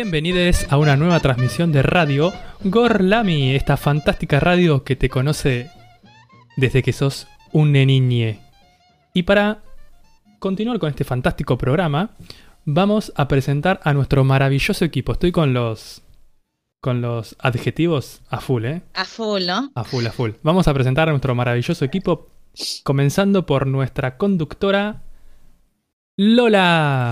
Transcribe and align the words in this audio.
Bienvenidos 0.00 0.64
a 0.70 0.76
una 0.76 0.96
nueva 0.96 1.18
transmisión 1.18 1.72
de 1.72 1.82
radio 1.82 2.32
Gorlami, 2.62 3.56
esta 3.56 3.76
fantástica 3.76 4.38
radio 4.38 4.84
que 4.84 4.94
te 4.94 5.08
conoce 5.08 5.72
desde 6.56 6.84
que 6.84 6.92
sos 6.92 7.26
un 7.50 7.72
neniñe. 7.72 8.38
Y 9.12 9.24
para 9.24 9.58
continuar 10.38 10.78
con 10.78 10.90
este 10.90 11.02
fantástico 11.02 11.58
programa, 11.58 12.10
vamos 12.64 13.12
a 13.16 13.26
presentar 13.26 13.80
a 13.82 13.92
nuestro 13.92 14.22
maravilloso 14.22 14.84
equipo. 14.84 15.14
Estoy 15.14 15.32
con 15.32 15.52
los 15.52 16.02
con 16.80 17.00
los 17.00 17.34
adjetivos 17.40 18.22
a 18.30 18.40
full, 18.40 18.66
¿eh? 18.66 18.82
A 18.94 19.04
full, 19.04 19.46
¿no? 19.46 19.72
A 19.74 19.82
full, 19.82 20.06
a 20.06 20.12
full. 20.12 20.30
Vamos 20.44 20.68
a 20.68 20.74
presentar 20.74 21.08
a 21.08 21.10
nuestro 21.10 21.34
maravilloso 21.34 21.84
equipo, 21.84 22.28
comenzando 22.84 23.46
por 23.46 23.66
nuestra 23.66 24.16
conductora 24.16 25.02
Lola. 26.16 27.10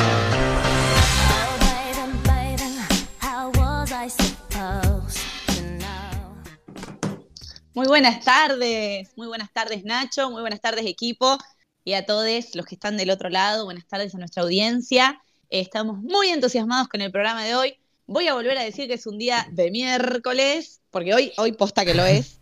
Muy 7.77 7.89
buenas 7.89 8.25
tardes, 8.25 9.11
muy 9.17 9.27
buenas 9.27 9.53
tardes 9.53 9.85
Nacho, 9.85 10.31
muy 10.31 10.41
buenas 10.41 10.63
tardes 10.63 10.87
equipo 10.87 11.37
y 11.85 11.93
a 11.93 12.07
todos 12.07 12.27
los 12.55 12.65
que 12.65 12.75
están 12.75 12.97
del 12.97 13.11
otro 13.11 13.29
lado, 13.29 13.67
buenas 13.67 13.87
tardes 13.87 14.15
a 14.15 14.19
nuestra 14.19 14.45
audiencia. 14.45 15.21
Estamos 15.51 15.99
muy 15.99 16.29
entusiasmados 16.29 16.89
con 16.89 17.03
el 17.03 17.13
programa 17.13 17.45
de 17.45 17.55
hoy. 17.55 17.79
Voy 18.07 18.29
a 18.29 18.33
volver 18.33 18.57
a 18.57 18.63
decir 18.63 18.89
que 18.89 18.95
es 18.95 19.07
un 19.07 19.19
día 19.19 19.47
de 19.53 19.71
miércoles, 19.71 20.81
porque 20.91 21.13
hoy, 21.13 21.35
hoy 21.37 21.53
posta 21.53 21.85
que 21.85 21.93
lo 21.93 22.07
es. 22.07 22.41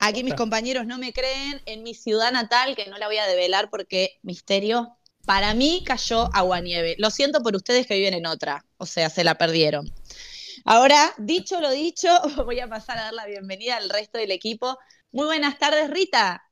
Aquí 0.00 0.24
mis 0.24 0.34
compañeros 0.34 0.88
no 0.88 0.98
me 0.98 1.12
creen, 1.12 1.62
en 1.66 1.84
mi 1.84 1.94
ciudad 1.94 2.32
natal, 2.32 2.74
que 2.74 2.86
no 2.86 2.98
la 2.98 3.06
voy 3.06 3.18
a 3.18 3.28
develar 3.28 3.70
porque 3.70 4.18
misterio, 4.22 4.98
para 5.24 5.54
mí 5.54 5.84
cayó 5.86 6.34
agua 6.34 6.60
nieve. 6.60 6.96
Lo 6.98 7.12
siento 7.12 7.44
por 7.44 7.54
ustedes 7.54 7.86
que 7.86 7.94
viven 7.94 8.14
en 8.14 8.26
otra, 8.26 8.64
o 8.78 8.86
sea, 8.86 9.08
se 9.08 9.22
la 9.22 9.36
perdieron. 9.36 9.88
Ahora, 10.66 11.12
dicho 11.18 11.60
lo 11.60 11.70
dicho, 11.70 12.08
voy 12.46 12.58
a 12.60 12.68
pasar 12.68 12.96
a 12.96 13.04
dar 13.04 13.12
la 13.12 13.26
bienvenida 13.26 13.76
al 13.76 13.90
resto 13.90 14.16
del 14.16 14.30
equipo. 14.30 14.78
Muy 15.12 15.26
buenas 15.26 15.58
tardes, 15.58 15.90
Rita. 15.90 16.42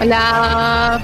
Hola. 0.00 1.00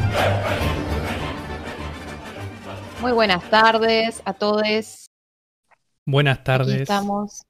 Muy 3.01 3.13
buenas 3.13 3.49
tardes 3.49 4.21
a 4.27 4.35
todos. 4.35 5.07
Buenas 6.05 6.45
tardes. 6.45 6.83
estamos. 6.83 7.43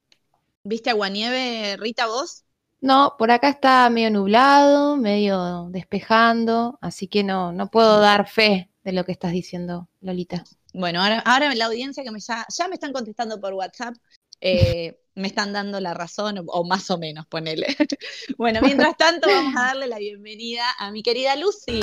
¿Viste 0.63 0.91
aguanieve, 0.91 1.77
Rita, 1.77 2.07
vos? 2.07 2.44
No, 2.85 3.15
por 3.19 3.31
acá 3.31 3.49
está 3.49 3.89
medio 3.89 4.11
nublado, 4.11 4.99
medio 4.99 5.69
despejando, 5.71 6.79
así 6.83 7.09
que 7.09 7.25
no, 7.25 7.51
no 7.51 7.71
puedo 7.71 7.99
dar 7.99 8.29
fe 8.29 8.69
de 8.85 8.93
lo 8.93 9.07
que 9.07 9.13
estás 9.13 9.33
diciendo, 9.33 9.89
Lolita. 10.03 10.45
Bueno, 10.75 11.01
ahora, 11.01 11.21
ahora 11.21 11.55
la 11.55 11.65
audiencia 11.65 12.05
que 12.05 12.11
me 12.11 12.21
ya, 12.21 12.45
ya 12.55 12.69
me 12.69 12.75
están 12.75 12.93
contestando 12.93 13.41
por 13.41 13.55
WhatsApp, 13.55 13.95
eh, 14.43 15.01
me 15.15 15.29
están 15.29 15.55
dando 15.55 15.81
la 15.81 15.95
razón, 15.95 16.45
o, 16.47 16.65
más 16.65 16.91
o 16.91 16.99
menos, 16.99 17.25
ponele. 17.27 17.69
bueno, 18.37 18.61
mientras 18.61 18.99
tanto, 18.99 19.31
vamos 19.31 19.55
a 19.57 19.69
darle 19.69 19.87
la 19.87 19.97
bienvenida 19.97 20.65
a 20.79 20.91
mi 20.91 21.03
querida 21.03 21.37
Lucy. 21.37 21.81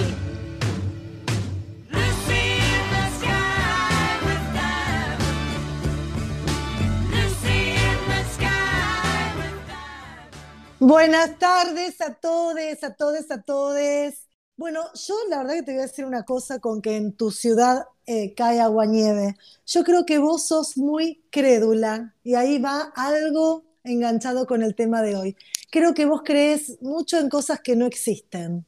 Buenas 10.84 11.38
tardes 11.38 12.02
a 12.02 12.16
todos, 12.16 12.84
a 12.84 12.96
todos, 12.96 13.30
a 13.30 13.44
todos. 13.44 14.16
Bueno, 14.58 14.82
yo 15.08 15.14
la 15.30 15.38
verdad 15.38 15.54
que 15.54 15.62
te 15.62 15.72
voy 15.74 15.82
a 15.82 15.86
decir 15.86 16.06
una 16.06 16.24
cosa 16.24 16.58
con 16.58 16.82
que 16.82 16.96
en 16.96 17.14
tu 17.16 17.30
ciudad 17.30 17.84
eh, 18.08 18.34
cae 18.34 18.60
agua 18.60 18.88
nieve. 18.88 19.36
Yo 19.68 19.84
creo 19.84 20.08
que 20.08 20.18
vos 20.18 20.48
sos 20.48 20.78
muy 20.78 21.22
crédula 21.30 22.16
y 22.24 22.34
ahí 22.34 22.58
va 22.58 22.92
algo 22.96 23.64
enganchado 23.84 24.48
con 24.48 24.64
el 24.64 24.74
tema 24.74 25.04
de 25.04 25.16
hoy. 25.16 25.38
Creo 25.70 25.94
que 25.94 26.06
vos 26.06 26.24
crees 26.26 26.82
mucho 26.82 27.20
en 27.20 27.30
cosas 27.30 27.60
que 27.60 27.76
no 27.76 27.86
existen. 27.86 28.66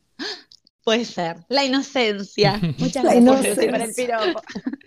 Puede 0.83 1.05
ser, 1.05 1.37
la 1.47 1.65
inocencia. 1.65 2.61
Muchas 2.77 3.05
gracias 3.05 3.57
para 3.57 3.85
el 3.85 3.95
piropo. 3.95 4.39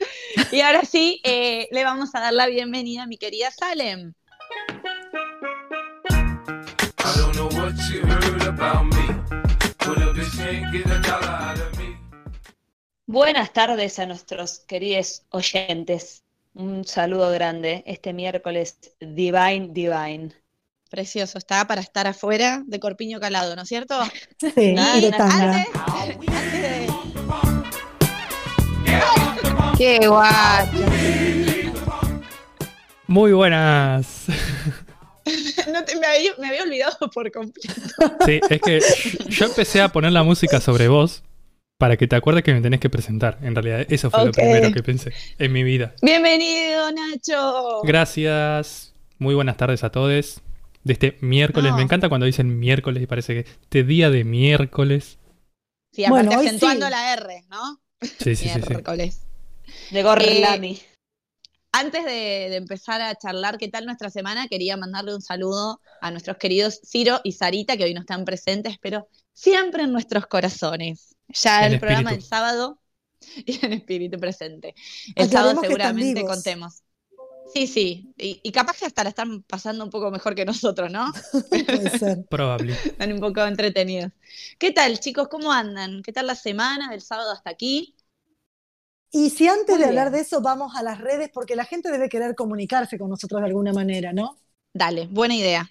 y 0.52 0.60
ahora 0.60 0.84
sí, 0.84 1.20
eh, 1.24 1.66
le 1.72 1.82
vamos 1.82 2.14
a 2.14 2.20
dar 2.20 2.34
la 2.34 2.46
bienvenida 2.46 3.02
a 3.02 3.06
mi 3.08 3.18
querida 3.18 3.50
Salem. 3.50 4.14
Buenas 13.08 13.52
tardes 13.52 13.98
a 13.98 14.06
nuestros 14.06 14.58
queridos 14.60 15.22
oyentes. 15.30 16.22
Un 16.54 16.84
saludo 16.84 17.30
grande 17.30 17.82
este 17.86 18.12
miércoles 18.12 18.78
Divine 19.00 19.68
Divine. 19.70 20.32
Precioso, 20.90 21.38
está 21.38 21.66
para 21.66 21.80
estar 21.80 22.06
afuera 22.06 22.62
de 22.66 22.78
Corpiño 22.78 23.18
Calado, 23.18 23.56
¿no 23.56 23.62
es 23.62 23.68
cierto? 23.68 23.94
Sí, 24.38 24.52
y 24.56 25.00
de 25.00 25.10
tanga. 25.16 25.66
¡Qué 29.76 30.06
guacho! 30.06 30.86
Muy 33.06 33.32
buenas. 33.32 34.26
No 35.72 35.84
te- 35.84 35.96
me, 35.98 36.06
había, 36.06 36.30
me 36.38 36.48
había 36.48 36.62
olvidado 36.62 36.96
por 37.14 37.30
completo. 37.32 37.72
Sí, 38.24 38.40
es 38.48 38.60
que 38.60 38.80
yo 39.28 39.46
empecé 39.46 39.80
a 39.82 39.88
poner 39.88 40.12
la 40.12 40.22
música 40.22 40.60
sobre 40.60 40.88
vos 40.88 41.22
para 41.78 41.96
que 41.96 42.06
te 42.06 42.16
acuerdes 42.16 42.42
que 42.42 42.54
me 42.54 42.60
tenés 42.60 42.80
que 42.80 42.88
presentar. 42.88 43.38
En 43.42 43.54
realidad, 43.54 43.86
eso 43.90 44.10
fue 44.10 44.24
lo 44.26 44.32
primero 44.32 44.72
que 44.72 44.82
pensé 44.82 45.12
en 45.38 45.52
mi 45.52 45.62
vida. 45.62 45.94
Bienvenido, 46.02 46.90
Nacho. 46.92 47.82
Gracias. 47.82 48.94
Muy 49.18 49.34
buenas 49.34 49.56
tardes 49.56 49.84
a 49.84 49.90
todos. 49.90 50.40
De 50.84 50.92
este 50.92 51.18
miércoles. 51.20 51.72
No. 51.72 51.76
Me 51.76 51.82
encanta 51.82 52.08
cuando 52.08 52.26
dicen 52.26 52.58
miércoles 52.58 53.02
y 53.02 53.06
parece 53.06 53.34
que 53.34 53.40
este 53.62 53.82
día 53.82 54.08
de 54.08 54.24
miércoles. 54.24 55.18
Sí, 55.92 56.04
aparte 56.04 56.26
Bueno, 56.28 56.40
hoy 56.40 56.46
acentuando 56.46 56.86
sí. 56.86 56.90
la 56.92 57.12
R, 57.14 57.44
¿no? 57.50 57.80
Sí, 58.00 58.36
sí, 58.36 58.48
sí. 58.48 58.48
sí. 58.48 58.60
Miércoles. 58.68 59.20
De 59.90 60.02
Gorlami. 60.02 60.78
Antes 61.78 62.06
de, 62.06 62.10
de 62.48 62.56
empezar 62.56 63.02
a 63.02 63.14
charlar 63.16 63.58
qué 63.58 63.68
tal 63.68 63.84
nuestra 63.84 64.08
semana, 64.08 64.48
quería 64.48 64.78
mandarle 64.78 65.14
un 65.14 65.20
saludo 65.20 65.82
a 66.00 66.10
nuestros 66.10 66.38
queridos 66.38 66.80
Ciro 66.82 67.20
y 67.22 67.32
Sarita, 67.32 67.76
que 67.76 67.84
hoy 67.84 67.92
no 67.92 68.00
están 68.00 68.24
presentes, 68.24 68.78
pero 68.80 69.10
siempre 69.34 69.82
en 69.82 69.92
nuestros 69.92 70.26
corazones. 70.26 71.14
Ya 71.28 71.66
En 71.66 71.74
el 71.74 71.78
programa 71.78 72.12
del 72.12 72.22
sábado 72.22 72.80
y 73.44 73.62
en 73.62 73.74
espíritu 73.74 74.18
presente. 74.18 74.74
El 75.14 75.28
sábado 75.28 75.60
seguramente 75.60 76.24
contemos. 76.24 76.82
Sí, 77.52 77.66
sí, 77.66 78.14
y, 78.16 78.40
y 78.42 78.52
capaz 78.52 78.78
que 78.78 78.86
hasta 78.86 79.04
la 79.04 79.10
están 79.10 79.42
pasando 79.42 79.84
un 79.84 79.90
poco 79.90 80.10
mejor 80.10 80.34
que 80.34 80.46
nosotros, 80.46 80.90
¿no? 80.90 81.12
Puede 81.50 81.98
ser. 81.98 82.24
Probable. 82.26 82.72
Están 82.72 83.12
un 83.12 83.20
poco 83.20 83.44
entretenidos. 83.44 84.12
¿Qué 84.58 84.72
tal, 84.72 84.98
chicos? 84.98 85.28
¿Cómo 85.28 85.52
andan? 85.52 86.02
¿Qué 86.02 86.12
tal 86.12 86.26
la 86.26 86.36
semana 86.36 86.88
del 86.88 87.02
sábado 87.02 87.32
hasta 87.32 87.50
aquí? 87.50 87.95
Y 89.16 89.30
si 89.30 89.48
antes 89.48 89.70
Muy 89.70 89.78
de 89.78 89.86
hablar 89.86 90.10
de 90.10 90.20
eso 90.20 90.42
vamos 90.42 90.76
a 90.76 90.82
las 90.82 91.00
redes, 91.00 91.30
porque 91.32 91.56
la 91.56 91.64
gente 91.64 91.90
debe 91.90 92.10
querer 92.10 92.34
comunicarse 92.34 92.98
con 92.98 93.08
nosotros 93.08 93.40
de 93.40 93.46
alguna 93.46 93.72
manera, 93.72 94.12
¿no? 94.12 94.36
Dale, 94.74 95.06
buena 95.06 95.34
idea. 95.34 95.70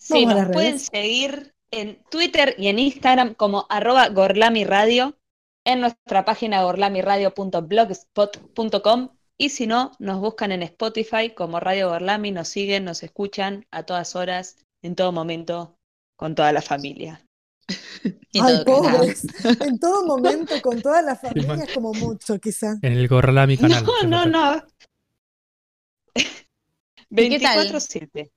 Sí, 0.00 0.26
nos 0.26 0.50
pueden 0.50 0.80
seguir 0.80 1.54
en 1.70 2.02
Twitter 2.10 2.56
y 2.58 2.66
en 2.66 2.80
Instagram 2.80 3.34
como 3.34 3.66
arroba 3.68 4.08
gorlamiradio, 4.08 5.16
en 5.64 5.80
nuestra 5.80 6.24
página 6.24 6.64
gorlamiradio.blogspot.com 6.64 9.10
y 9.36 9.50
si 9.50 9.68
no, 9.68 9.92
nos 10.00 10.18
buscan 10.18 10.50
en 10.50 10.64
Spotify 10.64 11.32
como 11.32 11.60
Radio 11.60 11.90
Gorlami, 11.90 12.32
nos 12.32 12.48
siguen, 12.48 12.84
nos 12.84 13.04
escuchan 13.04 13.64
a 13.70 13.84
todas 13.84 14.16
horas, 14.16 14.56
en 14.82 14.96
todo 14.96 15.12
momento, 15.12 15.76
con 16.16 16.34
toda 16.34 16.52
la 16.52 16.62
familia. 16.62 17.27
Y 18.32 18.40
Ay, 18.40 18.62
todo 18.64 18.64
pobres. 18.64 19.26
En 19.60 19.78
todo 19.78 20.04
momento, 20.06 20.60
con 20.62 20.80
toda 20.82 21.02
la 21.02 21.16
familia, 21.16 21.46
mal. 21.46 21.62
es 21.62 21.72
como 21.72 21.92
mucho, 21.94 22.38
quizá. 22.38 22.76
En 22.82 22.92
el 22.92 23.08
Gorlami 23.08 23.56
canal. 23.58 23.84
No, 23.84 24.02
no, 24.04 24.26
no. 24.26 24.62
¿Y 27.16 27.28
qué 27.28 27.40
tal? 27.40 27.58
24-7. 27.58 28.30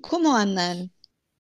¿Cómo 0.00 0.36
andan, 0.36 0.92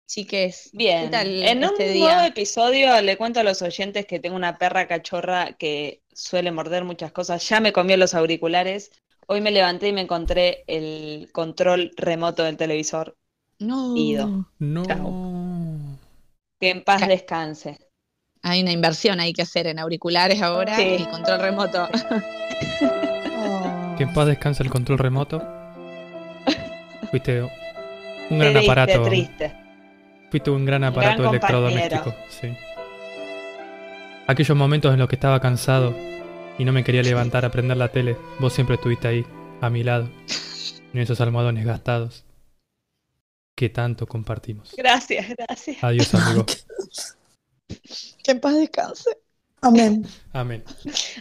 chiques? 0.08 0.70
Bien. 0.74 1.06
¿Qué 1.06 1.08
tal 1.10 1.28
en 1.44 1.64
este 1.64 1.88
un 1.88 1.94
día? 1.94 2.16
nuevo 2.16 2.22
episodio 2.28 3.02
le 3.02 3.18
cuento 3.18 3.40
a 3.40 3.44
los 3.44 3.62
oyentes 3.62 4.06
que 4.06 4.20
tengo 4.20 4.36
una 4.36 4.58
perra 4.58 4.88
cachorra 4.88 5.54
que 5.54 6.04
suele 6.14 6.52
morder 6.52 6.84
muchas 6.84 7.12
cosas. 7.12 7.48
Ya 7.50 7.60
me 7.60 7.74
comió 7.74 7.98
los 7.98 8.14
auriculares. 8.14 8.92
Hoy 9.28 9.42
me 9.42 9.52
levanté 9.52 9.88
y 9.90 9.94
me 9.94 10.02
encontré 10.02 10.64
el 10.68 11.30
control 11.32 11.92
remoto 11.96 12.44
del 12.44 12.58
televisor. 12.58 13.18
No. 13.60 13.96
Ido. 13.96 14.52
No. 14.60 14.84
Chao. 14.86 15.22
Que 16.62 16.70
en 16.70 16.84
paz 16.84 17.02
Ca- 17.02 17.08
descanse. 17.08 17.78
Hay 18.44 18.62
una 18.62 18.72
inversión 18.72 19.20
ahí 19.20 19.34
que 19.34 19.42
hacer 19.42 19.68
en 19.68 19.80
auriculares 19.80 20.42
ahora 20.42 20.76
Sí. 20.78 20.98
y 21.00 21.06
control 21.06 21.40
remoto. 21.42 21.90
Oh. 21.92 23.88
Que 23.98 24.04
en 24.04 24.14
paz 24.14 24.28
descanse 24.28 24.64
el 24.64 24.70
control 24.70 24.98
remoto. 24.98 25.44
Fuiste 27.12 27.42
un 27.44 28.40
gran 28.40 28.54
triste, 28.54 28.72
aparato. 28.72 29.04
triste. 29.04 29.54
Fuiste 30.32 30.50
un 30.50 30.66
gran 30.66 30.84
aparato 30.86 31.22
gran 31.24 31.30
electrodoméstico. 31.36 32.16
Sí. 32.30 32.48
Aquellos 34.28 34.58
momentos 34.58 34.94
en 34.94 35.00
los 35.00 35.10
que 35.10 35.16
estaba 35.16 35.40
cansado 35.42 35.94
y 36.58 36.66
no 36.66 36.72
me 36.72 36.84
quería 36.84 37.02
levantar 37.04 37.44
a 37.46 37.52
prender 37.52 37.78
la 37.78 37.90
tele, 37.90 38.16
vos 38.40 38.54
siempre 38.54 38.76
estuviste 38.76 39.08
ahí, 39.08 39.26
a 39.62 39.70
mi 39.70 39.84
lado, 39.84 40.10
en 40.94 41.00
esos 41.00 41.20
almohadones 41.22 41.66
gastados 41.66 42.24
que 43.56 43.70
tanto 43.70 44.08
compartimos. 44.08 44.74
Gracias, 44.78 45.28
gracias. 45.38 45.78
Adiós, 45.84 46.14
amigo. 46.16 46.46
Que 48.24 48.32
en 48.32 48.40
paz 48.40 48.56
descanse. 48.56 49.10
Amén. 49.64 50.08
Amén. 50.34 50.64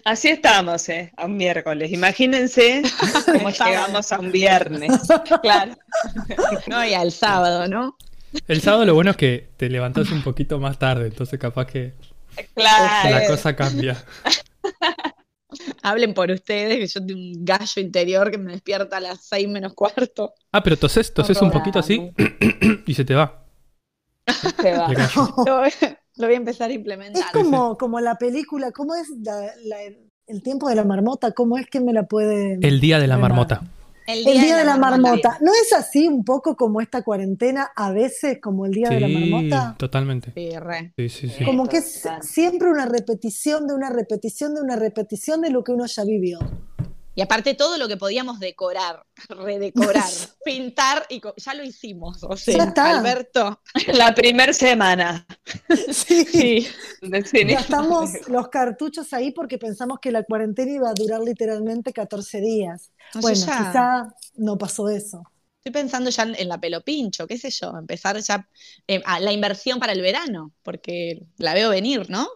Así 0.04 0.28
estamos, 0.28 0.88
¿eh? 0.88 1.12
A 1.18 1.26
un 1.26 1.36
miércoles. 1.36 1.92
Imagínense 1.92 2.82
cómo 3.26 3.50
llegamos 3.66 4.10
a 4.12 4.18
un 4.18 4.32
viernes. 4.32 4.92
Claro. 5.42 5.76
No, 6.66 6.84
y 6.84 6.94
al 6.94 7.12
sábado, 7.12 7.68
¿no? 7.68 7.96
El 8.48 8.62
sábado 8.62 8.86
lo 8.86 8.94
bueno 8.94 9.10
es 9.10 9.16
que 9.18 9.50
te 9.58 9.68
levantás 9.68 10.10
un 10.10 10.22
poquito 10.22 10.58
más 10.58 10.78
tarde, 10.78 11.08
entonces 11.08 11.38
capaz 11.38 11.66
que 11.66 11.92
Claro. 12.54 13.10
la 13.10 13.26
cosa 13.26 13.54
cambia. 13.54 14.02
Hablen 15.82 16.14
por 16.14 16.30
ustedes, 16.30 16.78
que 16.78 16.86
yo 16.86 17.06
tengo 17.06 17.20
un 17.20 17.44
gallo 17.44 17.80
interior 17.82 18.30
que 18.30 18.38
me 18.38 18.52
despierta 18.52 18.96
a 18.98 19.00
las 19.00 19.24
seis 19.24 19.48
menos 19.48 19.74
cuarto. 19.74 20.34
Ah, 20.52 20.62
pero 20.62 20.76
toses, 20.76 21.12
toses 21.14 21.40
un 21.42 21.50
poquito 21.50 21.78
así 21.78 22.10
y 22.86 22.94
se 22.94 23.04
te 23.04 23.14
va. 23.14 23.44
Se 24.60 24.72
va. 24.76 24.88
Lo, 25.46 25.58
voy- 25.60 25.70
lo 26.16 26.26
voy 26.26 26.34
a 26.34 26.36
empezar 26.36 26.70
a 26.70 26.72
implementar. 26.74 27.22
Es 27.22 27.30
como, 27.32 27.76
como 27.78 27.98
la 28.00 28.16
película, 28.16 28.70
¿cómo 28.72 28.94
es 28.94 29.08
la- 29.22 29.50
la- 29.64 29.82
el 30.26 30.42
tiempo 30.42 30.68
de 30.68 30.74
la 30.76 30.84
marmota? 30.84 31.32
¿Cómo 31.32 31.56
es 31.58 31.66
que 31.68 31.80
me 31.80 31.92
la 31.92 32.04
puede... 32.04 32.58
El 32.62 32.80
día 32.80 32.98
de 33.00 33.06
la 33.08 33.16
marmota. 33.16 33.62
El 34.12 34.24
día 34.24 34.56
de 34.56 34.64
la 34.64 34.76
marmota. 34.76 35.38
¿No 35.40 35.52
es 35.52 35.72
así 35.72 36.08
un 36.08 36.24
poco 36.24 36.56
como 36.56 36.80
esta 36.80 37.02
cuarentena, 37.02 37.70
a 37.74 37.92
veces 37.92 38.38
como 38.40 38.66
el 38.66 38.72
día 38.72 38.88
de 38.90 39.00
la 39.00 39.06
Sí, 39.08 39.12
marmota? 39.14 39.74
totalmente. 39.78 40.32
Sí. 40.34 40.50
Sí, 40.96 41.08
sí, 41.08 41.28
sí. 41.28 41.44
Como 41.44 41.66
que 41.66 41.78
es 41.78 42.02
siempre 42.22 42.68
una 42.70 42.86
repetición 42.86 43.66
de 43.66 43.74
una 43.74 43.90
repetición 43.90 44.54
de 44.54 44.60
una 44.62 44.76
repetición 44.76 45.40
de 45.40 45.50
lo 45.50 45.64
que 45.64 45.72
uno 45.72 45.86
ya 45.86 46.04
vivió. 46.04 46.38
Y 47.14 47.22
aparte 47.22 47.54
todo 47.54 47.76
lo 47.76 47.88
que 47.88 47.96
podíamos 47.96 48.38
decorar, 48.38 49.04
redecorar, 49.28 50.04
pintar, 50.44 51.06
y 51.08 51.20
ya 51.36 51.54
lo 51.54 51.64
hicimos. 51.64 52.22
O 52.22 52.36
sea, 52.36 52.56
Ya 52.56 52.64
está. 52.64 52.98
Alberto. 52.98 53.60
La 53.92 54.14
primer 54.14 54.54
semana. 54.54 55.26
Sí. 55.92 56.24
Sí. 56.24 56.68
Gastamos 57.02 58.10
los 58.28 58.48
cartuchos 58.48 59.12
ahí 59.12 59.32
porque 59.32 59.58
pensamos 59.58 59.98
que 60.00 60.12
la 60.12 60.22
cuarentena 60.22 60.70
iba 60.70 60.90
a 60.90 60.94
durar 60.94 61.20
literalmente 61.20 61.92
14 61.92 62.40
días. 62.40 62.90
No, 63.14 63.20
bueno, 63.22 63.36
ya 63.36 63.46
quizá 63.46 64.14
no 64.36 64.56
pasó 64.56 64.88
eso. 64.88 65.22
Estoy 65.58 65.72
pensando 65.72 66.08
ya 66.08 66.22
en, 66.22 66.48
la 66.48 66.58
pelopincho, 66.58 67.26
qué 67.26 67.36
sé 67.36 67.50
yo, 67.50 67.76
empezar 67.76 68.18
ya 68.20 68.48
eh, 68.86 69.02
a 69.04 69.20
la 69.20 69.32
inversión 69.32 69.78
para 69.78 69.92
el 69.92 70.00
verano, 70.00 70.52
porque 70.62 71.22
la 71.36 71.52
veo 71.52 71.68
venir, 71.68 72.08
¿no? 72.08 72.28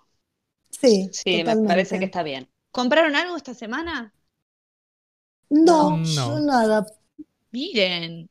Sí, 0.68 1.08
Sí, 1.10 1.42
me 1.42 1.56
parece 1.56 1.98
que 1.98 2.04
está 2.04 2.22
bien. 2.22 2.50
¿Compraron 2.70 3.16
algo 3.16 3.36
esta 3.36 3.54
semana? 3.54 4.12
No, 5.50 5.96
No. 5.98 6.04
yo 6.04 6.40
nada. 6.40 6.86
Miren. 7.52 8.28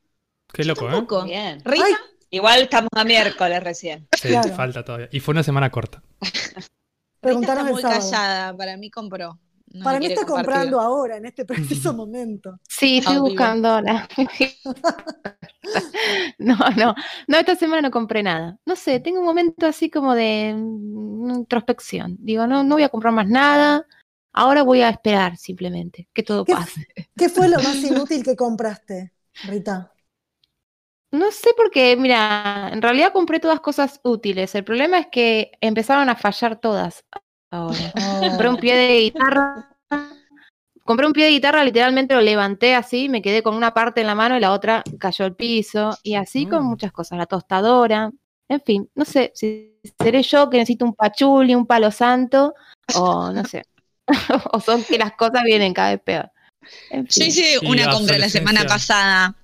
Qué 0.52 0.66
loco, 0.66 0.90
¿eh? 0.90 1.26
Bien. 1.26 1.62
¿Rita? 1.64 1.86
Ay. 1.86 1.94
Igual 2.30 2.62
estamos 2.64 2.90
a 2.96 3.04
miércoles 3.04 3.64
recién. 3.64 4.08
Sí, 4.20 4.30
Claro. 4.30 4.50
falta 4.56 4.84
todavía. 4.84 5.08
Y 5.12 5.20
fue 5.20 5.34
una 5.34 5.44
semana 5.44 5.70
corta. 5.70 6.02
Rita 6.22 6.68
Preguntaron 7.22 7.68
muy 7.68 7.82
sábado. 7.82 8.00
callada, 8.02 8.58
para 8.58 8.76
mí 8.78 8.90
compró. 8.90 9.40
No 9.68 9.84
Para 9.84 10.00
mí 10.00 10.06
está 10.08 10.26
compartir. 10.26 10.46
comprando 10.52 10.80
ahora, 10.82 11.18
en 11.18 11.26
este 11.26 11.46
preciso 11.46 11.94
momento. 11.94 12.60
Sí, 12.68 12.98
estoy 13.00 13.18
buscando 13.18 13.70
ahora. 13.70 14.08
No, 16.38 16.58
no, 16.76 16.94
no, 17.28 17.38
esta 17.38 17.56
semana 17.56 17.82
no 17.84 17.90
compré 17.92 18.22
nada. 18.22 18.58
No 18.66 18.76
sé, 18.76 19.00
tengo 19.00 19.20
un 19.20 19.26
momento 19.26 19.66
así 19.66 19.90
como 19.90 20.14
de 20.14 20.54
mm, 20.56 21.32
introspección. 21.36 22.18
Digo, 22.20 22.46
no, 22.48 22.64
no 22.64 22.76
voy 22.76 22.84
a 22.84 22.90
comprar 22.90 23.14
más 23.14 23.28
nada. 23.28 23.88
Ahora 24.34 24.64
voy 24.64 24.82
a 24.82 24.90
esperar 24.90 25.38
simplemente 25.38 26.10
que 26.14 26.24
todo 26.24 26.44
¿Qué, 26.46 26.54
pase. 26.56 26.88
qué 27.18 27.30
fue 27.30 27.48
lo 27.50 27.62
más 27.62 27.84
inútil 27.84 28.24
que 28.24 28.36
compraste, 28.36 29.14
Rita? 29.44 29.94
No 31.12 31.32
sé 31.32 31.52
por 31.56 31.70
qué, 31.70 31.96
mira, 31.96 32.70
en 32.74 32.82
realidad 32.82 33.14
compré 33.14 33.40
todas 33.40 33.60
cosas 33.60 34.00
útiles. 34.04 34.56
El 34.56 34.64
problema 34.64 34.98
es 34.98 35.08
que 35.12 35.52
empezaron 35.62 36.10
a 36.10 36.16
fallar 36.16 36.60
todas 36.60 37.06
ahora. 37.52 37.94
Compré 38.20 38.50
un 38.50 38.58
pie 38.58 38.76
de 38.76 39.00
guitarra. 39.02 39.70
Compré 40.84 41.06
un 41.08 41.14
pie 41.14 41.26
de 41.26 41.32
guitarra, 41.32 41.64
literalmente 41.64 42.14
lo 42.16 42.22
levanté 42.22 42.76
así, 42.76 43.08
me 43.08 43.22
quedé 43.22 43.42
con 43.42 43.56
una 43.56 43.74
parte 43.74 44.02
en 44.02 44.08
la 44.08 44.16
mano 44.16 44.36
y 44.36 44.40
la 44.42 44.52
otra 44.52 44.84
cayó 45.00 45.24
al 45.26 45.36
piso. 45.36 45.98
Y 46.04 46.16
así 46.16 46.48
con 46.48 46.64
Mm. 46.64 46.70
muchas 46.70 46.92
cosas, 46.92 47.18
la 47.18 47.26
tostadora. 47.28 48.12
En 48.50 48.62
fin, 48.62 48.90
no 48.96 49.06
sé 49.06 49.32
si 49.36 49.80
seré 50.00 50.24
yo 50.24 50.50
que 50.50 50.58
necesito 50.58 50.84
un 50.86 50.94
pachuli, 50.96 51.56
un 51.56 51.66
palo 51.68 51.92
santo, 51.92 52.54
o 52.96 53.32
no 53.32 53.46
sé. 53.46 53.64
o 54.52 54.60
son 54.60 54.84
que 54.84 54.98
las 54.98 55.14
cosas 55.14 55.44
vienen 55.44 55.74
cada 55.74 55.92
vez 55.92 56.02
peor. 56.02 56.32
En 56.90 57.08
Yo 57.10 57.26
fin. 57.26 57.30
hice 57.30 57.60
Sí, 57.60 57.68
una 57.68 57.90
compra 57.90 58.18
la 58.18 58.30
semana 58.30 58.66
pasada, 58.66 59.36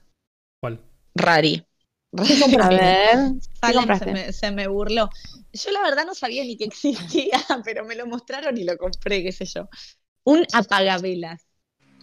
¿Cuál? 0.59 0.79
Rari. 1.15 1.63
¿Qué 2.15 2.35
A 2.59 2.69
ver, 2.71 3.17
¿qué 3.63 3.73
Salem 3.73 3.93
se 3.93 4.05
compraste? 4.05 4.11
me, 4.11 4.33
se 4.33 4.51
me 4.51 4.67
burló. 4.67 5.09
Yo 5.53 5.71
la 5.71 5.81
verdad 5.83 6.05
no 6.05 6.15
sabía 6.15 6.43
ni 6.43 6.57
que 6.57 6.65
existía, 6.65 7.39
pero 7.63 7.85
me 7.85 7.95
lo 7.95 8.07
mostraron 8.07 8.57
y 8.57 8.63
lo 8.63 8.77
compré, 8.77 9.23
qué 9.23 9.31
sé 9.31 9.45
yo. 9.45 9.69
Un 10.25 10.45
apagavelas. 10.53 11.45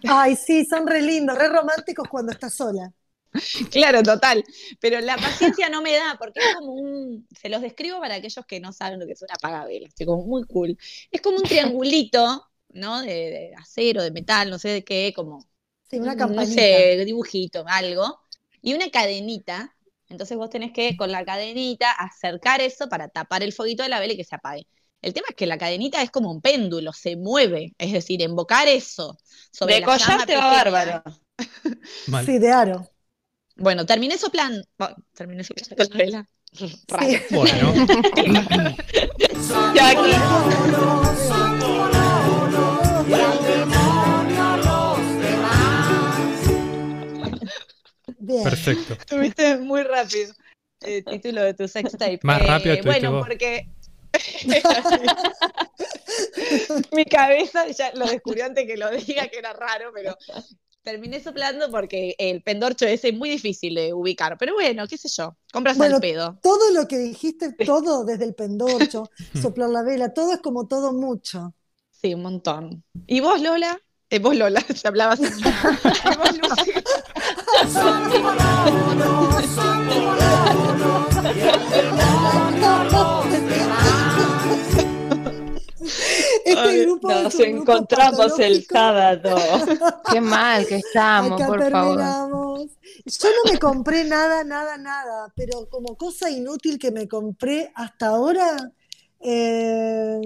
Ay, 0.08 0.36
sí, 0.36 0.64
son 0.64 0.86
re 0.86 1.02
lindos, 1.02 1.36
re 1.38 1.48
románticos 1.48 2.08
cuando 2.08 2.32
estás 2.32 2.54
sola. 2.54 2.92
Claro, 3.70 4.02
total. 4.02 4.44
Pero 4.80 5.00
la 5.00 5.18
paciencia 5.18 5.68
no 5.68 5.82
me 5.82 5.94
da, 5.94 6.16
porque 6.18 6.40
es 6.40 6.48
como 6.48 6.72
un. 6.74 7.26
Se 7.30 7.48
los 7.48 7.60
describo 7.62 8.00
para 8.00 8.14
aquellos 8.16 8.44
que 8.46 8.60
no 8.60 8.72
saben 8.72 9.00
lo 9.00 9.06
que 9.06 9.12
es 9.12 9.22
un 9.22 9.30
apagavelas. 9.30 9.92
Es 9.98 10.06
como 10.06 10.24
muy 10.24 10.44
cool. 10.44 10.76
Es 11.10 11.20
como 11.20 11.38
un 11.38 11.46
triangulito, 11.46 12.46
¿no? 12.70 13.00
De, 13.02 13.08
de 13.08 13.52
acero, 13.58 14.02
de 14.02 14.10
metal, 14.10 14.50
no 14.50 14.58
sé 14.58 14.68
de 14.70 14.84
qué, 14.84 15.12
como. 15.14 15.48
Sí, 15.90 15.98
una 16.00 16.16
no 16.16 16.16
campanita. 16.16 16.44
sé, 16.44 17.02
dibujito, 17.04 17.64
algo. 17.68 18.20
Y 18.62 18.74
una 18.74 18.90
cadenita. 18.90 19.74
Entonces 20.08 20.36
vos 20.36 20.50
tenés 20.50 20.72
que, 20.72 20.96
con 20.96 21.10
la 21.12 21.24
cadenita, 21.24 21.90
acercar 21.92 22.60
eso 22.60 22.88
para 22.88 23.08
tapar 23.08 23.42
el 23.42 23.52
foguito 23.52 23.82
de 23.82 23.88
la 23.88 23.98
vela 24.00 24.12
y 24.14 24.16
que 24.16 24.24
se 24.24 24.36
apague. 24.36 24.66
El 25.02 25.14
tema 25.14 25.26
es 25.30 25.36
que 25.36 25.46
la 25.46 25.58
cadenita 25.58 26.02
es 26.02 26.10
como 26.10 26.30
un 26.30 26.40
péndulo, 26.40 26.92
se 26.92 27.16
mueve. 27.16 27.74
Es 27.78 27.92
decir, 27.92 28.20
invocar 28.22 28.68
eso 28.68 29.18
sobre 29.52 29.74
De 29.74 29.80
la 29.80 29.90
collar 29.90 30.06
llama 30.06 30.26
te 30.26 30.36
va 30.36 30.46
pequeña. 30.48 30.64
bárbaro. 30.64 31.02
Mal. 32.06 32.26
Sí, 32.26 32.38
de 32.38 32.50
aro. 32.52 32.90
Bueno, 33.56 33.86
terminé 33.86 34.18
soplando. 34.18 34.62
bueno, 34.78 34.96
terminé 35.14 35.44
soplando 35.44 35.84
la 35.84 35.96
vela. 35.96 36.26
Raro. 36.88 37.06
Sí. 37.06 37.18
Bueno, 37.30 37.74
Ya 39.74 39.90
aquí. 39.90 40.12
Bien. 48.18 48.44
perfecto. 48.44 48.94
Estuviste 48.94 49.56
muy 49.58 49.82
rápido. 49.82 50.32
Eh, 50.82 51.02
título 51.02 51.42
de 51.42 51.54
tu 51.54 51.66
sextape. 51.68 52.18
Más 52.22 52.40
Eh, 52.40 52.46
rápido 52.46 52.76
Bueno, 52.84 53.12
vos. 53.12 53.26
porque. 53.26 53.68
Mi 56.92 57.04
cabeza 57.04 57.66
ya 57.68 57.92
lo 57.94 58.06
descubrió 58.06 58.46
antes 58.46 58.66
que 58.66 58.76
lo 58.76 58.90
diga 58.90 59.28
que 59.28 59.38
era 59.38 59.52
raro, 59.52 59.90
pero 59.94 60.16
terminé 60.86 61.20
soplando 61.20 61.68
porque 61.68 62.14
el 62.16 62.42
pendorcho 62.42 62.86
ese 62.86 63.08
es 63.08 63.14
muy 63.14 63.28
difícil 63.28 63.74
de 63.74 63.92
ubicar. 63.92 64.38
Pero 64.38 64.54
bueno, 64.54 64.86
qué 64.86 64.96
sé 64.96 65.08
yo, 65.08 65.36
compras 65.52 65.76
Bueno, 65.76 65.96
al 65.96 66.00
pedo. 66.00 66.38
Todo 66.40 66.70
lo 66.70 66.86
que 66.86 66.96
dijiste, 66.96 67.52
todo 67.66 68.04
desde 68.04 68.24
el 68.24 68.36
pendorcho, 68.36 69.10
soplar 69.42 69.68
la 69.70 69.82
vela, 69.82 70.14
todo 70.14 70.32
es 70.32 70.38
como 70.38 70.68
todo 70.68 70.92
mucho. 70.92 71.54
Sí, 71.90 72.14
un 72.14 72.22
montón. 72.22 72.84
¿Y 73.08 73.18
vos, 73.18 73.40
Lola? 73.42 73.80
Eh, 74.10 74.20
vos, 74.20 74.36
Lola, 74.36 74.60
se 74.74 74.86
hablabas. 74.86 75.18
¿Y 75.18 75.24
vos, 75.24 76.38
Lucy? 76.38 76.72
Este 86.64 86.82
grupo 86.84 87.08
Nos 87.08 87.36
grupo 87.36 87.44
encontramos 87.44 88.38
el 88.38 88.64
sábado. 88.64 89.36
Qué 90.12 90.20
mal 90.20 90.66
que 90.66 90.76
estamos, 90.76 91.40
Acá 91.40 91.46
por 91.48 91.70
favor. 91.70 91.98
Yo 93.04 93.28
no 93.28 93.52
me 93.52 93.58
compré 93.58 94.04
nada, 94.04 94.44
nada, 94.44 94.78
nada, 94.78 95.32
pero 95.36 95.68
como 95.68 95.96
cosa 95.96 96.30
inútil 96.30 96.78
que 96.78 96.90
me 96.90 97.06
compré 97.06 97.70
hasta 97.74 98.08
ahora, 98.08 98.56
eh, 99.20 100.20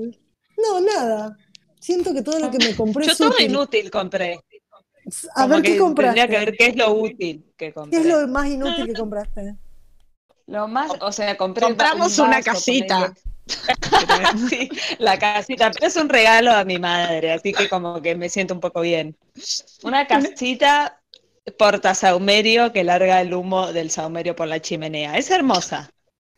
no, 0.56 0.80
nada. 0.80 1.36
Siento 1.78 2.12
que 2.12 2.22
todo 2.22 2.38
lo 2.38 2.50
que 2.50 2.58
me 2.58 2.76
compré 2.76 3.06
Yo 3.06 3.12
es 3.12 3.18
todo 3.18 3.30
útil. 3.30 3.50
inútil 3.50 3.90
compré. 3.90 4.40
A 5.34 5.42
Como 5.42 5.54
ver, 5.54 5.62
¿qué 5.62 5.78
compraste? 5.78 6.20
Tendría 6.20 6.38
que 6.38 6.44
ver 6.44 6.56
qué 6.56 6.66
es 6.66 6.76
lo 6.76 6.92
útil 6.92 7.52
que 7.56 7.72
compré. 7.72 8.02
¿Qué 8.02 8.08
es 8.08 8.14
lo 8.14 8.28
más 8.28 8.48
inútil 8.48 8.86
que 8.86 8.92
compraste? 8.94 9.56
Lo 10.46 10.68
más, 10.68 10.92
o 11.00 11.12
sea, 11.12 11.36
compré 11.36 11.64
Compramos 11.64 12.18
un 12.18 12.26
una 12.28 12.42
casita. 12.42 13.14
Sí, 14.48 14.68
la 14.98 15.18
casita, 15.18 15.70
pero 15.70 15.86
es 15.86 15.96
un 15.96 16.08
regalo 16.08 16.52
a 16.52 16.64
mi 16.64 16.78
madre, 16.78 17.32
así 17.32 17.52
que 17.52 17.68
como 17.68 18.00
que 18.02 18.14
me 18.14 18.28
siento 18.28 18.54
un 18.54 18.60
poco 18.60 18.80
bien. 18.80 19.16
Una 19.82 20.06
casita 20.06 21.00
porta 21.58 21.94
saumerio 21.94 22.72
que 22.72 22.84
larga 22.84 23.20
el 23.20 23.34
humo 23.34 23.72
del 23.72 23.90
saumerio 23.90 24.36
por 24.36 24.46
la 24.48 24.60
chimenea. 24.60 25.16
Es 25.16 25.30
hermosa. 25.30 25.90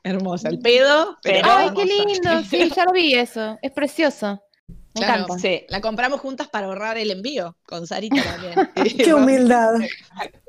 Hermosa. 0.04 0.48
El 0.48 0.58
pedo, 0.58 1.18
pero. 1.22 1.48
Ay, 1.50 1.70
qué 1.74 1.84
lindo. 1.84 2.42
Sí, 2.48 2.70
ya 2.74 2.84
lo 2.84 2.92
vi 2.92 3.14
eso. 3.14 3.58
Es 3.62 3.70
precioso. 3.72 4.42
Me 4.94 5.00
Claro, 5.00 5.22
encanta. 5.24 5.38
Sí. 5.38 5.64
La 5.68 5.80
compramos 5.80 6.20
juntas 6.20 6.48
para 6.48 6.66
ahorrar 6.66 6.98
el 6.98 7.10
envío, 7.10 7.56
con 7.66 7.86
Sarita 7.86 8.22
también. 8.22 8.54
Qué 8.96 9.14
humildad. 9.14 9.74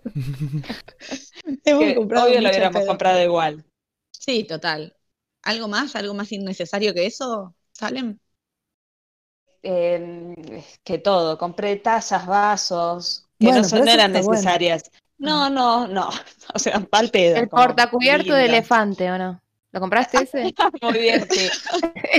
Hemos 1.65 1.83
Que 1.83 1.95
comprado 1.95 2.27
obvio 2.27 2.41
lo 2.41 2.49
hubiéramos 2.49 2.81
pedo. 2.81 2.87
comprado 2.87 3.21
igual. 3.23 3.65
Sí, 4.11 4.43
total. 4.45 4.95
¿Algo 5.43 5.67
más? 5.67 5.95
¿Algo 5.95 6.13
más 6.13 6.31
innecesario 6.31 6.93
que 6.93 7.05
eso? 7.05 7.55
¿Salen? 7.73 8.19
Eh, 9.65 10.63
que 10.83 10.97
todo, 10.99 11.37
compré 11.37 11.77
tazas, 11.77 12.25
vasos, 12.27 13.27
que 13.39 13.51
Bueno, 13.51 13.63
no, 13.63 13.63
son- 13.63 13.85
no 13.85 13.91
eran 13.91 14.11
bueno. 14.11 14.51
necesarias. 14.51 14.91
No, 15.17 15.49
no, 15.49 15.87
no. 15.87 16.09
O 16.55 16.59
sea, 16.59 16.79
pal 16.81 17.09
pedo. 17.11 17.41
El 17.41 17.49
portacubierto 17.49 18.33
de 18.33 18.45
elefante, 18.45 19.11
¿o 19.11 19.17
no? 19.17 19.41
¿Lo 19.71 19.79
compraste 19.79 20.21
ese? 20.21 20.53
Muy 20.81 20.99
bien, 20.99 21.29
sí. 21.29 21.51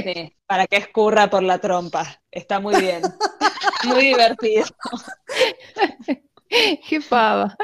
Sí, 0.02 0.36
Para 0.46 0.66
que 0.66 0.76
escurra 0.76 1.30
por 1.30 1.42
la 1.42 1.58
trompa. 1.58 2.22
Está 2.30 2.60
muy 2.60 2.76
bien. 2.76 3.16
Muy 3.82 4.02
divertido. 4.06 4.66
Qué 6.88 7.00
pava. 7.00 7.56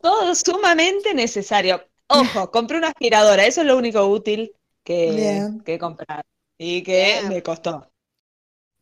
Todo 0.00 0.34
sumamente 0.34 1.14
necesario. 1.14 1.82
Ojo, 2.12 2.50
compré 2.50 2.78
una 2.78 2.88
aspiradora. 2.88 3.46
Eso 3.46 3.62
es 3.62 3.66
lo 3.66 3.76
único 3.76 4.06
útil 4.06 4.52
que, 4.84 5.48
que 5.64 5.74
he 5.74 5.78
comprado. 5.78 6.22
Y 6.58 6.82
que 6.82 7.18
Bien. 7.20 7.28
me 7.28 7.42
costó. 7.42 7.88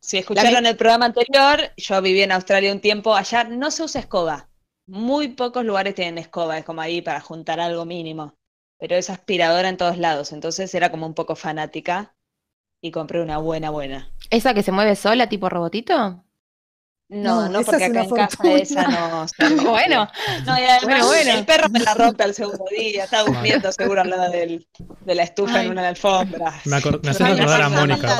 Si 0.01 0.17
escucharon 0.17 0.65
el 0.65 0.75
programa 0.75 1.05
anterior, 1.05 1.71
yo 1.77 2.01
viví 2.01 2.21
en 2.21 2.31
Australia 2.31 2.71
un 2.71 2.81
tiempo. 2.81 3.15
Allá 3.15 3.43
no 3.43 3.69
se 3.71 3.83
usa 3.83 4.01
escoba. 4.01 4.49
Muy 4.87 5.29
pocos 5.29 5.63
lugares 5.63 5.95
tienen 5.95 6.17
escoba. 6.17 6.57
Es 6.57 6.65
como 6.65 6.81
ahí 6.81 7.01
para 7.01 7.21
juntar 7.21 7.59
algo 7.59 7.85
mínimo. 7.85 8.35
Pero 8.79 8.95
es 8.95 9.09
aspiradora 9.09 9.69
en 9.69 9.77
todos 9.77 9.97
lados. 9.97 10.31
Entonces 10.31 10.73
era 10.73 10.89
como 10.89 11.05
un 11.05 11.13
poco 11.13 11.35
fanática. 11.35 12.15
Y 12.81 12.89
compré 12.91 13.21
una 13.21 13.37
buena, 13.37 13.69
buena. 13.69 14.11
¿Esa 14.31 14.55
que 14.55 14.63
se 14.63 14.71
mueve 14.71 14.95
sola, 14.95 15.29
tipo 15.29 15.49
robotito? 15.49 16.23
No, 17.13 17.49
No, 17.49 17.61
porque 17.61 17.83
acá 17.83 18.03
en 18.03 18.09
casa 18.09 18.37
esa 18.57 18.87
no. 18.87 19.25
Bueno, 19.69 20.07
No, 20.45 20.57
y 20.57 20.63
además 20.63 20.83
Bueno, 20.83 21.07
bueno. 21.07 21.31
el 21.33 21.45
perro 21.45 21.69
me 21.69 21.79
la 21.81 21.93
rompe 21.93 22.23
al 22.23 22.33
segundo 22.33 22.63
día, 22.75 23.03
está 23.03 23.23
durmiendo 23.23 23.69
seguro 23.73 24.01
al 24.01 24.09
lado 24.09 24.31
del- 24.31 24.65
de 25.05 25.15
la 25.15 25.23
estufa 25.23 25.59
Ay. 25.59 25.65
en 25.65 25.71
una 25.73 25.89
alfombra. 25.89 26.53
Me, 26.65 26.71
me 27.03 27.09
haces 27.09 27.21
Ay, 27.21 27.33
acordar 27.33 27.61
a 27.63 27.69
Mónica. 27.69 28.17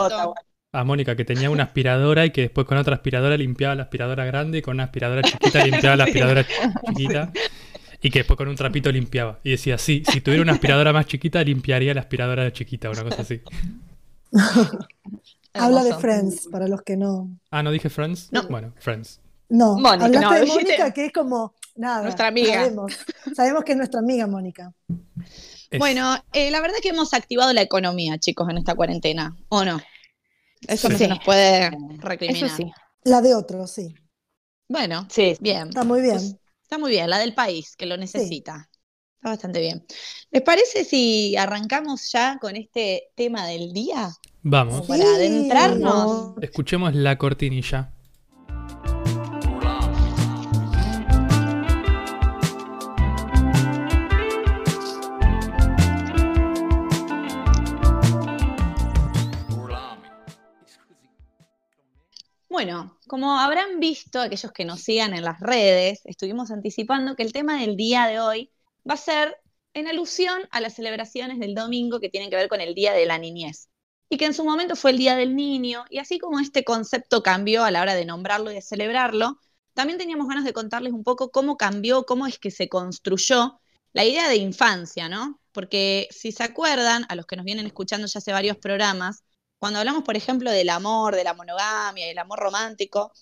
A 0.73 0.83
Mónica, 0.83 1.15
que 1.15 1.23
tenía 1.25 1.49
una 1.49 1.63
aspiradora 1.63 2.25
y 2.25 2.31
que 2.31 2.41
después 2.41 2.67
con 2.67 2.77
otra 2.77 2.95
aspiradora 2.95 3.35
limpiaba 3.37 3.75
la 3.75 3.83
aspiradora 3.83 4.25
grande 4.25 4.57
y 4.57 4.61
con 4.61 4.75
una 4.75 4.83
aspiradora 4.85 5.21
chiquita 5.23 5.65
limpiaba 5.65 5.95
la 5.95 6.03
aspiradora 6.05 6.45
chiquita. 6.87 7.31
Y 8.01 8.09
que 8.09 8.19
después 8.19 8.35
con 8.37 8.47
un 8.49 8.55
trapito 8.55 8.91
limpiaba. 8.91 9.39
Y 9.43 9.51
decía, 9.51 9.77
sí, 9.77 10.03
si 10.11 10.21
tuviera 10.21 10.41
una 10.43 10.53
aspiradora 10.53 10.91
más 10.91 11.05
chiquita, 11.05 11.41
limpiaría 11.43 11.93
la 11.93 12.01
aspiradora 12.01 12.51
chiquita, 12.51 12.89
una 12.89 13.03
cosa 13.03 13.21
así. 13.21 13.41
Habla 15.53 15.83
de. 15.83 15.93
Friends, 15.95 16.47
para 16.51 16.67
los 16.67 16.81
que 16.81 16.97
no. 16.97 17.29
Ah, 17.49 17.61
¿no 17.63 17.71
dije 17.71 17.89
Friends? 17.89 18.29
No. 18.31 18.43
Bueno, 18.47 18.73
Friends. 18.79 19.19
No, 19.49 19.75
Mónica, 19.77 20.05
hablaste 20.05 20.19
no, 20.25 20.31
de 20.33 20.45
Mónica, 20.45 20.93
que 20.93 21.05
es 21.07 21.11
como. 21.13 21.53
Nada. 21.75 22.03
Nuestra 22.03 22.27
amiga. 22.27 22.53
Sabemos, 22.53 22.93
sabemos 23.35 23.63
que 23.63 23.71
es 23.73 23.77
nuestra 23.77 23.99
amiga, 23.99 24.27
Mónica. 24.27 24.73
Es- 25.69 25.79
Bueno, 25.79 26.15
eh, 26.33 26.51
la 26.51 26.59
verdad 26.61 26.77
que 26.81 26.89
hemos 26.89 27.13
activado 27.13 27.51
la 27.53 27.61
economía, 27.61 28.17
chicos, 28.17 28.49
en 28.49 28.57
esta 28.57 28.75
cuarentena, 28.75 29.35
¿o 29.49 29.63
no? 29.65 29.81
Eso 30.67 30.89
no 30.89 30.97
se 30.97 31.07
nos 31.07 31.19
puede 31.23 31.67
eso 31.67 31.77
recriminar. 32.01 32.49
sí. 32.49 32.71
La 33.03 33.21
de 33.21 33.33
otro, 33.35 33.65
sí. 33.67 33.93
Bueno, 34.67 35.07
Sí, 35.09 35.35
bien. 35.41 35.69
Está 35.69 35.83
muy 35.83 36.01
bien. 36.01 36.15
Pues, 36.17 36.35
está 36.63 36.77
muy 36.77 36.91
bien, 36.91 37.09
la 37.09 37.17
del 37.19 37.33
país, 37.33 37.75
que 37.75 37.85
lo 37.85 37.97
necesita. 37.97 38.69
Está 39.15 39.29
bastante 39.29 39.59
bien. 39.59 39.85
¿Les 40.29 40.41
parece 40.41 40.83
si 40.85 41.35
arrancamos 41.35 42.11
ya 42.11 42.37
con 42.39 42.55
este 42.55 43.09
tema 43.15 43.45
del 43.47 43.71
día? 43.73 44.09
Vamos, 44.43 44.87
Para 44.87 45.03
adentrarnos. 45.03 46.33
escuchemos 46.41 46.95
la 46.95 47.15
cortinilla. 47.19 47.93
Bueno, 62.49 62.97
como 63.07 63.37
habrán 63.37 63.79
visto 63.79 64.19
aquellos 64.19 64.51
que 64.51 64.65
nos 64.65 64.81
sigan 64.81 65.13
en 65.13 65.23
las 65.23 65.39
redes, 65.39 66.01
estuvimos 66.05 66.49
anticipando 66.49 67.15
que 67.15 67.23
el 67.23 67.31
tema 67.31 67.59
del 67.59 67.77
día 67.77 68.07
de 68.07 68.19
hoy 68.19 68.51
va 68.89 68.95
a 68.95 68.97
ser 68.97 69.37
en 69.73 69.87
alusión 69.87 70.41
a 70.49 70.61
las 70.61 70.73
celebraciones 70.73 71.39
del 71.39 71.53
domingo 71.53 71.99
que 71.99 72.09
tienen 72.09 72.29
que 72.29 72.35
ver 72.35 72.49
con 72.49 72.59
el 72.59 72.73
Día 72.73 72.93
de 72.93 73.05
la 73.05 73.17
Niñez. 73.17 73.70
Y 74.11 74.17
que 74.17 74.25
en 74.25 74.33
su 74.33 74.43
momento 74.43 74.75
fue 74.75 74.91
el 74.91 74.97
Día 74.97 75.15
del 75.15 75.37
Niño, 75.37 75.85
y 75.89 75.99
así 75.99 76.19
como 76.19 76.41
este 76.41 76.65
concepto 76.65 77.23
cambió 77.23 77.63
a 77.63 77.71
la 77.71 77.81
hora 77.81 77.95
de 77.95 78.03
nombrarlo 78.03 78.51
y 78.51 78.55
de 78.55 78.61
celebrarlo, 78.61 79.39
también 79.73 79.97
teníamos 79.97 80.27
ganas 80.27 80.43
de 80.43 80.51
contarles 80.51 80.91
un 80.91 81.05
poco 81.05 81.31
cómo 81.31 81.55
cambió, 81.55 82.05
cómo 82.05 82.27
es 82.27 82.37
que 82.37 82.51
se 82.51 82.67
construyó 82.67 83.61
la 83.93 84.03
idea 84.03 84.27
de 84.27 84.35
infancia, 84.35 85.07
¿no? 85.07 85.39
Porque 85.53 86.09
si 86.11 86.33
se 86.33 86.43
acuerdan, 86.43 87.05
a 87.07 87.15
los 87.15 87.25
que 87.25 87.37
nos 87.37 87.45
vienen 87.45 87.65
escuchando 87.65 88.05
ya 88.05 88.17
hace 88.17 88.33
varios 88.33 88.57
programas, 88.57 89.23
cuando 89.59 89.79
hablamos, 89.79 90.03
por 90.03 90.17
ejemplo, 90.17 90.51
del 90.51 90.67
amor, 90.67 91.15
de 91.15 91.23
la 91.23 91.33
monogamia, 91.33 92.05
del 92.05 92.17
amor 92.17 92.39
romántico, 92.39 93.13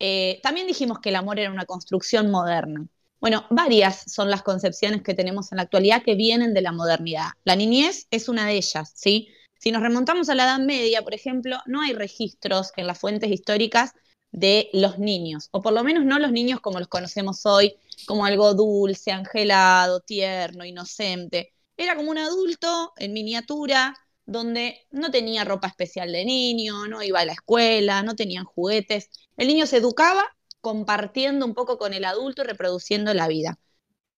eh, 0.00 0.40
también 0.42 0.66
dijimos 0.66 0.98
que 0.98 1.10
el 1.10 1.16
amor 1.16 1.38
era 1.38 1.52
una 1.52 1.66
construcción 1.66 2.32
moderna. 2.32 2.84
Bueno, 3.20 3.46
varias 3.50 4.02
son 4.12 4.28
las 4.28 4.42
concepciones 4.42 5.02
que 5.04 5.14
tenemos 5.14 5.52
en 5.52 5.58
la 5.58 5.62
actualidad 5.62 6.02
que 6.02 6.16
vienen 6.16 6.52
de 6.52 6.62
la 6.62 6.72
modernidad. 6.72 7.28
La 7.44 7.54
niñez 7.54 8.08
es 8.10 8.28
una 8.28 8.44
de 8.44 8.54
ellas, 8.54 8.92
¿sí? 8.96 9.28
Si 9.62 9.70
nos 9.70 9.80
remontamos 9.80 10.28
a 10.28 10.34
la 10.34 10.42
Edad 10.42 10.58
Media, 10.58 11.02
por 11.02 11.14
ejemplo, 11.14 11.58
no 11.66 11.82
hay 11.82 11.92
registros 11.92 12.72
en 12.76 12.88
las 12.88 12.98
fuentes 12.98 13.30
históricas 13.30 13.92
de 14.32 14.68
los 14.72 14.98
niños, 14.98 15.50
o 15.52 15.62
por 15.62 15.72
lo 15.72 15.84
menos 15.84 16.04
no 16.04 16.18
los 16.18 16.32
niños 16.32 16.58
como 16.58 16.80
los 16.80 16.88
conocemos 16.88 17.46
hoy, 17.46 17.76
como 18.08 18.24
algo 18.24 18.54
dulce, 18.54 19.12
angelado, 19.12 20.00
tierno, 20.00 20.64
inocente. 20.64 21.52
Era 21.76 21.94
como 21.94 22.10
un 22.10 22.18
adulto 22.18 22.92
en 22.96 23.12
miniatura, 23.12 23.94
donde 24.26 24.84
no 24.90 25.12
tenía 25.12 25.44
ropa 25.44 25.68
especial 25.68 26.10
de 26.10 26.24
niño, 26.24 26.88
no 26.88 27.00
iba 27.00 27.20
a 27.20 27.24
la 27.24 27.34
escuela, 27.34 28.02
no 28.02 28.16
tenían 28.16 28.44
juguetes. 28.44 29.10
El 29.36 29.46
niño 29.46 29.66
se 29.66 29.76
educaba 29.76 30.24
compartiendo 30.60 31.46
un 31.46 31.54
poco 31.54 31.78
con 31.78 31.94
el 31.94 32.04
adulto 32.04 32.42
y 32.42 32.46
reproduciendo 32.46 33.14
la 33.14 33.28
vida. 33.28 33.60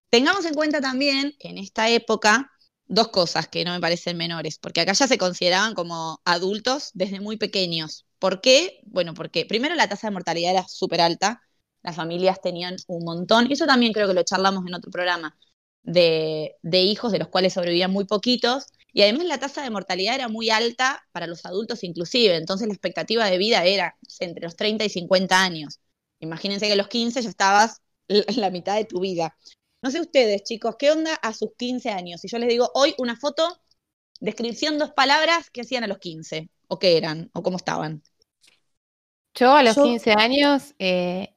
Tengamos 0.08 0.46
en 0.46 0.54
cuenta 0.54 0.80
también 0.80 1.34
en 1.38 1.58
esta 1.58 1.90
época 1.90 2.53
dos 2.86 3.08
cosas 3.08 3.48
que 3.48 3.64
no 3.64 3.72
me 3.72 3.80
parecen 3.80 4.16
menores, 4.16 4.58
porque 4.58 4.80
acá 4.80 4.92
ya 4.92 5.06
se 5.08 5.18
consideraban 5.18 5.74
como 5.74 6.20
adultos 6.24 6.90
desde 6.94 7.20
muy 7.20 7.36
pequeños. 7.36 8.06
¿Por 8.18 8.40
qué? 8.40 8.80
Bueno, 8.84 9.14
porque 9.14 9.46
primero 9.46 9.74
la 9.74 9.88
tasa 9.88 10.08
de 10.08 10.12
mortalidad 10.12 10.52
era 10.52 10.68
súper 10.68 11.00
alta, 11.00 11.42
las 11.82 11.96
familias 11.96 12.40
tenían 12.42 12.76
un 12.86 13.04
montón, 13.04 13.46
y 13.48 13.54
eso 13.54 13.66
también 13.66 13.92
creo 13.92 14.08
que 14.08 14.14
lo 14.14 14.22
charlamos 14.22 14.66
en 14.66 14.74
otro 14.74 14.90
programa, 14.90 15.36
de, 15.82 16.56
de 16.62 16.80
hijos 16.82 17.12
de 17.12 17.18
los 17.18 17.28
cuales 17.28 17.52
sobrevivían 17.54 17.92
muy 17.92 18.04
poquitos, 18.06 18.66
y 18.92 19.02
además 19.02 19.26
la 19.26 19.38
tasa 19.38 19.62
de 19.62 19.70
mortalidad 19.70 20.14
era 20.14 20.28
muy 20.28 20.50
alta 20.50 21.02
para 21.12 21.26
los 21.26 21.44
adultos 21.44 21.84
inclusive, 21.84 22.36
entonces 22.36 22.68
la 22.68 22.74
expectativa 22.74 23.26
de 23.28 23.38
vida 23.38 23.64
era 23.64 23.96
entre 24.20 24.44
los 24.44 24.56
30 24.56 24.84
y 24.84 24.88
50 24.88 25.42
años. 25.42 25.80
Imagínense 26.20 26.66
que 26.66 26.72
a 26.72 26.76
los 26.76 26.88
15 26.88 27.20
ya 27.22 27.28
estabas 27.28 27.82
la 28.08 28.50
mitad 28.50 28.76
de 28.76 28.84
tu 28.84 29.00
vida. 29.00 29.36
No 29.84 29.90
sé 29.90 30.00
ustedes, 30.00 30.44
chicos, 30.44 30.76
¿qué 30.78 30.90
onda 30.90 31.12
a 31.12 31.34
sus 31.34 31.50
15 31.58 31.90
años? 31.90 32.22
Si 32.22 32.28
yo 32.28 32.38
les 32.38 32.48
digo 32.48 32.70
hoy 32.72 32.94
una 32.96 33.16
foto, 33.16 33.60
descripción, 34.18 34.78
dos 34.78 34.92
palabras, 34.92 35.50
¿qué 35.50 35.60
hacían 35.60 35.84
a 35.84 35.86
los 35.86 35.98
15? 35.98 36.48
¿O 36.68 36.78
qué 36.78 36.96
eran? 36.96 37.28
¿O 37.34 37.42
cómo 37.42 37.58
estaban? 37.58 38.02
Yo 39.34 39.54
a 39.54 39.62
los 39.62 39.76
Yo- 39.76 39.82
15 39.82 40.12
años 40.12 40.74
eh, 40.78 41.34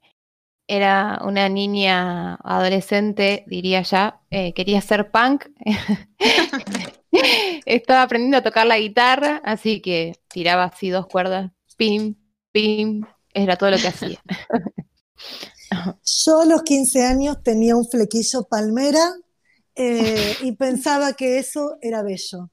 era 0.65 1.19
una 1.25 1.49
niña 1.49 2.35
adolescente, 2.35 3.43
diría 3.47 3.81
ya, 3.81 4.21
eh, 4.31 4.53
quería 4.53 4.79
ser 4.79 5.11
punk. 5.11 5.47
Estaba 7.65 8.03
aprendiendo 8.03 8.37
a 8.37 8.43
tocar 8.43 8.65
la 8.65 8.79
guitarra, 8.79 9.41
así 9.43 9.81
que 9.81 10.13
tiraba 10.29 10.63
así 10.63 10.89
dos 10.89 11.07
cuerdas, 11.07 11.51
pim, 11.75 12.15
pim, 12.53 13.03
era 13.33 13.57
todo 13.57 13.71
lo 13.71 13.77
que 13.77 13.89
hacía. 13.89 14.21
Yo 16.25 16.41
a 16.41 16.45
los 16.45 16.63
15 16.63 17.05
años 17.05 17.43
tenía 17.43 17.75
un 17.75 17.87
flequillo 17.87 18.43
palmera 18.43 19.13
eh, 19.75 20.35
y 20.41 20.51
pensaba 20.53 21.13
que 21.13 21.37
eso 21.39 21.77
era 21.81 22.03
bello. 22.03 22.49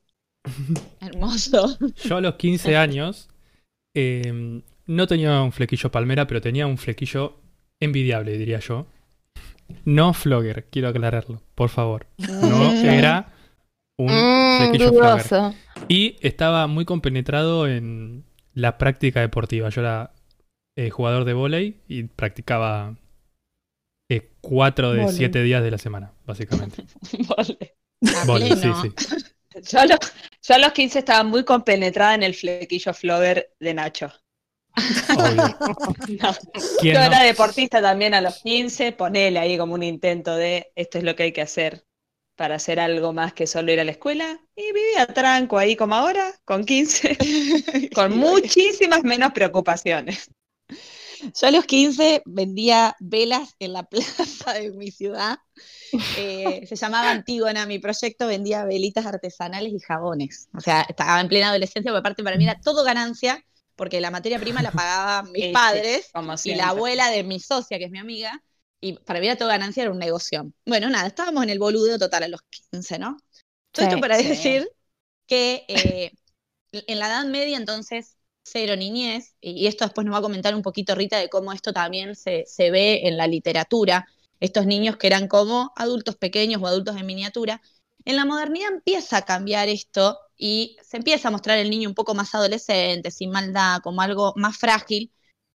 Hermoso. 1.00 1.78
Yo 2.04 2.16
a 2.16 2.20
los 2.20 2.34
15 2.34 2.76
años 2.76 3.28
eh, 3.94 4.62
no 4.86 5.06
tenía 5.06 5.42
un 5.42 5.52
flequillo 5.52 5.90
palmera, 5.90 6.26
pero 6.26 6.40
tenía 6.40 6.66
un 6.66 6.78
flequillo 6.78 7.40
envidiable, 7.80 8.36
diría 8.36 8.60
yo. 8.60 8.86
No 9.84 10.12
flogger, 10.12 10.66
quiero 10.70 10.88
aclararlo, 10.88 11.42
por 11.54 11.70
favor. 11.70 12.06
No 12.18 12.72
era 12.72 13.32
un 13.96 14.08
Mm, 14.08 14.56
flequillo 14.58 14.92
flogger. 14.92 15.54
Y 15.88 16.16
estaba 16.20 16.66
muy 16.66 16.84
compenetrado 16.84 17.66
en 17.66 18.24
la 18.54 18.78
práctica 18.78 19.20
deportiva. 19.20 19.68
Yo 19.70 19.80
era 19.80 20.12
eh, 20.76 20.90
jugador 20.90 21.24
de 21.24 21.34
vóley 21.34 21.76
y 21.88 22.04
practicaba 22.04 22.96
eh, 24.08 24.30
cuatro 24.40 24.92
de 24.92 25.08
siete 25.08 25.42
días 25.42 25.62
de 25.62 25.70
la 25.70 25.78
semana, 25.78 26.12
básicamente. 26.26 26.84
Vale. 27.36 27.76
A 28.22 28.24
Vole, 28.26 28.56
sí, 28.56 28.70
sí. 28.82 29.24
Yo 29.70 29.78
a, 29.78 29.86
los, 29.86 29.98
yo 30.42 30.54
a 30.56 30.58
los 30.58 30.72
15 30.72 30.98
estaba 30.98 31.22
muy 31.22 31.44
compenetrada 31.44 32.16
en 32.16 32.24
el 32.24 32.34
flequillo 32.34 32.92
flover 32.92 33.52
de 33.60 33.72
Nacho. 33.74 34.12
Obvio. 35.16 35.56
No. 36.20 36.34
¿Quién 36.80 36.94
Yo 36.94 37.00
no? 37.00 37.06
era 37.06 37.22
deportista 37.22 37.80
también 37.80 38.14
a 38.14 38.20
los 38.20 38.42
15, 38.42 38.90
ponele 38.92 39.38
ahí 39.38 39.56
como 39.56 39.74
un 39.74 39.84
intento 39.84 40.34
de 40.34 40.72
esto 40.74 40.98
es 40.98 41.04
lo 41.04 41.14
que 41.14 41.22
hay 41.22 41.32
que 41.32 41.42
hacer 41.42 41.84
para 42.36 42.56
hacer 42.56 42.80
algo 42.80 43.12
más 43.12 43.32
que 43.32 43.46
solo 43.46 43.72
ir 43.72 43.80
a 43.80 43.84
la 43.84 43.92
escuela. 43.92 44.40
Y 44.56 44.72
vivía 44.72 45.06
tranco 45.06 45.58
ahí 45.58 45.76
como 45.76 45.94
ahora, 45.94 46.32
con 46.44 46.64
15, 46.64 47.16
con 47.94 48.16
muchísimas 48.16 49.04
menos 49.04 49.32
preocupaciones. 49.32 50.30
Yo 51.40 51.46
a 51.48 51.50
los 51.50 51.64
15 51.66 52.22
vendía 52.26 52.96
velas 53.00 53.54
en 53.58 53.72
la 53.72 53.82
plaza 53.88 54.52
de 54.54 54.72
mi 54.72 54.90
ciudad. 54.90 55.38
Eh, 56.12 56.66
se 56.66 56.76
llamaba 56.76 57.10
Antígona, 57.10 57.66
mi 57.66 57.78
proyecto 57.80 58.26
vendía 58.26 58.64
velitas 58.64 59.06
artesanales 59.06 59.72
y 59.72 59.80
jabones. 59.80 60.48
O 60.56 60.60
sea, 60.60 60.82
estaba 60.82 61.20
en 61.20 61.28
plena 61.28 61.50
adolescencia, 61.50 61.90
porque 61.92 62.00
aparte 62.00 62.24
para 62.24 62.36
mí 62.36 62.44
era 62.44 62.60
todo 62.60 62.84
ganancia, 62.84 63.44
porque 63.76 64.00
la 64.00 64.10
materia 64.10 64.40
prima 64.40 64.62
la 64.62 64.74
pagaban 64.74 65.30
mis 65.32 65.48
sí, 65.50 65.50
padres 65.50 66.16
y 66.42 66.54
la 66.54 66.68
abuela 66.70 67.10
de 67.10 67.24
mi 67.24 67.40
socia, 67.40 67.78
que 67.78 67.86
es 67.86 67.90
mi 67.90 67.98
amiga, 67.98 68.42
y 68.80 68.94
para 69.00 69.20
mí 69.20 69.26
era 69.26 69.36
todo 69.36 69.48
ganancia, 69.48 69.82
era 69.84 69.92
un 69.92 69.98
negocio. 69.98 70.52
Bueno, 70.66 70.90
nada, 70.90 71.08
estábamos 71.08 71.44
en 71.44 71.50
el 71.50 71.58
boludo 71.58 71.98
total 71.98 72.24
a 72.24 72.28
los 72.28 72.42
15, 72.70 72.98
¿no? 72.98 73.16
Todo 73.72 73.82
Sí, 73.82 73.86
esto 73.86 74.00
para 74.00 74.16
sí. 74.16 74.18
decir 74.18 74.68
que 75.26 75.64
eh, 75.68 76.12
en 76.72 76.98
la 76.98 77.06
Edad 77.08 77.24
Media, 77.26 77.56
entonces, 77.56 78.13
cero 78.44 78.76
niñez, 78.76 79.34
y 79.40 79.66
esto 79.66 79.84
después 79.84 80.04
nos 80.04 80.14
va 80.14 80.18
a 80.18 80.22
comentar 80.22 80.54
un 80.54 80.62
poquito 80.62 80.94
Rita 80.94 81.18
de 81.18 81.28
cómo 81.28 81.52
esto 81.52 81.72
también 81.72 82.14
se, 82.14 82.44
se 82.46 82.70
ve 82.70 83.06
en 83.08 83.16
la 83.16 83.26
literatura, 83.26 84.06
estos 84.40 84.66
niños 84.66 84.96
que 84.96 85.06
eran 85.06 85.28
como 85.28 85.72
adultos 85.76 86.16
pequeños 86.16 86.62
o 86.62 86.66
adultos 86.66 86.96
en 86.96 87.06
miniatura. 87.06 87.62
En 88.04 88.16
la 88.16 88.26
modernidad 88.26 88.72
empieza 88.72 89.18
a 89.18 89.24
cambiar 89.24 89.68
esto 89.68 90.18
y 90.36 90.76
se 90.82 90.98
empieza 90.98 91.28
a 91.28 91.30
mostrar 91.30 91.58
el 91.58 91.70
niño 91.70 91.88
un 91.88 91.94
poco 91.94 92.14
más 92.14 92.34
adolescente, 92.34 93.10
sin 93.10 93.30
maldad, 93.30 93.80
como 93.82 94.02
algo 94.02 94.34
más 94.36 94.58
frágil. 94.58 95.12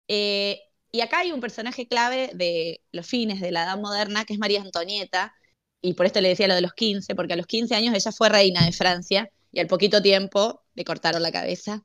Eh, 0.07 0.61
y 0.91 1.01
acá 1.01 1.19
hay 1.19 1.31
un 1.33 1.41
personaje 1.41 1.87
clave 1.87 2.31
de 2.33 2.81
los 2.91 3.05
fines 3.05 3.41
de 3.41 3.51
la 3.51 3.63
Edad 3.63 3.77
Moderna, 3.77 4.25
que 4.25 4.33
es 4.33 4.39
María 4.39 4.61
Antonieta, 4.61 5.33
y 5.81 5.93
por 5.93 6.05
esto 6.05 6.21
le 6.21 6.29
decía 6.29 6.47
lo 6.47 6.55
de 6.55 6.61
los 6.61 6.73
15, 6.73 7.15
porque 7.15 7.33
a 7.33 7.35
los 7.37 7.47
15 7.47 7.75
años 7.75 7.93
ella 7.93 8.11
fue 8.11 8.29
reina 8.29 8.65
de 8.65 8.71
Francia 8.71 9.29
y 9.57 9.59
al 9.59 9.65
poquito 9.65 10.03
tiempo 10.03 10.61
le 10.75 10.85
cortaron 10.85 11.23
la 11.23 11.31
cabeza 11.31 11.83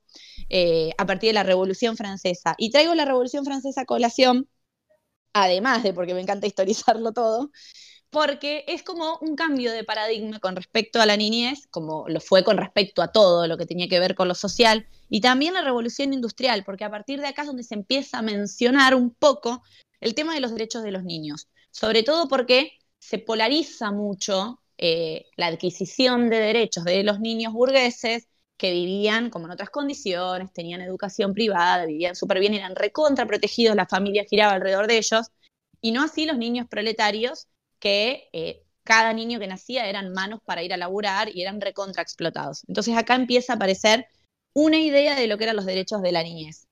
eh, 0.50 0.90
a 0.98 1.06
partir 1.06 1.30
de 1.30 1.32
la 1.32 1.42
Revolución 1.42 1.96
Francesa. 1.96 2.54
Y 2.58 2.70
traigo 2.70 2.94
la 2.94 3.06
Revolución 3.06 3.46
Francesa 3.46 3.80
a 3.80 3.86
colación, 3.86 4.46
además 5.32 5.82
de 5.82 5.94
porque 5.94 6.12
me 6.12 6.20
encanta 6.20 6.46
historizarlo 6.46 7.12
todo, 7.12 7.50
porque 8.10 8.66
es 8.68 8.82
como 8.82 9.16
un 9.22 9.36
cambio 9.36 9.72
de 9.72 9.84
paradigma 9.84 10.38
con 10.38 10.54
respecto 10.54 11.00
a 11.00 11.06
la 11.06 11.16
niñez, 11.16 11.66
como 11.68 12.06
lo 12.08 12.20
fue 12.20 12.44
con 12.44 12.58
respecto 12.58 13.00
a 13.00 13.10
todo 13.10 13.46
lo 13.46 13.56
que 13.56 13.64
tenía 13.64 13.88
que 13.88 14.00
ver 14.00 14.14
con 14.14 14.28
lo 14.28 14.34
social, 14.34 14.86
y 15.08 15.22
también 15.22 15.54
la 15.54 15.62
revolución 15.62 16.12
industrial, 16.12 16.64
porque 16.64 16.84
a 16.84 16.90
partir 16.90 17.22
de 17.22 17.28
acá 17.28 17.40
es 17.40 17.48
donde 17.48 17.64
se 17.64 17.74
empieza 17.74 18.18
a 18.18 18.22
mencionar 18.22 18.94
un 18.94 19.14
poco 19.14 19.62
el 20.00 20.14
tema 20.14 20.34
de 20.34 20.40
los 20.40 20.52
derechos 20.52 20.82
de 20.82 20.92
los 20.92 21.04
niños, 21.04 21.48
sobre 21.70 22.02
todo 22.02 22.28
porque 22.28 22.72
se 22.98 23.18
polariza 23.18 23.92
mucho 23.92 24.61
eh, 24.84 25.26
la 25.36 25.46
adquisición 25.46 26.28
de 26.28 26.40
derechos 26.40 26.82
de 26.82 27.04
los 27.04 27.20
niños 27.20 27.52
burgueses 27.52 28.26
que 28.56 28.72
vivían 28.72 29.30
como 29.30 29.46
en 29.46 29.52
otras 29.52 29.70
condiciones, 29.70 30.52
tenían 30.52 30.80
educación 30.80 31.34
privada, 31.34 31.86
vivían 31.86 32.16
súper 32.16 32.40
bien, 32.40 32.52
eran 32.54 32.74
recontra 32.74 33.24
protegidos, 33.24 33.76
la 33.76 33.86
familia 33.86 34.24
giraba 34.28 34.54
alrededor 34.54 34.88
de 34.88 34.98
ellos, 34.98 35.28
y 35.80 35.92
no 35.92 36.02
así 36.02 36.26
los 36.26 36.36
niños 36.36 36.66
proletarios 36.68 37.46
que 37.78 38.28
eh, 38.32 38.64
cada 38.82 39.12
niño 39.12 39.38
que 39.38 39.46
nacía 39.46 39.86
eran 39.86 40.12
manos 40.12 40.40
para 40.44 40.64
ir 40.64 40.72
a 40.72 40.76
laburar 40.76 41.28
y 41.32 41.42
eran 41.42 41.60
recontra 41.60 42.02
explotados. 42.02 42.64
Entonces 42.66 42.96
acá 42.96 43.14
empieza 43.14 43.52
a 43.52 43.56
aparecer 43.56 44.08
una 44.52 44.78
idea 44.78 45.14
de 45.14 45.28
lo 45.28 45.38
que 45.38 45.44
eran 45.44 45.54
los 45.54 45.64
derechos 45.64 46.02
de 46.02 46.10
la 46.10 46.24
niñez. 46.24 46.66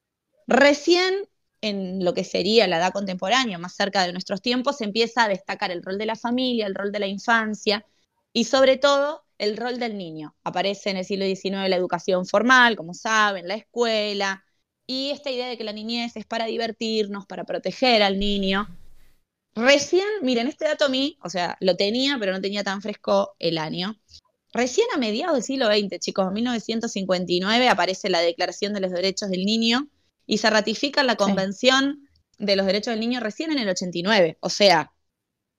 Recién 0.48 1.14
en 1.60 2.04
lo 2.04 2.12
que 2.12 2.24
sería 2.24 2.66
la 2.66 2.78
edad 2.78 2.92
contemporánea, 2.92 3.58
más 3.58 3.76
cerca 3.76 4.04
de 4.04 4.12
nuestros 4.12 4.42
tiempos, 4.42 4.78
se 4.78 4.84
empieza 4.84 5.22
a 5.22 5.28
destacar 5.28 5.70
el 5.70 5.84
rol 5.84 5.96
de 5.96 6.06
la 6.06 6.16
familia, 6.16 6.66
el 6.66 6.74
rol 6.74 6.90
de 6.90 6.98
la 6.98 7.06
infancia 7.06 7.86
y 8.32 8.44
sobre 8.44 8.76
todo 8.76 9.24
el 9.38 9.56
rol 9.56 9.78
del 9.78 9.96
niño. 9.96 10.36
Aparece 10.44 10.90
en 10.90 10.98
el 10.98 11.04
siglo 11.04 11.24
XIX 11.24 11.68
la 11.68 11.76
educación 11.76 12.26
formal, 12.26 12.76
como 12.76 12.94
saben, 12.94 13.48
la 13.48 13.54
escuela, 13.54 14.44
y 14.86 15.10
esta 15.10 15.30
idea 15.30 15.48
de 15.48 15.56
que 15.56 15.64
la 15.64 15.72
niñez 15.72 16.16
es 16.16 16.26
para 16.26 16.46
divertirnos, 16.46 17.24
para 17.26 17.44
proteger 17.44 18.02
al 18.02 18.18
niño. 18.18 18.68
Recién, 19.54 20.06
miren, 20.22 20.48
este 20.48 20.64
dato 20.64 20.86
a 20.86 20.88
mí, 20.88 21.16
o 21.22 21.30
sea, 21.30 21.56
lo 21.60 21.76
tenía, 21.76 22.16
pero 22.18 22.32
no 22.32 22.40
tenía 22.40 22.64
tan 22.64 22.82
fresco 22.82 23.36
el 23.38 23.58
año. 23.58 24.00
Recién 24.52 24.88
a 24.94 24.98
mediados 24.98 25.34
del 25.34 25.44
siglo 25.44 25.66
XX, 25.66 26.00
chicos, 26.00 26.26
en 26.26 26.32
1959 26.34 27.68
aparece 27.68 28.10
la 28.10 28.20
Declaración 28.20 28.74
de 28.74 28.80
los 28.80 28.90
Derechos 28.90 29.30
del 29.30 29.44
Niño 29.44 29.88
y 30.26 30.38
se 30.38 30.50
ratifica 30.50 31.04
la 31.04 31.14
Convención 31.14 32.08
de 32.38 32.56
los 32.56 32.66
Derechos 32.66 32.92
del 32.92 33.00
Niño 33.00 33.20
recién 33.20 33.52
en 33.52 33.58
el 33.58 33.68
89, 33.68 34.38
o 34.40 34.50
sea, 34.50 34.92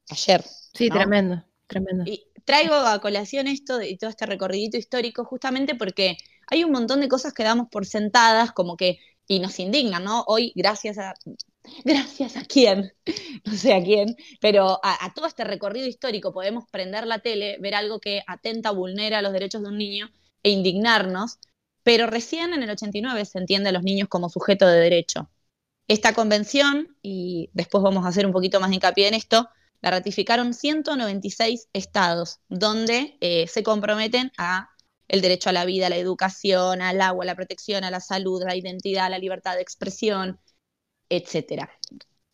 ayer. 0.10 0.44
Sí, 0.74 0.90
¿no? 0.90 0.96
tremendo, 0.96 1.46
tremendo. 1.68 2.04
Y 2.06 2.26
traigo 2.46 2.76
a 2.76 3.00
colación 3.00 3.48
esto 3.48 3.82
y 3.82 3.98
todo 3.98 4.10
este 4.10 4.26
recorridito 4.26 4.78
histórico 4.78 5.26
justamente 5.26 5.76
porque 5.76 6.18
hay 6.48 6.64
un 6.64 6.72
montón 6.72 7.02
de 7.02 7.08
cosas 7.08 7.34
que 7.34 7.44
damos 7.44 7.68
por 7.70 7.86
sentadas 7.86 8.52
como 8.52 8.78
que 8.78 9.00
y 9.28 9.40
nos 9.40 9.60
indignan, 9.60 10.04
¿no? 10.04 10.24
Hoy 10.28 10.52
gracias 10.56 10.98
a 10.98 11.14
gracias 11.86 12.36
a 12.38 12.44
quién, 12.44 12.92
no 13.46 13.54
sé 13.54 13.74
a 13.74 13.84
quién, 13.84 14.16
pero 14.42 14.80
a 14.84 15.14
todo 15.14 15.28
este 15.28 15.44
recorrido 15.44 15.88
histórico 15.88 16.34
podemos 16.34 16.66
prender 16.70 17.08
la 17.08 17.20
tele, 17.20 17.58
ver 17.60 17.76
algo 17.76 18.00
que 18.00 18.24
atenta, 18.28 18.72
vulnera 18.72 19.22
los 19.22 19.32
derechos 19.32 19.62
de 19.62 19.70
un 19.70 19.78
niño 19.78 20.10
e 20.44 20.50
indignarnos, 20.50 21.40
pero 21.84 22.08
recién 22.08 22.54
en 22.54 22.64
el 22.64 22.72
89 22.72 23.26
se 23.26 23.40
entiende 23.40 23.70
a 23.70 23.72
los 23.72 23.84
niños 23.84 24.10
como 24.10 24.30
sujeto 24.30 24.68
de 24.68 24.80
derecho. 24.80 25.30
Esta 25.88 26.14
convención, 26.14 26.96
y 27.02 27.50
después 27.54 27.84
vamos 27.84 28.06
a 28.06 28.10
hacer 28.10 28.26
un 28.26 28.32
poquito 28.32 28.60
más 28.60 28.70
de 28.70 28.76
hincapié 28.76 29.08
en 29.08 29.14
esto, 29.14 29.50
la 29.82 29.92
ratificaron 29.92 30.54
196 30.54 31.68
estados, 31.74 32.40
donde 32.50 33.18
eh, 33.22 33.48
se 33.48 33.64
comprometen 33.64 34.32
a 34.38 34.70
el 35.08 35.22
derecho 35.22 35.50
a 35.50 35.54
la 35.54 35.66
vida, 35.66 35.88
a 35.88 35.90
la 35.90 35.98
educación, 35.98 36.82
al 36.82 37.02
agua, 37.02 37.24
a 37.24 37.28
la 37.28 37.36
protección, 37.36 37.84
a 37.84 37.92
la 37.92 38.00
salud, 38.00 38.42
a 38.44 38.46
la 38.46 38.56
identidad, 38.56 39.06
a 39.06 39.10
la 39.10 39.20
libertad 39.20 39.56
de 39.56 39.62
expresión, 39.62 40.40
etcétera. 41.10 41.70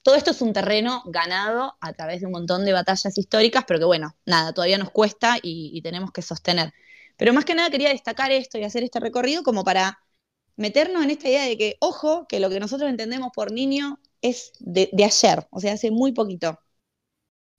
Todo 0.04 0.16
esto 0.16 0.32
es 0.32 0.42
un 0.42 0.54
terreno 0.54 1.04
ganado 1.08 1.78
a 1.82 1.94
través 1.94 2.22
de 2.22 2.28
un 2.28 2.34
montón 2.34 2.66
de 2.66 2.74
batallas 2.74 3.18
históricas, 3.18 3.66
pero 3.68 3.80
que 3.80 3.86
bueno, 3.86 4.16
nada, 4.26 4.54
todavía 4.54 4.78
nos 4.78 4.92
cuesta 4.92 5.38
y, 5.42 5.72
y 5.74 5.82
tenemos 5.82 6.12
que 6.12 6.22
sostener. 6.22 6.74
Pero 7.18 7.34
más 7.34 7.46
que 7.46 7.56
nada 7.56 7.70
quería 7.70 7.90
destacar 7.90 8.32
esto 8.32 8.58
y 8.58 8.64
hacer 8.64 8.84
este 8.84 9.00
recorrido 9.00 9.44
como 9.44 9.64
para 9.64 10.00
meternos 10.56 11.04
en 11.04 11.12
esta 11.12 11.30
idea 11.30 11.46
de 11.46 11.58
que, 11.58 11.78
ojo, 11.80 12.28
que 12.28 12.40
lo 12.40 12.50
que 12.50 12.60
nosotros 12.60 12.90
entendemos 12.90 13.32
por 13.34 13.52
niño 13.52 14.00
es 14.22 14.54
de, 14.60 14.90
de 14.94 15.06
ayer, 15.06 15.48
o 15.52 15.60
sea, 15.60 15.74
hace 15.74 15.92
muy 15.92 16.14
poquito. 16.14 16.60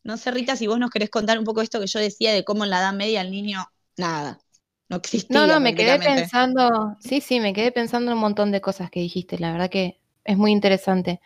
No 0.08 0.16
sé, 0.16 0.30
Rita, 0.30 0.56
si 0.56 0.66
vos 0.66 0.78
nos 0.78 0.88
querés 0.88 1.10
contar 1.10 1.38
un 1.38 1.44
poco 1.44 1.60
esto 1.60 1.78
que 1.78 1.86
yo 1.86 2.00
decía 2.00 2.32
de 2.32 2.42
cómo 2.42 2.64
en 2.64 2.70
la 2.70 2.78
Edad 2.78 2.94
Media 2.94 3.20
el 3.20 3.30
niño, 3.30 3.66
nada, 3.98 4.40
no 4.88 4.96
existía. 4.96 5.38
No, 5.38 5.46
no, 5.46 5.60
me 5.60 5.74
quedé 5.74 5.98
pensando, 5.98 6.96
sí, 6.98 7.20
sí, 7.20 7.40
me 7.40 7.52
quedé 7.52 7.72
pensando 7.72 8.10
en 8.10 8.14
un 8.16 8.22
montón 8.22 8.50
de 8.50 8.62
cosas 8.62 8.90
que 8.90 9.00
dijiste, 9.00 9.38
la 9.38 9.52
verdad 9.52 9.68
que 9.68 10.00
es 10.24 10.38
muy 10.38 10.50
interesante. 10.50 11.20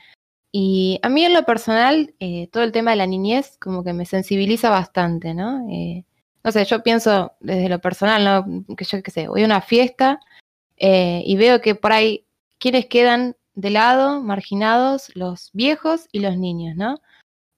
Y 0.51 0.99
a 1.05 1.09
mí 1.11 1.25
en 1.25 1.33
lo 1.33 1.45
personal, 1.45 2.13
eh, 2.19 2.49
todo 2.49 2.65
el 2.65 2.73
tema 2.73 2.91
de 2.91 2.97
la 2.97 3.07
niñez 3.07 3.57
como 3.61 3.85
que 3.85 3.93
me 3.93 4.05
sensibiliza 4.05 4.69
bastante, 4.69 5.33
¿no? 5.33 5.65
Eh, 5.71 6.05
no 6.43 6.51
sé, 6.51 6.65
yo 6.65 6.83
pienso 6.83 7.35
desde 7.39 7.69
lo 7.69 7.81
personal, 7.81 8.25
¿no? 8.25 8.75
Que 8.75 8.85
yo 8.85 9.01
qué 9.01 9.13
sé, 9.13 9.29
voy 9.29 9.43
a 9.43 9.47
una 9.47 9.61
fiesta 9.61 10.19
eh, 10.77 11.23
y 11.25 11.37
veo 11.37 11.61
que 11.61 11.77
por 11.77 11.93
ahí 11.93 12.27
quienes 12.59 12.87
quedan 12.87 13.37
de 13.55 13.71
lado, 13.71 14.21
marginados, 14.21 15.13
los 15.15 15.51
viejos 15.53 16.09
y 16.11 16.19
los 16.19 16.37
niños, 16.37 16.75
¿no? 16.75 17.01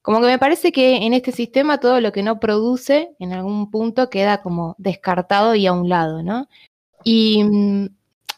Como 0.05 0.21
que 0.21 0.27
me 0.27 0.39
parece 0.39 0.71
que 0.71 0.97
en 1.07 1.15
este 1.15 1.33
sistema 1.33 1.81
todo 1.81 1.99
lo 2.03 2.13
que 2.13 2.23
no 2.23 2.39
produce 2.39 3.17
en 3.19 3.33
algún 3.33 3.71
punto 3.71 4.11
queda 4.11 4.43
como 4.43 4.75
descartado 4.77 5.55
y 5.55 5.67
a 5.67 5.73
un 5.73 5.89
lado, 5.89 6.23
¿no? 6.23 6.47
Y, 7.05 7.43
mm, 7.43 7.89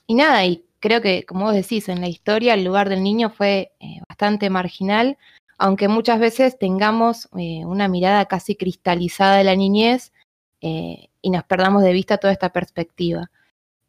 y 0.06 0.14
nada, 0.14 0.46
y 0.46 0.64
creo 0.78 1.02
que, 1.02 1.24
como 1.24 1.46
vos 1.46 1.54
decís, 1.54 1.88
en 1.88 2.00
la 2.00 2.06
historia 2.06 2.54
el 2.54 2.62
lugar 2.62 2.88
del 2.88 3.02
niño 3.02 3.30
fue 3.30 3.72
eh, 3.80 4.00
bastante 4.08 4.48
marginal, 4.48 5.18
aunque 5.58 5.88
muchas 5.88 6.20
veces 6.20 6.56
tengamos 6.56 7.28
eh, 7.36 7.64
una 7.64 7.88
mirada 7.88 8.26
casi 8.26 8.54
cristalizada 8.54 9.38
de 9.38 9.44
la 9.44 9.56
niñez 9.56 10.12
eh, 10.60 11.08
y 11.20 11.30
nos 11.30 11.42
perdamos 11.42 11.82
de 11.82 11.92
vista 11.92 12.18
toda 12.18 12.32
esta 12.32 12.50
perspectiva. 12.50 13.28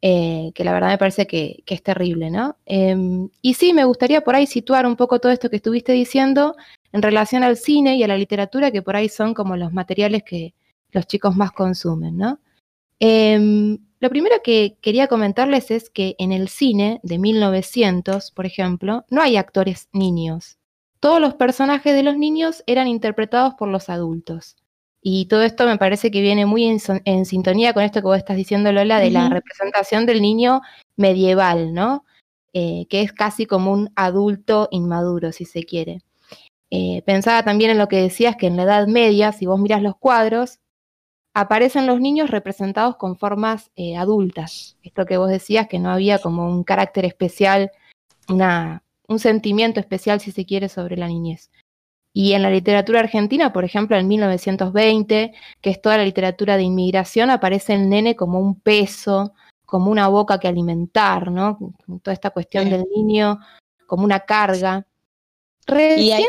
que 0.00 0.64
la 0.64 0.72
verdad 0.72 0.88
me 0.90 0.98
parece 0.98 1.26
que, 1.28 1.62
que 1.64 1.74
es 1.74 1.82
terrible, 1.82 2.30
¿no? 2.30 2.56
Em, 2.66 3.30
y 3.42 3.54
sí, 3.54 3.72
me 3.72 3.84
gustaría 3.84 4.22
por 4.22 4.34
ahí 4.34 4.46
situar 4.46 4.86
un 4.86 4.96
poco 4.96 5.20
todo 5.20 5.32
esto 5.32 5.50
que 5.50 5.56
estuviste 5.56 5.92
diciendo 5.92 6.56
en 6.92 7.02
relación 7.02 7.42
al 7.42 7.56
cine 7.56 7.96
y 7.96 8.02
a 8.02 8.08
la 8.08 8.16
literatura, 8.16 8.70
que 8.70 8.82
por 8.82 8.96
ahí 8.96 9.08
son 9.08 9.34
como 9.34 9.56
los 9.56 9.72
materiales 9.72 10.22
que 10.22 10.54
los 10.90 11.06
chicos 11.06 11.36
más 11.36 11.52
consumen, 11.52 12.16
¿no? 12.16 12.40
Em, 13.00 13.78
lo 14.00 14.10
primero 14.10 14.36
que 14.42 14.76
quería 14.80 15.08
comentarles 15.08 15.70
es 15.70 15.90
que 15.90 16.14
en 16.18 16.32
el 16.32 16.48
cine 16.48 17.00
de 17.02 17.18
1900, 17.18 18.30
por 18.32 18.46
ejemplo, 18.46 19.04
no 19.10 19.22
hay 19.22 19.36
actores 19.36 19.88
niños. 19.92 20.58
Todos 21.00 21.20
los 21.20 21.34
personajes 21.34 21.94
de 21.94 22.02
los 22.02 22.16
niños 22.16 22.62
eran 22.66 22.88
interpretados 22.88 23.54
por 23.54 23.68
los 23.68 23.88
adultos. 23.88 24.56
Y 25.00 25.26
todo 25.26 25.42
esto 25.42 25.66
me 25.66 25.78
parece 25.78 26.10
que 26.10 26.20
viene 26.20 26.44
muy 26.44 26.64
en, 26.66 27.24
sintonía 27.24 27.72
con 27.72 27.84
esto 27.84 28.00
que 28.00 28.06
vos 28.06 28.18
estás 28.18 28.36
diciendo, 28.36 28.72
Lola, 28.72 28.98
de 28.98 29.10
la 29.10 29.28
representación 29.28 30.06
del 30.06 30.20
niño 30.20 30.60
medieval, 30.96 31.72
¿no? 31.72 32.04
Eh, 32.52 32.86
que 32.90 33.02
es 33.02 33.12
casi 33.12 33.46
como 33.46 33.72
un 33.72 33.90
adulto 33.94 34.68
inmaduro, 34.72 35.30
si 35.32 35.44
se 35.44 35.64
quiere. 35.64 36.02
Eh, 36.70 37.02
pensaba 37.06 37.42
también 37.42 37.70
en 37.70 37.78
lo 37.78 37.88
que 37.88 38.02
decías, 38.02 38.36
que 38.36 38.46
en 38.46 38.56
la 38.56 38.64
Edad 38.64 38.86
Media, 38.86 39.32
si 39.32 39.46
vos 39.46 39.58
miras 39.60 39.82
los 39.82 39.96
cuadros, 39.96 40.60
aparecen 41.34 41.86
los 41.86 42.00
niños 42.00 42.30
representados 42.30 42.96
con 42.96 43.16
formas 43.16 43.70
eh, 43.76 43.96
adultas. 43.96 44.76
Esto 44.82 45.06
que 45.06 45.16
vos 45.16 45.30
decías, 45.30 45.68
que 45.68 45.78
no 45.78 45.90
había 45.90 46.18
como 46.18 46.48
un 46.48 46.64
carácter 46.64 47.04
especial, 47.04 47.70
una, 48.28 48.82
un 49.06 49.18
sentimiento 49.18 49.80
especial, 49.80 50.20
si 50.20 50.32
se 50.32 50.44
quiere, 50.44 50.68
sobre 50.68 50.96
la 50.96 51.06
niñez. 51.08 51.50
Y 52.12 52.32
en 52.32 52.42
la 52.42 52.50
literatura 52.50 53.00
argentina, 53.00 53.52
por 53.52 53.64
ejemplo, 53.64 53.96
en 53.96 54.08
1920, 54.08 55.32
que 55.60 55.70
es 55.70 55.80
toda 55.80 55.98
la 55.98 56.04
literatura 56.04 56.56
de 56.56 56.64
inmigración, 56.64 57.30
aparece 57.30 57.74
el 57.74 57.88
nene 57.88 58.16
como 58.16 58.40
un 58.40 58.58
peso, 58.60 59.34
como 59.64 59.90
una 59.90 60.08
boca 60.08 60.40
que 60.40 60.48
alimentar, 60.48 61.30
¿no? 61.30 61.58
Toda 62.02 62.14
esta 62.14 62.30
cuestión 62.30 62.70
del 62.70 62.86
niño 62.94 63.38
como 63.86 64.04
una 64.04 64.20
carga. 64.20 64.86
Recién, 65.68 66.26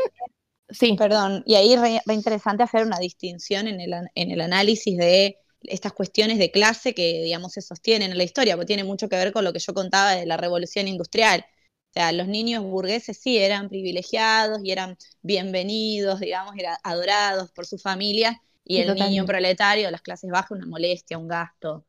sí. 0.69 0.93
Perdón, 0.97 1.43
y 1.45 1.56
ahí 1.56 1.73
es 1.73 1.82
re, 1.82 2.02
interesante 2.13 2.63
hacer 2.63 2.86
una 2.86 2.99
distinción 2.99 3.67
en 3.67 3.82
el, 3.82 3.93
en 4.13 4.32
el 4.32 4.41
análisis 4.41 4.97
de 4.97 5.38
estas 5.62 5.93
cuestiones 5.93 6.38
de 6.38 6.52
clase 6.52 6.93
que, 6.93 7.23
digamos, 7.23 7.54
se 7.54 7.62
sostienen 7.62 8.12
en 8.12 8.17
la 8.17 8.23
historia, 8.23 8.56
porque 8.56 8.67
tiene 8.67 8.84
mucho 8.84 9.10
que 9.10 9.15
ver 9.15 9.34
con 9.34 9.43
lo 9.43 9.54
que 9.54 9.60
yo 9.60 9.73
contaba 9.73 10.12
de 10.12 10.25
la 10.25 10.38
revolución 10.38 10.88
industrial. 10.88 11.45
O 11.89 11.93
sea, 11.93 12.12
los 12.12 12.28
niños 12.28 12.63
burgueses 12.63 13.17
sí 13.19 13.38
eran 13.38 13.67
privilegiados 13.67 14.60
y 14.63 14.71
eran 14.71 14.95
bienvenidos, 15.21 16.19
digamos, 16.19 16.54
eran 16.58 16.78
adorados 16.84 17.52
por 17.52 17.65
su 17.65 17.80
familia, 17.80 18.39
y 18.63 18.78
el 18.78 18.93
niño 18.93 19.25
proletario 19.25 19.86
de 19.86 19.91
las 19.91 20.02
clases 20.02 20.30
bajas 20.30 20.52
una 20.52 20.67
molestia, 20.67 21.17
un 21.17 21.28
gasto. 21.28 21.86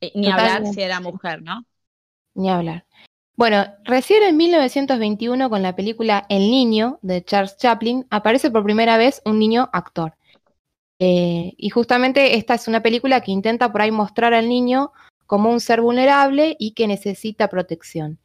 Eh, 0.00 0.12
ni 0.14 0.30
hablar 0.30 0.64
si 0.72 0.80
era 0.80 1.00
mujer, 1.00 1.42
¿no? 1.42 1.66
Ni 2.34 2.48
hablar. 2.48 2.86
Bueno, 3.40 3.64
recién 3.84 4.22
en 4.22 4.36
1921 4.36 5.48
con 5.48 5.62
la 5.62 5.74
película 5.74 6.26
El 6.28 6.50
Niño 6.50 6.98
de 7.00 7.24
Charles 7.24 7.56
Chaplin 7.56 8.06
aparece 8.10 8.50
por 8.50 8.62
primera 8.62 8.98
vez 8.98 9.22
un 9.24 9.38
niño 9.38 9.70
actor. 9.72 10.12
Eh, 10.98 11.54
y 11.56 11.70
justamente 11.70 12.36
esta 12.36 12.52
es 12.52 12.68
una 12.68 12.82
película 12.82 13.22
que 13.22 13.32
intenta 13.32 13.72
por 13.72 13.80
ahí 13.80 13.90
mostrar 13.90 14.34
al 14.34 14.46
niño 14.46 14.92
como 15.24 15.48
un 15.48 15.60
ser 15.60 15.80
vulnerable 15.80 16.54
y 16.58 16.72
que 16.72 16.86
necesita 16.86 17.48
protección. 17.48 18.18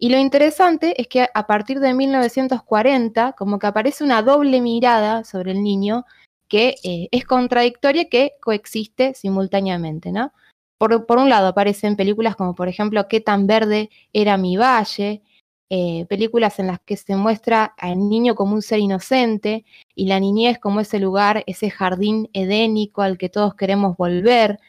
Y 0.00 0.08
lo 0.08 0.18
interesante 0.18 1.00
es 1.00 1.06
que 1.06 1.28
a 1.32 1.46
partir 1.46 1.78
de 1.78 1.94
1940, 1.94 3.34
como 3.38 3.60
que 3.60 3.68
aparece 3.68 4.02
una 4.02 4.20
doble 4.22 4.60
mirada 4.60 5.22
sobre 5.22 5.52
el 5.52 5.62
niño 5.62 6.06
que 6.48 6.74
eh, 6.82 7.06
es 7.12 7.24
contradictoria, 7.24 8.08
que 8.08 8.32
coexiste 8.42 9.14
simultáneamente, 9.14 10.10
¿no? 10.10 10.32
Por, 10.78 10.92
un 11.18 11.28
lado 11.28 11.48
aparecen 11.48 11.96
películas 11.96 12.36
como 12.36 12.54
por 12.54 12.68
ejemplo 12.68 13.08
¿Qué 13.08 13.20
tan 13.20 13.46
verde 13.46 13.90
era 14.12 14.36
mi 14.36 14.56
valle? 14.56 15.22
Eh, 15.68 16.06
películas 16.08 16.58
en 16.58 16.68
las 16.68 16.80
que 16.80 16.96
se 16.96 17.16
muestra 17.16 17.64
al 17.64 18.08
niño 18.08 18.34
como 18.36 18.54
un 18.54 18.62
ser 18.62 18.78
inocente 18.78 19.64
y 19.96 20.06
la 20.06 20.20
niñez 20.20 20.58
como 20.58 20.80
ese 20.80 21.00
lugar, 21.00 21.42
ese 21.46 21.70
jardín 21.70 22.30
edénico 22.32 23.02
al 23.02 23.18
que 23.18 23.28
todos 23.28 23.56
queremos 23.56 23.96
volver, 23.96 24.60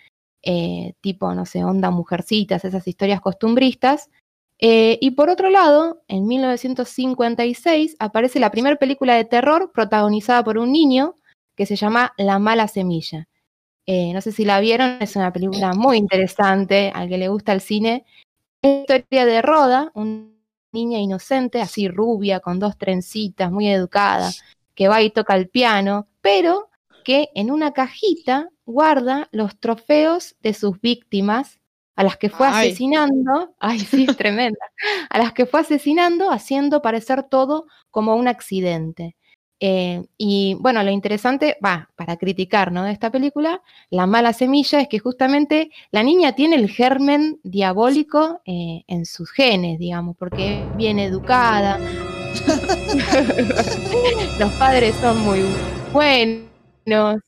eh, 0.42 0.94
tipo, 1.02 1.32
no 1.36 1.46
sé, 1.46 1.64
onda 1.64 1.92
mujercitas, 1.92 2.66
esas 2.66 2.88
historias 2.88 3.22
costumbristas, 3.22 4.10
eh, 4.60 4.98
y 5.02 5.12
por 5.12 5.30
otro 5.30 5.50
lado, 5.50 6.02
en 6.08 6.26
1956 6.26 7.96
aparece 8.00 8.40
la 8.40 8.52
primera 8.52 8.76
película 8.78 9.16
de 9.16 9.26
terror 9.26 9.72
protagonizada 9.74 10.44
por 10.44 10.58
un 10.58 10.72
niño 10.72 11.16
que 11.56 11.66
se 11.66 11.76
llama 11.76 12.14
La 12.18 12.40
mala 12.40 12.68
semilla. 12.68 13.28
Eh, 13.90 14.12
no 14.14 14.20
sé 14.20 14.34
si 14.34 14.44
la 14.44 14.60
vieron, 14.60 14.98
es 15.00 15.16
una 15.16 15.32
película 15.32 15.74
muy 15.74 15.98
interesante, 15.98 16.92
al 16.94 17.08
que 17.08 17.18
le 17.18 17.30
gusta 17.30 17.54
el 17.54 17.62
cine. 17.62 18.06
Es 18.62 18.86
la 18.90 18.98
historia 18.98 19.26
de 19.26 19.42
Roda, 19.42 19.92
una 19.96 20.28
niña 20.74 21.00
inocente, 21.00 21.62
así 21.62 21.88
rubia, 21.88 22.42
con 22.42 22.60
dos 22.60 22.78
trencitas, 22.78 23.50
muy 23.50 23.70
educada, 23.70 24.30
que 24.76 24.90
va 24.90 25.02
y 25.02 25.10
toca 25.10 25.36
el 25.36 25.48
piano, 25.48 26.08
pero 26.20 26.70
que 27.06 27.30
en 27.34 27.50
una 27.50 27.72
cajita 27.72 28.50
guarda 28.66 29.30
los 29.32 29.58
trofeos 29.58 30.36
de 30.42 30.54
sus 30.54 30.82
víctimas 30.82 31.62
a 31.96 32.04
las 32.04 32.18
que 32.18 32.30
fue 32.30 32.46
asesinando, 32.46 33.56
ay, 33.60 33.80
sí, 33.80 34.06
es 34.08 34.18
tremenda, 34.18 34.60
a 35.10 35.18
las 35.18 35.32
que 35.32 35.46
fue 35.46 35.62
asesinando 35.62 36.30
haciendo 36.30 36.82
parecer 36.82 37.24
todo 37.24 37.68
como 37.90 38.16
un 38.16 38.28
accidente. 38.28 39.16
Eh, 39.60 40.04
y 40.18 40.56
bueno, 40.60 40.84
lo 40.84 40.92
interesante, 40.92 41.58
va, 41.66 41.90
para 41.96 42.18
criticar 42.18 42.72
¿no? 42.72 42.84
de 42.84 42.92
esta 42.92 43.12
película, 43.12 43.62
la 43.90 44.06
mala 44.06 44.34
semilla 44.34 44.80
es 44.82 44.88
que 44.88 45.00
justamente 45.00 45.72
la 45.92 46.04
niña 46.04 46.36
tiene 46.36 46.58
el 46.58 46.70
germen 46.70 47.40
diabólico 47.44 48.42
eh, 48.46 48.84
en 48.88 49.06
sus 49.06 49.32
genes, 49.32 49.80
digamos, 49.80 50.16
porque 50.18 50.62
es 50.62 50.78
bien 50.78 51.00
educada. 51.00 51.80
Los 54.40 54.54
padres 54.54 54.96
son 54.96 55.20
muy 55.22 55.40
buenos, 55.92 57.22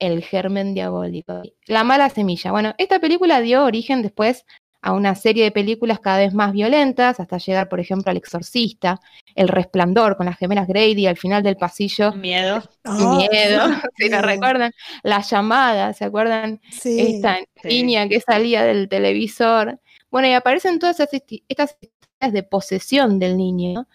el 0.00 0.24
germen 0.24 0.74
diabólico. 0.74 1.42
La 1.66 1.84
mala 1.84 2.10
semilla. 2.10 2.50
Bueno, 2.50 2.74
esta 2.78 2.98
película 2.98 3.40
dio 3.40 3.64
origen 3.64 4.02
después 4.02 4.44
a 4.82 4.92
una 4.92 5.14
serie 5.14 5.44
de 5.44 5.50
películas 5.50 6.00
cada 6.00 6.18
vez 6.18 6.32
más 6.32 6.52
violentas, 6.52 7.20
hasta 7.20 7.38
llegar, 7.38 7.68
por 7.68 7.80
ejemplo, 7.80 8.10
al 8.10 8.16
Exorcista, 8.16 9.00
El 9.34 9.48
Resplandor 9.48 10.16
con 10.16 10.26
las 10.26 10.38
gemelas 10.38 10.66
Grady 10.66 11.06
al 11.06 11.16
final 11.16 11.42
del 11.42 11.56
pasillo. 11.56 12.12
Miedo. 12.12 12.62
miedo, 12.84 13.68
si 13.96 14.08
lo 14.08 14.22
recuerdan. 14.22 14.72
La 15.02 15.20
llamada, 15.20 15.92
¿se 15.92 16.04
acuerdan? 16.04 16.60
Sí, 16.70 17.00
Esta 17.00 17.38
niña 17.64 18.08
que 18.08 18.20
salía 18.20 18.64
del 18.64 18.88
televisor. 18.88 19.80
Bueno, 20.10 20.28
y 20.28 20.32
aparecen 20.32 20.78
todas 20.78 20.98
estas 21.00 21.76
historias 21.80 22.32
de 22.32 22.42
posesión 22.42 23.18
del 23.18 23.36
niño. 23.36 23.86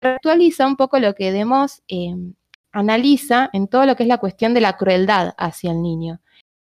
Actualiza 0.00 0.66
un 0.66 0.76
poco 0.76 0.98
lo 0.98 1.14
que 1.14 1.30
demos 1.30 1.82
eh, 1.86 2.14
analiza 2.72 3.50
en 3.52 3.68
todo 3.68 3.86
lo 3.86 3.94
que 3.94 4.02
es 4.02 4.08
la 4.08 4.18
cuestión 4.18 4.54
de 4.54 4.60
la 4.60 4.76
crueldad 4.76 5.34
hacia 5.36 5.70
el 5.70 5.82
niño. 5.82 6.20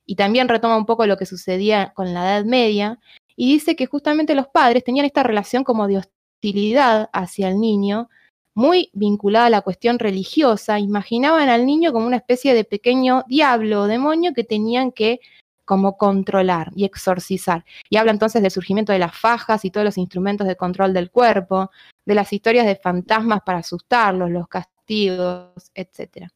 Y 0.05 0.15
también 0.15 0.49
retoma 0.49 0.75
un 0.75 0.85
poco 0.85 1.05
lo 1.05 1.15
que 1.15 1.25
sucedía 1.25 1.93
con 1.95 2.13
la 2.13 2.23
Edad 2.23 2.45
Media 2.45 2.99
y 3.41 3.53
dice 3.53 3.75
que 3.75 3.87
justamente 3.87 4.35
los 4.35 4.49
padres 4.49 4.83
tenían 4.83 5.07
esta 5.07 5.23
relación 5.23 5.63
como 5.63 5.87
de 5.87 5.97
hostilidad 5.97 7.09
hacia 7.11 7.49
el 7.49 7.59
niño, 7.59 8.07
muy 8.53 8.91
vinculada 8.93 9.47
a 9.47 9.49
la 9.49 9.61
cuestión 9.61 9.97
religiosa, 9.97 10.77
imaginaban 10.77 11.49
al 11.49 11.65
niño 11.65 11.91
como 11.91 12.05
una 12.05 12.17
especie 12.17 12.53
de 12.53 12.65
pequeño 12.65 13.23
diablo 13.27 13.81
o 13.81 13.87
demonio 13.87 14.33
que 14.35 14.43
tenían 14.43 14.91
que 14.91 15.21
como 15.65 15.97
controlar 15.97 16.71
y 16.75 16.85
exorcizar. 16.85 17.65
Y 17.89 17.97
habla 17.97 18.11
entonces 18.11 18.43
del 18.43 18.51
surgimiento 18.51 18.93
de 18.93 18.99
las 18.99 19.17
fajas 19.17 19.65
y 19.65 19.71
todos 19.71 19.85
los 19.85 19.97
instrumentos 19.97 20.45
de 20.45 20.55
control 20.55 20.93
del 20.93 21.09
cuerpo, 21.09 21.71
de 22.05 22.13
las 22.13 22.31
historias 22.33 22.67
de 22.67 22.75
fantasmas 22.75 23.41
para 23.43 23.57
asustarlos, 23.57 24.29
los 24.29 24.45
etcétera. 25.73 26.31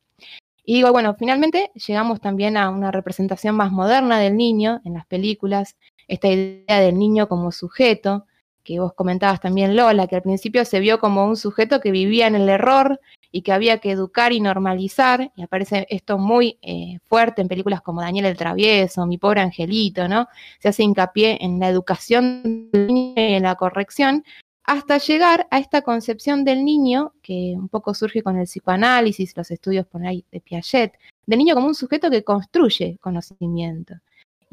Y 0.63 0.73
digo, 0.73 0.91
bueno, 0.91 1.13
finalmente 1.13 1.69
llegamos 1.75 2.19
también 2.19 2.57
a 2.57 2.71
una 2.71 2.89
representación 2.89 3.55
más 3.55 3.71
moderna 3.71 4.17
del 4.17 4.35
niño 4.35 4.81
en 4.85 4.95
las 4.95 5.05
películas, 5.05 5.75
esta 6.07 6.27
idea 6.27 6.79
del 6.79 6.97
niño 6.97 7.27
como 7.27 7.51
sujeto, 7.51 8.25
que 8.63 8.79
vos 8.79 8.93
comentabas 8.93 9.39
también, 9.39 9.75
Lola, 9.75 10.07
que 10.07 10.15
al 10.15 10.23
principio 10.23 10.65
se 10.65 10.79
vio 10.79 10.99
como 10.99 11.25
un 11.25 11.37
sujeto 11.37 11.79
que 11.79 11.91
vivía 11.91 12.27
en 12.27 12.35
el 12.35 12.49
error 12.49 12.99
y 13.31 13.41
que 13.41 13.51
había 13.51 13.77
que 13.79 13.91
educar 13.91 14.33
y 14.33 14.39
normalizar, 14.39 15.31
y 15.35 15.43
aparece 15.43 15.85
esto 15.89 16.17
muy 16.17 16.57
eh, 16.61 16.99
fuerte 17.05 17.41
en 17.41 17.47
películas 17.47 17.81
como 17.81 18.01
Daniel 18.01 18.25
el 18.25 18.37
Travieso, 18.37 19.05
Mi 19.05 19.17
pobre 19.17 19.41
angelito, 19.41 20.07
¿no? 20.07 20.27
Se 20.59 20.69
hace 20.69 20.83
hincapié 20.83 21.37
en 21.41 21.59
la 21.59 21.69
educación 21.69 22.69
del 22.71 22.87
niño 22.87 23.13
y 23.17 23.33
en 23.33 23.43
la 23.43 23.55
corrección, 23.55 24.23
hasta 24.63 24.97
llegar 24.97 25.47
a 25.51 25.59
esta 25.59 25.83
concepción 25.83 26.43
del 26.43 26.65
niño, 26.65 27.13
que 27.21 27.53
un 27.55 27.69
poco 27.69 27.93
surge 27.93 28.23
con 28.23 28.37
el 28.37 28.45
psicoanálisis, 28.45 29.37
los 29.37 29.51
estudios 29.51 29.85
por 29.85 30.05
ahí 30.05 30.25
de 30.31 30.41
Piaget, 30.41 30.93
del 31.27 31.37
niño 31.37 31.53
como 31.53 31.67
un 31.67 31.75
sujeto 31.75 32.09
que 32.09 32.23
construye 32.23 32.97
conocimiento. 32.99 33.95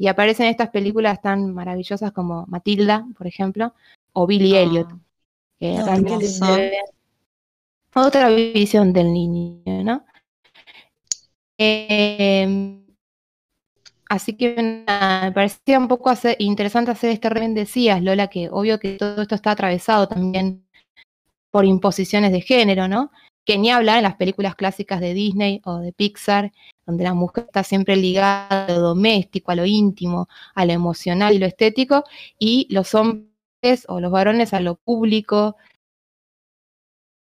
Y 0.03 0.09
aparecen 0.09 0.47
estas 0.47 0.69
películas 0.69 1.21
tan 1.21 1.53
maravillosas 1.53 2.11
como 2.11 2.45
Matilda, 2.47 3.07
por 3.17 3.25
ejemplo, 3.25 3.73
o 4.11 4.27
Billy 4.27 4.53
ah. 4.53 4.59
Elliot, 4.59 4.89
que 5.57 5.81
realmente 5.81 6.27
otra 7.95 8.27
visión 8.27 8.91
del 8.91 9.13
niño, 9.13 9.81
¿no? 9.81 10.05
Eh, 11.57 12.81
Así 14.09 14.35
que 14.35 14.55
me 14.61 15.31
parecía 15.31 15.79
un 15.79 15.87
poco 15.87 16.11
interesante 16.37 16.91
hacer 16.91 17.11
este 17.11 17.29
reven 17.29 17.53
decías, 17.53 18.03
Lola, 18.03 18.27
que 18.27 18.49
obvio 18.51 18.79
que 18.79 18.97
todo 18.97 19.21
esto 19.21 19.35
está 19.35 19.51
atravesado 19.51 20.09
también 20.09 20.67
por 21.49 21.63
imposiciones 21.63 22.33
de 22.33 22.41
género, 22.41 22.89
¿no? 22.89 23.09
Que 23.45 23.57
ni 23.57 23.71
hablar 23.71 23.99
en 23.99 24.03
las 24.03 24.17
películas 24.17 24.55
clásicas 24.55 24.99
de 24.99 25.13
Disney 25.13 25.61
o 25.63 25.77
de 25.77 25.93
Pixar, 25.93 26.51
donde 26.85 27.03
la 27.03 27.13
mujer 27.13 27.45
está 27.45 27.63
siempre 27.63 27.95
ligada 27.95 28.65
a 28.65 28.71
lo 28.71 28.79
doméstico, 28.79 29.51
a 29.51 29.55
lo 29.55 29.65
íntimo, 29.65 30.27
a 30.55 30.65
lo 30.65 30.73
emocional 30.73 31.33
y 31.33 31.39
lo 31.39 31.45
estético, 31.45 32.03
y 32.39 32.67
los 32.69 32.93
hombres 32.95 33.85
o 33.87 33.99
los 33.99 34.11
varones 34.11 34.53
a 34.53 34.59
lo 34.59 34.75
público, 34.75 35.55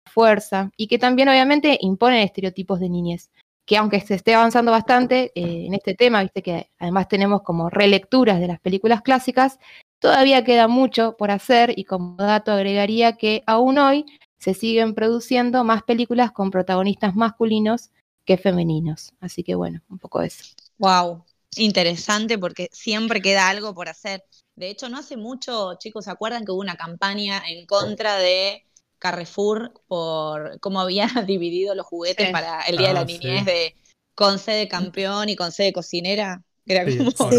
fuerza, 0.07 0.71
y 0.77 0.87
que 0.89 0.99
también 0.99 1.29
obviamente 1.29 1.79
imponen 1.81 2.21
estereotipos 2.21 2.81
de 2.81 2.89
niñez. 2.89 3.31
que 3.67 3.77
aunque 3.77 4.01
se 4.01 4.15
esté 4.15 4.35
avanzando 4.35 4.71
bastante 4.73 5.31
eh, 5.35 5.67
en 5.67 5.75
este 5.75 5.95
tema, 5.95 6.23
viste 6.23 6.43
que 6.43 6.71
además 6.79 7.07
tenemos 7.09 7.43
como 7.43 7.69
relecturas 7.69 8.41
de 8.41 8.47
las 8.49 8.61
películas 8.61 9.03
clásicas, 9.03 9.59
todavía 9.99 10.43
queda 10.45 10.69
mucho 10.69 11.17
por 11.19 11.31
hacer 11.31 11.75
y 11.77 11.85
como 11.85 12.17
dato 12.17 12.51
agregaría 12.53 13.15
que 13.19 13.43
aún 13.47 13.79
hoy 13.79 14.07
se 14.39 14.55
siguen 14.55 14.95
produciendo 14.95 15.65
más 15.65 15.83
películas 15.83 16.33
con 16.33 16.51
protagonistas 16.51 17.15
masculinos 17.15 17.91
que 18.29 18.39
femeninos. 18.39 19.13
Así 19.21 19.43
que 19.43 19.57
bueno, 19.57 19.83
un 19.91 19.99
poco 19.99 20.23
eso. 20.23 20.45
Wow, 20.79 21.25
interesante 21.57 22.39
porque 22.39 22.69
siempre 22.73 23.21
queda 23.23 23.49
algo 23.49 23.75
por 23.75 23.89
hacer. 23.89 24.25
De 24.55 24.71
hecho, 24.71 24.89
no 24.89 24.99
hace 24.99 25.17
mucho, 25.17 25.75
chicos, 25.79 26.05
¿se 26.05 26.11
acuerdan 26.11 26.45
que 26.45 26.53
hubo 26.53 26.61
una 26.61 26.77
campaña 26.77 27.43
en 27.49 27.67
contra 27.67 28.17
de 28.19 28.65
Carrefour 28.99 29.73
por 29.89 30.61
cómo 30.61 30.81
había 30.81 31.07
dividido 31.27 31.75
los 31.75 31.87
juguetes 31.87 32.27
Sí. 32.27 32.33
para 32.33 32.63
el 32.63 32.77
Día 32.77 32.89
de 32.89 32.95
Ah, 32.95 32.95
la 32.95 33.05
Niñez 33.05 33.45
sí. 33.45 33.47
de 33.47 33.75
con 34.15 34.39
C 34.39 34.53
de 34.53 34.69
campeón 34.69 35.29
y 35.29 35.37
con 35.37 35.53
C 35.53 35.65
de 35.65 35.73
cocinera? 35.73 36.43
Era 36.67 36.85
Sí, 36.85 36.99
como, 37.17 37.33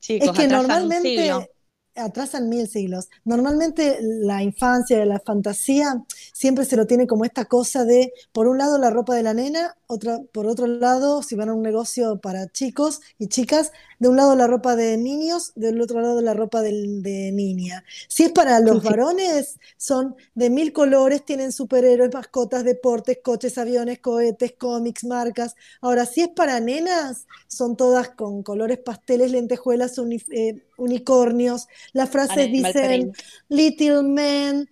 chicos, 0.00 0.24
es 0.24 0.32
que 0.32 0.48
normalmente 0.48 1.10
siglo. 1.12 1.48
Atrasan 1.96 2.48
mil 2.48 2.68
siglos. 2.68 3.08
Normalmente 3.24 3.98
la 4.00 4.42
infancia, 4.42 5.04
la 5.04 5.20
fantasía, 5.20 6.02
siempre 6.32 6.64
se 6.64 6.76
lo 6.76 6.86
tiene 6.86 7.06
como 7.06 7.24
esta 7.24 7.44
cosa 7.44 7.84
de, 7.84 8.12
por 8.32 8.48
un 8.48 8.58
lado, 8.58 8.78
la 8.78 8.90
ropa 8.90 9.14
de 9.14 9.22
la 9.22 9.34
nena, 9.34 9.76
otra, 9.86 10.20
por 10.32 10.46
otro 10.46 10.66
lado, 10.66 11.22
si 11.22 11.36
van 11.36 11.48
a 11.48 11.54
un 11.54 11.62
negocio 11.62 12.18
para 12.20 12.48
chicos 12.48 13.00
y 13.18 13.28
chicas, 13.28 13.72
de 13.98 14.08
un 14.08 14.16
lado 14.16 14.34
la 14.34 14.46
ropa 14.46 14.76
de 14.76 14.96
niños, 14.96 15.52
del 15.54 15.80
otro 15.80 16.00
lado 16.00 16.20
la 16.20 16.34
ropa 16.34 16.62
de 16.62 17.30
niña. 17.32 17.84
Si 18.08 18.24
es 18.24 18.32
para 18.32 18.60
los 18.60 18.82
varones, 18.82 19.58
son 19.76 20.16
de 20.34 20.50
mil 20.50 20.72
colores, 20.72 21.24
tienen 21.24 21.52
superhéroes, 21.52 22.12
mascotas, 22.12 22.64
deportes, 22.64 23.18
coches, 23.22 23.56
aviones, 23.58 24.00
cohetes, 24.00 24.54
cómics, 24.58 25.04
marcas. 25.04 25.54
Ahora, 25.80 26.06
si 26.06 26.22
es 26.22 26.28
para 26.28 26.60
nenas, 26.60 27.26
son 27.48 27.76
todas 27.76 28.10
con 28.10 28.42
colores 28.42 28.78
pasteles, 28.78 29.30
lentejuelas, 29.30 29.96
eh, 30.30 30.62
unicornios. 30.76 31.66
Las 31.92 32.10
frases 32.10 32.50
dicen. 32.50 33.12
Little 33.48 34.02
man, 34.02 34.68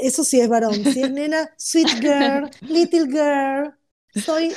eso 0.00 0.24
sí 0.24 0.40
es 0.40 0.48
varón. 0.48 0.86
Si 0.86 1.02
es 1.02 1.10
nena, 1.12 1.50
sweet 1.56 1.88
girl, 2.00 2.50
little 2.68 3.06
girl, 3.06 3.74
soy 4.14 4.52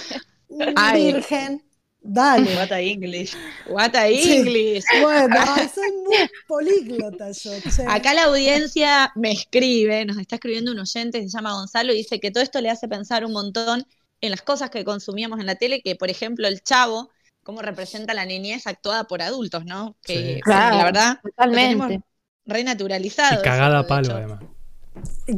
Ay. 0.76 1.12
virgen. 1.14 1.62
Dale. 2.08 2.56
What 2.56 2.72
a 2.72 2.82
English. 2.82 3.34
What 3.66 3.96
a 3.96 4.08
Sí. 4.08 4.34
English. 4.38 4.84
Bueno, 5.02 5.36
soy 5.74 5.92
muy 6.04 6.30
políglota 6.48 7.32
yo, 7.32 7.52
che. 7.62 7.84
Acá 7.88 8.14
la 8.14 8.26
audiencia 8.26 9.12
me 9.16 9.32
escribe, 9.32 10.06
nos 10.06 10.18
está 10.20 10.36
escribiendo 10.36 10.72
un 10.72 10.80
oyente, 10.80 11.20
se 11.22 11.30
llama 11.30 11.54
Gonzalo, 11.54 11.94
y 11.94 11.98
dice 11.98 12.20
que 12.20 12.30
todo 12.30 12.44
esto 12.44 12.62
le 12.62 12.70
hace 12.70 12.88
pensar 12.88 13.26
un 13.26 13.32
montón 13.34 13.88
en 14.22 14.30
las 14.32 14.44
cosas 14.44 14.70
que 14.70 14.86
consumíamos 14.86 15.40
en 15.40 15.48
la 15.48 15.56
tele, 15.56 15.82
que 15.82 15.96
por 15.96 16.10
ejemplo 16.12 16.48
el 16.48 16.62
chavo, 16.62 17.10
cómo 17.46 17.62
representa 17.62 18.16
la 18.16 18.26
niñez 18.26 18.66
actuada 18.66 19.04
por 19.06 19.22
adultos, 19.22 19.66
¿no? 19.66 19.96
Que 20.02 20.14
Sí. 20.14 20.34
sí, 20.36 20.42
Claro, 20.42 20.78
la 20.78 20.84
verdad, 20.84 21.20
Totalmente. 21.24 21.64
tenemos 21.88 22.04
re 22.46 22.64
naturalizado. 22.64 23.40
Y 23.40 23.44
cagada 23.44 23.78
a 23.78 23.82
eso, 23.82 23.88
palo, 23.88 24.16
además. 24.16 24.40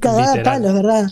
Cagada 0.02 0.32
a 0.34 0.36
literal. 0.38 0.44
palos, 0.62 0.74
¿verdad? 0.74 1.10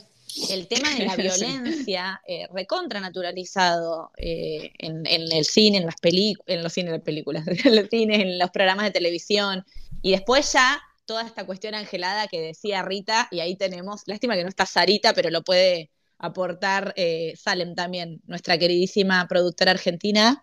El 0.50 0.68
tema 0.68 0.90
de 0.92 1.06
la 1.06 1.16
violencia, 1.18 2.22
eh, 2.28 2.48
recontra 2.54 3.02
naturalizado 3.02 4.12
eh, 4.18 4.72
en, 4.80 5.06
en 5.06 5.32
el 5.34 5.44
cine, 5.46 5.80
en 5.80 5.86
las 5.86 5.98
películas, 5.98 6.46
en 6.48 6.64
los 6.64 6.72
cines, 6.74 6.92
las 6.94 7.02
películas, 7.02 7.46
en 7.66 7.76
los 7.76 7.90
cines, 7.90 8.20
en 8.22 8.40
los 8.40 8.50
programas 8.52 8.86
de 8.86 8.92
televisión. 8.92 9.66
Y 10.02 10.12
después 10.12 10.52
ya 10.54 10.82
toda 11.06 11.24
esta 11.26 11.46
cuestión 11.46 11.76
angelada 11.76 12.28
que 12.28 12.40
decía 12.42 12.82
Rita, 12.84 13.28
y 13.32 13.42
ahí 13.42 13.58
tenemos, 13.58 14.04
lástima 14.06 14.36
que 14.36 14.44
no 14.44 14.50
está 14.50 14.66
Sarita, 14.66 15.14
pero 15.14 15.30
lo 15.30 15.44
puede 15.44 15.92
aportar 16.18 16.94
eh, 16.96 17.34
Salem 17.38 17.76
también, 17.76 18.22
nuestra 18.26 18.58
queridísima 18.58 19.28
productora 19.28 19.72
argentina, 19.72 20.42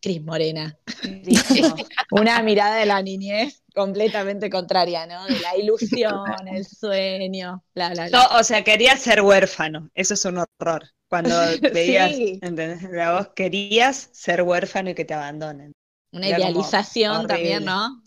Cris 0.00 0.22
Morena. 0.22 0.76
Una 2.10 2.42
mirada 2.42 2.76
de 2.76 2.86
la 2.86 3.02
niñez 3.02 3.62
completamente 3.74 4.50
contraria, 4.50 5.06
¿no? 5.06 5.24
De 5.26 5.40
la 5.40 5.56
ilusión, 5.56 6.24
el 6.46 6.64
sueño, 6.66 7.64
bla, 7.74 7.90
bla, 7.90 8.08
bla. 8.08 8.18
No, 8.18 8.38
o 8.38 8.44
sea, 8.44 8.62
querías 8.62 9.00
ser 9.00 9.22
huérfano. 9.22 9.90
Eso 9.94 10.14
es 10.14 10.24
un 10.24 10.38
horror. 10.38 10.88
Cuando 11.08 11.30
veías, 11.72 12.12
Sí. 12.12 12.32
¿entendés? 12.34 12.82
La 12.90 13.12
vos 13.12 13.28
querías 13.34 14.10
ser 14.12 14.42
huérfano 14.42 14.90
y 14.90 14.94
que 14.94 15.04
te 15.04 15.14
abandonen. 15.14 15.72
Una 16.12 16.28
Era 16.28 16.38
idealización 16.38 17.26
también, 17.26 17.64
¿no? 17.64 18.02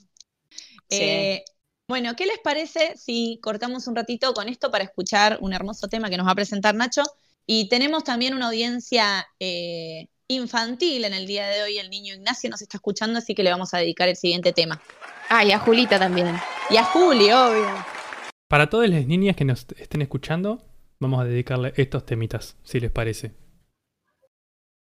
Sí. 0.90 0.98
Eh, 1.02 1.46
bueno, 1.88 2.16
¿qué 2.16 2.26
les 2.26 2.40
parece 2.40 2.96
si 2.98 3.40
cortamos 3.42 3.88
un 3.88 3.96
ratito 3.96 4.34
con 4.34 4.50
esto 4.50 4.72
para 4.72 4.84
escuchar 4.84 5.38
un 5.42 5.54
hermoso 5.54 5.88
tema 5.88 6.10
que 6.10 6.18
nos 6.18 6.28
va 6.28 6.32
a 6.32 6.36
presentar 6.36 6.76
Nacho? 6.76 7.04
Y 7.46 7.70
tenemos 7.70 8.04
también 8.04 8.34
una 8.34 8.48
audiencia 8.48 9.26
eh, 9.40 10.08
infantil 10.28 11.06
en 11.06 11.14
el 11.14 11.28
día 11.28 11.48
de 11.48 11.64
hoy. 11.64 11.78
El 11.78 11.90
niño 11.90 12.16
Ignacio 12.16 12.50
nos 12.50 12.62
está 12.62 12.78
escuchando, 12.78 13.20
así 13.20 13.34
que 13.36 13.44
le 13.44 13.52
vamos 13.52 13.74
a 13.74 13.78
dedicar 13.80 14.10
el 14.10 14.16
siguiente 14.16 14.54
tema. 14.54 14.82
Ah, 15.30 15.44
y 15.44 15.52
a 15.52 15.60
Julita 15.60 16.00
también. 16.00 16.36
Y 16.70 16.78
a 16.78 16.84
Juli, 16.84 17.32
obvio. 17.32 17.68
Para 18.48 18.70
todas 18.70 18.90
las 18.90 19.06
niñas 19.06 19.36
que 19.36 19.46
nos 19.46 19.66
estén 19.78 20.02
escuchando, 20.02 20.64
vamos 21.00 21.22
a 21.22 21.26
dedicarle 21.26 21.74
estos 21.76 22.06
temitas, 22.06 22.56
si 22.64 22.80
les 22.80 22.92
parece. 22.92 23.34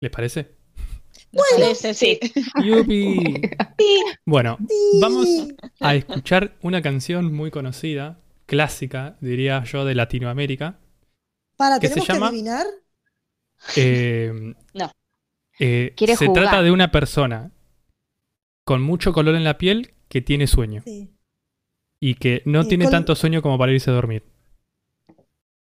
¿Les 0.01 0.11
parece? 0.12 0.55
¿Les 1.33 1.44
parece? 1.51 1.94
sí. 1.94 2.20
¡Yupi! 2.64 3.40
Bueno, 4.24 4.59
Sí. 4.68 4.98
vamos 5.01 5.27
a 5.81 5.94
escuchar 5.94 6.57
una 6.62 6.83
canción 6.83 7.33
muy 7.33 7.51
conocida, 7.51 8.20
clásica, 8.46 9.16
diría 9.20 9.64
yo, 9.64 9.85
de 9.85 9.94
Latinoamérica. 9.94 10.79
Para, 11.57 11.79
¿Qué 11.81 11.88
se 11.88 11.94
¿tenemos 11.94 12.07
que 12.07 12.12
llama? 12.12 12.29
adivinar? 12.29 12.66
Eh, 13.77 14.55
No. 14.74 14.92
Eh, 15.58 15.92
Quiere 15.96 16.16
se 16.16 16.26
jugar. 16.26 16.44
trata 16.44 16.62
de 16.62 16.70
una 16.70 16.90
persona 16.90 17.50
con 18.64 18.82
mucho 18.82 19.12
color 19.12 19.34
en 19.34 19.44
la 19.44 19.58
piel 19.58 19.94
que 20.08 20.20
tiene 20.20 20.46
sueño 20.46 20.82
Sí. 20.84 21.10
y 22.00 22.14
que 22.14 22.42
no 22.44 22.62
Y 22.62 22.68
tiene 22.68 22.84
col- 22.84 22.92
tanto 22.92 23.14
sueño 23.16 23.42
como 23.42 23.58
para 23.58 23.72
irse 23.72 23.90
a 23.90 23.94
dormir. 23.94 24.24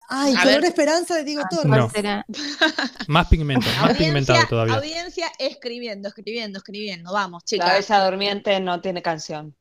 Ay, 0.08 0.34
A 0.36 0.42
color 0.42 0.60
ver. 0.60 0.64
esperanza 0.66 1.16
de 1.16 1.24
Diego 1.24 1.42
Torres. 1.50 1.66
¿Cuál 1.66 1.80
No. 1.80 1.90
será? 1.90 2.26
Más 3.08 3.26
pigmento, 3.28 3.66
más 3.80 3.96
pigmentado 3.96 4.46
todavía. 4.48 4.74
audiencia 4.74 5.26
escribiendo, 5.38 6.08
escribiendo, 6.08 6.58
escribiendo. 6.58 7.12
Vamos, 7.12 7.42
La 7.42 7.46
chicas. 7.46 7.88
bella 7.88 8.04
durmiente 8.04 8.60
no 8.60 8.80
tiene 8.82 9.00
canción. 9.02 9.56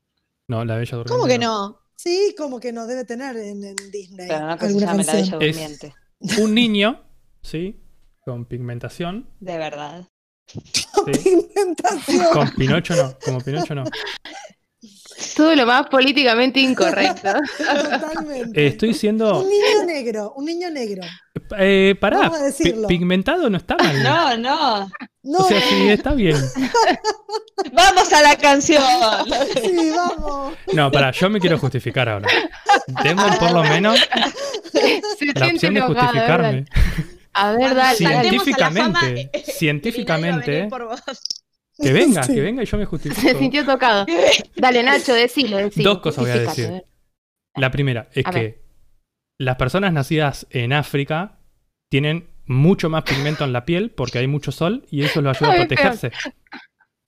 No, 0.50 0.66
la 0.66 0.76
bella 0.76 0.98
durmiente. 0.98 1.12
¿Cómo 1.14 1.26
que 1.28 1.38
no? 1.40 1.80
Sí, 1.96 2.36
como 2.38 2.60
que 2.60 2.74
no 2.74 2.86
debe 2.86 3.06
tener 3.06 3.38
en, 3.38 3.64
en 3.64 3.76
Disney 3.92 4.28
Pero 4.28 4.46
no 4.48 4.58
que 4.58 4.68
se 4.70 4.80
llame 4.80 5.04
la 5.06 5.14
Es-. 5.40 6.38
Un 6.40 6.54
niño, 6.54 7.02
¿sí? 7.42 7.80
Con 8.26 8.44
pigmentación. 8.46 9.30
De 9.40 9.58
verdad. 9.58 10.10
¿Sí? 10.48 10.86
Pigmentación. 11.06 12.26
Con 12.32 12.52
Pinocho 12.56 12.96
no, 12.96 13.18
como 13.24 13.42
Pinocho 13.42 13.76
no. 13.76 13.84
Todo 15.38 15.56
lo 15.56 15.66
más 15.66 15.88
políticamente 15.88 16.60
incorrecto. 16.60 17.30
Totalmente. 17.58 18.62
Eh, 18.62 18.68
estoy 18.68 18.94
siendo. 18.94 19.42
Un 19.42 19.50
niño 19.50 19.86
negro, 19.86 20.34
un 20.36 20.46
niño 20.46 20.70
negro. 20.70 21.04
Eh, 21.58 21.96
pará, 22.00 22.18
Vamos 22.20 22.36
a 22.38 22.40
pi- 22.40 22.46
decirlo. 22.46 22.88
pigmentado 22.88 23.50
no 23.50 23.58
está 23.58 23.76
mal. 23.78 24.04
No, 24.04 24.38
no. 24.38 24.92
No, 25.24 25.40
O 25.40 25.48
sea, 25.48 25.62
sí, 25.62 25.90
está 25.90 26.14
bien. 26.14 26.36
Vamos 27.72 28.12
a 28.12 28.22
la 28.22 28.36
canción. 28.36 28.84
sí, 29.62 29.92
vamos. 29.96 30.54
No, 30.74 30.92
pará, 30.92 31.12
yo 31.12 31.30
me 31.30 31.40
quiero 31.40 31.58
justificar 31.58 32.10
ahora. 32.10 32.28
Tengo 33.02 33.24
por 33.40 33.52
lo 33.52 33.64
menos 33.64 33.98
Se 34.74 35.02
la 35.02 35.16
siente 35.18 35.44
opción 35.46 35.74
de 35.76 35.80
enojado, 35.80 36.08
justificarme. 36.08 36.66
A 37.34 37.52
ver, 37.54 37.76
dale, 37.76 37.98
saltemos 37.98 38.48
a 38.48 38.52
la 38.52 38.72
fama, 38.72 39.00
científicamente, 39.02 39.22
eh, 39.22 39.30
eh, 39.34 39.44
científicamente. 39.52 40.70
Que 41.80 41.92
venga, 41.94 42.24
Sí. 42.24 42.34
que 42.36 42.42
venga 42.42 42.64
y 42.64 42.66
yo 42.66 42.78
me 42.78 42.84
Se 42.84 42.90
justifico. 42.90 43.40
sintió 43.40 43.66
tocado. 43.66 44.06
Dale, 44.56 44.84
Nacho, 44.84 45.14
decilo, 45.14 45.58
decilo. 45.58 45.90
Dos 45.94 46.02
cosas 46.02 46.24
voy 46.24 46.32
a 46.32 46.38
decir. 46.40 46.84
La 47.56 47.72
primera 47.72 48.10
es 48.14 48.26
A 48.26 48.32
que 48.32 48.40
ver. 48.40 48.62
las 49.40 49.56
personas 49.58 49.92
nacidas 49.94 50.48
en 50.52 50.74
África 50.74 51.40
tienen 51.90 52.30
mucho 52.46 52.90
más 52.90 53.04
pigmento 53.04 53.44
en 53.44 53.54
la 53.54 53.66
piel 53.66 53.92
porque 53.92 54.20
hay 54.20 54.28
mucho 54.28 54.52
sol 54.52 54.86
y 54.92 55.04
eso 55.04 55.22
los 55.22 55.36
ayuda 55.38 55.54
a 55.54 55.56
protegerse. 55.58 56.12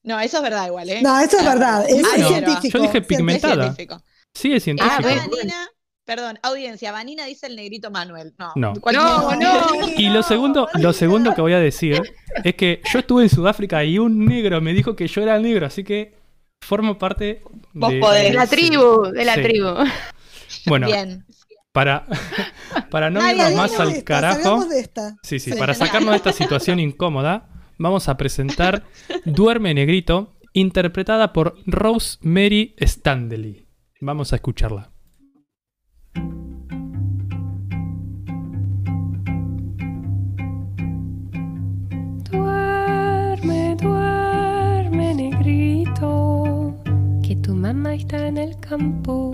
No, 0.03 0.19
eso 0.19 0.37
es 0.37 0.43
verdad 0.43 0.67
igual, 0.67 0.89
¿eh? 0.89 1.01
No, 1.01 1.19
eso 1.19 1.37
es 1.39 1.45
verdad. 1.45 1.85
Es, 1.89 2.03
Ah, 2.05 2.09
es 2.15 2.21
no. 2.21 2.27
científico. 2.29 2.77
Yo 2.77 2.83
dije 2.83 2.97
Es 2.99 3.05
pigmentada. 3.07 3.63
científico. 3.63 4.01
Sí, 4.33 4.53
es 4.53 4.63
científico. 4.63 4.95
Ah. 4.97 5.01
Vanina, 5.01 5.67
perdón, 6.05 6.39
audiencia, 6.43 6.91
Vanina 6.91 7.25
dice 7.25 7.47
el 7.47 7.55
negrito 7.55 7.89
Manuel. 7.91 8.33
No, 8.37 8.51
No. 8.55 8.73
No, 8.93 9.35
no. 9.35 9.87
Y 9.97 10.09
lo 10.09 10.23
segundo, 10.23 10.67
lo 10.75 10.93
segundo 10.93 11.33
que 11.33 11.41
voy 11.41 11.53
a 11.53 11.59
decir 11.59 12.01
es 12.43 12.55
que 12.55 12.81
yo 12.93 12.99
estuve 12.99 13.23
en 13.23 13.29
Sudáfrica 13.29 13.83
y 13.83 13.97
un 13.99 14.25
negro 14.25 14.61
me 14.61 14.73
dijo 14.73 14.95
que 14.95 15.07
yo 15.07 15.21
era 15.21 15.35
el 15.35 15.43
negro, 15.43 15.65
así 15.65 15.83
que 15.83 16.15
formo 16.61 16.97
parte 16.97 17.41
Vos 17.73 17.91
de, 17.91 17.99
podés. 17.99 18.23
De 18.23 18.33
la 18.33 18.47
tribu, 18.47 19.03
de 19.11 19.25
la 19.25 19.35
Sí. 19.35 19.41
tribu. 19.43 19.67
Bueno, 20.67 20.87
Bien. 20.87 21.25
para, 21.71 22.05
para 22.89 23.09
no 23.09 23.19
irnos 23.29 23.53
más 23.53 23.79
al 23.79 23.89
esta, 23.89 24.03
carajo, 24.03 24.35
salgamos 24.41 24.69
de 24.69 24.79
esta. 24.79 25.15
sí, 25.23 25.39
sí, 25.39 25.51
Sí. 25.51 25.57
para 25.59 25.73
sacarnos 25.73 26.11
de 26.11 26.17
esta 26.17 26.31
situación 26.33 26.79
incómoda, 26.79 27.49
vamos 27.77 28.07
a 28.09 28.15
presentar 28.17 28.83
Duerme 29.25 29.73
Negrito, 29.73 30.35
interpretada 30.53 31.33
por 31.33 31.57
Rosemary 31.65 32.75
Standley. 32.81 33.67
Vamos 34.01 34.31
a 34.33 34.37
escucharla. 34.37 34.91
Campo, 48.67 49.31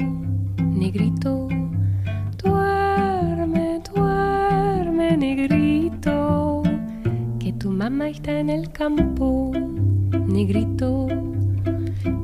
negrito. 0.60 1.47
Duerme, 2.43 3.82
duerme, 3.93 5.17
negrito. 5.17 6.63
Que 7.39 7.54
tu 7.54 7.71
mamá 7.71 8.10
está 8.10 8.39
en 8.39 8.50
el 8.50 8.71
campo, 8.71 9.52
negrito. 10.28 11.08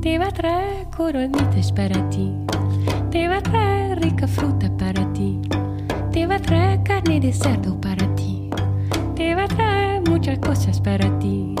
Te 0.02 0.18
va 0.18 0.26
a 0.26 0.32
traer 0.32 0.86
coronitas 0.96 1.72
para 1.72 2.08
ti. 2.10 2.32
Te 3.10 3.26
va 3.28 3.38
a 3.38 3.42
traer 3.42 4.00
rica 4.00 4.26
fruta 4.26 4.70
para 4.76 5.10
ti. 5.14 5.40
Te 6.12 6.26
va 6.26 6.36
a 6.36 6.40
traer 6.40 6.82
carne 6.82 7.20
de 7.20 7.32
cerdo 7.32 7.80
para 7.80 8.06
ti. 8.14 8.50
Te 9.16 9.34
va 9.34 9.44
a 9.44 9.48
traer 9.48 10.02
muchas 10.08 10.38
cosas 10.38 10.80
para 10.80 11.18
ti. 11.18 11.54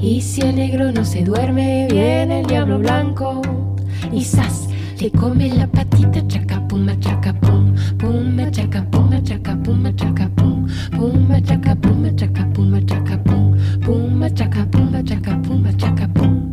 Y 0.00 0.20
si 0.20 0.40
el 0.40 0.56
negro 0.56 0.90
no 0.92 1.04
se 1.04 1.24
duerme, 1.24 1.86
viene 1.90 2.40
el 2.40 2.46
diablo 2.46 2.78
blanco. 2.78 3.40
Y 4.12 4.24
zas, 4.24 4.68
le 5.00 5.10
come 5.10 5.48
la 5.48 5.66
patita, 5.66 6.26
chaca, 6.26 6.60
pum, 6.68 6.86
chaca, 7.00 7.32
pum, 7.32 7.74
pum, 7.98 8.50
chaca, 8.50 8.84
pum, 8.90 9.10
chaca, 9.22 9.56
pum, 9.62 9.94
chaca, 9.96 10.28
pum, 10.36 10.66
pum, 10.90 11.42
chaca, 11.42 11.74
pum, 11.76 12.16
chaca, 12.16 12.46
pum, 12.52 12.86
chaca, 12.86 13.18
pum, 13.24 13.56
pum, 13.80 14.34
chaca, 14.34 14.66
pum, 14.70 15.04
chaca, 15.04 15.42
pum, 15.42 15.76
chaca, 15.76 16.08
pum. 16.08 16.52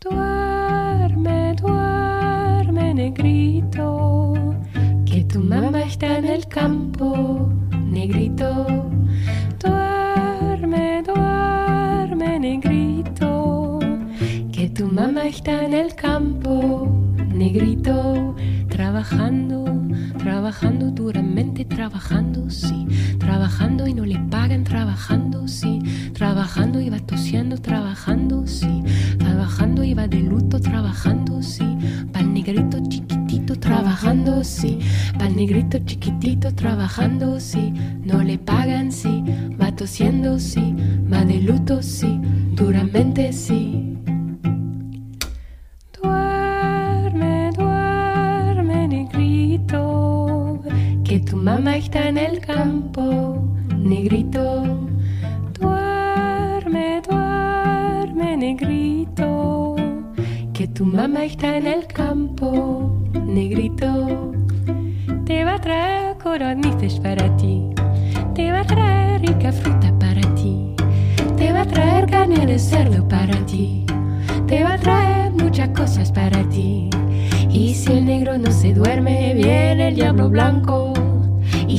Duerme, 0.00 1.54
duerme, 1.56 2.94
negrito, 2.94 4.34
que 5.04 5.24
tu 5.24 5.40
mamá 5.40 5.82
está 5.82 6.18
en 6.18 6.24
el 6.24 6.46
campo, 6.46 7.50
negrito. 7.90 8.79
Mamá 15.00 15.24
está 15.24 15.64
en 15.64 15.72
el 15.72 15.94
campo, 15.94 16.86
negrito, 17.34 18.36
trabajando, 18.68 19.64
trabajando 20.18 20.90
duramente, 20.90 21.64
trabajando, 21.64 22.50
sí, 22.50 22.86
trabajando 23.18 23.86
y 23.86 23.94
no 23.94 24.04
le 24.04 24.18
pagan, 24.30 24.62
trabajando, 24.62 25.48
sí, 25.48 25.80
trabajando 26.12 26.82
y 26.82 26.90
va 26.90 26.98
tosiendo, 26.98 27.56
trabajando, 27.56 28.46
sí, 28.46 28.82
trabajando 29.18 29.82
y 29.84 29.94
va 29.94 30.06
de 30.06 30.20
luto, 30.20 30.60
trabajando, 30.60 31.42
sí, 31.42 31.78
pa'l 32.12 32.34
negrito 32.34 32.78
chiquitito, 32.86 33.58
trabajando, 33.58 34.44
sí, 34.44 34.80
pa'l 35.18 35.34
negrito 35.34 35.78
chiquitito, 35.78 36.54
trabajando, 36.54 37.40
sí, 37.40 37.72
no 38.04 38.22
le 38.22 38.36
pagan, 38.36 38.92
sí, 38.92 39.24
va 39.58 39.74
tosiendo, 39.74 40.38
sí, 40.38 40.76
va 41.10 41.24
de 41.24 41.40
luto, 41.40 41.82
sí, 41.82 42.20
duramente, 42.54 43.32
sí. 43.32 43.89
Está 51.80 52.08
en 52.08 52.18
el 52.18 52.40
campo, 52.40 53.42
negrito. 53.74 54.64
Duerme, 55.58 57.00
duerme, 57.08 58.36
negrito, 58.36 59.76
que 60.52 60.68
tu 60.68 60.84
mamá 60.84 61.24
está 61.24 61.56
en 61.56 61.66
el 61.66 61.86
campo, 61.86 63.00
negrito. 63.24 64.32
Te 65.24 65.42
va 65.44 65.54
a 65.54 65.60
traer 65.60 66.18
coronices 66.18 67.00
para 67.00 67.34
ti, 67.38 67.70
te 68.34 68.52
va 68.52 68.60
a 68.60 68.66
traer 68.66 69.22
rica 69.22 69.50
fruta 69.50 69.90
para 69.98 70.20
ti, 70.34 70.74
te 71.38 71.50
va 71.50 71.62
a 71.62 71.66
traer 71.66 72.06
carne 72.10 72.44
de 72.44 72.58
cerdo 72.58 73.08
para 73.08 73.34
ti, 73.46 73.86
te 74.46 74.62
va 74.64 74.74
a 74.74 74.78
traer 74.78 75.32
muchas 75.32 75.70
cosas 75.70 76.12
para 76.12 76.42
ti. 76.50 76.90
Y 77.48 77.74
si 77.74 77.92
el 77.92 78.04
negro 78.04 78.36
no 78.36 78.50
se 78.50 78.74
duerme, 78.74 79.32
viene 79.34 79.88
el 79.88 79.94
diablo 79.94 80.28
blanco. 80.28 80.92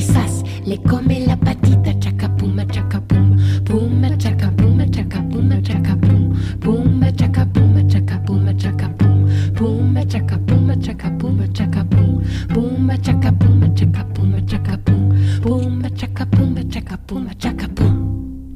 Zas, 0.02 0.42
le 0.64 0.78
come 0.82 1.24
la 1.26 1.36
patita, 1.36 1.92
chaca, 1.98 2.28
puma, 2.28 2.64
chaca, 2.66 3.00
pum, 3.00 3.36
puma, 3.64 4.16
chaca, 4.16 4.50
puma, 4.50 4.84
chaca, 4.88 5.22
puma, 5.22 5.60
chaca, 5.62 5.96
pum, 5.96 6.34
puma, 6.58 7.12
chaca, 7.12 7.46
puma, 7.46 7.82
chaca, 7.86 8.18
puma, 8.18 8.54
chaca, 8.54 8.88
pum, 8.88 9.26
puma, 9.54 10.04
chaca, 10.04 10.38
puma, 10.38 10.76
chaca, 10.76 11.10
puma, 11.18 11.46
chaca, 11.52 11.84
pum, 11.84 12.22
puma, 12.48 12.96
chaca, 12.98 13.32
puma, 13.32 13.74
chaca, 13.74 14.04
puma, 14.12 14.40
chaca, 14.46 14.78
pum, 14.78 15.40
puma, 15.42 15.90
chaca, 15.90 16.26
puma, 16.26 16.64
chaca, 16.68 16.96
puma, 17.06 17.34
chaca, 17.38 17.68
pum. 17.68 18.54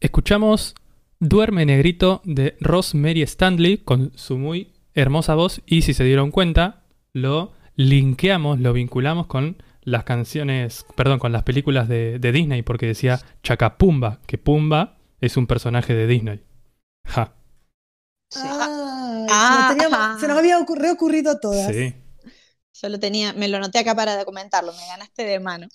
Escuchamos 0.00 0.74
Duerme 1.20 1.64
Negrito 1.64 2.20
de 2.24 2.56
Rosemary 2.60 3.22
Stanley 3.22 3.78
con 3.78 4.10
su 4.16 4.38
muy 4.38 4.72
hermosa 4.94 5.34
voz 5.34 5.62
y 5.66 5.82
si 5.82 5.94
se 5.94 6.04
dieron 6.04 6.30
cuenta, 6.30 6.82
lo 7.12 7.52
linkeamos, 7.76 8.58
lo 8.60 8.72
vinculamos 8.72 9.26
con 9.26 9.56
las 9.82 10.04
canciones, 10.04 10.86
perdón, 10.96 11.18
con 11.18 11.32
las 11.32 11.42
películas 11.42 11.88
de, 11.88 12.18
de 12.18 12.32
Disney 12.32 12.62
porque 12.62 12.86
decía 12.86 13.20
Chacapumba, 13.42 14.20
que 14.26 14.38
Pumba 14.38 14.98
es 15.20 15.36
un 15.36 15.46
personaje 15.46 15.94
de 15.94 16.06
Disney. 16.06 16.42
Ja. 17.06 17.34
Ay, 18.34 19.26
Ah. 19.30 19.52
se, 19.52 19.58
nos 19.58 19.68
teníamos- 19.90 20.20
se 20.20 20.28
nos 20.28 20.38
había 20.38 20.58
ocur- 20.58 20.78
reocurrido 20.78 21.32
a 21.32 21.40
todas. 21.40 21.74
Sí. 21.74 21.94
Yo 22.80 22.88
lo 22.88 22.98
tenía, 22.98 23.32
me 23.34 23.48
lo 23.48 23.58
noté 23.60 23.78
acá 23.78 23.94
para 23.94 24.16
documentarlo, 24.16 24.72
me 24.72 24.86
ganaste 24.88 25.24
de 25.24 25.38
mano. 25.38 25.68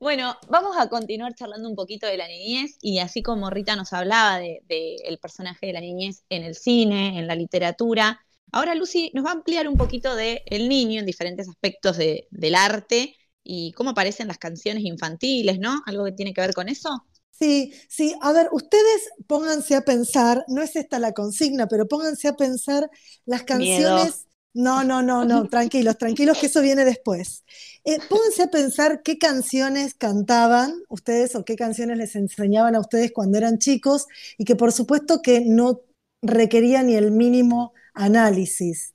Bueno, 0.00 0.36
vamos 0.48 0.76
a 0.78 0.88
continuar 0.88 1.34
charlando 1.34 1.68
un 1.68 1.76
poquito 1.76 2.06
de 2.06 2.16
la 2.16 2.26
niñez 2.26 2.76
y 2.80 2.98
así 2.98 3.22
como 3.22 3.50
Rita 3.50 3.76
nos 3.76 3.92
hablaba 3.92 4.38
del 4.38 4.58
de, 4.66 4.96
el 5.04 5.18
personaje 5.18 5.66
de 5.66 5.72
la 5.74 5.80
niñez 5.80 6.24
en 6.30 6.42
el 6.42 6.54
cine, 6.54 7.18
en 7.18 7.26
la 7.26 7.34
literatura, 7.36 8.20
ahora 8.52 8.74
Lucy 8.74 9.10
nos 9.14 9.24
va 9.26 9.30
a 9.30 9.34
ampliar 9.34 9.68
un 9.68 9.76
poquito 9.76 10.16
de 10.16 10.42
el 10.46 10.68
niño 10.68 10.98
en 11.00 11.06
diferentes 11.06 11.48
aspectos 11.48 11.96
de- 11.98 12.26
del 12.30 12.54
arte 12.54 13.14
y 13.42 13.72
cómo 13.72 13.90
aparecen 13.90 14.28
las 14.28 14.38
canciones 14.38 14.84
infantiles, 14.84 15.58
¿no? 15.58 15.82
Algo 15.86 16.04
que 16.04 16.12
tiene 16.12 16.32
que 16.34 16.40
ver 16.40 16.54
con 16.54 16.68
eso. 16.68 17.06
Sí, 17.30 17.72
sí, 17.88 18.14
a 18.20 18.32
ver, 18.32 18.48
ustedes 18.52 19.08
pónganse 19.26 19.74
a 19.74 19.80
pensar, 19.80 20.44
no 20.48 20.62
es 20.62 20.76
esta 20.76 20.98
la 20.98 21.12
consigna, 21.12 21.68
pero 21.68 21.88
pónganse 21.88 22.28
a 22.28 22.36
pensar 22.36 22.90
las 23.24 23.44
canciones. 23.44 24.26
No, 24.52 24.84
no, 24.84 25.02
no, 25.02 25.24
no, 25.24 25.44
tranquilos, 25.48 25.96
tranquilos, 25.96 26.36
que 26.38 26.46
eso 26.46 26.60
viene 26.60 26.84
después. 26.84 27.44
Eh, 27.84 27.98
pónganse 28.10 28.42
a 28.42 28.50
pensar 28.50 29.02
qué 29.02 29.16
canciones 29.16 29.94
cantaban 29.94 30.74
ustedes 30.90 31.34
o 31.34 31.44
qué 31.44 31.56
canciones 31.56 31.96
les 31.96 32.14
enseñaban 32.14 32.74
a 32.74 32.80
ustedes 32.80 33.10
cuando 33.12 33.38
eran 33.38 33.58
chicos 33.58 34.06
y 34.36 34.44
que 34.44 34.56
por 34.56 34.72
supuesto 34.72 35.22
que 35.22 35.40
no 35.40 35.80
requería 36.20 36.82
ni 36.82 36.94
el 36.94 37.10
mínimo 37.10 37.72
análisis. 37.94 38.92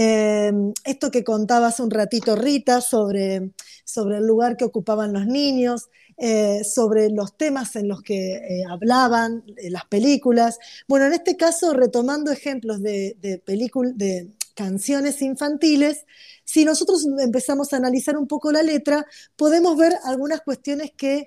Eh, 0.00 0.52
esto 0.84 1.10
que 1.10 1.24
contaba 1.24 1.66
hace 1.66 1.82
un 1.82 1.90
ratito 1.90 2.36
Rita 2.36 2.80
sobre, 2.80 3.50
sobre 3.82 4.18
el 4.18 4.26
lugar 4.28 4.56
que 4.56 4.64
ocupaban 4.64 5.12
los 5.12 5.26
niños, 5.26 5.88
eh, 6.16 6.62
sobre 6.62 7.10
los 7.10 7.36
temas 7.36 7.74
en 7.74 7.88
los 7.88 8.02
que 8.02 8.36
eh, 8.36 8.62
hablaban, 8.70 9.42
las 9.70 9.86
películas. 9.86 10.60
Bueno, 10.86 11.06
en 11.06 11.14
este 11.14 11.36
caso, 11.36 11.74
retomando 11.74 12.30
ejemplos 12.30 12.80
de, 12.80 13.16
de, 13.20 14.30
canciones 14.54 15.20
infantiles, 15.20 16.06
si 16.44 16.64
nosotros 16.64 17.04
empezamos 17.18 17.72
a 17.72 17.78
analizar 17.78 18.16
un 18.16 18.28
poco 18.28 18.52
la 18.52 18.62
letra, 18.62 19.04
podemos 19.34 19.76
ver 19.76 19.94
algunas 20.04 20.42
cuestiones 20.42 20.92
que 20.96 21.26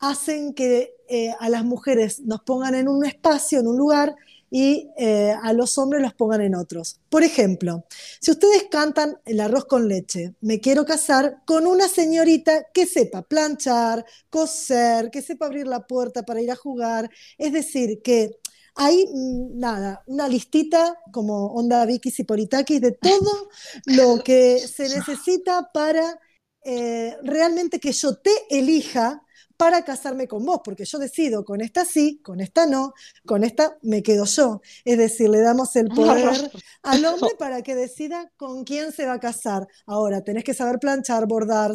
hacen 0.00 0.52
que 0.52 0.96
a 1.40 1.48
las 1.48 1.64
mujeres 1.64 2.20
nos 2.20 2.42
pongan 2.42 2.74
en 2.74 2.88
un 2.88 3.06
espacio, 3.06 3.60
en 3.60 3.68
un 3.68 3.78
lugar, 3.78 4.16
y 4.54 4.90
eh, 4.98 5.34
a 5.42 5.54
los 5.54 5.78
hombres 5.78 6.02
los 6.02 6.12
pongan 6.12 6.42
en 6.42 6.54
otros. 6.54 7.00
Por 7.08 7.22
ejemplo, 7.24 7.86
si 8.20 8.30
ustedes 8.32 8.66
cantan 8.70 9.18
el 9.24 9.40
arroz 9.40 9.64
con 9.64 9.88
leche, 9.88 10.34
me 10.42 10.60
quiero 10.60 10.84
casar 10.84 11.38
con 11.46 11.66
una 11.66 11.88
señorita 11.88 12.66
que 12.74 12.84
sepa 12.84 13.22
planchar, 13.22 14.04
coser, 14.28 15.10
que 15.10 15.22
sepa 15.22 15.46
abrir 15.46 15.66
la 15.66 15.86
puerta 15.86 16.22
para 16.24 16.42
ir 16.42 16.50
a 16.50 16.56
jugar, 16.56 17.08
es 17.38 17.54
decir, 17.54 18.02
que 18.02 18.36
hay 18.74 19.06
nada, 19.54 20.02
una 20.06 20.28
listita 20.28 20.98
como 21.12 21.46
onda 21.46 21.86
Vicky 21.86 22.10
Sipolitakis 22.10 22.82
de 22.82 22.92
todo 22.92 23.48
lo 23.86 24.22
que 24.22 24.58
se 24.58 24.82
necesita 24.94 25.70
para 25.72 26.20
eh, 26.62 27.16
realmente 27.22 27.80
que 27.80 27.92
yo 27.92 28.18
te 28.18 28.32
elija 28.50 29.22
para 29.56 29.84
casarme 29.84 30.26
con 30.28 30.44
vos, 30.44 30.60
porque 30.64 30.84
yo 30.84 30.98
decido, 30.98 31.44
con 31.44 31.60
esta 31.60 31.84
sí, 31.84 32.20
con 32.22 32.40
esta 32.40 32.66
no, 32.66 32.94
con 33.26 33.44
esta 33.44 33.76
me 33.82 34.02
quedo 34.02 34.24
yo. 34.24 34.60
Es 34.84 34.98
decir, 34.98 35.28
le 35.30 35.40
damos 35.40 35.74
el 35.76 35.88
poder 35.88 36.50
al 36.82 37.04
hombre 37.04 37.30
para 37.38 37.62
que 37.62 37.74
decida 37.74 38.30
con 38.36 38.64
quién 38.64 38.92
se 38.92 39.06
va 39.06 39.14
a 39.14 39.20
casar. 39.20 39.66
Ahora, 39.86 40.22
tenés 40.22 40.44
que 40.44 40.54
saber 40.54 40.78
planchar, 40.78 41.26
bordar, 41.26 41.72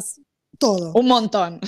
todo. 0.58 0.92
Un 0.94 1.06
montón. 1.06 1.60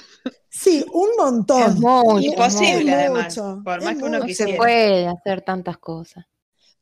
Sí, 0.48 0.84
un 0.92 1.08
montón. 1.16 1.62
Es 1.62 1.76
mucho, 1.76 2.18
Imposible, 2.20 2.90
es 2.92 2.98
además. 2.98 3.36
mucho, 3.36 3.62
Por 3.64 3.78
es 3.78 3.84
más 3.84 3.96
que 3.96 4.02
uno. 4.04 4.18
No 4.18 4.20
se 4.22 4.26
quisiera. 4.28 4.56
puede 4.56 5.06
hacer 5.06 5.42
tantas 5.42 5.78
cosas. 5.78 6.24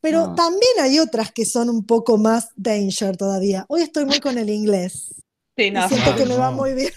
Pero 0.00 0.28
No. 0.28 0.34
también 0.34 0.72
hay 0.80 0.98
otras 1.00 1.32
que 1.32 1.44
son 1.44 1.68
un 1.68 1.84
poco 1.84 2.16
más 2.18 2.48
danger 2.56 3.16
todavía. 3.16 3.66
Hoy 3.68 3.82
estoy 3.82 4.06
muy 4.06 4.20
con 4.20 4.38
el 4.38 4.48
inglés. 4.48 5.14
Sí, 5.56 5.70
no. 5.72 5.86
siento 5.88 6.14
que 6.16 6.24
me 6.24 6.36
va 6.36 6.50
muy 6.52 6.72
bien. 6.74 6.92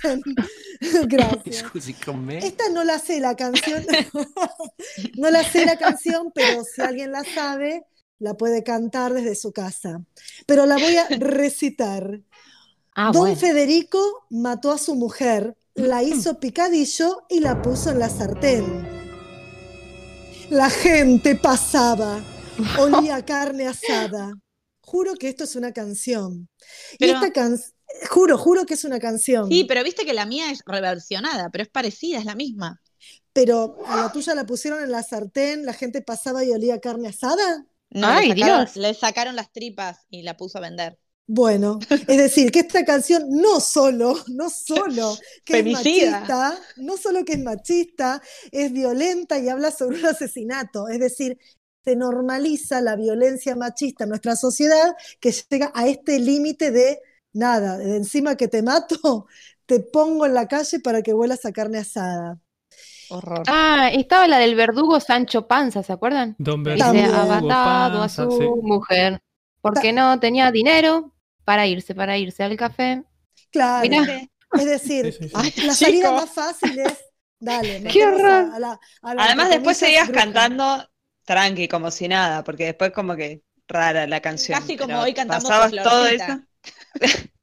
Gracias. 1.08 1.58
Scusi 1.58 1.94
con 1.94 2.26
me? 2.26 2.40
Esta 2.40 2.70
no 2.70 2.84
la 2.84 3.00
sé 3.00 3.20
la 3.20 3.36
canción, 3.36 3.86
no 5.18 5.30
la 5.30 5.44
sé 5.44 5.66
la 5.66 5.78
canción, 5.78 6.32
pero 6.34 6.64
si 6.64 6.82
alguien 6.82 7.12
la 7.12 7.24
sabe, 7.24 7.86
la 8.20 8.34
puede 8.36 8.64
cantar 8.64 9.14
desde 9.14 9.36
su 9.36 9.52
casa, 9.52 10.04
pero 10.46 10.66
la 10.66 10.78
voy 10.78 10.98
a 10.98 11.08
recitar. 11.10 12.22
Ah, 12.96 13.12
Don 13.12 13.22
bueno. 13.22 13.36
Federico 13.38 14.26
mató 14.30 14.72
a 14.72 14.78
su 14.78 14.96
mujer, 14.96 15.56
la 15.76 16.04
hizo 16.04 16.40
picadillo 16.40 17.26
y 17.30 17.40
la 17.40 17.62
puso 17.62 17.92
en 17.92 18.00
la 18.00 18.10
sartén. 18.10 19.02
La 20.50 20.70
gente 20.70 21.36
pasaba, 21.36 22.22
olía 22.78 23.24
carne 23.26 23.68
asada. 23.68 24.34
Juro 24.82 25.14
que 25.16 25.30
esto 25.30 25.46
es 25.46 25.56
una 25.56 25.72
canción. 25.72 26.50
Y 27.00 27.06
esta 27.10 27.32
can- 27.32 27.60
juro, 28.10 28.38
juro 28.38 28.66
que 28.66 28.74
es 28.76 28.84
una 28.84 29.00
canción. 29.00 29.50
Sí, 29.50 29.66
pero 29.66 29.84
viste 29.84 30.06
que 30.06 30.14
la 30.14 30.26
mía 30.26 30.52
es 30.52 30.62
reversionada, 30.66 31.50
pero 31.50 31.64
es 31.64 31.70
parecida, 31.70 32.20
es 32.20 32.26
la 32.26 32.36
misma. 32.36 32.82
Pero 33.34 33.78
a 33.88 33.96
la 33.98 34.12
tuya 34.12 34.36
la 34.36 34.46
pusieron 34.46 34.84
en 34.84 34.92
la 34.92 35.04
sartén, 35.04 35.66
la 35.66 35.74
gente 35.74 36.02
pasaba 36.02 36.44
y 36.44 36.52
olía 36.52 36.80
carne 36.80 37.10
asada. 37.10 37.66
No, 37.90 38.08
Ay, 38.08 38.30
le, 38.30 38.40
sacaron, 38.40 38.66
Dios. 38.66 38.76
le 38.76 38.94
sacaron 38.94 39.36
las 39.36 39.52
tripas 39.52 40.00
y 40.10 40.24
la 40.24 40.38
puso 40.38 40.58
a 40.58 40.62
vender. 40.62 40.98
Bueno, 41.28 41.80
es 41.90 42.18
decir, 42.18 42.52
que 42.52 42.60
esta 42.60 42.84
canción 42.84 43.24
no 43.30 43.62
solo, 43.62 44.16
no 44.28 44.50
solo 44.50 45.18
que 45.46 45.60
es 45.60 45.66
machista, 45.66 46.60
no 46.78 46.98
solo 46.98 47.24
que 47.24 47.34
es 47.34 47.40
machista, 47.40 48.22
es 48.52 48.72
violenta 48.74 49.40
y 49.40 49.48
habla 49.48 49.72
sobre 49.72 50.00
un 50.00 50.06
asesinato. 50.08 50.90
Es 50.90 51.00
decir, 51.00 51.38
se 51.86 51.96
normaliza 51.96 52.82
la 52.82 52.96
violencia 52.96 53.56
machista 53.56 54.04
en 54.04 54.10
nuestra 54.10 54.36
sociedad 54.36 54.94
que 55.20 55.34
llega 55.50 55.72
a 55.74 55.88
este 55.88 56.20
límite 56.20 56.72
de 56.72 57.00
nada, 57.34 57.78
de 57.78 57.98
encima 57.98 58.36
que 58.36 58.48
te 58.48 58.62
mato, 58.64 59.28
te 59.66 59.80
pongo 59.82 60.26
en 60.26 60.34
la 60.34 60.48
calle 60.48 60.80
para 60.80 61.02
que 61.02 61.14
vuelas 61.14 61.46
a 61.46 61.52
carne 61.54 61.80
asada. 61.80 62.40
Horror. 63.10 63.48
Ah, 63.48 63.90
estaba 63.94 64.28
la 64.28 64.38
del 64.40 64.56
verdugo 64.56 65.00
Sancho 65.00 65.48
Panza, 65.48 65.84
¿se 65.84 65.94
acuerdan? 65.94 66.38
Don 66.38 66.64
ha 66.80 66.92
Verdugo, 66.94 67.26
matado 67.26 68.02
a 68.04 68.10
su 68.10 68.30
sí. 68.32 68.62
mujer 68.64 69.22
porque 69.62 69.94
no 69.94 70.20
tenía 70.20 70.52
dinero 70.52 71.12
para 71.44 71.68
irse, 71.68 71.96
para 71.96 72.18
irse 72.18 72.44
al 72.44 72.56
café. 72.58 73.04
Claro, 73.52 73.90
Mirá. 73.90 74.06
es 74.54 74.66
decir, 74.66 75.06
Sí, 75.20 75.30
sí, 75.30 75.30
sí. 75.30 75.34
Ay, 75.34 75.54
la 75.58 75.76
salida 75.76 76.12
chico. 76.12 76.16
más 76.16 76.32
fácil 76.34 76.80
es, 76.80 76.98
dale, 77.40 77.80
Qué 77.88 78.06
horror. 78.06 78.54
a- 78.54 78.56
a 78.56 78.60
la- 78.60 78.80
a 79.02 79.16
la 79.16 79.28
Además, 79.28 79.50
después 79.50 79.78
seguías 79.78 80.10
bruja. 80.10 80.12
cantando 80.12 80.90
tranqui, 81.26 81.68
como 81.68 81.92
si 81.92 82.08
nada, 82.08 82.44
porque 82.44 82.66
después 82.66 82.92
como 82.92 83.16
que 83.16 83.44
rara 83.68 84.08
la 84.08 84.22
canción. 84.22 84.60
Casi 84.60 84.78
como 84.78 85.00
hoy 85.02 85.14
cantamos 85.14 85.44
pasabas 85.46 85.72
todo 85.82 86.08
eso. 86.08 86.34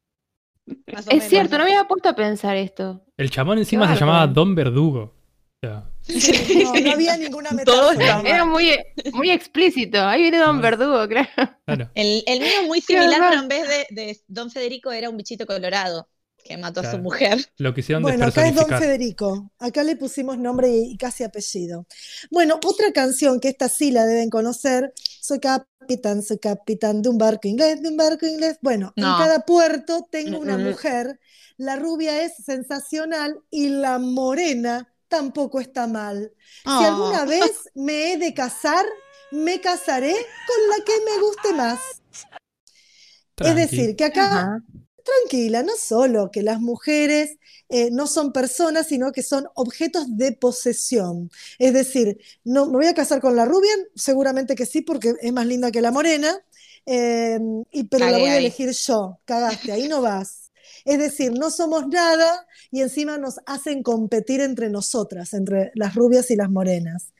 Más 0.93 1.07
o 1.07 1.11
Es 1.11 1.25
menos. 1.25 1.29
cierto, 1.29 1.59
no 1.59 1.65
me 1.65 1.71
había 1.73 1.89
puesto 1.89 2.09
a 2.09 2.15
pensar 2.15 2.57
esto. 2.57 3.03
El 3.17 3.31
chamón 3.31 3.59
encima 3.59 3.89
se 3.93 3.99
llamaba 4.01 4.27
Don 4.27 4.55
Verdugo. 4.55 5.15
O 5.63 5.67
sea, 5.67 5.91
Sí, 6.03 6.63
no, 6.65 6.73
no 6.81 6.93
había 6.93 7.17
ninguna 7.17 7.51
Todo 7.65 7.93
metáfora. 7.95 8.29
Era 8.29 8.45
muy, 8.45 8.77
muy 9.13 9.31
explícito. 9.31 10.01
Ahí 10.07 10.23
viene 10.23 10.39
Don 10.39 10.61
Verdugo, 10.61 11.07
creo. 11.09 11.27
claro. 11.65 11.91
El, 11.95 12.23
el 12.27 12.41
mío 12.41 12.51
es 12.63 12.67
muy 12.67 12.81
similar, 12.81 13.21
pero 13.31 13.43
en 13.43 13.49
vez 13.49 13.69
de, 13.69 13.87
de 13.91 14.21
Don 14.29 14.51
Federico 14.51 14.93
era 14.93 15.11
un 15.11 15.17
bichito 15.17 15.47
colorado 15.47 16.09
que 16.49 16.57
mató 16.57 16.81
a 16.81 16.91
su 16.91 16.99
mujer. 16.99 17.39
Lo 17.59 17.75
quisieron 17.75 18.03
Bueno, 18.03 18.25
acá 18.27 18.49
es 18.49 18.55
Don. 18.55 18.67
Federico. 18.69 19.51
Acá 19.59 19.85
le 19.85 19.97
pusimos 19.97 20.39
nombre 20.39 20.69
y, 20.71 20.97
casi 20.97 21.23
apellido. 21.25 21.87
Bueno, 22.31 22.59
otra 22.65 22.91
canción 22.93 23.39
que 23.39 23.49
esta 23.49 23.69
sí 23.69 23.91
la 23.91 24.07
deben 24.07 24.31
conocer. 24.31 24.95
Soy 25.21 25.41
capitán, 25.41 26.23
soy 26.23 26.39
capitán 26.39 27.03
de 27.03 27.11
un 27.11 27.19
barco 27.19 27.47
inglés, 27.49 27.83
de 27.83 27.89
un 27.91 27.97
barco 27.99 28.27
inglés. 28.27 28.57
Bueno, 28.63 28.93
No. 28.97 29.07
en 29.07 29.19
cada 29.25 29.41
puerto 29.41 30.09
tengo 30.11 30.39
una 30.39 30.57
Mm, 30.57 30.63
mm. 30.63 30.69
mujer. 30.71 31.21
La 31.59 31.77
rubia 31.77 32.23
es 32.23 32.33
sensacional 32.45 33.41
y 33.51 33.69
la 33.69 33.99
morena 33.99 34.89
tampoco 35.09 35.61
está 35.61 35.87
mal. 35.87 36.33
Si 36.65 36.71
Oh. 36.71 36.81
alguna 36.81 37.25
vez 37.27 37.69
me 37.75 38.13
he 38.13 38.17
de 38.17 38.33
casar, 38.33 38.87
me 39.33 39.61
casaré 39.61 40.13
con 40.13 40.69
la 40.71 40.85
que 40.85 40.93
me 41.05 41.21
guste 41.21 41.53
más. 41.53 41.79
Tranqui. 43.35 43.61
Es 43.63 43.71
decir, 43.71 43.97
que 43.97 44.05
acá 44.05 44.27
Ajá. 44.27 44.63
Tranquila, 45.17 45.63
no 45.63 45.73
solo 45.77 46.31
que 46.31 46.43
las 46.43 46.61
mujeres 46.61 47.39
eh, 47.69 47.91
no 47.91 48.07
son 48.07 48.33
personas, 48.33 48.87
sino 48.89 49.13
que 49.13 49.23
son 49.23 49.47
objetos 49.55 50.17
de 50.17 50.33
posesión. 50.33 51.31
Es 51.59 51.73
decir, 51.75 52.19
no, 52.45 52.67
¿me 52.67 52.79
voy 52.79 52.87
a 52.87 52.95
casar 52.95 53.21
con 53.21 53.37
la 53.37 53.45
rubia? 53.45 53.73
Seguramente 53.95 54.55
que 54.55 54.67
sí, 54.67 54.81
porque 54.83 55.15
es 55.21 55.33
más 55.33 55.47
linda 55.47 55.71
que 55.71 55.83
la 55.83 55.91
morena, 55.91 56.39
eh, 56.87 57.39
y, 57.71 57.85
pero 57.85 58.09
la 58.09 58.19
voy 58.19 58.29
a 58.31 58.39
elegir 58.39 58.71
yo, 58.71 59.19
cagaste, 59.25 59.73
ahí 59.73 59.89
no 59.89 60.01
vas. 60.01 60.51
Es 60.85 60.99
decir, 60.99 61.33
no 61.33 61.51
somos 61.51 61.87
nada 61.89 62.47
y 62.71 62.81
encima 62.81 63.19
nos 63.19 63.41
hacen 63.47 63.83
competir 63.83 64.41
entre 64.41 64.71
nosotras, 64.71 65.35
entre 65.35 65.71
las 65.75 65.95
rubias 65.95 66.31
y 66.31 66.37
las 66.37 66.49
morenas. 66.51 67.13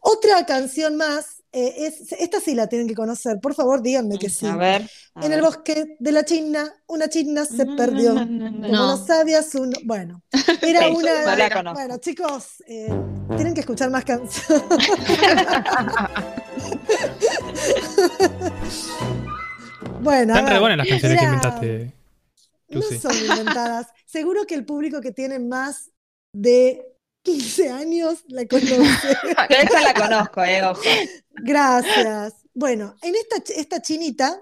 Otra 0.00 0.44
canción 0.44 0.96
más, 0.96 1.43
eh, 1.54 1.86
es, 1.86 2.12
esta 2.12 2.40
sí 2.40 2.54
la 2.54 2.66
tienen 2.68 2.88
que 2.88 2.94
conocer, 2.94 3.38
por 3.40 3.54
favor 3.54 3.80
díganme 3.80 4.18
que 4.18 4.28
sí. 4.28 4.46
A 4.46 4.56
ver. 4.56 4.88
a 5.14 5.24
En 5.24 5.32
el 5.32 5.40
bosque 5.40 5.96
de 5.98 6.12
la 6.12 6.24
China, 6.24 6.70
una 6.86 7.08
china 7.08 7.44
se 7.44 7.64
No, 7.64 7.76
perdió. 7.76 8.14
no, 8.14 8.26
no, 8.26 8.50
no, 8.50 8.60
Como 8.60 8.68
No. 8.72 8.96
no 8.96 9.06
sabía 9.06 9.42
su... 9.42 9.64
no- 9.66 9.78
Bueno, 9.84 10.22
era 10.62 10.80
Sí, 10.88 10.94
una... 10.94 11.24
no 11.24 11.36
la 11.36 11.50
conozco. 11.50 11.78
Bueno, 11.78 11.98
chicos, 11.98 12.62
eh, 12.66 12.88
tienen 13.36 13.54
que 13.54 13.60
escuchar 13.60 13.90
más 13.90 14.04
canciones. 14.04 14.44
bueno, 20.00 20.34
a 20.34 20.38
Están 20.38 20.52
re 20.52 20.58
buenas 20.60 20.78
las 20.78 20.88
canciones 20.88 21.18
que 21.18 21.24
inventaste. 21.24 21.92
No 22.68 22.82
son 22.82 23.14
inventadas. 23.16 23.86
Seguro 24.06 24.46
que 24.46 24.54
el 24.54 24.64
público 24.64 25.00
que 25.00 25.12
tiene 25.12 25.38
más 25.38 25.90
de 26.32 26.82
15 27.24 27.70
años 27.70 28.24
la 28.28 28.46
conoce. 28.46 29.18
Yo 29.50 29.56
esta 29.56 29.82
la 29.82 29.94
conozco, 29.94 30.42
eh, 30.44 30.62
ojo. 30.64 31.00
Gracias. 31.36 32.34
Bueno, 32.54 32.96
en 33.02 33.14
esta, 33.16 33.36
esta 33.54 33.82
chinita 33.82 34.40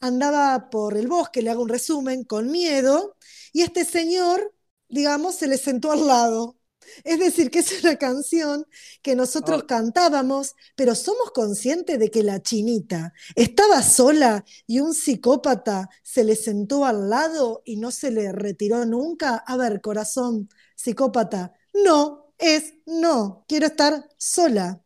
andaba 0.00 0.70
por 0.70 0.96
el 0.96 1.08
bosque, 1.08 1.42
le 1.42 1.50
hago 1.50 1.62
un 1.62 1.68
resumen, 1.68 2.24
con 2.24 2.50
miedo, 2.50 3.16
y 3.52 3.62
este 3.62 3.84
señor, 3.84 4.54
digamos, 4.88 5.36
se 5.36 5.46
le 5.48 5.58
sentó 5.58 5.92
al 5.92 6.06
lado. 6.06 6.56
Es 7.04 7.18
decir, 7.20 7.50
que 7.50 7.60
es 7.60 7.84
una 7.84 7.96
canción 7.96 8.66
que 9.02 9.14
nosotros 9.14 9.62
Oh. 9.62 9.66
cantábamos, 9.66 10.54
pero 10.76 10.94
somos 10.94 11.30
conscientes 11.32 11.98
de 11.98 12.10
que 12.10 12.22
la 12.24 12.42
chinita 12.42 13.12
estaba 13.36 13.82
sola 13.82 14.44
y 14.66 14.80
un 14.80 14.94
psicópata 14.94 15.88
se 16.02 16.24
le 16.24 16.36
sentó 16.36 16.84
al 16.86 17.10
lado 17.10 17.62
y 17.64 17.76
no 17.76 17.90
se 17.92 18.10
le 18.10 18.32
retiró 18.32 18.86
nunca. 18.86 19.36
A 19.46 19.56
ver, 19.56 19.80
corazón, 19.82 20.48
psicópata, 20.74 21.52
no 21.72 22.32
es 22.38 22.74
no, 22.86 23.44
quiero 23.48 23.66
estar 23.66 24.08
sola. 24.16 24.82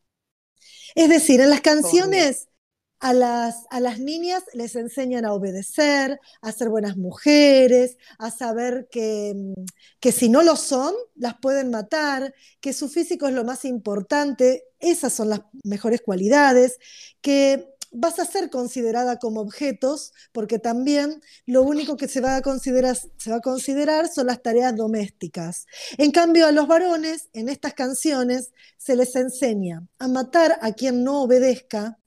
Es 0.95 1.09
decir, 1.09 1.41
en 1.41 1.51
las 1.51 1.61
canciones 1.61 2.49
a 3.05 3.13
las, 3.13 3.67
a 3.69 3.81
las 3.81 3.99
niñas 4.01 4.45
les 4.55 4.77
enseñan 4.77 5.27
a 5.27 5.35
obedecer, 5.35 6.19
a 6.41 6.53
ser 6.53 6.71
buenas 6.71 6.97
mujeres, 6.97 7.99
a 8.19 8.31
saber 8.31 8.89
que, 8.91 9.35
mm, 9.35 9.65
que 10.01 10.11
si 10.11 10.31
no 10.31 10.43
lo 10.43 10.57
son, 10.57 10.95
las 11.15 11.35
pueden 11.39 11.71
matar, 11.71 12.35
que 12.61 12.73
su 12.73 12.89
físico 12.89 13.29
es 13.29 13.35
lo 13.35 13.45
más 13.45 13.67
importante, 13.67 14.65
esas 14.79 15.13
son 15.13 15.29
las 15.31 15.41
mejores 15.65 16.01
cualidades, 16.01 16.79
que 17.21 17.74
vas 17.95 18.19
a 18.19 18.25
ser 18.25 18.51
considerada 18.51 19.19
como 19.19 19.41
objetos, 19.41 20.13
porque 20.33 20.59
también 20.59 21.23
lo 21.47 21.63
único 21.63 21.97
que 21.97 22.09
se 22.09 22.21
va 22.21 22.37
a 22.37 22.43
considerar, 22.43 22.97
se 22.97 23.31
va 23.31 23.37
a 23.37 23.41
considerar 23.41 24.09
son 24.09 24.27
las 24.27 24.43
tareas 24.43 24.75
domésticas. 24.77 25.67
En 25.97 26.11
cambio, 26.11 26.47
a 26.47 26.53
los 26.53 26.67
varones, 26.67 27.31
en 27.33 27.49
estas 27.49 27.73
canciones, 27.73 28.53
se 28.77 28.97
les 28.97 29.15
enseña 29.17 29.87
a 29.99 30.09
matar 30.09 30.59
a 30.61 30.73
quien 30.73 31.05
no 31.05 31.23
obedezca, 31.23 31.99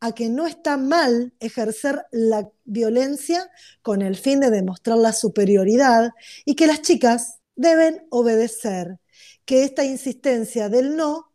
a 0.00 0.12
que 0.12 0.28
no 0.28 0.46
está 0.46 0.76
mal 0.76 1.34
ejercer 1.38 2.06
la 2.10 2.50
violencia 2.64 3.50
con 3.82 4.02
el 4.02 4.16
fin 4.16 4.40
de 4.40 4.50
demostrar 4.50 4.98
la 4.98 5.12
superioridad 5.12 6.10
y 6.44 6.54
que 6.54 6.66
las 6.66 6.82
chicas 6.82 7.40
deben 7.56 8.06
obedecer, 8.10 8.98
que 9.44 9.64
esta 9.64 9.84
insistencia 9.84 10.68
del 10.68 10.96
no 10.96 11.32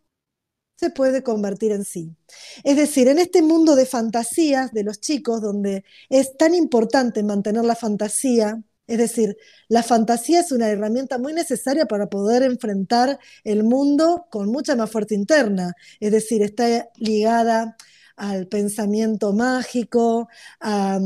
se 0.82 0.90
puede 0.90 1.22
convertir 1.22 1.72
en 1.72 1.86
sí. 1.86 2.16
Es 2.64 2.76
decir, 2.76 3.08
en 3.08 3.20
este 3.20 3.44
mundo 3.44 3.76
de 3.76 3.86
fantasías 3.86 4.74
de 4.74 4.84
los 4.84 5.00
chicos, 5.00 5.40
donde 5.40 5.84
es 6.10 6.36
tan 6.38 6.56
importante 6.56 7.22
mantener 7.22 7.66
la 7.66 7.76
fantasía, 7.76 8.64
es 8.88 8.98
decir, 8.98 9.38
la 9.68 9.84
fantasía 9.84 10.40
es 10.40 10.52
una 10.52 10.70
herramienta 10.70 11.20
muy 11.20 11.34
necesaria 11.34 11.86
para 11.86 12.08
poder 12.10 12.42
enfrentar 12.42 13.20
el 13.44 13.64
mundo 13.64 14.26
con 14.32 14.50
mucha 14.50 14.76
más 14.76 14.90
fuerza 14.90 15.14
interna, 15.14 15.76
es 16.00 16.12
decir, 16.12 16.42
está 16.42 16.90
ligada 16.96 17.78
al 18.16 18.48
pensamiento 18.48 19.34
mágico, 19.34 20.30
a, 20.62 21.00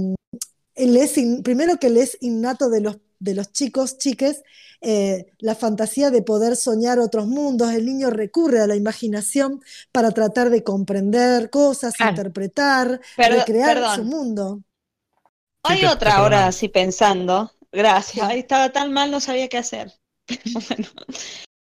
él 0.75 0.97
es 0.97 1.15
primero 1.43 1.77
que 1.79 1.89
le 1.89 2.03
es 2.03 2.17
innato 2.21 2.69
de 2.69 2.81
los, 2.81 2.97
de 3.19 3.33
los 3.35 3.51
chicos, 3.51 3.97
chiques, 3.97 4.43
eh, 4.81 5.25
la 5.39 5.55
fantasía 5.55 6.11
de 6.11 6.21
poder 6.21 6.55
soñar 6.55 6.99
otros 6.99 7.27
mundos. 7.27 7.71
El 7.73 7.85
niño 7.85 8.09
recurre 8.09 8.61
a 8.61 8.67
la 8.67 8.75
imaginación 8.75 9.61
para 9.91 10.11
tratar 10.11 10.49
de 10.49 10.63
comprender 10.63 11.49
cosas, 11.49 11.93
Claro. 11.95 12.11
interpretar, 12.11 13.01
Perdo- 13.15 13.37
recrear 13.39 13.73
perdón. 13.75 13.95
su 13.95 14.03
mundo. 14.03 14.61
Hay 15.63 15.85
otra 15.85 16.17
ahora 16.17 16.47
así 16.47 16.69
pensando. 16.69 17.51
Gracias. 17.71 18.31
Estaba 18.33 18.71
tan 18.71 18.93
mal, 18.93 19.09
no 19.11 19.19
sabía 19.19 19.47
qué 19.49 19.57
hacer. 19.57 19.91
Bueno. 20.69 20.87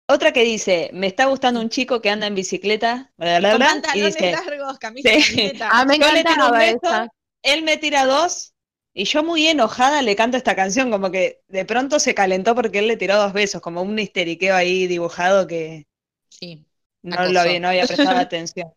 Otra 0.09 0.33
que 0.33 0.43
dice, 0.43 0.91
me 0.93 1.07
está 1.07 1.27
gustando 1.27 1.61
un 1.61 1.69
chico 1.71 2.03
que 2.03 2.11
anda 2.11 2.27
en 2.27 2.35
bicicleta, 2.35 3.13
bla, 3.17 3.39
bla, 3.39 3.51
Con 3.53 3.59
bla, 3.59 3.67
y 3.67 3.71
pantalones 3.73 4.15
dice, 4.15 4.33
largos. 4.33 4.47
largos, 4.51 4.79
camisa, 4.79 5.09
Sí. 5.11 5.37
camiseta. 5.37 5.69
Ah, 5.73 5.85
me 5.87 5.99
Yo 5.99 6.13
le 6.13 6.25
tiro 6.25 6.47
un 6.47 6.53
beso, 6.59 6.79
esa. 6.83 7.09
Él 7.43 7.63
me 7.63 7.77
tira 7.79 8.05
dos 8.05 8.52
y 8.95 9.05
yo 9.05 9.23
muy 9.25 9.47
enojada 9.49 10.03
le 10.03 10.17
canto 10.17 10.37
esta 10.37 10.57
canción, 10.57 10.91
como 10.91 11.11
que 11.11 11.43
de 11.49 11.65
pronto 11.65 11.99
se 12.01 12.15
calentó 12.15 12.55
porque 12.55 12.79
él 12.81 12.89
le 12.89 12.97
tiró 12.97 13.17
dos 13.17 13.33
besos, 13.33 13.61
como 13.63 13.83
un 13.83 13.99
histeriqueo 13.99 14.55
ahí 14.57 14.87
dibujado 14.87 15.47
que 15.47 15.87
Sí. 16.31 16.67
no, 17.03 17.17
Acoso. 17.17 17.33
lo 17.33 17.41
había, 17.41 17.61
no 17.61 17.69
había 17.69 17.87
prestado 17.87 18.19
atención. 18.21 18.73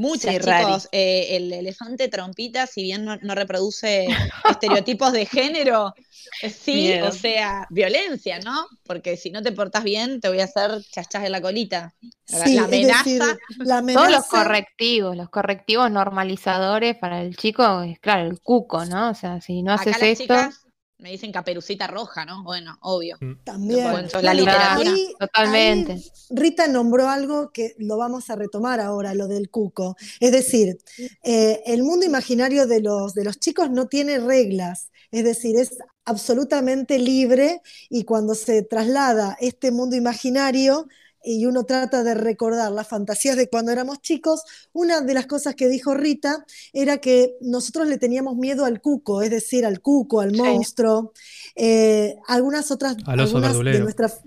Muchas, 0.00 0.34
Sí, 0.34 0.40
chicos. 0.40 0.88
Eh, 0.92 1.36
el 1.36 1.52
elefante 1.52 2.08
trompita, 2.08 2.66
si 2.66 2.82
bien 2.82 3.04
no, 3.04 3.16
no 3.20 3.34
reproduce 3.34 4.06
estereotipos 4.48 5.12
de 5.12 5.26
género, 5.26 5.94
eh, 6.42 6.48
sí, 6.50 6.74
Miedo. 6.74 7.08
o 7.08 7.12
sea, 7.12 7.66
violencia, 7.68 8.38
¿no? 8.38 8.66
Porque 8.84 9.16
si 9.18 9.30
no 9.30 9.42
te 9.42 9.52
portás 9.52 9.84
bien, 9.84 10.20
te 10.20 10.28
voy 10.28 10.40
a 10.40 10.44
hacer 10.44 10.70
chachas 10.90 11.24
en 11.24 11.32
la 11.32 11.42
colita. 11.42 11.94
La, 12.28 12.44
Sí, 12.46 12.54
la 12.54 12.62
es 12.62 12.68
amenaza. 12.68 13.04
decir, 13.04 13.22
la 13.58 13.82
Todos 13.92 14.10
los 14.10 14.26
correctivos, 14.26 15.16
los 15.16 15.28
correctivos 15.28 15.90
normalizadores 15.90 16.96
para 16.96 17.20
el 17.20 17.36
chico, 17.36 17.82
es 17.82 17.98
claro, 17.98 18.26
el 18.28 18.40
cuco, 18.40 18.86
¿no? 18.86 19.10
O 19.10 19.14
sea, 19.14 19.40
si 19.40 19.62
no 19.62 19.72
Acá 19.72 19.82
haces 19.82 19.92
las 20.00 20.02
esto, 20.02 20.22
chicas 20.24 20.66
me 21.00 21.10
dicen 21.10 21.32
caperucita 21.32 21.86
roja, 21.86 22.24
¿no? 22.24 22.42
Bueno, 22.44 22.78
obvio. 22.82 23.18
También. 23.44 23.90
Bueno, 23.90 24.08
la 24.22 24.34
literatura. 24.34 24.92
ahí- 24.92 25.14
Totalmente. 25.18 25.92
ahí 25.92 26.04
Rita 26.30 26.68
nombró 26.68 27.08
algo 27.08 27.50
que 27.52 27.74
lo 27.78 27.96
vamos 27.96 28.30
a 28.30 28.36
retomar 28.36 28.80
ahora, 28.80 29.14
lo 29.14 29.28
del 29.28 29.50
cuco. 29.50 29.96
Es 30.20 30.32
decir, 30.32 30.78
eh, 31.22 31.62
el 31.66 31.82
mundo 31.82 32.06
imaginario 32.06 32.66
de 32.66 32.80
los, 32.80 33.14
de 33.14 33.24
los 33.24 33.38
chicos 33.38 33.70
no 33.70 33.86
tiene 33.88 34.18
reglas, 34.18 34.90
es 35.10 35.24
decir, 35.24 35.56
es 35.58 35.76
absolutamente 36.04 36.98
libre 36.98 37.62
y 37.88 38.04
cuando 38.04 38.34
se 38.34 38.62
traslada 38.62 39.36
este 39.40 39.70
mundo 39.70 39.96
imaginario 39.96 40.86
y 41.22 41.46
uno 41.46 41.64
trata 41.64 42.02
de 42.02 42.14
recordar 42.14 42.72
las 42.72 42.88
fantasías 42.88 43.36
de 43.36 43.48
cuando 43.48 43.72
éramos 43.72 44.00
chicos, 44.00 44.42
una 44.72 45.00
de 45.00 45.14
las 45.14 45.26
cosas 45.26 45.54
que 45.54 45.68
dijo 45.68 45.94
Rita 45.94 46.44
era 46.72 46.98
que 46.98 47.36
nosotros 47.40 47.88
le 47.88 47.98
teníamos 47.98 48.36
miedo 48.36 48.64
al 48.64 48.80
cuco, 48.80 49.22
es 49.22 49.30
decir, 49.30 49.64
al 49.66 49.80
cuco, 49.80 50.20
al 50.20 50.32
Sí. 50.32 50.40
monstruo, 50.40 51.12
eh, 51.56 52.16
algunas 52.26 52.70
otras 52.70 52.96
Al 53.06 53.20
oso 53.20 53.38
algunas 53.38 53.72
de 53.72 53.80
nuestras. 53.80 54.20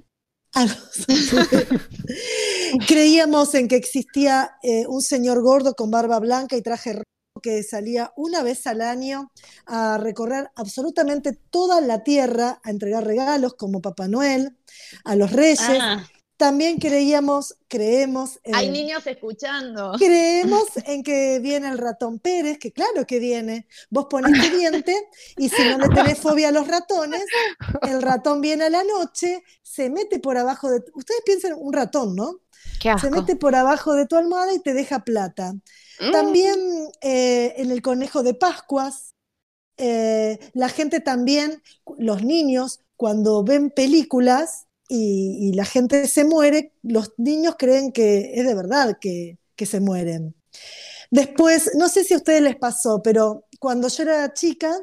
Creíamos 2.87 3.53
en 3.55 3.67
que 3.67 3.75
existía 3.75 4.51
eh, 4.61 4.85
un 4.87 5.01
señor 5.01 5.41
gordo 5.41 5.73
con 5.73 5.91
barba 5.91 6.19
blanca 6.19 6.55
y 6.55 6.61
traje 6.61 6.93
rojo 6.93 7.03
que 7.41 7.63
salía 7.63 8.13
una 8.15 8.43
vez 8.43 8.67
al 8.67 8.81
año 8.81 9.31
a 9.65 9.97
recorrer 9.97 10.51
absolutamente 10.55 11.33
toda 11.33 11.81
la 11.81 12.03
tierra 12.03 12.61
a 12.63 12.69
entregar 12.69 13.03
regalos 13.03 13.55
como 13.55 13.81
Papá 13.81 14.07
Noel, 14.07 14.55
a 15.03 15.15
los 15.15 15.31
reyes. 15.31 15.59
Ah, 15.61 16.07
También 16.43 16.77
creíamos, 16.77 17.55
creemos 17.69 18.41
en, 18.43 18.53
Hay 18.53 18.69
niños 18.69 19.07
escuchando. 19.07 19.93
creemos 19.97 20.65
en 20.87 21.01
que 21.01 21.39
viene 21.39 21.69
el 21.69 21.77
ratón 21.77 22.19
Pérez, 22.19 22.59
que 22.59 22.73
claro 22.73 23.07
que 23.07 23.19
viene. 23.19 23.65
Vos 23.89 24.07
ponés 24.09 24.33
tu 24.41 24.57
diente 24.57 24.93
y 25.37 25.47
si 25.47 25.63
no 25.63 25.77
le 25.77 25.87
tenés 25.95 26.19
fobia 26.19 26.49
a 26.49 26.51
los 26.51 26.67
ratones, 26.67 27.23
el 27.83 28.01
ratón 28.01 28.41
viene 28.41 28.65
a 28.65 28.69
la 28.69 28.83
noche, 28.83 29.41
se 29.61 29.89
mete 29.89 30.19
por 30.19 30.37
abajo 30.37 30.69
de... 30.69 30.83
Ustedes 30.93 31.21
piensan 31.25 31.53
un 31.57 31.71
ratón, 31.71 32.13
¿no? 32.13 32.41
Qué 32.77 32.89
Se 32.89 33.07
asco. 33.07 33.09
mete 33.11 33.37
por 33.37 33.55
abajo 33.55 33.93
de 33.93 34.05
tu 34.05 34.17
almohada 34.17 34.53
y 34.53 34.59
te 34.59 34.73
deja 34.73 35.05
plata. 35.05 35.53
Mm. 36.01 36.11
También 36.11 36.59
eh, 36.99 37.53
en 37.55 37.71
el 37.71 37.81
conejo 37.81 38.21
de 38.21 38.33
Pascuas, 38.33 39.15
eh, 39.77 40.39
la 40.51 40.67
gente 40.67 40.99
también, 40.99 41.63
los 41.97 42.21
niños, 42.21 42.81
cuando 42.97 43.45
ven 43.45 43.69
películas 43.69 44.67
y, 44.93 45.49
y 45.49 45.53
la 45.53 45.65
gente 45.65 46.07
se 46.07 46.23
muere, 46.25 46.73
los 46.83 47.13
niños 47.17 47.55
creen 47.57 47.91
que 47.91 48.33
es 48.35 48.45
de 48.45 48.55
verdad 48.55 48.97
que, 49.01 49.39
que 49.55 49.65
se 49.65 49.79
mueren. 49.79 50.35
Después, 51.11 51.71
no 51.75 51.89
sé 51.89 52.03
si 52.03 52.13
a 52.13 52.17
ustedes 52.17 52.41
les 52.41 52.55
pasó, 52.57 53.01
pero 53.03 53.45
cuando 53.59 53.87
yo 53.89 54.03
era 54.03 54.33
chica, 54.33 54.75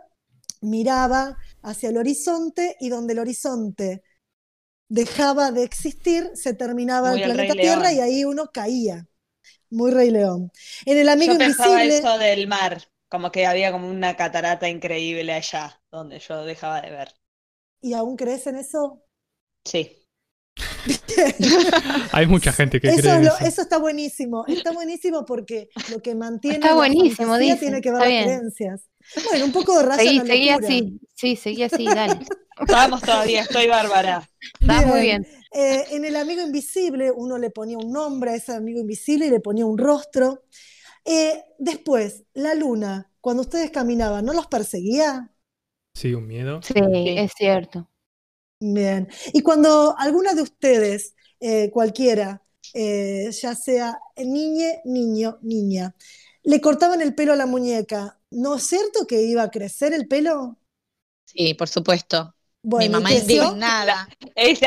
miraba 0.63 1.37
hacia 1.63 1.91
el 1.91 1.99
horizonte 1.99 2.77
y 2.81 2.89
donde 2.91 3.15
el 3.15 3.21
horizonte 3.21 4.03
dejaba 4.89 5.53
de 5.53 5.65
existir, 5.65 6.31
se 6.35 6.55
terminaba 6.55 7.11
Muy 7.11 7.23
el 7.23 7.23
planeta 7.23 7.55
Tierra 7.55 7.93
y 7.93 8.01
ahí 8.01 8.25
uno 8.25 8.51
caía. 8.53 9.07
Muy 9.71 9.93
Rey 9.93 10.11
León. 10.11 10.51
En 10.87 10.99
el 10.99 11.09
amigo 11.09 11.35
yo 11.35 11.39
pensaba 11.39 11.83
invisible. 11.83 11.99
eso 11.99 12.19
del 12.19 12.47
mar, 12.49 12.83
como 13.09 13.31
que 13.33 13.47
había 13.47 13.73
como 13.73 13.89
una 13.89 14.17
catarata 14.17 14.69
increíble 14.69 15.33
allá, 15.33 15.81
donde 15.91 16.19
yo 16.21 16.45
dejaba 16.45 16.81
de 16.83 16.91
ver. 16.91 17.15
¿Y 17.83 17.93
aún 17.95 18.17
crees 18.17 18.47
en 18.47 18.57
eso? 18.57 19.03
Sí. 19.65 20.00
Hay 22.13 22.27
mucha 22.27 22.53
gente 22.53 22.81
que 22.81 22.89
Eso, 22.89 22.99
cree 23.01 23.11
es 23.13 23.19
en 23.19 23.25
lo- 23.25 23.35
eso. 23.37 23.45
eso 23.47 23.63
está 23.63 23.79
buenísimo. 23.79 24.45
Está 24.47 24.73
buenísimo 24.73 25.25
porque 25.25 25.69
lo 25.91 26.01
que 26.01 26.15
mantiene 26.15 26.57
Está 26.57 26.69
la 26.69 26.75
buenísimo, 26.75 27.29
fantasía 27.29 27.55
dice. 27.55 27.59
tiene 27.67 27.81
que 27.81 27.91
ver 27.93 28.03
Está 28.03 28.15
las 28.15 28.25
creencias. 28.25 28.83
Bueno, 29.29 29.45
un 29.47 29.53
poco 29.53 29.77
de 29.79 29.83
raya 29.85 30.03
Seguí, 30.03 30.19
la 30.19 30.25
seguí 30.27 30.49
así. 30.51 31.01
Sí, 31.15 31.37
seguí 31.37 31.63
así, 31.63 31.85
dale. 31.87 32.19
Vamos 32.69 33.01
todavía, 33.03 33.43
estoy 33.43 33.67
bárbara. 33.69 34.29
Estás 34.61 34.87
muy 34.87 35.01
Bien. 35.01 35.23
bien. 35.23 35.27
Eh, 35.53 35.85
en 35.93 36.05
el 36.05 36.15
amigo 36.17 36.43
invisible 36.43 37.11
uno 37.11 37.37
le 37.39 37.51
ponía 37.51 37.77
un 37.79 37.91
nombre 37.91 38.31
a 38.33 38.35
ese 38.37 38.53
amigo 38.53 38.81
invisible 38.81 39.27
y 39.27 39.31
le 39.31 39.41
ponía 39.41 39.67
un 39.67 39.79
rostro. 39.79 40.45
Eh, 41.05 41.43
después, 41.59 42.25
la 42.35 42.55
luna, 42.55 43.11
cuando 43.21 43.43
ustedes 43.43 43.71
caminaban, 43.71 44.25
¿no 44.25 44.33
los 44.33 44.47
perseguía? 44.47 45.33
Sí, 45.95 46.15
un 46.15 46.27
miedo. 46.27 46.61
Sí, 46.63 46.75
es 46.77 47.33
cierto. 47.37 47.90
Bien. 48.61 49.09
Y 49.33 49.43
cuando 49.43 49.95
alguna 49.99 50.35
de 50.35 50.43
ustedes, 50.43 51.15
eh, 51.41 51.71
cualquiera, 51.71 52.43
eh, 52.75 53.31
ya 53.33 53.55
sea 53.55 53.99
niñe, 54.17 54.83
niño, 54.85 55.39
niña, 55.43 55.95
le 56.43 56.61
cortaban 56.61 57.01
el 57.01 57.15
pelo 57.15 57.33
a 57.33 57.37
la 57.37 57.47
muñeca, 57.47 58.21
¿no 58.31 58.57
es 58.57 58.65
cierto 58.67 59.07
que 59.07 59.23
iba 59.23 59.43
a 59.45 59.51
crecer 59.51 59.93
el 59.95 60.09
pelo? 60.09 60.59
Sí, 61.25 61.55
por 61.55 61.69
supuesto. 61.69 62.35
Bueno, 62.63 62.87
Mi 62.87 62.89
¿y 62.89 62.91
mamá 62.91 63.13
indignada. 63.13 64.09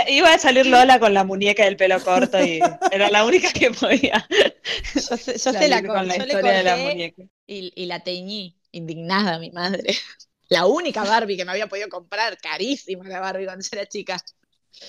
Iba 0.08 0.34
a 0.34 0.40
salir 0.40 0.66
Lola 0.68 1.00
con 1.00 1.14
la 1.14 1.24
muñeca 1.24 1.66
del 1.66 1.78
pelo 1.78 2.02
corto 2.04 2.42
y 2.44 2.60
era 2.90 3.10
la 3.10 3.26
única 3.26 3.52
que 3.52 3.72
podía 3.72 4.28
Yo, 4.96 5.16
yo 5.18 5.54
se 5.54 5.68
la, 5.70 5.84
con 5.84 6.08
la 6.08 6.16
yo 6.16 6.26
le 6.26 6.34
historia 6.34 6.52
de 6.54 6.64
la 6.64 6.78
muñeca. 6.78 7.24
y, 7.48 7.72
y 7.76 7.86
la 7.88 8.04
teñí. 8.04 8.60
Indignada 8.72 9.40
mi 9.40 9.52
madre. 9.52 9.94
La 10.54 10.66
única 10.66 11.04
Barbie 11.04 11.38
que 11.38 11.46
me 11.46 11.52
había 11.52 11.68
podido 11.68 11.90
comprar, 11.90 12.38
carísima 12.38 13.08
la 13.08 13.20
Barbie 13.20 13.46
cuando 13.46 13.64
yo 13.64 13.70
era 13.74 13.86
chica. 13.88 14.18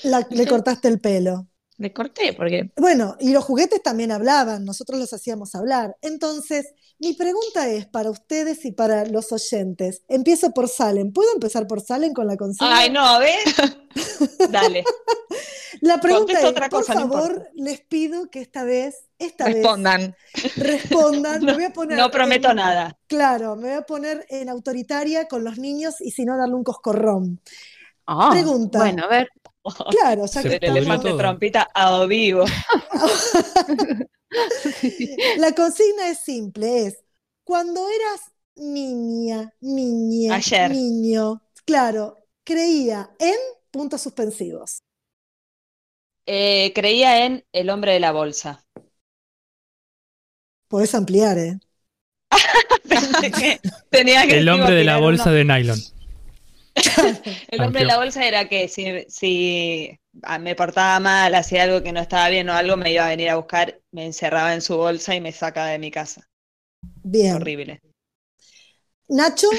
La- 0.02 0.26
le 0.30 0.46
cortaste 0.46 0.88
el 0.88 1.00
pelo. 1.00 1.48
Le 1.76 1.92
corté 1.92 2.32
porque 2.34 2.70
Bueno, 2.76 3.16
y 3.18 3.32
los 3.32 3.42
juguetes 3.44 3.82
también 3.82 4.12
hablaban, 4.12 4.64
nosotros 4.64 4.98
los 5.00 5.12
hacíamos 5.12 5.56
hablar. 5.56 5.96
Entonces, 6.02 6.66
mi 7.00 7.14
pregunta 7.14 7.68
es 7.68 7.86
para 7.86 8.10
ustedes 8.10 8.64
y 8.64 8.70
para 8.70 9.04
los 9.06 9.32
oyentes. 9.32 10.02
Empiezo 10.06 10.52
por 10.52 10.68
Salen. 10.68 11.12
¿Puedo 11.12 11.32
empezar 11.34 11.66
por 11.66 11.80
Salen 11.80 12.14
con 12.14 12.28
la 12.28 12.36
consigna? 12.36 12.78
Ay, 12.78 12.90
no, 12.90 13.18
¿ves? 13.18 13.44
Dale. 14.50 14.84
La 15.84 16.00
pregunta 16.00 16.38
es, 16.38 16.44
otra 16.44 16.68
por 16.70 16.80
cosa, 16.80 16.94
no 16.94 17.12
favor, 17.12 17.50
les 17.54 17.80
pido 17.82 18.30
que 18.30 18.40
esta 18.40 18.64
vez, 18.64 19.06
esta 19.18 19.44
respondan. 19.44 20.16
vez, 20.34 20.56
respondan. 20.56 21.42
Me 21.44 21.52
voy 21.52 21.64
a 21.64 21.72
poner 21.74 21.98
No 21.98 22.10
prometo 22.10 22.48
en- 22.50 22.56
nada. 22.56 22.98
Claro, 23.06 23.54
me 23.54 23.68
voy 23.68 23.76
a 23.78 23.82
poner 23.82 24.24
en 24.30 24.48
autoritaria 24.48 25.28
con 25.28 25.44
los 25.44 25.58
niños 25.58 26.00
y 26.00 26.10
si 26.10 26.24
no 26.24 26.38
darle 26.38 26.54
un 26.54 26.64
coscorrón. 26.64 27.38
Ah, 28.06 28.30
Pregunta. 28.32 28.78
Bueno, 28.78 29.04
a 29.04 29.08
ver. 29.08 29.28
Claro, 29.90 30.24
ya 30.26 30.42
Se 30.42 30.58
que 30.58 30.66
elefante 30.66 31.08
todo. 31.08 31.18
trompita 31.18 31.68
a 31.74 32.04
vivo. 32.06 32.44
La 35.38 35.52
consigna 35.54 36.08
es 36.08 36.18
simple, 36.18 36.86
es 36.86 36.98
cuando 37.44 37.86
eras 37.88 38.20
niña, 38.56 39.52
niña, 39.60 40.34
Ayer. 40.36 40.70
niño, 40.70 41.42
claro, 41.64 42.18
creía 42.42 43.10
en 43.18 43.36
puntos 43.70 44.00
suspensivos. 44.02 44.78
Eh, 46.26 46.72
creía 46.74 47.24
en 47.24 47.44
el 47.52 47.70
hombre 47.70 47.92
de 47.92 48.00
la 48.00 48.12
bolsa. 48.12 48.62
Podés 50.68 50.94
ampliar, 50.94 51.38
¿eh? 51.38 51.58
Tenía 53.90 54.26
que 54.26 54.38
El 54.38 54.48
hombre 54.48 54.74
de 54.74 54.84
la 54.84 54.98
bolsa 54.98 55.30
uno. 55.30 55.32
de 55.32 55.44
nylon. 55.44 55.80
El 57.48 57.62
hombre 57.62 57.80
de 57.82 57.86
la 57.86 57.96
bolsa 57.98 58.26
era 58.26 58.48
que 58.48 58.68
si, 58.68 59.04
si 59.08 59.98
ah, 60.22 60.38
me 60.38 60.54
portaba 60.54 60.98
mal, 61.00 61.34
hacía 61.34 61.64
algo 61.64 61.82
que 61.82 61.92
no 61.92 62.00
estaba 62.00 62.28
bien 62.28 62.48
o 62.48 62.52
algo, 62.54 62.76
me 62.76 62.92
iba 62.92 63.06
a 63.06 63.08
venir 63.10 63.30
a 63.30 63.36
buscar, 63.36 63.80
me 63.92 64.06
encerraba 64.06 64.54
en 64.54 64.62
su 64.62 64.76
bolsa 64.76 65.14
y 65.14 65.20
me 65.20 65.32
sacaba 65.32 65.68
de 65.68 65.78
mi 65.78 65.90
casa. 65.90 66.28
Bien. 67.04 67.36
Horrible. 67.36 67.80
Nacho, 69.08 69.50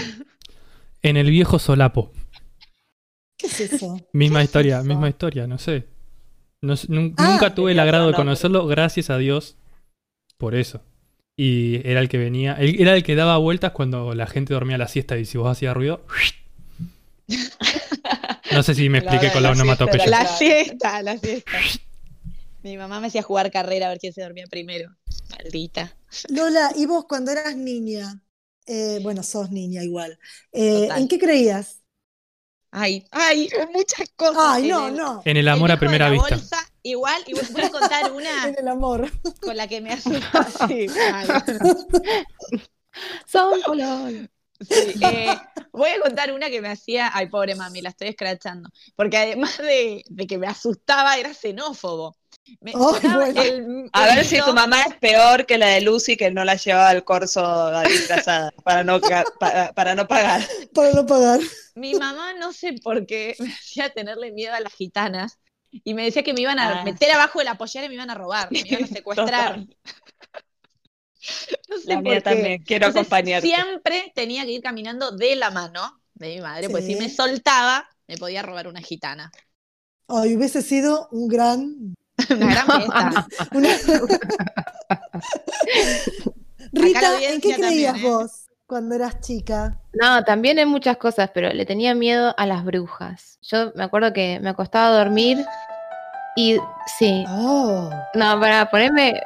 En 1.01 1.16
el 1.16 1.30
viejo 1.30 1.57
solapo. 1.57 2.11
¿qué 3.38 3.47
es 3.47 3.59
eso? 3.61 3.97
Misma 4.13 4.43
¿Qué 4.43 4.43
historia, 4.43 4.82
es 4.82 4.86
eso? 4.86 4.88
misma 4.89 5.09
historia, 5.09 5.45
no 5.45 5.57
sé. 5.59 5.88
No 6.66 6.76
Ah, 7.18 7.32
nunca 7.32 7.55
tuve 7.55 7.72
el 7.72 7.80
agrado 7.80 8.07
de 8.07 8.13
conocerlo, 8.16 8.66
gracias 8.68 9.09
a 9.09 9.18
Dios 9.18 9.57
por 10.38 10.55
eso. 10.55 10.82
Y 11.38 11.82
era 11.89 12.01
el 12.01 12.09
que 12.09 12.18
venía, 12.18 12.53
él- 12.53 12.78
era 12.82 12.95
el 12.95 13.03
que 13.03 13.16
daba 13.16 13.38
vueltas 13.38 13.72
cuando 13.74 14.13
la 14.16 14.28
gente 14.28 14.53
dormía 14.53 14.78
la 14.78 14.88
siesta 14.88 15.18
y 15.18 15.26
si 15.26 15.38
vos 15.38 15.49
hacías 15.49 15.76
ruido. 15.76 16.01
No 18.51 18.63
sé 18.63 18.76
si 18.76 18.89
me 18.89 18.97
expliqué 18.99 19.32
con 19.32 19.43
la 19.43 19.49
la 19.49 19.55
siesta 19.55 19.63
onomatopeya. 19.63 20.05
La 20.09 20.26
siesta, 20.28 21.01
la 21.01 21.18
siesta. 21.18 21.57
Mi 22.63 22.78
mamá 22.78 22.99
me 22.99 23.07
hacía 23.07 23.22
jugar 23.22 23.51
carrera 23.51 23.88
a 23.88 23.89
ver 23.89 23.99
quién 23.99 24.13
se 24.13 24.22
dormía 24.22 24.45
primero. 24.49 24.89
Maldita. 25.30 25.95
Lola, 26.30 26.72
¿y 26.76 26.86
vos 26.86 27.05
cuando 27.07 27.32
eras 27.32 27.55
niña? 27.55 28.22
eh, 28.68 28.99
bueno, 29.03 29.22
sos 29.22 29.51
niña 29.51 29.84
igual. 29.84 30.18
eh. 30.51 30.89
¿en 30.97 31.07
qué 31.07 31.20
creías? 31.20 31.82
Ay, 32.78 33.07
ay, 33.11 33.49
muchas 33.73 34.09
cosas. 34.17 34.43
Ay, 34.45 34.63
en 34.63 34.69
no, 34.69 34.88
el- 34.89 34.95
no. 34.95 35.21
En 35.23 35.38
el 35.38 35.47
amor 35.47 35.71
a 35.71 35.76
viejo 35.76 35.76
de 35.76 35.80
primera 35.88 36.05
la 36.07 36.11
vista. 36.11 36.36
bolsa, 36.36 36.57
igual, 36.84 37.23
y 37.26 37.34
voy 37.34 37.61
a 37.63 37.69
contar 37.69 38.11
una 38.11 38.30
En 38.49 38.55
el 38.59 38.67
amor. 38.67 39.09
con 39.41 39.55
la 39.55 39.65
que 39.67 39.80
me 39.80 39.93
asusta. 39.93 40.45
Sí, 40.67 40.88
Son 43.26 43.61
color. 43.61 44.30
Sí, 44.61 44.93
eh, 45.01 45.37
voy 45.71 45.89
a 45.91 45.99
contar 46.01 46.31
una 46.31 46.49
que 46.49 46.61
me 46.61 46.69
hacía. 46.69 47.11
Ay, 47.13 47.27
pobre 47.27 47.55
mami, 47.55 47.81
la 47.81 47.89
estoy 47.89 48.09
escrachando. 48.09 48.69
Porque 48.95 49.17
además 49.17 49.57
de, 49.57 50.03
de 50.07 50.27
que 50.27 50.37
me 50.37 50.47
asustaba, 50.47 51.17
era 51.17 51.33
xenófobo. 51.33 52.15
Me 52.61 52.73
bueno. 52.73 53.21
el- 53.41 53.89
A 53.91 54.05
ver 54.05 54.23
si 54.23 54.39
tu 54.39 54.53
mamá 54.53 54.81
es 54.83 54.93
peor 54.97 55.47
que 55.47 55.57
la 55.57 55.67
de 55.67 55.81
Lucy 55.81 56.15
que 56.15 56.29
no 56.29 56.45
la 56.45 56.55
llevaba 56.55 56.89
al 56.89 57.03
corso 57.03 57.71
disfrazada 57.83 58.51
para 58.63 58.83
no, 58.83 58.99
para 59.73 59.95
no 59.95 60.07
pagar. 60.07 60.41
Para 60.73 60.91
no 60.91 61.05
pagar. 61.07 61.39
Mi 61.73 61.95
mamá, 61.95 62.33
no 62.33 62.53
sé 62.53 62.73
por 62.83 63.05
qué, 63.07 63.35
me 63.39 63.51
hacía 63.51 63.89
tenerle 63.89 64.31
miedo 64.31 64.53
a 64.53 64.59
las 64.59 64.73
gitanas. 64.73 65.39
Y 65.83 65.93
me 65.93 66.03
decía 66.05 66.23
que 66.23 66.33
me 66.33 66.41
iban 66.41 66.57
a 66.59 66.81
Ah. 66.81 66.83
meter 66.85 67.11
abajo 67.11 67.39
de 67.39 67.45
la 67.45 67.55
pollera 67.57 67.85
y 67.85 67.89
me 67.89 67.95
iban 67.95 68.09
a 68.09 68.15
robar, 68.15 68.49
me 68.51 68.59
iban 68.59 68.83
a 68.83 68.87
secuestrar. 69.03 69.65
Total. 71.26 71.59
No 71.69 71.78
sé 71.78 71.88
La 71.95 72.01
mía 72.01 72.21
también, 72.21 72.63
quiero 72.63 72.88
Entonces, 72.88 73.11
acompañarte. 73.11 73.47
Siempre 73.47 74.11
tenía 74.15 74.45
que 74.45 74.51
ir 74.51 74.61
caminando 74.61 75.11
de 75.11 75.36
la 75.36 75.49
mano 75.51 75.99
de 76.13 76.36
mi 76.36 76.41
madre, 76.41 76.69
pues 76.69 76.86
si 76.86 76.93
Sí. 76.93 76.99
me 76.99 77.09
soltaba, 77.09 77.88
me 78.07 78.17
podía 78.17 78.41
robar 78.41 78.67
una 78.67 78.82
gitana. 78.82 79.32
Ay, 80.07 80.36
hubiese 80.36 80.61
sido 80.61 81.07
un 81.11 81.28
gran. 81.28 81.95
Una 82.30 82.45
gran 82.53 82.67
fiesta. 82.82 83.28
una- 83.53 83.69
Rita, 86.71 87.21
¿en 87.21 87.41
qué 87.41 87.55
creías 87.55 87.93
también, 87.93 87.95
¿eh? 87.95 88.01
vos 88.09 88.45
cuando 88.67 88.95
eras 88.95 89.19
chica? 89.21 89.80
No, 89.93 90.23
también 90.23 90.57
hay 90.59 90.65
muchas 90.65 90.97
cosas, 90.97 91.30
pero 91.34 91.51
le 91.53 91.65
tenía 91.65 91.93
miedo 91.95 92.34
a 92.38 92.45
las 92.45 92.63
brujas. 92.65 93.38
Yo 93.41 93.71
me 93.76 93.84
acuerdo 93.84 94.13
que 94.13 94.39
me 94.41 94.49
acostaba 94.49 94.88
a 94.88 94.97
dormir 95.03 95.45
y 96.36 96.57
sí, 96.97 97.23
Oh, 97.30 97.89
no, 98.13 98.39
para 98.39 98.69
ponerme, 98.69 99.21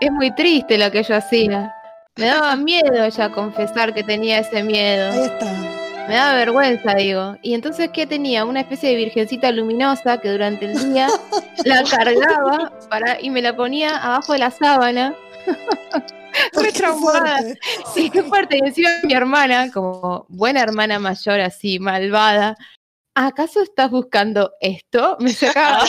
es 0.00 0.10
muy 0.10 0.34
triste 0.34 0.78
lo 0.78 0.90
que 0.90 1.02
yo 1.02 1.14
hacía. 1.14 1.74
Me 2.16 2.26
daba 2.26 2.56
miedo 2.56 3.08
ya 3.08 3.30
confesar 3.30 3.94
que 3.94 4.02
tenía 4.02 4.40
ese 4.40 4.58
ahí 4.58 4.62
miedo. 4.64 5.24
está. 5.24 5.52
Me 6.08 6.16
daba 6.16 6.34
vergüenza, 6.34 6.94
digo. 6.94 7.36
Y 7.42 7.54
entonces, 7.54 7.90
¿qué 7.92 8.06
tenía? 8.06 8.44
Una 8.44 8.60
especie 8.60 8.90
de 8.90 8.96
virgencita 8.96 9.52
luminosa 9.52 10.18
que 10.18 10.30
durante 10.30 10.64
el 10.64 10.92
día 10.92 11.08
la 11.64 11.84
cargaba 11.84 12.72
para, 12.88 13.20
y 13.20 13.30
me 13.30 13.42
la 13.42 13.54
ponía 13.54 13.96
abajo 13.96 14.32
de 14.32 14.40
la 14.40 14.50
sábana. 14.50 15.14
Re 16.54 16.72
traumada. 16.72 17.38
Sí, 17.94 18.10
qué 18.10 18.22
fuerte. 18.22 18.56
Y 18.56 18.66
encima 18.66 18.88
mi 19.04 19.14
hermana, 19.14 19.70
como 19.70 20.26
buena 20.28 20.62
hermana 20.62 20.98
mayor, 20.98 21.40
así, 21.40 21.78
malvada. 21.78 22.56
¿Acaso 23.14 23.60
estás 23.62 23.90
buscando 23.90 24.52
esto? 24.60 25.16
Me 25.20 25.32
sacaba 25.32 25.84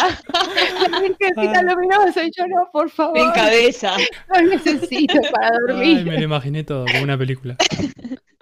la 0.90 1.00
virgencita 1.00 1.60
Ah. 1.60 1.64
luminosa 1.64 2.24
y 2.26 2.32
yo 2.36 2.48
no, 2.48 2.70
por 2.72 2.90
favor, 2.90 3.18
En 3.18 3.32
cabeza. 3.32 3.96
lo 4.34 4.42
necesito 4.42 5.20
para 5.32 5.48
Ay, 5.48 5.60
dormir. 5.68 6.06
me 6.06 6.18
lo 6.18 6.24
imaginé 6.24 6.64
todo, 6.64 6.86
como 6.86 7.04
una 7.04 7.18
película. 7.18 7.56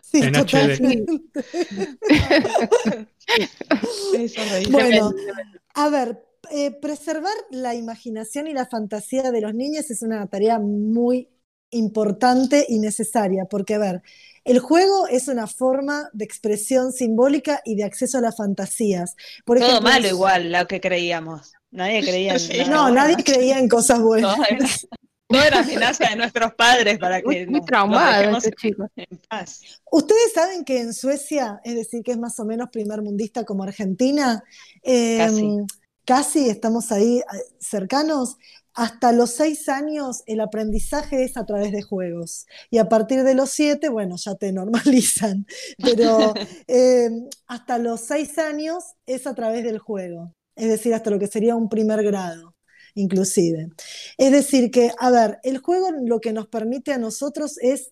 Sí, 0.01 0.21
En 0.23 0.36
HD. 0.36 1.05
Bueno, 4.71 5.11
a 5.75 5.89
ver, 5.89 6.23
eh, 6.51 6.71
preservar 6.71 7.34
la 7.51 7.75
imaginación 7.75 8.47
y 8.47 8.53
la 8.53 8.65
fantasía 8.65 9.32
de 9.32 9.41
los 9.41 9.53
niños 9.53 9.91
es 9.91 10.01
una 10.01 10.25
tarea 10.27 10.57
muy 10.59 11.30
importante 11.71 12.65
y 12.67 12.80
necesaria, 12.80 13.45
porque, 13.45 13.75
a 13.75 13.80
ver, 13.80 14.01
el 14.43 14.59
juego 14.59 15.07
es 15.07 15.27
una 15.27 15.47
forma 15.47 16.09
de 16.13 16.25
expresión 16.25 16.91
simbólica 16.91 17.61
y 17.65 17.75
de 17.75 17.83
acceso 17.83 18.17
a 18.17 18.21
las 18.21 18.37
fantasías. 18.37 19.15
Por 19.45 19.57
Todo 19.59 19.69
ejemplo, 19.69 19.89
malo 19.89 20.07
igual, 20.07 20.51
lo 20.51 20.67
que 20.67 20.79
creíamos. 20.81 21.51
Nadie 21.71 22.01
creía 22.07 22.33
en 22.33 22.39
Sí. 22.39 22.57
nada 22.59 22.69
No, 22.69 22.89
nadie 22.91 23.23
creía 23.23 23.59
en 23.59 23.67
cosas 23.69 24.01
buenas. 24.01 24.37
Todo 25.27 25.43
era, 25.43 25.59
amenaza 25.59 26.09
de 26.09 26.15
nuestros 26.15 26.53
padres 26.55 26.97
para 26.97 27.21
que 27.21 27.45
muy 27.45 27.63
traumado 27.63 28.35
este 28.37 28.51
chico. 28.53 28.87
en 28.95 29.19
paz. 29.29 29.61
Ustedes 29.91 30.33
saben 30.33 30.65
que 30.65 30.79
en 30.81 30.91
Suecia, 30.93 31.61
es 31.63 31.75
decir, 31.75 32.01
que 32.03 32.11
es 32.13 32.17
más 32.17 32.39
o 32.39 32.45
menos 32.45 32.69
primer 32.71 33.03
mundista 33.03 33.43
como 33.45 33.61
Argentina, 33.61 34.43
eh, 34.81 35.17
Casi. 35.19 35.57
casi 36.03 36.49
estamos 36.49 36.91
ahí 36.91 37.19
eh, 37.19 37.23
cercanos. 37.59 38.37
Hasta 38.80 39.11
los 39.11 39.32
seis 39.32 39.67
años 39.67 40.23
el 40.25 40.39
aprendizaje 40.39 41.25
es 41.25 41.36
a 41.36 41.45
través 41.45 41.73
de 41.73 41.82
juegos. 41.82 42.47
Y 42.71 42.77
a 42.77 42.88
partir 42.88 43.23
de 43.25 43.36
los 43.36 43.49
siete, 43.49 43.89
bueno, 43.89 44.15
ya 44.15 44.36
te 44.36 44.53
normalizan, 44.53 45.45
pero 45.84 46.34
eh, 46.67 47.09
hasta 47.45 47.77
los 47.77 47.99
seis 47.99 48.38
años 48.38 48.86
es 49.05 49.27
a 49.27 49.36
través 49.36 49.65
del 49.65 49.80
juego, 49.80 50.34
es 50.55 50.69
decir, 50.69 50.93
hasta 50.93 51.09
lo 51.09 51.19
que 51.19 51.27
sería 51.27 51.57
un 51.57 51.67
primer 51.67 52.01
grado, 52.03 52.55
inclusive. 52.95 53.67
Es 54.17 54.32
decir, 54.32 54.71
que, 54.71 54.93
a 54.97 55.11
ver, 55.11 55.39
el 55.43 55.57
juego 55.57 55.89
lo 55.91 56.21
que 56.21 56.32
nos 56.32 56.47
permite 56.47 56.93
a 56.93 56.97
nosotros 56.97 57.57
es 57.61 57.91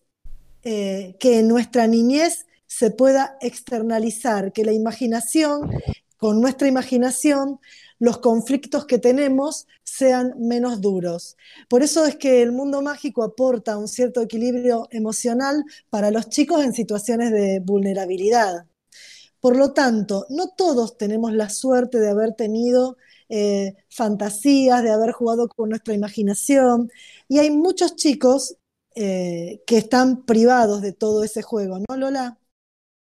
eh, 0.63 1.17
que 1.19 1.39
en 1.39 1.49
nuestra 1.49 1.87
niñez 1.87 2.45
se 2.65 2.91
pueda 2.91 3.37
externalizar, 3.41 4.53
que 4.53 4.63
la 4.63 4.71
imaginación, 4.71 5.69
con 6.15 6.39
nuestra 6.39 6.69
imaginación, 6.69 7.59
los 7.99 8.19
conflictos 8.19 8.85
que 8.85 8.99
tenemos 8.99 9.67
sean 9.83 10.33
menos 10.39 10.81
duros. 10.81 11.37
Por 11.69 11.83
eso 11.83 12.05
es 12.05 12.15
que 12.15 12.41
el 12.41 12.51
mundo 12.51 12.81
mágico 12.81 13.23
aporta 13.23 13.77
un 13.77 13.87
cierto 13.87 14.21
equilibrio 14.21 14.87
emocional 14.91 15.63
para 15.89 16.11
los 16.11 16.29
chicos 16.29 16.63
en 16.63 16.73
situaciones 16.73 17.31
de 17.31 17.59
vulnerabilidad. 17.63 18.65
Por 19.39 19.55
lo 19.55 19.73
tanto, 19.73 20.25
no 20.29 20.49
todos 20.49 20.97
tenemos 20.97 21.33
la 21.33 21.49
suerte 21.49 21.99
de 21.99 22.09
haber 22.09 22.33
tenido 22.33 22.97
eh, 23.29 23.75
fantasías, 23.89 24.83
de 24.83 24.91
haber 24.91 25.11
jugado 25.11 25.47
con 25.49 25.69
nuestra 25.69 25.93
imaginación, 25.93 26.91
y 27.27 27.39
hay 27.39 27.51
muchos 27.51 27.95
chicos 27.95 28.55
eh, 28.95 29.61
que 29.67 29.77
están 29.77 30.25
privados 30.25 30.81
de 30.81 30.93
todo 30.93 31.23
ese 31.23 31.41
juego, 31.43 31.79
¿no, 31.87 31.97
Lola? 31.97 32.39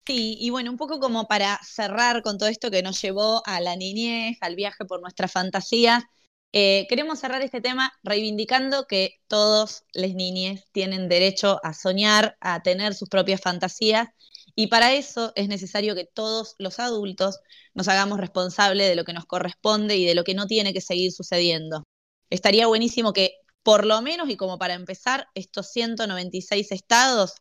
Sí, 0.07 0.37
y 0.39 0.51
bueno, 0.51 0.71
un 0.71 0.77
poco 0.77 1.01
como 1.01 1.27
para 1.27 1.59
cerrar 1.65 2.23
con 2.23 2.37
todo 2.37 2.49
esto 2.51 2.71
que 2.71 2.83
nos 2.83 3.01
llevó 3.01 3.43
a 3.47 3.61
la 3.61 3.75
niñez, 3.75 4.37
al 4.43 4.55
viaje 4.55 4.85
por 4.85 5.01
nuestras 5.01 5.33
fantasías, 5.33 6.05
eh, 6.53 6.87
queremos 6.91 7.21
cerrar 7.21 7.41
este 7.43 7.61
tema 7.63 7.91
reivindicando 8.03 8.87
que 8.87 9.17
todos 9.29 9.85
las 9.95 10.13
niñes 10.15 10.65
tienen 10.73 11.09
derecho 11.09 11.59
a 11.65 11.73
soñar, 11.73 12.37
a 12.41 12.63
tener 12.63 12.95
sus 12.95 13.09
propias 13.09 13.41
fantasías, 13.41 14.09
y 14.55 14.67
para 14.69 14.93
eso 14.93 15.33
es 15.37 15.49
necesario 15.49 15.95
que 15.95 16.05
todos 16.05 16.55
los 16.59 16.79
adultos 16.79 17.41
nos 17.73 17.89
hagamos 17.89 18.21
responsables 18.21 18.89
de 18.89 18.95
lo 18.97 19.05
que 19.05 19.15
nos 19.15 19.25
corresponde 19.25 19.97
y 19.97 20.05
de 20.05 20.15
lo 20.15 20.23
que 20.23 20.35
no 20.35 20.47
tiene 20.47 20.75
que 20.75 20.81
seguir 20.83 21.13
sucediendo. 21.13 21.83
Estaría 22.31 22.67
buenísimo 22.67 23.13
que, 23.15 23.37
por 23.63 23.87
lo 23.87 24.03
menos, 24.03 24.29
y 24.29 24.37
como 24.37 24.59
para 24.59 24.75
empezar, 24.75 25.29
estos 25.35 25.73
196 25.73 26.73
estados 26.73 27.35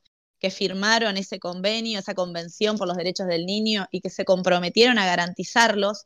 que 0.43 0.51
firmaron 0.51 1.15
ese 1.15 1.39
convenio, 1.39 1.99
esa 1.99 2.15
convención 2.15 2.77
por 2.77 2.85
los 2.85 2.97
derechos 2.97 3.27
del 3.27 3.45
niño 3.45 3.87
y 3.91 4.01
que 4.01 4.09
se 4.09 4.25
comprometieron 4.25 4.99
a 4.99 5.05
garantizarlos, 5.05 6.05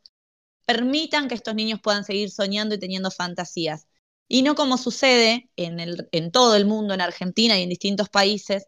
permitan 0.64 1.28
que 1.28 1.34
estos 1.34 1.56
niños 1.56 1.80
puedan 1.82 2.04
seguir 2.04 2.30
soñando 2.30 2.76
y 2.76 2.80
teniendo 2.80 3.10
fantasías. 3.10 3.88
Y 4.28 4.44
no 4.44 4.54
como 4.54 4.78
sucede 4.78 5.50
en, 5.56 5.80
el, 5.80 6.08
en 6.12 6.32
todo 6.32 6.56
el 6.56 6.68
mundo, 6.68 6.94
en 6.94 7.02
Argentina 7.02 7.58
y 7.58 7.64
en 7.64 7.70
distintos 7.70 8.10
países, 8.10 8.68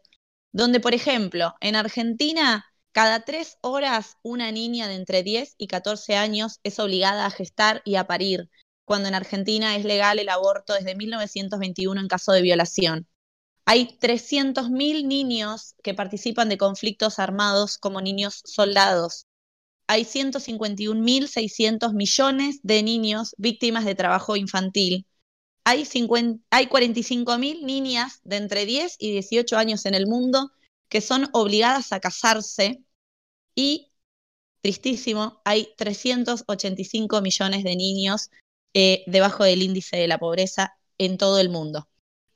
donde, 0.50 0.80
por 0.80 0.92
ejemplo, 0.92 1.54
en 1.60 1.76
Argentina, 1.76 2.66
cada 2.90 3.24
tres 3.24 3.56
horas 3.60 4.16
una 4.24 4.50
niña 4.50 4.88
de 4.88 4.96
entre 4.96 5.22
10 5.22 5.54
y 5.56 5.68
14 5.68 6.16
años 6.16 6.58
es 6.64 6.80
obligada 6.80 7.26
a 7.26 7.30
gestar 7.30 7.80
y 7.84 7.94
a 7.94 8.08
parir, 8.08 8.50
cuando 8.84 9.08
en 9.08 9.14
Argentina 9.14 9.76
es 9.76 9.84
legal 9.84 10.18
el 10.18 10.30
aborto 10.30 10.74
desde 10.74 10.96
1921 10.96 12.00
en 12.00 12.08
caso 12.08 12.32
de 12.32 12.42
violación. 12.42 13.06
Hay 13.72 13.86
300.000 14.00 15.06
niños 15.06 15.76
que 15.84 15.94
participan 15.94 16.48
de 16.48 16.58
conflictos 16.58 17.20
armados 17.20 17.78
como 17.78 18.00
niños 18.00 18.42
soldados. 18.44 19.28
Hay 19.86 20.02
151.600 20.02 21.94
millones 21.94 22.58
de 22.64 22.82
niños 22.82 23.32
víctimas 23.38 23.84
de 23.84 23.94
trabajo 23.94 24.34
infantil. 24.34 25.06
Hay, 25.62 25.84
50 25.84 26.42
hay 26.50 26.66
45.000 26.66 27.62
niñas 27.62 28.18
de 28.24 28.38
entre 28.38 28.66
10 28.66 28.96
y 28.98 29.12
18 29.12 29.56
años 29.56 29.86
en 29.86 29.94
el 29.94 30.08
mundo 30.08 30.50
que 30.88 31.00
son 31.00 31.28
obligadas 31.32 31.92
a 31.92 32.00
casarse 32.00 32.82
y, 33.54 33.92
tristísimo, 34.62 35.42
hay 35.44 35.68
385 35.76 37.20
millones 37.22 37.62
de 37.62 37.76
niños 37.76 38.30
eh, 38.74 39.04
debajo 39.06 39.44
del 39.44 39.62
índice 39.62 39.96
de 39.96 40.08
la 40.08 40.18
pobreza 40.18 40.76
en 40.98 41.18
todo 41.18 41.38
el 41.38 41.50
mundo. 41.50 41.89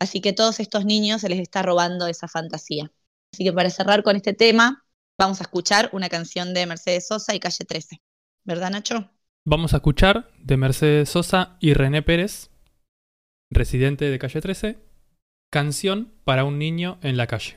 Así 0.05 0.21
que 0.21 0.35
todos 0.35 0.61
estos 0.61 0.85
niños 0.85 1.23
se 1.23 1.31
les 1.31 1.41
está 1.41 1.63
robando 1.63 2.07
esa 2.07 2.29
fantasía. 2.29 2.93
Así 3.33 3.43
que 3.43 3.55
para 3.55 3.71
cerrar 3.71 4.03
con 4.03 4.17
este 4.17 4.35
tema, 4.35 4.85
vamos 5.19 5.41
a 5.41 5.45
escuchar 5.45 5.89
una 5.93 6.11
canción 6.11 6.53
de 6.53 6.67
Mercedes 6.67 7.07
Sosa 7.07 7.35
y 7.35 7.41
Calle 7.41 7.65
13. 7.67 8.03
¿Verdad, 8.45 8.71
Nacho? 8.71 9.11
Vamos 9.47 9.73
a 9.73 9.79
escuchar 9.79 10.31
de 10.39 10.59
Mercedes 10.59 11.09
Sosa 11.09 11.57
y 11.59 11.73
René 11.73 12.03
Pérez, 12.03 12.51
residente 13.51 14.11
de 14.11 14.19
Calle 14.19 14.43
13, 14.43 14.79
Canción 15.51 16.13
para 16.25 16.45
un 16.45 16.59
niño 16.59 16.99
en 17.01 17.17
la 17.17 17.27
calle. 17.27 17.57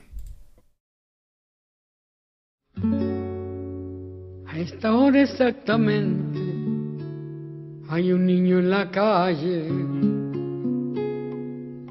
A 4.48 4.58
esta 4.58 4.96
hora 4.96 5.22
exactamente 5.22 6.40
hay 7.90 8.14
un 8.14 8.26
niño 8.26 8.60
en 8.60 8.70
la 8.70 8.90
calle. 8.90 10.17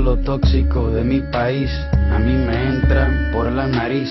lo 0.00 0.16
tóxico 0.16 0.90
de 0.90 1.04
mi 1.04 1.20
país 1.20 1.70
a 2.10 2.18
mí 2.18 2.32
me 2.32 2.68
entra 2.68 3.30
por 3.32 3.50
la 3.52 3.66
nariz. 3.66 4.10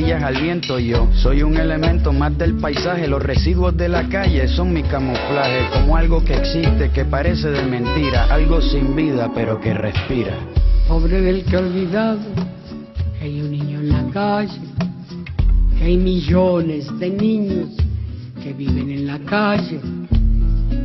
al 0.09 0.41
viento 0.41 0.79
yo 0.79 1.07
soy 1.13 1.43
un 1.43 1.57
elemento 1.57 2.11
más 2.11 2.35
del 2.35 2.55
paisaje 2.55 3.07
los 3.07 3.21
residuos 3.21 3.77
de 3.77 3.87
la 3.87 4.09
calle 4.09 4.47
son 4.47 4.73
mi 4.73 4.81
camuflaje 4.81 5.69
como 5.73 5.95
algo 5.95 6.23
que 6.23 6.33
existe 6.33 6.89
que 6.89 7.05
parece 7.05 7.49
de 7.49 7.63
mentira 7.63 8.25
algo 8.25 8.61
sin 8.61 8.95
vida 8.95 9.29
pero 9.33 9.61
que 9.61 9.73
respira 9.73 10.33
Pobre 10.87 11.21
del 11.21 11.45
que 11.45 11.55
olvidado 11.55 12.19
que 13.17 13.25
hay 13.25 13.41
un 13.41 13.51
niño 13.51 13.79
en 13.79 13.89
la 13.89 14.11
calle, 14.11 14.59
que 15.77 15.85
hay 15.85 15.97
millones 15.97 16.87
de 16.99 17.09
niños 17.11 17.69
que 18.43 18.51
viven 18.53 18.89
en 18.89 19.07
la 19.07 19.19
calle 19.19 19.79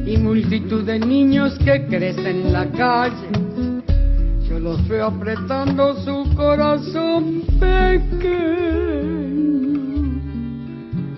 y 0.07 0.17
multitud 0.19 0.85
de 0.85 0.99
niños 0.99 1.59
que 1.59 1.87
crecen 1.87 2.47
en 2.47 2.53
la 2.53 2.67
calle. 2.67 3.46
Los 4.67 4.89
veo 4.89 5.07
apretando 5.07 5.95
su 6.03 6.35
corazón 6.35 7.43
pequeño, 7.61 8.21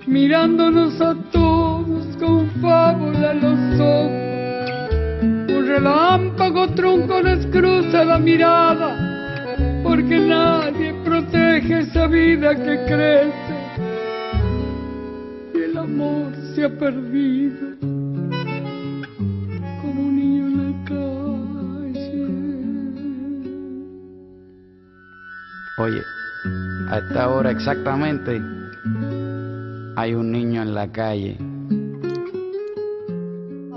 mirándonos 0.05 1.01
a 1.01 1.15
todos 1.31 2.15
con 2.17 2.47
fábula 2.61 3.31
en 3.31 3.41
los 3.41 3.79
ojos. 3.79 5.57
Un 5.57 5.65
relámpago 5.67 6.67
trunco 6.75 7.23
les 7.23 7.47
cruza 7.47 8.03
la 8.05 8.19
mirada, 8.19 9.81
porque 9.81 10.19
nadie 10.19 10.93
protege 11.03 11.79
esa 11.79 12.05
vida 12.05 12.53
que 12.53 12.85
crece. 12.85 13.55
Y 15.55 15.57
el 15.71 15.75
amor 15.75 16.35
se 16.53 16.65
ha 16.65 16.69
perdido 16.69 17.69
oye 25.79 26.03
a 26.89 26.99
esta 26.99 27.29
hora 27.29 27.51
exactamente 27.51 28.41
hay 29.95 30.13
un 30.13 30.31
niño 30.31 30.61
en 30.61 30.73
la 30.73 30.91
calle 30.91 31.37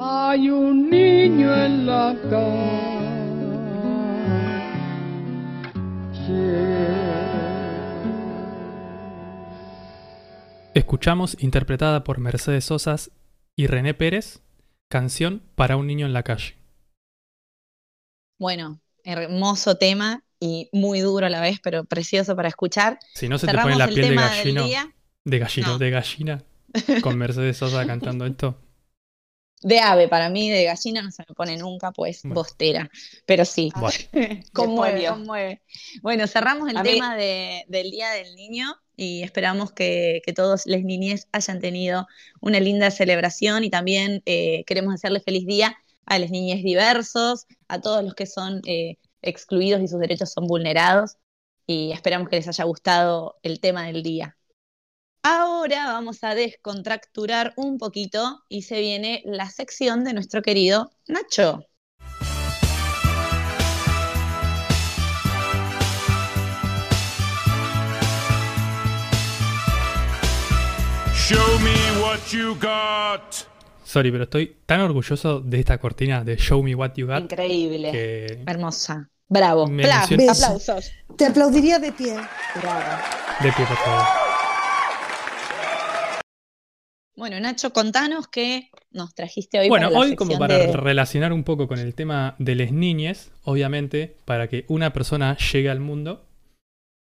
Hay 0.04 0.50
un 0.50 0.90
niño 0.90 1.54
en 1.54 1.86
la 1.86 2.16
calle. 2.28 3.22
Escuchamos, 10.74 11.36
interpretada 11.40 12.02
por 12.02 12.18
Mercedes 12.18 12.64
Sosas 12.64 13.12
y 13.54 13.68
René 13.68 13.94
Pérez, 13.94 14.42
Canción 14.88 15.42
para 15.54 15.76
un 15.76 15.86
niño 15.86 16.06
en 16.06 16.12
la 16.12 16.24
calle. 16.24 16.56
Bueno, 18.38 18.80
hermoso 19.04 19.76
tema 19.76 20.24
y 20.44 20.68
muy 20.72 20.98
duro 21.00 21.26
a 21.26 21.30
la 21.30 21.40
vez, 21.40 21.60
pero 21.62 21.84
precioso 21.84 22.34
para 22.34 22.48
escuchar. 22.48 22.98
Si 23.14 23.28
no 23.28 23.38
se 23.38 23.46
te 23.46 23.52
Cerramos 23.52 23.74
pone 23.74 23.78
la 23.78 23.84
el 23.84 23.94
piel 23.94 24.02
de 24.02 24.08
tema 24.10 24.22
del 24.30 24.38
gallino, 24.38 24.64
día. 24.66 24.94
de 25.24 25.38
gallino, 25.38 25.68
No. 25.68 25.78
de 25.78 25.90
gallina, 25.90 26.44
con 27.00 27.16
Mercedes 27.16 27.56
Sosa 27.58 27.86
cantando 27.86 28.26
esto. 28.26 28.58
De 29.60 29.78
ave, 29.78 30.08
para 30.08 30.28
mí 30.28 30.50
de 30.50 30.64
gallina 30.64 31.02
no 31.02 31.12
se 31.12 31.22
me 31.28 31.34
pone 31.36 31.56
nunca, 31.56 31.92
pues 31.92 32.22
Bueno. 32.22 32.34
bostera. 32.34 32.90
Pero 33.24 33.44
sí, 33.44 33.70
Bueno, 33.76 33.96
conmueve. 34.52 35.62
Bueno, 36.02 36.26
cerramos 36.26 36.68
el 36.68 36.76
A 36.76 36.82
mí- 36.82 36.90
tema 36.90 37.14
de- 37.16 37.64
del 37.68 37.92
Día 37.92 38.10
del 38.10 38.34
Niño 38.34 38.74
y 38.96 39.22
esperamos 39.22 39.70
que, 39.72 40.20
que 40.26 40.32
todos 40.32 40.66
les 40.66 40.82
niñez 40.84 41.28
hayan 41.30 41.60
tenido 41.60 42.08
una 42.40 42.58
linda 42.58 42.90
celebración 42.90 43.62
y 43.62 43.70
también 43.70 44.22
eh, 44.26 44.64
queremos 44.66 44.94
hacerle 44.94 45.20
feliz 45.20 45.46
día 45.46 45.76
a 46.06 46.18
los 46.18 46.30
niñes 46.30 46.64
diversos, 46.64 47.46
a 47.68 47.80
todos 47.80 48.02
los 48.02 48.14
que 48.14 48.26
son 48.26 48.60
eh, 48.66 48.96
excluidos 49.22 49.80
y 49.80 49.88
sus 49.88 50.00
derechos 50.00 50.32
son 50.32 50.46
vulnerados 50.46 51.16
y 51.66 51.92
esperamos 51.92 52.28
que 52.28 52.36
les 52.36 52.48
haya 52.48 52.64
gustado 52.64 53.38
el 53.42 53.60
tema 53.60 53.86
del 53.86 54.02
día. 54.02 54.36
Ahora 55.22 55.86
vamos 55.86 56.24
a 56.24 56.34
descontracturar 56.34 57.54
un 57.56 57.78
poquito 57.78 58.42
y 58.48 58.62
se 58.62 58.80
viene 58.80 59.22
la 59.24 59.48
sección 59.50 60.02
de 60.04 60.14
nuestro 60.14 60.42
querido 60.42 60.90
Nacho. 61.06 61.64
Show 71.14 71.58
me 71.60 72.02
what 72.02 72.32
you 72.32 72.56
got. 72.56 73.51
Sorry, 73.92 74.10
pero 74.10 74.24
estoy 74.24 74.56
tan 74.64 74.80
orgulloso 74.80 75.40
de 75.40 75.60
esta 75.60 75.76
cortina 75.76 76.24
de 76.24 76.38
Show 76.38 76.62
Me 76.62 76.74
What 76.74 76.92
You 76.96 77.06
Got 77.08 77.24
Increíble. 77.24 77.92
que 77.92 78.42
Hermosa. 78.46 79.10
Bravo. 79.28 79.66
Me 79.66 79.82
Pla- 79.82 80.04
aplausos. 80.04 80.90
Te 81.18 81.26
aplaudiría 81.26 81.78
de 81.78 81.92
pie. 81.92 82.14
Bravo. 82.14 83.02
de 83.42 83.52
pie, 83.52 83.66
por 83.66 83.76
favor. 83.76 84.06
Bueno, 87.16 87.38
Nacho, 87.38 87.74
contanos 87.74 88.28
qué 88.28 88.70
nos 88.92 89.14
trajiste 89.14 89.60
hoy 89.60 89.68
Bueno, 89.68 89.88
para 89.88 89.92
la 89.92 90.00
hoy 90.00 90.16
como 90.16 90.38
para 90.38 90.56
de- 90.56 90.72
relacionar 90.72 91.34
un 91.34 91.44
poco 91.44 91.68
con 91.68 91.78
el 91.78 91.94
tema 91.94 92.34
de 92.38 92.54
las 92.54 92.72
niñes, 92.72 93.30
obviamente, 93.44 94.16
para 94.24 94.48
que 94.48 94.64
una 94.68 94.94
persona 94.94 95.36
llegue 95.36 95.68
al 95.68 95.80
mundo, 95.80 96.24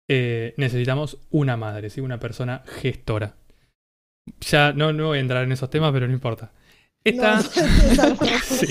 eh, 0.08 0.54
necesitamos 0.56 1.18
una 1.30 1.56
madre, 1.56 1.90
¿sí? 1.90 2.00
una 2.00 2.20
persona 2.20 2.62
gestora. 2.80 3.34
Ya 4.42 4.72
no, 4.72 4.92
no 4.92 5.08
voy 5.08 5.18
a 5.18 5.20
entrar 5.22 5.42
en 5.42 5.50
esos 5.50 5.68
temas, 5.68 5.90
pero 5.92 6.06
no 6.06 6.12
importa. 6.12 6.52
Esta... 7.10 7.34
No, 7.36 7.40
exacto. 7.40 8.26
Sí. 8.46 8.66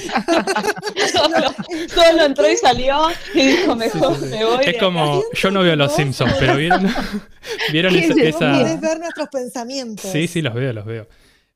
Solo, 1.11 1.55
solo 1.93 2.25
entró 2.25 2.49
y 2.51 2.57
salió 2.57 3.07
y 3.33 3.47
dijo, 3.47 3.75
mejor 3.75 4.15
Sí, 4.15 4.21
sí, 4.23 4.29
sí. 4.31 4.37
me 4.37 4.45
voy. 4.45 4.65
Es 4.65 4.77
como, 4.77 5.23
yo 5.33 5.51
no 5.51 5.61
veo 5.61 5.75
los 5.75 5.95
Simpsons, 5.95 6.33
pero 6.39 6.55
vieron, 6.57 6.87
vieron 7.71 7.93
¿Qué 7.93 8.05
esa, 8.27 8.53
esa- 8.61 8.75
ver 8.77 8.99
nuestros 8.99 9.27
pensamientos. 9.31 10.11
Sí, 10.11 10.27
sí, 10.27 10.41
los 10.41 10.53
veo, 10.53 10.73
los 10.73 10.85
veo. 10.85 11.07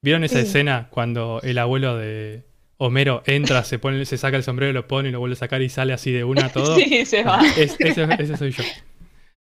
¿Vieron 0.02 0.24
esa 0.24 0.36
Sí. 0.40 0.48
escena 0.48 0.88
cuando 0.92 1.40
el 1.44 1.58
abuelo 1.58 1.98
de 1.98 2.46
Homero 2.78 3.24
entra, 3.26 3.64
se 3.64 3.80
pone, 3.80 4.06
se 4.06 4.18
saca 4.18 4.38
el 4.38 4.44
sombrero, 4.44 4.72
lo 4.74 4.88
pone 4.88 5.10
y 5.10 5.12
lo 5.12 5.20
vuelve 5.20 5.34
a 5.34 5.40
sacar 5.40 5.62
y 5.62 5.70
sale 5.70 5.92
así 5.94 6.12
de 6.12 6.24
una 6.24 6.46
a 6.46 6.50
todo? 6.50 6.76
Sí, 6.78 7.06
se 7.06 7.24
va. 7.24 7.42
Es- 7.58 7.76
ese, 7.80 8.08
ese 8.18 8.38
soy 8.38 8.52
yo. 8.52 8.64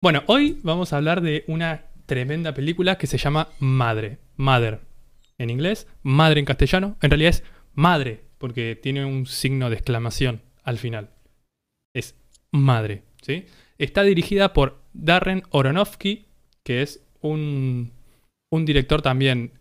Bueno, 0.02 0.24
hoy 0.28 0.60
vamos 0.64 0.94
a 0.94 0.98
hablar 0.98 1.22
de 1.22 1.44
una 1.48 1.84
tremenda 2.06 2.54
película 2.54 2.98
que 2.98 3.06
se 3.08 3.18
llama 3.18 3.50
Madre. 3.60 4.18
Mother 4.38 4.80
en 5.40 5.50
inglés, 5.50 5.88
Madre 6.04 6.40
en 6.40 6.46
castellano. 6.46 6.98
En 7.02 7.10
realidad 7.10 7.32
es 7.32 7.44
Madre, 7.74 8.26
porque 8.38 8.76
tiene 8.76 9.06
un 9.06 9.26
signo 9.26 9.70
de 9.70 9.78
exclamación 9.78 10.42
al 10.64 10.78
final. 10.78 11.10
Es 11.96 12.16
Madre, 12.52 13.04
¿sí? 13.22 13.46
Está 13.80 14.04
dirigida 14.04 14.54
por 14.54 14.82
Darren 14.94 15.44
Aronofsky, 15.52 16.28
que 16.64 16.82
es 16.84 17.04
un, 17.22 17.92
un 18.52 18.66
director 18.66 19.02
también 19.02 19.54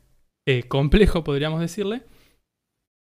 eh, 0.46 0.64
complejo, 0.64 1.24
podríamos 1.24 1.60
decirle. 1.60 2.02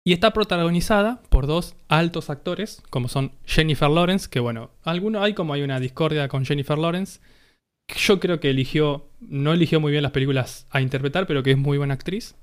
Y 0.06 0.12
está 0.12 0.32
protagonizada 0.32 1.20
por 1.28 1.46
dos 1.46 1.76
altos 1.88 2.30
actores, 2.30 2.82
como 2.88 3.08
son 3.08 3.32
Jennifer 3.44 3.90
Lawrence, 3.90 4.28
que 4.30 4.40
bueno, 4.40 4.70
alguno 4.82 5.22
hay 5.22 5.34
como 5.34 5.52
hay 5.52 5.62
una 5.62 5.80
discordia 5.80 6.28
con 6.28 6.46
Jennifer 6.46 6.78
Lawrence. 6.78 7.20
Yo 7.94 8.20
creo 8.20 8.40
que 8.40 8.50
eligió, 8.50 9.10
no 9.20 9.52
eligió 9.52 9.80
muy 9.80 9.90
bien 9.92 10.02
las 10.02 10.12
películas 10.12 10.66
a 10.70 10.80
interpretar, 10.80 11.26
pero 11.26 11.42
que 11.42 11.50
es 11.50 11.58
muy 11.58 11.76
buena 11.78 11.94
actriz. 11.94 12.36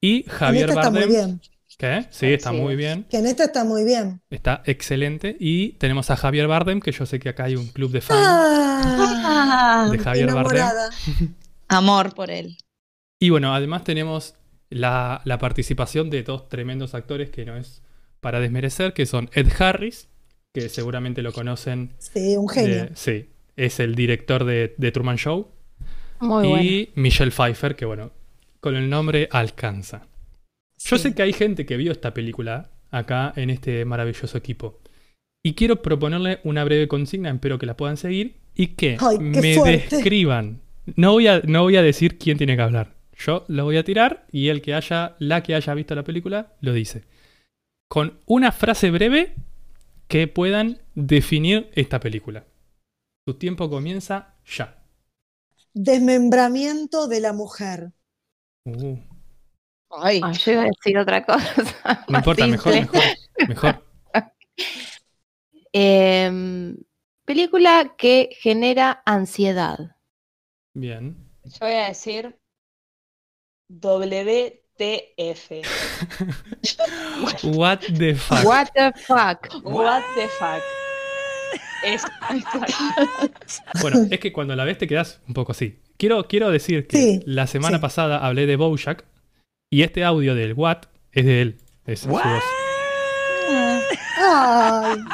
Y 0.00 0.24
En 0.24 0.28
Javier 0.28 0.68
esta 0.70 0.80
está 0.80 0.90
muy 0.90 1.00
Bardem. 1.00 1.16
bien. 1.26 1.40
¿Qué? 1.78 2.06
Sí, 2.10 2.26
está 2.26 2.50
Sí. 2.50 2.56
muy 2.56 2.76
bien. 2.76 3.04
Que 3.08 3.18
en 3.18 3.26
esta 3.26 3.44
está 3.44 3.64
muy 3.64 3.84
bien. 3.84 4.20
Está 4.28 4.62
excelente. 4.66 5.36
Y 5.40 5.72
tenemos 5.72 6.10
a 6.10 6.16
Javier 6.16 6.46
Bardem, 6.46 6.80
que 6.80 6.92
yo 6.92 7.06
sé 7.06 7.18
que 7.18 7.30
acá 7.30 7.44
hay 7.44 7.56
un 7.56 7.68
club 7.68 7.90
de 7.90 8.00
fans 8.02 8.20
Ah, 8.22 9.88
de 9.90 9.98
Javier 9.98 10.32
Bardem. 10.32 10.66
Amor 11.68 12.14
por 12.14 12.30
él. 12.30 12.56
Y 13.18 13.30
bueno, 13.30 13.54
además 13.54 13.84
tenemos 13.84 14.34
la, 14.70 15.20
la 15.24 15.38
participación 15.38 16.10
de 16.10 16.22
dos 16.22 16.48
tremendos 16.48 16.94
actores 16.94 17.30
que 17.30 17.44
no 17.44 17.56
es 17.56 17.82
para 18.20 18.40
desmerecer, 18.40 18.92
que 18.92 19.06
son 19.06 19.30
Ed 19.32 19.48
Harris, 19.58 20.08
que 20.52 20.68
seguramente 20.68 21.22
lo 21.22 21.32
conocen. 21.32 21.94
Sí, 21.98 22.36
un 22.36 22.48
genio. 22.48 22.74
de- 22.86 22.90
sí, 22.96 23.30
es 23.56 23.80
el 23.80 23.94
director 23.94 24.44
de, 24.44 24.74
de 24.76 24.92
Truman 24.92 25.16
Show. 25.16 25.48
Muy 26.20 26.46
bueno. 26.48 26.62
y 26.62 26.90
Michelle 26.96 27.30
Pfeiffer, 27.30 27.76
que 27.76 27.86
bueno, 27.86 28.10
con 28.60 28.76
el 28.76 28.88
nombre 28.88 29.28
alcanza. 29.32 30.06
Yo 30.78 30.98
sé 30.98 31.14
que 31.14 31.22
hay 31.22 31.32
gente 31.32 31.66
que 31.66 31.76
vio 31.76 31.92
esta 31.92 32.14
película 32.14 32.70
acá 32.90 33.32
en 33.36 33.50
este 33.50 33.84
maravilloso 33.84 34.38
equipo. 34.38 34.80
Y 35.42 35.54
quiero 35.54 35.82
proponerle 35.82 36.40
una 36.44 36.64
breve 36.64 36.88
consigna, 36.88 37.30
espero 37.30 37.58
que 37.58 37.66
la 37.66 37.76
puedan 37.76 37.96
seguir, 37.96 38.36
y 38.54 38.68
que 38.68 38.96
Ay, 39.00 39.18
me 39.18 39.54
fuerte. 39.54 39.96
describan. 39.96 40.60
No 40.96 41.12
voy, 41.12 41.26
a, 41.28 41.40
no 41.44 41.62
voy 41.62 41.76
a 41.76 41.82
decir 41.82 42.18
quién 42.18 42.36
tiene 42.36 42.56
que 42.56 42.62
hablar. 42.62 42.94
Yo 43.16 43.44
lo 43.48 43.64
voy 43.64 43.76
a 43.76 43.84
tirar 43.84 44.26
y 44.32 44.48
el 44.48 44.62
que 44.62 44.74
haya, 44.74 45.16
la 45.18 45.42
que 45.42 45.54
haya 45.54 45.74
visto 45.74 45.94
la 45.94 46.04
película, 46.04 46.54
lo 46.60 46.72
dice. 46.72 47.04
Con 47.88 48.18
una 48.26 48.52
frase 48.52 48.90
breve 48.90 49.34
que 50.08 50.26
puedan 50.26 50.78
definir 50.94 51.70
esta 51.74 52.00
película. 52.00 52.44
Tu 53.26 53.34
tiempo 53.34 53.68
comienza 53.68 54.34
ya. 54.46 54.82
Desmembramiento 55.74 57.08
de 57.08 57.20
la 57.20 57.32
mujer. 57.32 57.92
Uh. 58.76 58.98
Ay, 59.90 60.20
yo 60.20 60.52
iba 60.52 60.62
a 60.62 60.66
decir 60.66 60.98
otra 60.98 61.24
cosa. 61.24 62.04
No 62.08 62.18
importa, 62.18 62.46
mejor, 62.46 62.72
simple. 62.72 63.00
mejor, 63.48 63.48
mejor. 63.48 63.84
Em, 65.72 66.76
película 67.24 67.94
que 67.96 68.30
genera 68.32 69.02
ansiedad. 69.06 69.96
Bien. 70.74 71.16
Yo 71.44 71.58
voy 71.60 71.72
a 71.72 71.88
decir 71.88 72.36
WTF. 73.68 74.80
What 77.44 77.80
the 77.96 78.14
fuck. 78.16 78.44
What 78.44 78.68
the 78.74 78.92
fuck. 78.96 79.48
What 79.64 80.02
the 80.16 80.28
fuck. 80.38 80.62
Es, 81.84 82.02
Bueno, 83.80 84.06
es 84.10 84.20
que 84.20 84.32
cuando 84.32 84.54
la 84.56 84.64
ves 84.64 84.78
te 84.78 84.86
quedas 84.86 85.20
un 85.26 85.34
poco 85.34 85.52
así. 85.52 85.80
Quiero, 86.00 86.26
quiero 86.26 86.50
decir 86.50 86.86
que 86.86 86.96
Sí, 86.96 87.20
la 87.26 87.46
semana 87.46 87.76
sí. 87.76 87.82
pasada 87.82 88.24
hablé 88.26 88.46
de 88.46 88.56
Bojack 88.56 89.04
y 89.70 89.82
este 89.82 90.02
audio 90.02 90.34
del 90.34 90.54
What 90.54 90.84
es 91.12 91.26
de 91.26 91.42
él. 91.42 91.58
Es 91.84 92.00
su 92.00 92.08
voz. 92.08 92.22
Ay, 92.24 92.40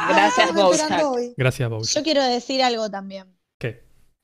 Gracias, 0.09 0.55
Bojack. 0.55 1.03
Gracias, 1.37 1.69
Bojack. 1.69 1.97
yo 1.97 2.03
quiero 2.05 2.23
decir 2.23 2.63
algo 2.63 2.89
también. 2.89 3.37
¿Qué? 3.59 3.83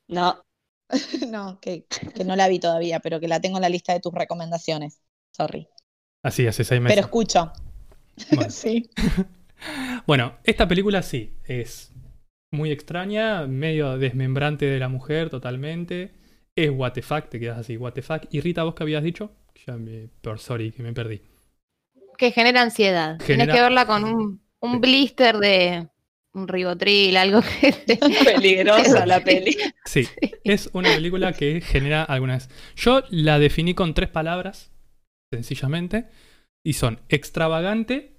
no, 0.09 0.41
no, 1.29 1.59
que, 1.61 1.85
que 2.15 2.23
no 2.25 2.37
la 2.37 2.47
vi 2.47 2.61
todavía, 2.61 3.01
pero 3.01 3.19
que 3.19 3.27
la 3.27 3.41
tengo 3.41 3.57
en 3.59 3.63
la 3.63 3.69
lista 3.69 3.93
de 3.93 3.99
tus 4.01 4.15
recomendaciones. 4.15 5.01
Sorry. 5.37 5.67
Así, 6.25 6.47
hace 6.47 6.63
seis 6.63 6.81
Pero 6.81 6.85
meses. 6.85 6.99
escucho. 7.05 7.53
Bueno. 8.31 8.47
Sí. 8.51 8.89
Bueno, 10.09 10.39
esta 10.45 10.67
película 10.69 11.03
sí, 11.03 11.35
es 11.45 11.93
muy 12.53 12.71
extraña, 12.73 13.47
medio 13.47 13.97
desmembrante 13.97 14.67
de 14.67 14.79
la 14.81 14.89
mujer 14.89 15.31
totalmente. 15.31 16.13
Es 16.57 16.71
what 16.71 16.93
the 16.93 17.03
fuck, 17.03 17.29
te 17.29 17.41
quedas 17.41 17.59
así, 17.59 17.77
what 17.77 17.93
the 17.93 18.03
fuck. 18.03 18.23
Y 18.31 18.41
Rita, 18.41 18.63
¿vos 18.65 18.75
qué 18.75 18.83
habías 18.83 19.03
dicho? 19.03 19.33
Ya 19.67 19.77
me, 19.77 20.09
por 20.21 20.39
sorry, 20.39 20.71
que 20.73 20.83
me 20.83 20.93
perdí. 20.93 21.23
Que 22.19 22.31
genera 22.33 22.63
ansiedad. 22.63 23.17
Tienes 23.19 23.47
Genera- 23.47 23.55
que 23.55 23.61
verla 23.61 23.87
con 23.87 24.05
un, 24.05 24.43
un 24.61 24.81
blister 24.81 25.39
de 25.39 25.89
un 26.35 26.49
ribotril, 26.49 27.17
algo 27.17 27.41
que 27.43 27.73
te- 27.73 27.97
peligrosa 28.25 29.07
la 29.07 29.23
peli. 29.25 29.57
Sí, 29.85 30.07
es 30.45 30.69
una 30.73 30.95
película 30.95 31.33
que 31.33 31.61
genera 31.61 32.03
algunas. 32.05 32.49
Yo 32.77 33.03
la 33.11 33.39
definí 33.39 33.75
con 33.75 33.95
tres 33.95 34.09
palabras, 34.11 34.73
sencillamente, 35.33 36.07
y 36.65 36.75
son 36.75 37.01
extravagante, 37.09 38.17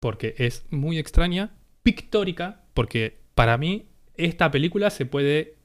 porque 0.00 0.34
es 0.38 0.64
muy 0.70 0.98
extraña, 0.98 1.56
pictórica, 1.82 2.64
porque 2.74 3.20
para 3.34 3.56
mí 3.58 3.86
esta 4.16 4.50
película 4.50 4.90
se 4.90 5.06
puede. 5.06 5.56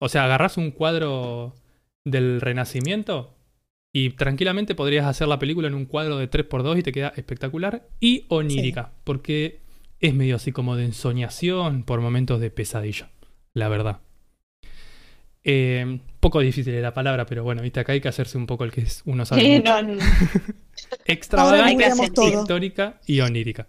O 0.00 0.08
sea, 0.08 0.24
agarras 0.24 0.56
un 0.56 0.70
cuadro 0.70 1.54
del 2.04 2.40
Renacimiento 2.40 3.34
y 3.92 4.10
tranquilamente 4.10 4.74
podrías 4.74 5.06
hacer 5.06 5.28
la 5.28 5.38
película 5.38 5.68
en 5.68 5.74
un 5.74 5.86
cuadro 5.86 6.18
de 6.18 6.28
3x2 6.28 6.78
y 6.78 6.82
te 6.82 6.92
queda 6.92 7.12
espectacular. 7.16 7.88
Y 8.00 8.24
onírica, 8.28 8.92
porque 9.04 9.60
es 10.00 10.14
medio 10.14 10.36
así 10.36 10.52
como 10.52 10.76
de 10.76 10.84
ensoñación 10.84 11.84
por 11.84 12.00
momentos 12.00 12.40
de 12.40 12.50
pesadilla, 12.50 13.08
la 13.54 13.68
verdad. 13.68 14.00
Eh, 15.46 16.00
poco 16.20 16.40
difícil 16.40 16.80
la 16.80 16.94
palabra, 16.94 17.26
pero 17.26 17.44
bueno, 17.44 17.60
viste, 17.62 17.78
acá 17.80 17.92
hay 17.92 18.00
que 18.00 18.08
hacerse 18.08 18.38
un 18.38 18.46
poco 18.46 18.64
el 18.64 18.72
que 18.72 18.80
es- 18.80 19.02
uno 19.04 19.24
sabe. 19.26 19.42
Sí, 19.42 19.62
no, 19.62 19.82
no. 19.82 19.94
Extravagante, 21.04 21.84
pictórica 22.38 23.00
y 23.06 23.20
onírica. 23.20 23.66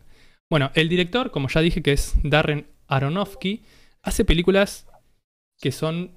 Bueno, 0.49 0.71
el 0.73 0.89
director, 0.89 1.31
como 1.31 1.49
ya 1.49 1.61
dije, 1.61 1.81
que 1.81 1.91
es 1.93 2.13
Darren 2.23 2.67
Aronofsky, 2.87 3.63
hace 4.03 4.23
películas 4.25 4.87
que 5.59 5.71
son 5.71 6.11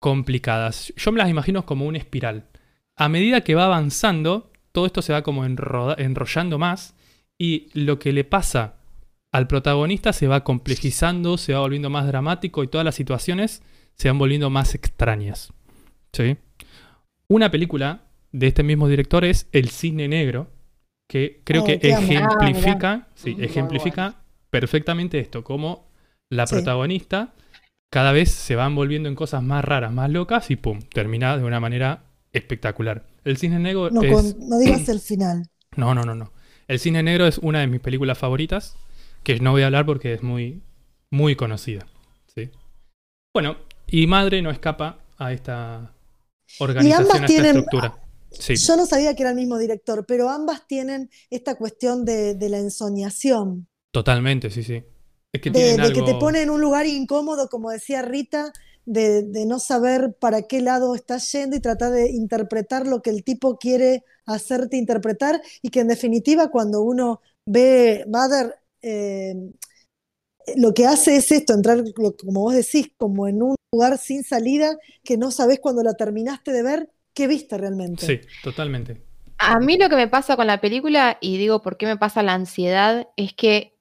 complicadas. 0.00 0.92
Yo 0.96 1.12
me 1.12 1.18
las 1.18 1.28
imagino 1.30 1.64
como 1.64 1.86
una 1.86 1.98
espiral. 1.98 2.48
A 2.96 3.08
medida 3.08 3.42
que 3.42 3.54
va 3.54 3.66
avanzando, 3.66 4.50
todo 4.72 4.86
esto 4.86 5.02
se 5.02 5.12
va 5.12 5.22
como 5.22 5.44
enrollando 5.44 6.58
más 6.58 6.94
y 7.38 7.68
lo 7.74 7.98
que 7.98 8.12
le 8.12 8.24
pasa 8.24 8.76
al 9.30 9.46
protagonista 9.46 10.12
se 10.12 10.26
va 10.28 10.44
complejizando, 10.44 11.38
se 11.38 11.54
va 11.54 11.60
volviendo 11.60 11.88
más 11.88 12.06
dramático 12.06 12.62
y 12.62 12.68
todas 12.68 12.84
las 12.84 12.94
situaciones 12.94 13.62
se 13.94 14.08
van 14.08 14.18
volviendo 14.18 14.50
más 14.50 14.74
extrañas. 14.74 15.52
¿Sí? 16.12 16.36
Una 17.28 17.50
película 17.50 18.02
de 18.32 18.48
este 18.48 18.62
mismo 18.62 18.88
director 18.88 19.24
es 19.24 19.48
El 19.52 19.70
Cisne 19.70 20.08
Negro, 20.08 20.50
que 21.08 21.40
creo 21.44 21.62
Oh, 21.62 21.66
que 21.66 21.78
ejemplifica, 21.82 23.08
sí, 23.14 23.34
Muy 23.34 23.44
ejemplifica 23.44 24.16
perfectamente 24.50 25.18
esto, 25.18 25.42
como 25.44 25.88
la 26.28 26.46
Sí. 26.46 26.54
protagonista 26.54 27.34
cada 27.92 28.12
vez 28.12 28.30
se 28.30 28.56
van 28.56 28.74
volviendo 28.74 29.10
en 29.10 29.14
cosas 29.14 29.42
más 29.42 29.62
raras, 29.62 29.92
más 29.92 30.08
locas 30.10 30.50
y 30.50 30.56
pum, 30.56 30.80
termina 30.94 31.36
de 31.36 31.44
una 31.44 31.60
manera 31.60 32.04
espectacular. 32.32 33.04
El 33.22 33.36
Cisne 33.36 33.58
Negro 33.58 33.90
No, 33.90 34.02
es... 34.02 34.10
con- 34.14 34.48
no 34.48 34.58
digas 34.58 34.88
el 34.88 34.98
final. 34.98 35.46
No, 35.76 35.94
no, 35.94 36.02
no, 36.02 36.14
no. 36.14 36.32
El 36.68 36.78
Cisne 36.80 37.02
Negro 37.02 37.26
es 37.26 37.36
una 37.38 37.60
de 37.60 37.66
mis 37.66 37.80
películas 37.80 38.16
favoritas, 38.16 38.76
que 39.22 39.38
no 39.40 39.50
voy 39.52 39.60
a 39.62 39.66
hablar 39.66 39.84
porque 39.84 40.14
es 40.14 40.22
muy, 40.22 40.62
muy 41.10 41.36
conocida. 41.36 41.86
¿sí? 42.34 42.50
Bueno, 43.34 43.56
y 43.86 44.06
Madre 44.06 44.40
no 44.40 44.50
escapa 44.50 44.98
a 45.18 45.32
esta 45.34 45.92
organización, 46.60 47.10
a 47.10 47.14
esta 47.14 47.26
tienen- 47.26 47.56
estructura. 47.56 47.98
Sí, 48.30 48.56
Yo 48.56 48.76
no 48.78 48.86
sabía 48.86 49.14
que 49.14 49.22
era 49.24 49.30
el 49.30 49.36
mismo 49.36 49.58
director, 49.58 50.06
pero 50.06 50.30
ambas 50.30 50.66
tienen 50.66 51.10
esta 51.28 51.54
cuestión 51.56 52.06
de, 52.06 52.34
de 52.34 52.48
la 52.48 52.58
ensoñación, 52.58 53.68
totalmente, 53.92 54.48
sí, 54.50 54.62
sí. 54.62 54.82
Es 55.32 55.40
que 55.40 55.50
de, 55.50 55.92
que 55.94 56.02
te 56.02 56.14
pone 56.14 56.42
en 56.42 56.50
un 56.50 56.60
lugar 56.60 56.86
incómodo, 56.86 57.48
como 57.48 57.70
decía 57.70 58.02
Rita, 58.02 58.52
de, 58.84 59.22
de 59.22 59.46
no 59.46 59.58
saber 59.58 60.14
para 60.18 60.42
qué 60.42 60.60
lado 60.60 60.94
estás 60.94 61.30
yendo 61.32 61.56
y 61.56 61.60
tratar 61.60 61.92
de 61.92 62.10
interpretar 62.10 62.86
lo 62.86 63.00
que 63.00 63.10
el 63.10 63.24
tipo 63.24 63.56
quiere 63.58 64.04
hacerte 64.26 64.76
interpretar 64.76 65.40
y 65.62 65.70
que 65.70 65.80
en 65.80 65.88
definitiva 65.88 66.50
cuando 66.50 66.82
uno 66.82 67.20
ve 67.46 68.04
Mother, 68.08 68.56
eh, 68.82 69.34
lo 70.56 70.74
que 70.74 70.86
hace 70.86 71.16
es 71.16 71.30
esto, 71.32 71.54
entrar, 71.54 71.82
como 71.94 72.40
vos 72.40 72.54
decís, 72.54 72.90
como 72.96 73.28
en 73.28 73.42
un 73.42 73.56
lugar 73.72 73.98
sin 73.98 74.24
salida 74.24 74.76
que 75.04 75.16
no 75.16 75.30
sabes 75.30 75.60
cuando 75.60 75.82
la 75.82 75.94
terminaste 75.94 76.52
de 76.52 76.62
ver, 76.62 76.90
qué 77.14 77.26
viste 77.26 77.56
realmente. 77.58 78.06
Sí, 78.06 78.20
totalmente. 78.42 79.00
A 79.38 79.58
mí 79.58 79.76
lo 79.76 79.88
que 79.88 79.96
me 79.96 80.08
pasa 80.08 80.36
con 80.36 80.46
la 80.46 80.60
película, 80.60 81.18
y 81.20 81.36
digo 81.36 81.62
por 81.62 81.76
qué 81.76 81.86
me 81.86 81.96
pasa 81.96 82.22
la 82.22 82.34
ansiedad, 82.34 83.08
es 83.16 83.32
que, 83.34 83.71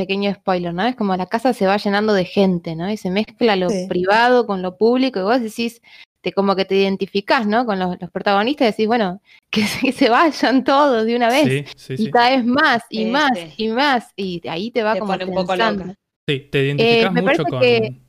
pequeño 0.00 0.32
spoiler, 0.34 0.72
¿no? 0.72 0.84
Es 0.86 0.96
como 0.96 1.14
la 1.16 1.26
casa 1.26 1.52
se 1.52 1.66
va 1.66 1.76
llenando 1.76 2.12
de 2.14 2.24
gente, 2.24 2.74
¿no? 2.74 2.90
Y 2.90 2.96
se 2.96 3.10
mezcla 3.10 3.54
lo 3.56 3.68
Sí. 3.68 3.86
privado 3.88 4.46
con 4.46 4.62
lo 4.62 4.76
público, 4.78 5.20
y 5.20 5.22
vos 5.22 5.40
decís, 5.42 5.80
te, 6.22 6.32
como 6.32 6.56
que 6.56 6.64
te 6.64 6.76
identificás, 6.76 7.46
¿no? 7.46 7.66
Con 7.66 7.78
los, 7.78 7.96
los 8.00 8.10
protagonistas, 8.10 8.68
decís, 8.74 8.86
bueno, 8.86 9.20
que 9.50 9.62
se, 9.66 9.80
que 9.86 9.92
se 9.92 10.08
vayan 10.08 10.64
todos 10.64 11.04
de 11.04 11.16
una 11.16 11.28
vez. 11.28 11.46
Sí, 11.48 11.64
sí, 11.76 11.94
Y 12.02 12.04
sí. 12.06 12.10
cada 12.10 12.30
vez 12.30 12.44
más, 12.44 12.82
y 12.90 12.98
Sí, 13.04 13.06
más, 13.06 13.30
sí. 13.38 13.54
y 13.58 13.68
más, 13.68 14.12
y 14.16 14.48
ahí 14.48 14.70
te 14.70 14.82
va 14.82 14.94
Te 14.94 15.00
como 15.00 15.12
pone 15.12 15.24
un 15.26 15.34
poco 15.34 15.54
loca. 15.56 15.94
Sí, 16.28 16.48
te 16.50 16.64
identificas 16.64 17.10
Eh, 17.10 17.10
me 17.14 17.22
mucho 17.22 17.42
parece 17.44 17.50
con, 17.50 17.60
que- 17.60 18.00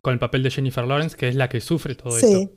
con 0.00 0.12
el 0.14 0.18
papel 0.18 0.42
de 0.42 0.50
Jennifer 0.50 0.84
Lawrence, 0.86 1.16
que 1.16 1.28
es 1.28 1.34
la 1.34 1.48
que 1.48 1.60
sufre 1.60 1.94
todo 1.94 2.12
Sí. 2.18 2.26
esto. 2.26 2.54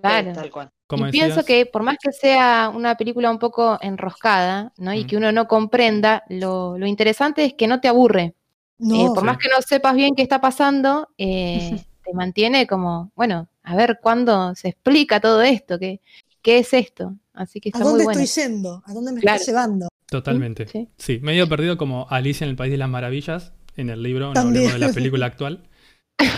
Claro. 0.00 0.32
Tal 0.32 0.50
cual. 0.50 0.70
Como 0.86 1.08
y 1.08 1.10
pienso 1.10 1.44
que 1.44 1.66
por 1.66 1.82
más 1.82 1.96
que 2.00 2.12
sea 2.12 2.70
una 2.74 2.96
película 2.96 3.30
un 3.30 3.38
poco 3.38 3.78
enroscada, 3.82 4.72
¿no? 4.78 4.94
Y 4.94 5.04
Mm. 5.04 5.06
que 5.06 5.16
uno 5.16 5.32
no 5.32 5.48
comprenda, 5.48 6.22
lo, 6.28 6.78
lo 6.78 6.86
interesante 6.86 7.44
es 7.44 7.54
que 7.54 7.66
no 7.66 7.80
te 7.80 7.88
aburre. 7.88 8.34
No, 8.78 8.94
Eh, 9.06 9.08
por 9.08 9.20
Sí. 9.20 9.26
más 9.26 9.38
que 9.38 9.48
no 9.48 9.60
sepas 9.62 9.94
bien 9.96 10.14
qué 10.14 10.22
está 10.22 10.40
pasando, 10.40 11.08
eh, 11.18 11.58
te 12.04 12.12
mantiene 12.14 12.66
como, 12.66 13.10
bueno, 13.16 13.48
a 13.64 13.74
ver 13.74 13.98
cuándo 14.00 14.54
se 14.54 14.68
explica 14.68 15.18
todo 15.20 15.42
esto, 15.42 15.78
qué, 15.78 16.00
qué 16.42 16.58
es 16.58 16.72
esto. 16.72 17.14
Así 17.34 17.60
que 17.60 17.70
¿a 17.70 17.70
está 17.70 17.80
muy 17.80 17.90
dónde 17.90 18.04
bueno. 18.04 18.20
estoy 18.22 18.44
yendo? 18.44 18.82
¿A 18.86 18.92
dónde 18.94 19.12
me 19.12 19.20
Claro. 19.20 19.40
está 19.40 19.50
llevando? 19.50 19.88
Totalmente. 20.08 20.68
Sí. 20.68 20.88
Sí, 20.98 21.18
medio 21.20 21.48
perdido 21.48 21.76
como 21.76 22.06
Alicia 22.10 22.44
en 22.44 22.50
el 22.50 22.56
País 22.56 22.70
de 22.70 22.78
las 22.78 22.88
Maravillas, 22.88 23.52
en 23.76 23.90
el 23.90 24.02
libro, 24.04 24.28
no 24.28 24.34
También. 24.34 24.66
hablemos 24.68 24.80
de 24.80 24.86
la 24.86 24.92
película 24.92 25.26
actual. 25.32 25.64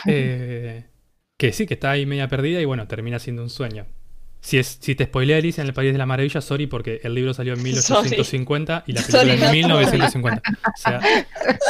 Eh, 0.07 0.87
que 1.37 1.53
sí, 1.53 1.67
que 1.67 1.75
está 1.75 1.91
ahí 1.91 2.07
media 2.07 2.29
perdida 2.29 2.61
y 2.61 2.65
bueno, 2.65 2.89
termina 2.89 3.19
siendo 3.19 3.43
un 3.43 3.51
sueño. 3.51 3.87
Si, 4.41 4.57
es, 4.59 4.79
si 4.81 4.95
te 4.95 5.05
spoileé 5.05 5.37
Alicia 5.37 5.63
en 5.63 5.69
el 5.69 5.75
País 5.75 5.93
de 5.93 5.99
las 5.99 6.07
Maravillas, 6.07 6.45
sorry, 6.45 6.67
porque 6.67 7.01
el 7.03 7.15
libro 7.15 7.35
salió 7.35 7.55
en 7.55 7.63
1850 7.63 8.85
y 8.87 8.93
la 8.93 9.01
película 9.07 9.21
Sorry, 9.23 9.33
en 9.33 9.41
no. 9.41 9.53
1950. 9.53 10.43
O 10.49 10.81
sea, 10.81 11.01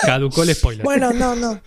caducó 0.05 0.43
el 0.43 0.55
spoiler. 0.55 0.85
Bueno, 0.85 1.13
no, 1.13 1.35
no. 1.35 1.61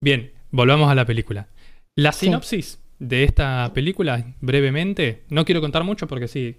Bien, 0.00 0.32
volvamos 0.50 0.90
a 0.90 0.94
la 0.94 1.04
película. 1.06 1.48
La 1.94 2.12
Sí. 2.12 2.26
sinopsis 2.26 2.80
de 2.98 3.24
esta 3.24 3.70
película, 3.74 4.34
brevemente, 4.40 5.24
no 5.28 5.44
quiero 5.44 5.60
contar 5.60 5.84
mucho 5.84 6.06
porque 6.06 6.28
sí, 6.28 6.56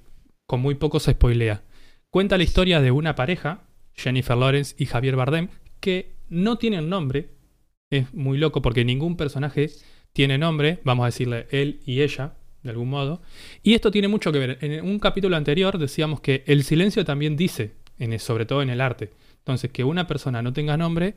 con 0.48 0.62
muy 0.62 0.76
poco 0.76 1.00
se 1.00 1.12
spoilea. 1.12 1.64
Cuenta 2.10 2.38
la 2.38 2.44
historia 2.44 2.80
de 2.82 2.92
una 2.92 3.16
pareja, 3.16 3.64
Jennifer 3.94 4.38
Lawrence 4.38 4.76
y 4.78 4.86
Javier 4.86 5.16
Bardem, 5.16 5.50
que 5.80 6.16
no 6.30 6.58
tienen 6.58 6.90
nombre. 6.90 7.30
Es 7.92 8.14
muy 8.14 8.38
loco 8.38 8.62
porque 8.62 8.86
ningún 8.86 9.18
personaje 9.18 9.70
tiene 10.14 10.38
nombre, 10.38 10.80
vamos 10.84 11.04
a 11.04 11.08
decirle 11.08 11.48
él 11.52 11.82
y 11.86 12.02
ella, 12.02 12.34
de 12.68 12.72
algún 12.72 12.90
modo. 12.90 13.22
Y 13.64 13.74
esto 13.74 13.90
tiene 13.92 14.08
mucho 14.08 14.32
que 14.32 14.40
ver. 14.40 14.58
En 14.62 14.86
un 14.86 15.00
capítulo 15.00 15.36
anterior 15.36 15.78
decíamos 15.78 16.22
que 16.22 16.44
el 16.46 16.64
silencio 16.64 17.04
también 17.04 17.36
dice, 17.36 17.74
sobre 18.20 18.46
todo 18.46 18.62
en 18.62 18.70
el 18.70 18.82
arte. 18.82 19.12
Entonces, 19.40 19.72
que 19.72 19.84
una 19.84 20.06
persona 20.08 20.42
no 20.42 20.54
tenga 20.54 20.78
nombre 20.78 21.16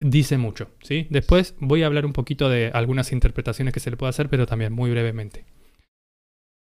dice 0.00 0.38
mucho, 0.38 0.70
¿sí? 0.82 1.06
Después 1.10 1.54
voy 1.58 1.82
a 1.82 1.86
hablar 1.86 2.06
un 2.06 2.12
poquito 2.12 2.48
de 2.48 2.70
algunas 2.72 3.12
interpretaciones 3.12 3.74
que 3.74 3.80
se 3.80 3.90
le 3.90 3.96
puede 3.96 4.10
hacer, 4.10 4.28
pero 4.28 4.46
también 4.46 4.72
muy 4.72 4.90
brevemente. 4.90 5.44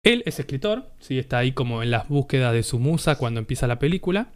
Él 0.03 0.23
es 0.25 0.39
escritor, 0.39 0.91
¿sí? 0.99 1.19
Está 1.19 1.39
ahí 1.39 1.51
como 1.51 1.83
en 1.83 1.91
las 1.91 2.07
búsquedas 2.07 2.53
de 2.53 2.63
su 2.63 2.79
musa 2.79 3.17
cuando 3.17 3.39
empieza 3.39 3.67
la 3.67 3.79
película. 3.79 4.31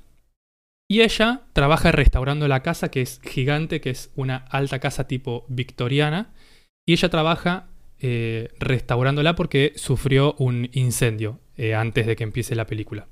Y 0.89 1.01
ella 1.01 1.43
trabaja 1.53 1.91
restaurando 1.91 2.47
la 2.47 2.61
casa, 2.61 2.91
que 2.91 3.01
es 3.01 3.19
gigante, 3.23 3.81
que 3.81 3.89
es 3.89 4.11
una 4.15 4.35
alta 4.35 4.79
casa 4.79 5.07
tipo 5.07 5.45
victoriana. 5.47 6.33
Y 6.85 6.93
ella 6.93 7.09
trabaja 7.09 7.69
eh, 8.05 8.49
restaurándola 8.59 9.33
porque 9.33 9.71
sufrió 9.77 10.35
un 10.37 10.69
incendio 10.73 11.39
eh, 11.55 11.73
antes 11.73 12.05
de 12.05 12.17
que 12.17 12.25
empiece 12.25 12.53
la 12.53 12.67
película. 12.67 13.07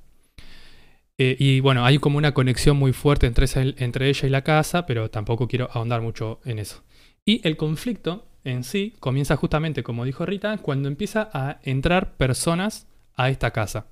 Eh, 1.18 1.38
y 1.40 1.62
bueno, 1.62 1.86
hay 1.86 1.98
como 1.98 2.18
una 2.18 2.34
conexión 2.34 2.76
muy 2.76 2.92
fuerte 2.92 3.26
entre, 3.26 3.46
entre 3.78 4.10
ella 4.10 4.28
y 4.28 4.30
la 4.30 4.44
casa, 4.44 4.86
pero 4.86 5.10
tampoco 5.10 5.48
quiero 5.48 5.70
ahondar 5.72 6.02
mucho 6.02 6.42
en 6.44 6.60
eso. 6.60 6.84
Y 7.26 7.40
el 7.48 7.56
conflicto 7.56 8.28
en 8.44 8.66
sí 8.66 8.94
comienza 9.00 9.38
justamente, 9.38 9.82
como 9.82 10.04
dijo 10.04 10.26
Rita, 10.26 10.58
cuando 10.58 10.90
empieza 10.90 11.30
a 11.32 11.62
entrar 11.64 12.18
personas 12.18 12.86
a 13.16 13.30
esta 13.30 13.52
casa. 13.52 13.88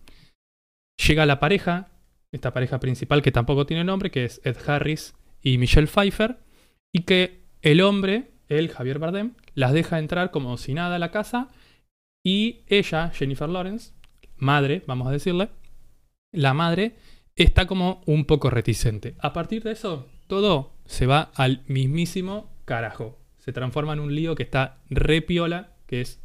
Llega 1.08 1.26
la 1.26 1.40
pareja, 1.40 1.88
esta 2.34 2.52
pareja 2.52 2.82
principal 2.82 3.22
que 3.22 3.32
tampoco 3.32 3.66
tiene 3.66 3.86
nombre, 3.86 4.12
que 4.12 4.26
es 4.26 4.42
Ed 4.44 4.58
Harris 4.68 5.14
y 5.42 5.58
Michelle 5.60 5.88
Pfeiffer, 5.88 6.40
y 6.92 7.04
que 7.04 7.40
el 7.62 7.80
hombre, 7.80 8.32
él, 8.50 8.70
Javier 8.70 9.00
Bardem, 9.00 9.34
las 9.54 9.74
deja 9.74 10.00
entrar 10.00 10.32
como 10.32 10.58
si 10.58 10.74
nada 10.74 10.96
a 10.96 11.00
la 11.00 11.12
casa, 11.12 11.48
y 12.24 12.62
ella, 12.68 13.12
Jennifer 13.12 13.48
Lawrence, 13.48 13.94
madre, 14.38 14.84
vamos 14.88 15.08
a 15.08 15.12
decirle, 15.12 15.50
la 16.32 16.54
madre 16.54 16.96
está 17.36 17.66
como 17.66 18.02
un 18.06 18.26
poco 18.26 18.50
reticente. 18.50 19.16
A 19.20 19.34
partir 19.34 19.64
de 19.64 19.72
eso, 19.72 20.08
todo 20.28 20.74
se 20.86 21.06
va 21.06 21.32
al 21.36 21.64
mismísimo 21.68 22.52
carajo. 22.66 23.18
Se 23.38 23.54
transforma 23.54 23.94
en 23.94 24.00
un 24.00 24.14
lío 24.14 24.36
que 24.36 24.44
está 24.44 24.82
re 24.90 25.22
piola, 25.22 25.76
que 25.88 26.02
es 26.02 26.22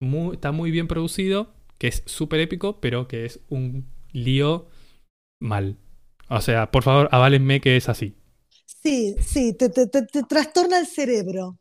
muy, 0.00 0.34
está 0.34 0.52
muy 0.52 0.70
bien 0.70 0.86
producido, 0.86 1.52
que 1.78 1.88
es 1.88 2.02
súper 2.06 2.40
épico, 2.40 2.80
pero 2.80 3.08
que 3.08 3.24
es 3.24 3.40
un 3.48 3.86
lío 4.12 4.68
mal. 5.40 5.76
O 6.28 6.40
sea, 6.40 6.70
por 6.70 6.82
favor, 6.82 7.08
aválenme 7.12 7.60
que 7.60 7.76
es 7.76 7.88
así. 7.88 8.14
Sí, 8.82 9.16
sí, 9.20 9.54
te, 9.54 9.68
te- 9.70 9.86
te- 9.86 10.02
te 10.02 10.22
trastorna 10.22 10.78
el 10.78 10.86
cerebro. 10.86 11.58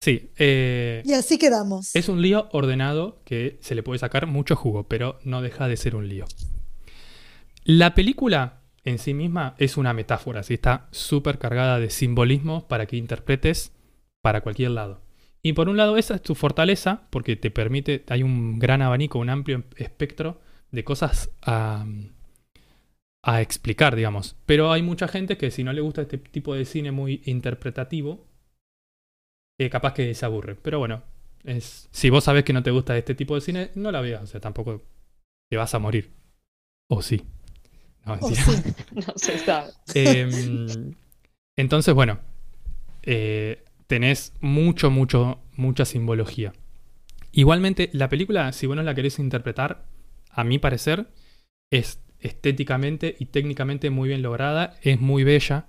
Sí, 0.00 0.30
eh, 0.38 1.02
Y 1.04 1.12
así 1.12 1.38
quedamos. 1.38 1.94
Es 1.94 2.08
un 2.08 2.22
lío 2.22 2.48
ordenado 2.52 3.20
que 3.24 3.58
se 3.60 3.74
le 3.74 3.82
puede 3.82 3.98
sacar 3.98 4.26
mucho 4.26 4.56
jugo, 4.56 4.88
pero 4.88 5.18
no 5.24 5.42
deja 5.42 5.68
de 5.68 5.76
ser 5.76 5.94
un 5.96 6.08
lío. 6.08 6.26
La 7.64 7.94
película 7.94 8.62
en 8.84 8.98
sí 8.98 9.12
misma 9.12 9.54
es 9.58 9.76
una 9.76 9.92
metáfora, 9.92 10.42
¿sí? 10.42 10.54
está 10.54 10.88
súper 10.90 11.38
cargada 11.38 11.78
de 11.78 11.90
simbolismo 11.90 12.66
para 12.68 12.86
que 12.86 12.96
interpretes 12.96 13.72
para 14.22 14.40
cualquier 14.40 14.70
lado. 14.70 15.02
Y 15.42 15.52
por 15.52 15.68
un 15.68 15.76
lado 15.76 15.96
esa 15.96 16.14
es 16.14 16.22
tu 16.22 16.34
fortaleza 16.34 17.02
porque 17.10 17.36
te 17.36 17.50
permite, 17.50 18.04
hay 18.08 18.22
un 18.22 18.58
gran 18.58 18.82
abanico, 18.82 19.18
un 19.18 19.30
amplio 19.30 19.64
espectro 19.76 20.40
de 20.70 20.84
cosas 20.84 21.30
a, 21.42 21.84
a 23.22 23.40
explicar, 23.40 23.96
digamos. 23.96 24.36
Pero 24.46 24.72
hay 24.72 24.82
mucha 24.82 25.08
gente 25.08 25.36
que 25.36 25.50
si 25.50 25.64
no 25.64 25.72
le 25.72 25.80
gusta 25.80 26.02
este 26.02 26.18
tipo 26.18 26.54
de 26.54 26.64
cine 26.64 26.92
muy 26.92 27.22
interpretativo, 27.26 28.26
eh, 29.58 29.70
capaz 29.70 29.94
que 29.94 30.14
se 30.14 30.24
aburre. 30.24 30.54
Pero 30.56 30.78
bueno, 30.78 31.02
es, 31.44 31.88
si 31.92 32.10
vos 32.10 32.24
sabés 32.24 32.44
que 32.44 32.52
no 32.52 32.62
te 32.62 32.70
gusta 32.70 32.96
este 32.96 33.14
tipo 33.14 33.34
de 33.34 33.40
cine, 33.40 33.70
no 33.74 33.90
la 33.90 34.00
veas. 34.00 34.22
O 34.22 34.26
sea, 34.26 34.40
tampoco 34.40 34.82
te 35.50 35.56
vas 35.56 35.74
a 35.74 35.78
morir. 35.78 36.10
O 36.88 37.02
sí. 37.02 37.22
No, 38.06 38.14
Oh, 38.14 38.28
mentira. 38.28 38.42
sí. 38.44 38.74
No 38.94 39.12
se 39.16 39.38
sabe. 39.38 39.72
Em, 39.94 40.94
entonces, 41.56 41.92
bueno, 41.94 42.20
eh, 43.02 43.64
tenés 43.86 44.32
mucho, 44.40 44.90
mucho, 44.90 45.40
mucha 45.56 45.84
simbología. 45.84 46.52
Igualmente, 47.32 47.90
la 47.92 48.08
película, 48.08 48.52
si 48.52 48.66
vos 48.66 48.76
no 48.76 48.82
la 48.82 48.94
querés 48.94 49.18
interpretar, 49.18 49.84
a 50.30 50.44
mi 50.44 50.58
parecer, 50.58 51.08
es 51.70 52.00
estéticamente 52.20 53.16
y 53.18 53.26
técnicamente 53.26 53.90
muy 53.90 54.08
bien 54.08 54.22
lograda, 54.22 54.76
es 54.82 55.00
muy 55.00 55.24
bella. 55.24 55.66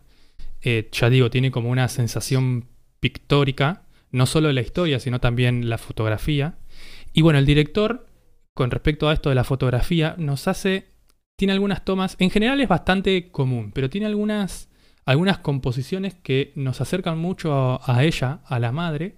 Eh, 0.61 0.89
ya 0.91 1.09
digo, 1.09 1.29
tiene 1.29 1.51
como 1.51 1.69
una 1.69 1.87
sensación 1.87 2.65
pictórica, 2.99 3.83
no 4.11 4.25
solo 4.25 4.51
la 4.51 4.61
historia, 4.61 4.99
sino 4.99 5.19
también 5.19 5.69
la 5.69 5.77
fotografía. 5.77 6.57
Y 7.13 7.21
bueno, 7.21 7.39
el 7.39 7.45
director 7.45 8.09
con 8.59 8.71
respecto 8.71 9.07
a 9.07 9.13
esto 9.13 9.29
de 9.29 9.35
la 9.35 9.45
fotografía, 9.45 10.15
nos 10.17 10.49
hace. 10.49 10.89
Tiene 11.37 11.53
algunas 11.53 11.85
tomas. 11.85 12.17
En 12.19 12.29
general 12.29 12.59
es 12.59 12.67
bastante 12.67 13.31
común, 13.31 13.71
pero 13.73 13.89
tiene 13.89 14.05
algunas, 14.05 14.69
algunas 15.05 15.37
composiciones 15.37 16.15
que 16.15 16.51
nos 16.55 16.81
acercan 16.81 17.17
mucho 17.17 17.53
a, 17.53 17.79
a 17.85 18.03
ella, 18.03 18.41
a 18.43 18.59
la 18.59 18.73
madre. 18.73 19.15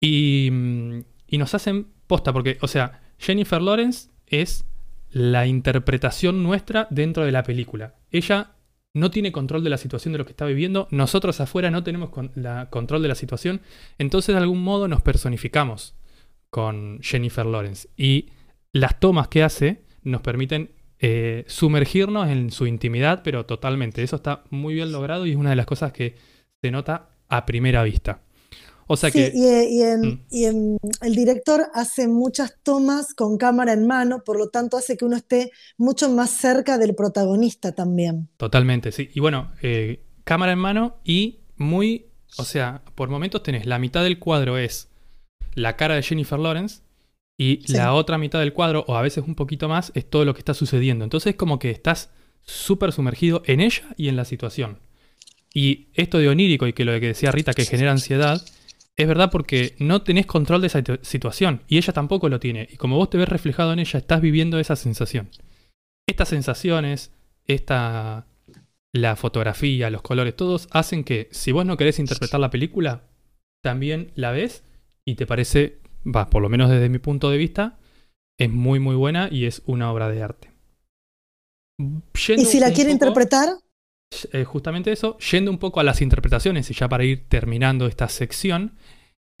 Y, 0.00 0.50
mm, 0.52 1.00
y 1.26 1.38
nos 1.38 1.52
hacen 1.56 1.88
posta, 2.06 2.32
porque, 2.32 2.58
o 2.60 2.68
sea, 2.68 3.02
Jennifer 3.18 3.60
Lawrence 3.60 4.10
es 4.26 4.64
la 5.12 5.46
interpretación 5.46 6.42
nuestra 6.42 6.88
dentro 6.90 7.24
de 7.24 7.32
la 7.32 7.42
película. 7.42 7.94
Ella 8.10 8.52
no 8.94 9.10
tiene 9.10 9.32
control 9.32 9.64
de 9.64 9.70
la 9.70 9.78
situación 9.78 10.12
de 10.12 10.18
lo 10.18 10.24
que 10.26 10.32
está 10.32 10.44
viviendo, 10.44 10.88
nosotros 10.90 11.40
afuera 11.40 11.70
no 11.70 11.82
tenemos 11.82 12.10
con- 12.10 12.32
control 12.70 13.02
de 13.02 13.08
la 13.08 13.14
situación, 13.14 13.60
entonces 13.98 14.34
de 14.34 14.40
algún 14.40 14.62
modo 14.62 14.88
nos 14.88 15.02
personificamos 15.02 15.94
con 16.50 16.98
Jennifer 17.02 17.46
Lawrence 17.46 17.88
y 17.96 18.28
las 18.72 19.00
tomas 19.00 19.28
que 19.28 19.42
hace 19.42 19.82
nos 20.02 20.20
permiten 20.20 20.70
eh, 20.98 21.44
sumergirnos 21.46 22.28
en 22.28 22.50
su 22.50 22.66
intimidad, 22.66 23.22
pero 23.24 23.46
totalmente. 23.46 24.02
Eso 24.02 24.16
está 24.16 24.44
muy 24.50 24.74
bien 24.74 24.92
logrado 24.92 25.26
y 25.26 25.30
es 25.30 25.36
una 25.36 25.50
de 25.50 25.56
las 25.56 25.66
cosas 25.66 25.92
que 25.92 26.16
se 26.62 26.70
nota 26.70 27.08
a 27.28 27.44
primera 27.46 27.82
vista. 27.82 28.20
O 28.86 28.96
sea 28.96 29.10
Sí, 29.10 29.18
que... 29.18 29.32
y, 29.34 29.44
eh, 29.46 29.68
y 29.70 29.82
en- 29.82 30.00
Mm. 30.00 30.20
y 30.30 30.44
en- 30.44 30.78
el 31.00 31.14
director 31.14 31.66
hace 31.74 32.08
muchas 32.08 32.56
tomas 32.62 33.14
con 33.14 33.38
cámara 33.38 33.72
en 33.72 33.86
mano, 33.86 34.22
por 34.24 34.38
lo 34.38 34.48
tanto 34.48 34.76
hace 34.76 34.96
que 34.96 35.04
uno 35.04 35.16
esté 35.16 35.50
mucho 35.78 36.10
más 36.10 36.30
cerca 36.30 36.78
del 36.78 36.94
protagonista 36.94 37.72
también. 37.72 38.28
Totalmente, 38.36 38.92
sí. 38.92 39.08
Y 39.14 39.20
bueno, 39.20 39.52
eh, 39.62 40.02
cámara 40.24 40.52
en 40.52 40.58
mano 40.58 40.96
y 41.04 41.40
muy, 41.56 42.06
o 42.38 42.44
sea, 42.44 42.82
por 42.94 43.08
momentos 43.08 43.42
tenés 43.42 43.66
la 43.66 43.78
mitad 43.78 44.02
del 44.02 44.18
cuadro 44.18 44.58
es 44.58 44.88
la 45.54 45.76
cara 45.76 45.94
de 45.94 46.02
Jennifer 46.02 46.38
Lawrence 46.38 46.80
y 47.38 47.62
Sí. 47.66 47.72
la 47.74 47.94
otra 47.94 48.18
mitad 48.18 48.40
del 48.40 48.52
cuadro, 48.52 48.84
o 48.88 48.96
a 48.96 49.02
veces 49.02 49.24
un 49.26 49.34
poquito 49.34 49.68
más, 49.68 49.90
es 49.94 50.08
todo 50.08 50.24
lo 50.24 50.34
que 50.34 50.40
está 50.40 50.54
sucediendo. 50.54 51.04
Entonces 51.04 51.30
es 51.32 51.36
como 51.36 51.58
que 51.58 51.70
estás 51.70 52.10
súper 52.44 52.92
sumergido 52.92 53.42
en 53.46 53.60
ella 53.60 53.84
y 53.96 54.08
en 54.08 54.16
la 54.16 54.24
situación. 54.24 54.78
Y 55.54 55.88
esto 55.94 56.18
de 56.18 56.28
onírico 56.28 56.66
y 56.66 56.72
que 56.72 56.84
lo 56.84 56.92
que 56.98 57.08
decía 57.08 57.30
Rita 57.32 57.52
que 57.52 57.64
genera 57.64 57.92
ansiedad, 57.92 58.42
es 58.98 59.08
verdad 59.08 59.30
porque 59.30 59.74
no 59.78 60.02
tenés 60.02 60.26
control 60.26 60.60
de 60.60 60.66
esa 60.68 60.80
situ- 60.80 60.98
situación 61.02 61.62
y 61.68 61.78
ella 61.78 61.92
tampoco 61.92 62.28
lo 62.28 62.38
tiene. 62.40 62.68
Y 62.70 62.76
como 62.76 62.96
vos 62.96 63.10
te 63.10 63.18
ves 63.18 63.28
reflejado 63.28 63.72
en 63.72 63.78
ella, 63.78 63.98
estás 63.98 64.20
viviendo 64.20 64.58
esa 64.58 64.76
sensación. 64.76 65.30
Estas 66.08 66.28
sensaciones, 66.28 67.12
esta 67.46 68.26
la 68.94 69.16
fotografía, 69.16 69.88
los 69.88 70.02
colores, 70.02 70.36
todos 70.36 70.68
hacen 70.70 71.02
que 71.04 71.28
si 71.30 71.50
vos 71.52 71.64
no 71.64 71.78
querés 71.78 71.98
interpretar 71.98 72.38
la 72.40 72.50
película, 72.50 73.04
también 73.62 74.12
la 74.16 74.32
ves 74.32 74.64
y 75.06 75.14
te 75.14 75.26
parece, 75.26 75.78
va, 76.04 76.28
por 76.28 76.42
lo 76.42 76.50
menos 76.50 76.68
desde 76.68 76.90
mi 76.90 76.98
punto 76.98 77.30
de 77.30 77.38
vista, 77.38 77.78
es 78.38 78.50
muy 78.50 78.80
muy 78.80 78.94
buena 78.94 79.28
y 79.30 79.46
es 79.46 79.62
una 79.64 79.90
obra 79.90 80.08
de 80.10 80.22
arte. 80.22 80.50
Yendo 81.78 82.42
Y 82.42 82.44
si 82.44 82.60
la 82.60 82.66
quiere 82.72 82.90
poco- 82.90 82.92
interpretar, 83.06 83.48
eh, 84.32 84.44
justamente 84.44 84.92
eso, 84.92 85.18
yendo 85.18 85.50
un 85.50 85.58
poco 85.58 85.80
a 85.80 85.84
las 85.84 86.00
interpretaciones 86.00 86.70
y 86.70 86.74
ya 86.74 86.88
para 86.88 87.04
ir 87.04 87.28
terminando 87.28 87.86
esta 87.86 88.08
sección, 88.08 88.72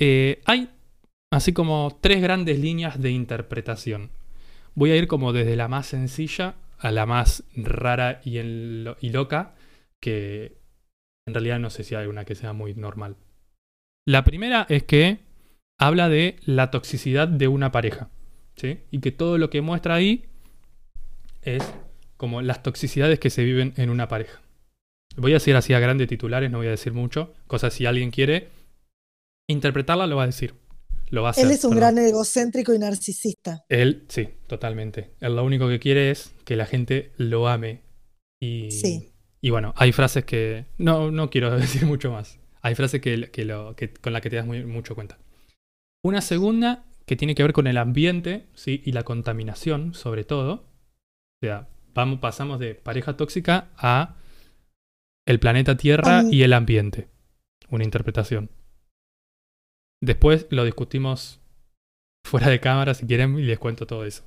eh, 0.00 0.40
hay 0.46 0.70
así 1.32 1.52
como 1.52 1.98
tres 2.00 2.20
grandes 2.20 2.58
líneas 2.58 3.00
de 3.00 3.10
interpretación. 3.10 4.10
Voy 4.74 4.90
a 4.90 4.96
ir 4.96 5.06
como 5.06 5.32
desde 5.32 5.56
la 5.56 5.68
más 5.68 5.86
sencilla 5.86 6.54
a 6.78 6.90
la 6.90 7.06
más 7.06 7.44
rara 7.54 8.20
y, 8.24 8.38
y 8.38 9.10
loca, 9.10 9.54
que 10.00 10.58
en 11.26 11.34
realidad 11.34 11.58
no 11.58 11.70
sé 11.70 11.84
si 11.84 11.94
hay 11.94 12.06
una 12.06 12.24
que 12.24 12.34
sea 12.34 12.52
muy 12.52 12.74
normal. 12.74 13.16
La 14.06 14.24
primera 14.24 14.66
es 14.68 14.82
que 14.82 15.20
habla 15.78 16.08
de 16.08 16.36
la 16.44 16.70
toxicidad 16.70 17.28
de 17.28 17.48
una 17.48 17.70
pareja, 17.70 18.10
¿sí? 18.56 18.80
Y 18.90 19.00
que 19.00 19.12
todo 19.12 19.38
lo 19.38 19.48
que 19.50 19.60
muestra 19.60 19.94
ahí 19.94 20.24
es 21.42 21.72
como 22.16 22.42
las 22.42 22.62
toxicidades 22.62 23.18
que 23.18 23.30
se 23.30 23.44
viven 23.44 23.74
en 23.76 23.90
una 23.90 24.08
pareja. 24.08 24.40
Voy 25.16 25.32
a 25.32 25.34
decir 25.34 25.54
así 25.56 25.74
a 25.74 25.78
grandes 25.80 26.08
titulares, 26.08 26.50
no 26.50 26.58
voy 26.58 26.68
a 26.68 26.70
decir 26.70 26.92
mucho. 26.92 27.34
Cosas 27.46 27.74
si 27.74 27.86
alguien 27.86 28.10
quiere 28.10 28.48
interpretarla, 29.48 30.06
lo 30.06 30.16
va 30.16 30.24
a 30.24 30.26
decir. 30.26 30.54
Lo 31.10 31.22
va 31.22 31.28
a 31.28 31.30
hacer. 31.32 31.44
él 31.44 31.50
es 31.52 31.64
un 31.64 31.74
perdón. 31.74 31.94
gran 31.96 32.06
egocéntrico 32.06 32.72
y 32.74 32.78
narcisista. 32.78 33.64
Él, 33.68 34.04
sí, 34.08 34.28
totalmente. 34.46 35.10
Él 35.20 35.36
lo 35.36 35.44
único 35.44 35.68
que 35.68 35.78
quiere 35.78 36.10
es 36.10 36.32
que 36.44 36.56
la 36.56 36.64
gente 36.64 37.12
lo 37.18 37.48
ame. 37.48 37.82
Y, 38.40 38.70
Sí. 38.70 39.12
y 39.42 39.50
bueno, 39.50 39.74
hay 39.76 39.92
frases 39.92 40.24
que. 40.24 40.64
No, 40.78 41.10
no 41.10 41.28
quiero 41.28 41.50
decir 41.58 41.84
mucho 41.84 42.10
más. 42.10 42.38
Hay 42.62 42.74
frases 42.74 43.00
que, 43.02 43.30
que 43.30 43.44
lo, 43.44 43.76
que- 43.76 43.92
con 43.92 44.12
las 44.14 44.22
que 44.22 44.30
te 44.30 44.36
das 44.36 44.46
muy- 44.46 44.64
mucho 44.64 44.94
cuenta. 44.94 45.18
Una 46.02 46.22
segunda 46.22 46.84
que 47.04 47.16
tiene 47.16 47.34
que 47.34 47.42
ver 47.42 47.52
con 47.52 47.66
el 47.66 47.76
ambiente 47.76 48.46
¿sí? 48.54 48.80
y 48.84 48.92
la 48.92 49.02
contaminación, 49.02 49.92
sobre 49.94 50.24
todo. 50.24 50.52
O 50.54 51.44
sea, 51.46 51.68
vamos, 51.92 52.20
pasamos 52.20 52.58
de 52.58 52.74
pareja 52.74 53.16
tóxica 53.18 53.68
a 53.76 54.16
el 55.26 55.40
planeta 55.40 55.76
Tierra 55.76 56.24
y 56.30 56.42
el 56.42 56.52
ambiente. 56.52 57.08
Una 57.68 57.84
interpretación. 57.84 58.50
Después 60.00 60.46
lo 60.50 60.64
discutimos 60.64 61.40
fuera 62.24 62.48
de 62.48 62.60
cámara 62.60 62.94
si 62.94 63.06
quieren 63.06 63.38
y 63.38 63.42
les 63.42 63.58
cuento 63.58 63.86
todo 63.86 64.04
eso. 64.04 64.24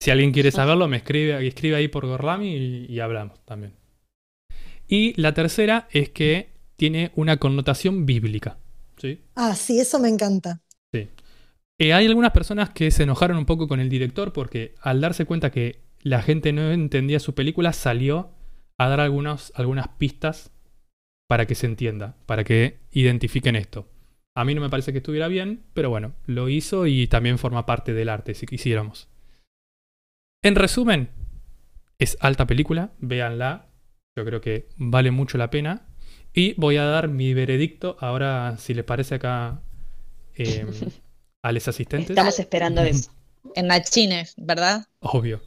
Si 0.00 0.10
alguien 0.10 0.32
quiere 0.32 0.52
saberlo, 0.52 0.86
me 0.86 0.98
escribe, 0.98 1.46
escribe 1.46 1.76
ahí 1.76 1.88
por 1.88 2.06
Gorlami 2.06 2.54
y, 2.54 2.86
y 2.86 3.00
hablamos 3.00 3.44
también. 3.44 3.74
Y 4.86 5.20
la 5.20 5.34
tercera 5.34 5.88
es 5.90 6.10
que 6.10 6.50
tiene 6.76 7.10
una 7.16 7.38
connotación 7.38 8.06
bíblica. 8.06 8.58
¿sí? 8.96 9.20
Ah, 9.34 9.54
sí, 9.54 9.80
eso 9.80 9.98
me 9.98 10.08
encanta. 10.08 10.60
Eh, 11.80 11.92
hay 11.92 12.06
algunas 12.06 12.32
personas 12.32 12.70
que 12.70 12.90
se 12.90 13.04
enojaron 13.04 13.36
un 13.38 13.46
poco 13.46 13.68
con 13.68 13.78
el 13.78 13.88
director 13.88 14.32
porque 14.32 14.74
al 14.80 15.00
darse 15.00 15.26
cuenta 15.26 15.52
que 15.52 15.80
la 16.00 16.22
gente 16.22 16.52
no 16.52 16.72
entendía 16.72 17.20
su 17.20 17.34
película, 17.34 17.72
salió 17.72 18.30
a 18.78 18.88
dar 18.88 19.00
algunos, 19.00 19.52
algunas 19.56 19.88
pistas 19.88 20.52
para 21.28 21.46
que 21.46 21.54
se 21.54 21.66
entienda, 21.66 22.16
para 22.26 22.44
que 22.44 22.78
identifiquen 22.90 23.56
esto. 23.56 23.86
A 24.34 24.44
mí 24.44 24.54
no 24.54 24.60
me 24.60 24.70
parece 24.70 24.92
que 24.92 24.98
estuviera 24.98 25.28
bien, 25.28 25.64
pero 25.74 25.90
bueno, 25.90 26.14
lo 26.26 26.48
hizo 26.48 26.86
y 26.86 27.08
también 27.08 27.38
forma 27.38 27.66
parte 27.66 27.92
del 27.92 28.08
arte, 28.08 28.34
si 28.34 28.46
quisiéramos. 28.46 29.08
En 30.42 30.54
resumen, 30.54 31.10
es 31.98 32.16
alta 32.20 32.46
película, 32.46 32.92
véanla, 33.00 33.66
yo 34.16 34.24
creo 34.24 34.40
que 34.40 34.68
vale 34.76 35.10
mucho 35.10 35.38
la 35.38 35.50
pena. 35.50 35.86
Y 36.32 36.54
voy 36.54 36.76
a 36.76 36.84
dar 36.84 37.08
mi 37.08 37.34
veredicto 37.34 37.96
ahora, 38.00 38.56
si 38.58 38.74
les 38.74 38.84
parece 38.84 39.16
acá, 39.16 39.60
eh, 40.36 40.66
a 41.42 41.52
los 41.52 41.66
asistentes. 41.66 42.10
Estamos 42.10 42.38
esperando 42.38 42.82
eso. 42.82 43.10
En 43.54 43.66
Nachines, 43.66 44.34
¿verdad? 44.36 44.84
Obvio. 45.00 45.40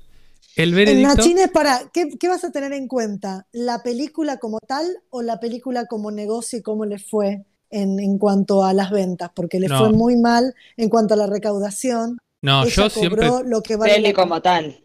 El 0.56 0.74
En 0.84 1.02
veredicto. 1.02 1.02
Nachines, 1.02 1.50
para, 1.52 1.90
¿qué, 1.94 2.10
qué 2.20 2.28
vas 2.28 2.44
a 2.44 2.52
tener 2.52 2.74
en 2.74 2.88
cuenta? 2.88 3.48
¿La 3.52 3.84
película 3.84 4.38
como 4.40 4.60
tal 4.60 4.86
o 5.10 5.22
la 5.22 5.40
película 5.40 5.86
como 5.88 6.12
negocio 6.12 6.60
y 6.60 6.62
cómo 6.64 6.86
le 6.86 6.98
fue 7.00 7.46
en, 7.70 8.00
en 8.00 8.18
cuanto 8.18 8.64
a 8.64 8.74
las 8.74 8.92
ventas? 8.92 9.32
Porque 9.36 9.60
le 9.60 9.70
No. 9.70 9.78
fue 9.78 9.92
muy 9.92 10.18
mal 10.18 10.56
en 10.78 10.90
cuanto 10.90 11.14
a 11.14 11.18
la 11.18 11.28
recaudación. 11.28 12.18
No, 12.42 12.66
Ella 12.66 12.74
yo 12.76 12.92
cobró 12.92 13.44
siempre. 13.44 13.44
lo 13.44 13.62
que 13.62 13.76
vale 13.76 14.00
Peli 14.00 14.14
la- 14.14 14.14
como 14.14 14.42
tal. 14.42 14.82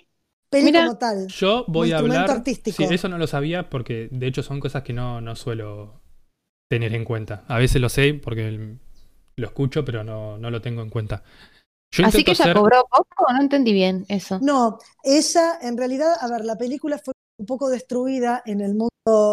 peli 0.50 0.66
Mira, 0.66 0.72
como 0.72 0.98
tal. 0.98 1.26
Yo 1.28 1.64
voy 1.68 1.92
a 1.92 1.98
hablar. 1.98 2.30
artístico. 2.30 2.82
Sí, 2.82 2.84
eso 2.94 3.08
no 3.08 3.18
lo 3.18 3.26
sabía 3.26 3.68
porque 3.70 4.08
de 4.10 4.26
hecho 4.26 4.42
son 4.42 4.60
cosas 4.60 4.82
que 4.82 4.92
no, 4.92 5.20
no 5.20 5.36
suelo 5.36 6.02
tener 6.68 6.94
en 6.94 7.04
cuenta. 7.04 7.44
A 7.48 7.58
veces 7.58 7.80
lo 7.82 7.88
sé 7.90 8.14
porque 8.14 8.76
lo 9.36 9.46
escucho, 9.46 9.84
pero 9.84 10.04
no, 10.04 10.38
no 10.38 10.50
lo 10.50 10.60
tengo 10.62 10.82
en 10.82 10.90
cuenta. 10.90 11.24
Yo 11.92 12.06
Así 12.06 12.24
que 12.24 12.32
ella 12.32 12.52
cobró 12.52 12.86
poco, 12.90 13.32
no 13.32 13.40
entendí 13.40 13.72
bien 13.72 14.04
eso. 14.08 14.38
No, 14.40 14.78
ella 15.02 15.58
en 15.62 15.76
realidad, 15.76 16.14
a 16.20 16.28
ver, 16.28 16.44
la 16.44 16.56
película 16.56 16.98
fue 16.98 17.14
un 17.38 17.46
poco 17.46 17.68
destruida 17.68 18.42
en 18.46 18.60
el 18.60 18.74
mundo 18.74 18.90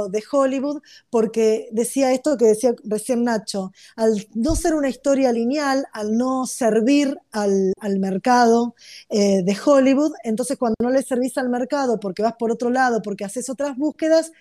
de 0.09 0.23
Hollywood 0.31 0.81
porque 1.09 1.67
decía 1.71 2.11
esto 2.11 2.37
que 2.37 2.45
decía 2.45 2.73
recién 2.83 3.23
Nacho, 3.23 3.71
al 3.95 4.27
no 4.35 4.55
ser 4.55 4.75
una 4.75 4.89
historia 4.89 5.31
lineal, 5.31 5.85
al 5.93 6.15
no 6.15 6.45
servir 6.45 7.17
al, 7.31 7.73
al 7.79 7.99
mercado 7.99 8.75
eh, 9.09 9.41
de 9.43 9.57
Hollywood, 9.65 10.13
entonces 10.23 10.57
cuando 10.57 10.75
no 10.79 10.91
le 10.91 11.01
servís 11.01 11.37
al 11.37 11.49
mercado 11.49 11.99
porque 11.99 12.21
vas 12.21 12.35
por 12.37 12.51
otro 12.51 12.69
lado, 12.69 13.01
porque 13.01 13.25
haces 13.25 13.49
otras 13.49 13.75
búsquedas, 13.77 14.31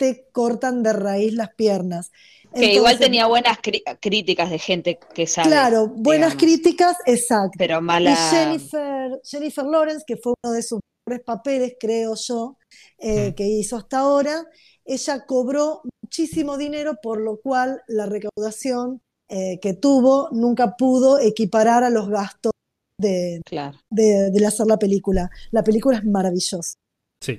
te 0.00 0.26
cortan 0.32 0.82
de 0.82 0.94
raíz 0.94 1.34
las 1.34 1.54
piernas. 1.54 2.10
Que 2.54 2.72
igual 2.74 2.98
tenía 2.98 3.26
buenas 3.26 3.58
críticas 4.00 4.50
de 4.50 4.58
gente 4.58 4.98
que 5.14 5.26
sabe. 5.26 5.48
Claro, 5.50 5.86
buenas 5.88 6.36
digamos. 6.36 6.42
críticas, 6.62 6.96
exacto. 7.06 7.52
Pero 7.58 7.78
Y 7.78 7.82
mala. 7.82 8.16
Jennifer, 8.16 9.20
Jennifer 9.22 9.64
Lawrence, 9.66 10.04
que 10.06 10.16
fue 10.16 10.32
uno 10.42 10.54
de 10.54 10.62
sus 10.62 10.80
mejores 11.06 11.24
papeles, 11.24 11.74
creo 11.78 12.14
yo, 12.16 12.56
eh, 12.98 13.30
Mm. 13.30 13.34
que 13.34 13.46
hizo 13.46 13.76
hasta 13.76 13.98
ahora, 13.98 14.44
ella 14.84 15.26
cobró 15.26 15.82
muchísimo 16.02 16.56
dinero, 16.56 16.96
por 17.02 17.20
lo 17.20 17.38
cual 17.40 17.82
la 17.86 18.06
recaudación 18.06 19.00
eh, 19.32 19.60
que 19.62 19.74
tuvo 19.74 20.28
nunca 20.32 20.74
pudo 20.76 21.20
equiparar 21.20 21.84
a 21.84 21.90
los 21.90 22.08
gastos 22.08 22.50
de, 22.98 23.40
Claro. 23.44 23.78
de, 23.90 24.30
de 24.32 24.44
hacer 24.46 24.66
la 24.66 24.76
película. 24.76 25.30
La 25.52 25.62
película 25.62 25.98
es 25.98 26.04
maravillosa. 26.04 26.74
Sí. 27.22 27.38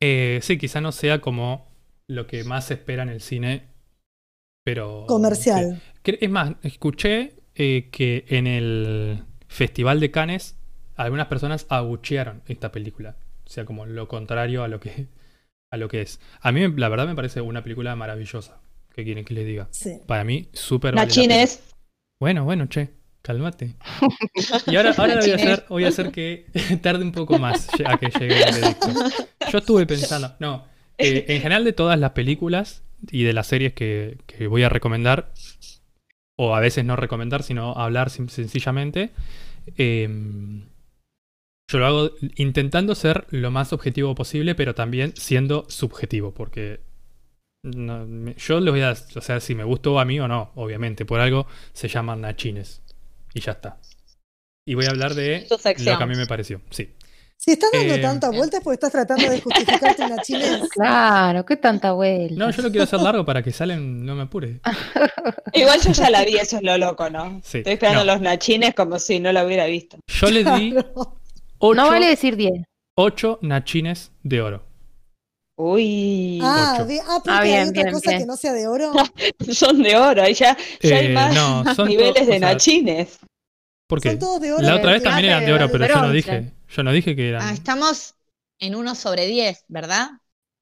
Eh, 0.00 0.38
sí, 0.42 0.56
quizá 0.58 0.80
no 0.80 0.92
sea 0.92 1.20
como 1.20 1.67
lo 2.08 2.26
que 2.26 2.44
más 2.44 2.66
se 2.66 2.74
espera 2.74 3.02
en 3.02 3.08
el 3.10 3.20
cine, 3.20 3.68
pero. 4.64 5.04
Comercial. 5.06 5.80
Que- 6.02 6.18
Es 6.20 6.30
más, 6.30 6.52
escuché 6.62 7.34
eh, 7.54 7.88
que 7.90 8.24
en 8.28 8.46
el 8.46 9.24
Festival 9.48 10.00
de 10.00 10.10
Cannes 10.10 10.56
algunas 10.96 11.26
personas 11.26 11.66
abuchearon 11.68 12.42
esta 12.46 12.72
película. 12.72 13.16
O 13.46 13.50
sea, 13.50 13.64
como 13.64 13.86
lo 13.86 14.08
contrario 14.08 14.62
a 14.62 14.68
lo 14.68 14.80
que, 14.80 15.06
a 15.72 15.76
lo 15.76 15.88
que 15.88 16.02
es. 16.02 16.20
A 16.40 16.52
mí, 16.52 16.66
la 16.76 16.88
verdad, 16.88 17.06
me 17.06 17.14
parece 17.14 17.40
una 17.40 17.62
película 17.62 17.94
maravillosa. 17.96 18.60
¿Qué 18.94 19.04
quieren 19.04 19.24
que 19.24 19.34
les 19.34 19.46
diga? 19.46 19.68
Sí. 19.70 19.98
Para 20.06 20.24
mí, 20.24 20.48
súper 20.52 20.94
vale 20.94 21.06
la 21.06 21.08
Nachines. 21.08 21.56
pena. 21.58 21.68
Bueno, 22.20 22.44
bueno, 22.44 22.66
che, 22.66 22.90
cálmate. 23.22 23.76
Y 24.66 24.76
ahora, 24.76 24.92
ahora 24.96 25.14
lo 25.16 25.20
voy 25.22 25.30
a 25.30 25.34
hacer, 25.36 25.64
voy 25.68 25.84
a 25.84 25.88
hacer 25.88 26.10
que 26.10 26.46
tarde 26.82 27.04
un 27.04 27.12
poco 27.12 27.38
más 27.38 27.68
a 27.84 27.96
que 27.96 28.08
llegue 28.10 28.42
el 28.42 28.54
veredicto. 28.54 28.88
Yo 29.52 29.58
estuve 29.58 29.86
pensando, 29.86 30.34
no, 30.40 30.66
eh, 30.98 31.24
en 31.28 31.40
general 31.40 31.64
de 31.64 31.72
todas 31.72 31.98
las 31.98 32.12
películas 32.12 32.82
y 33.10 33.24
de 33.24 33.32
las 33.32 33.46
series 33.46 33.72
que, 33.74 34.18
que 34.26 34.46
voy 34.46 34.62
a 34.64 34.68
recomendar, 34.68 35.32
o 36.36 36.54
a 36.54 36.60
veces 36.60 36.84
no 36.84 36.96
recomendar, 36.96 37.42
sino 37.42 37.72
hablar 37.76 38.10
sencillamente, 38.10 39.10
eh, 39.76 40.08
yo 41.70 41.78
lo 41.78 41.86
hago 41.86 42.10
intentando 42.36 42.94
ser 42.94 43.26
lo 43.30 43.50
más 43.50 43.72
objetivo 43.72 44.14
posible, 44.14 44.54
pero 44.54 44.74
también 44.74 45.12
siendo 45.16 45.66
subjetivo, 45.68 46.32
porque 46.32 46.80
no, 47.64 48.06
me- 48.06 48.34
yo 48.36 48.60
les 48.60 48.72
voy 48.72 48.82
a, 48.82 48.92
o 48.92 49.20
sea, 49.22 49.40
si 49.40 49.54
me 49.54 49.64
gustó 49.64 50.00
a 50.00 50.04
mí 50.04 50.20
o 50.20 50.28
no, 50.28 50.52
obviamente, 50.56 51.04
por 51.06 51.20
algo 51.20 51.46
se 51.74 51.88
llaman 51.88 52.22
nachines. 52.22 52.82
Y 53.34 53.40
ya 53.40 53.52
está. 53.52 53.80
Y 54.66 54.74
voy 54.74 54.86
a 54.86 54.90
hablar 54.90 55.14
de 55.14 55.52
lo 55.76 55.96
que 55.96 56.04
a 56.04 56.06
mí 56.06 56.16
me 56.16 56.26
pareció, 56.26 56.62
sí. 56.70 56.90
Si 57.40 57.52
estás 57.52 57.70
dando 57.72 57.94
Eh, 57.94 57.98
tantas 58.00 58.34
vueltas, 58.34 58.60
porque 58.64 58.74
estás 58.74 58.90
tratando 58.90 59.30
de 59.30 59.40
justificarte 59.40 60.02
una 60.04 60.18
chinés. 60.22 60.60
Claro, 60.74 61.46
qué 61.46 61.56
tanta 61.56 61.92
vuelta. 61.92 62.34
No, 62.36 62.50
yo 62.50 62.62
lo 62.62 62.70
quiero 62.70 62.82
hacer 62.84 63.00
largo 63.00 63.24
para 63.24 63.42
que 63.42 63.52
salen, 63.52 64.04
no 64.04 64.16
me 64.16 64.22
apure. 64.22 64.60
Igual 65.54 65.80
yo 65.80 65.92
ya 65.92 66.10
la 66.10 66.24
vi, 66.24 66.36
eso 66.36 66.56
es 66.56 66.62
lo 66.64 66.76
loco, 66.76 67.08
¿no? 67.10 67.40
Sí, 67.44 67.58
Estoy 67.58 67.74
esperando 67.74 68.04
no. 68.04 68.12
los 68.12 68.20
nachines 68.20 68.74
como 68.74 68.98
si 68.98 69.20
no 69.20 69.30
la 69.32 69.44
hubiera 69.46 69.66
visto. 69.66 69.98
Yo 70.08 70.30
le 70.30 70.42
di 70.44 70.72
Claro. 70.72 71.16
8, 71.58 71.74
No 71.82 71.88
vale 71.88 72.06
decir 72.08 72.36
10. 72.36 72.52
nachines 73.42 74.10
de 74.24 74.42
oro. 74.42 74.64
Uy, 75.56 76.38
Ah, 76.42 76.74
Ocho. 76.76 76.86
bien. 76.86 77.02
Ah, 77.08 77.20
porque 77.24 77.30
Ah, 77.30 77.40
hay 77.40 77.48
bien, 77.50 77.68
otra 77.68 77.82
bien, 77.82 77.92
cosa 77.94 78.10
bien. 78.10 78.20
que 78.22 78.26
no 78.26 78.36
sea 78.36 78.52
de 78.52 78.66
oro. 78.68 78.92
son 79.52 79.82
de 79.82 79.96
oro, 79.96 80.22
ahí 80.22 80.34
ya, 80.34 80.56
ya 80.82 80.96
hay 80.96 81.06
Eh, 81.06 81.12
más 81.14 81.34
no, 81.34 81.74
son 81.74 81.88
niveles 81.88 82.14
de 82.26 82.36
o 82.36 82.38
sea, 82.38 82.40
nachines. 82.40 83.18
¿Por 83.88 84.00
qué? 84.00 84.10
Son 84.10 84.18
todos 84.18 84.40
de 84.40 84.52
oro. 84.52 84.62
La 84.62 84.76
otra 84.76 84.92
vez 84.92 85.02
también 85.02 85.26
eran 85.32 85.46
de 85.46 85.52
oro, 85.52 85.68
pero 85.70 85.86
yo 85.86 86.02
no 86.02 86.10
dije. 86.10 86.52
Yo 86.68 86.82
no 86.82 86.92
dije 86.92 87.16
que 87.16 87.28
eran. 87.30 87.42
Ah, 87.42 87.52
estamos 87.52 88.14
en 88.58 88.74
1 88.74 88.94
sobre 88.94 89.26
10, 89.26 89.64
¿verdad? 89.68 90.10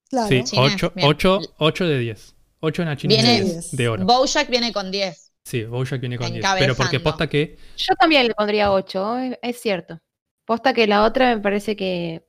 Claro. 0.08 0.28
Sí, 0.28 0.38
Nachines, 0.38 0.74
8, 0.74 0.92
bien. 0.94 1.08
8, 1.08 1.40
8 1.58 1.86
de 1.86 1.98
10. 1.98 2.34
8 2.60 2.84
nachines 2.84 3.16
Viene- 3.22 3.38
de 3.38 3.44
10 3.52 3.76
de 3.76 3.88
oro. 3.88 4.04
Bojack 4.04 4.48
viene 4.48 4.72
con 4.72 4.90
10. 4.90 5.32
Sí, 5.44 5.64
Bojack 5.64 6.00
viene 6.00 6.18
con 6.18 6.32
10. 6.32 6.44
Pero 6.58 6.74
porque 6.74 7.00
posta 7.00 7.28
que. 7.28 7.58
Yo 7.76 7.94
también 7.96 8.26
le 8.26 8.34
pondría 8.34 8.72
8, 8.72 9.16
es, 9.42 9.60
cierto. 9.60 9.98
Posta 10.44 10.72
que 10.72 10.86
la 10.86 11.04
otra 11.04 11.34
me 11.34 11.40
parece 11.42 11.76
que 11.76 12.26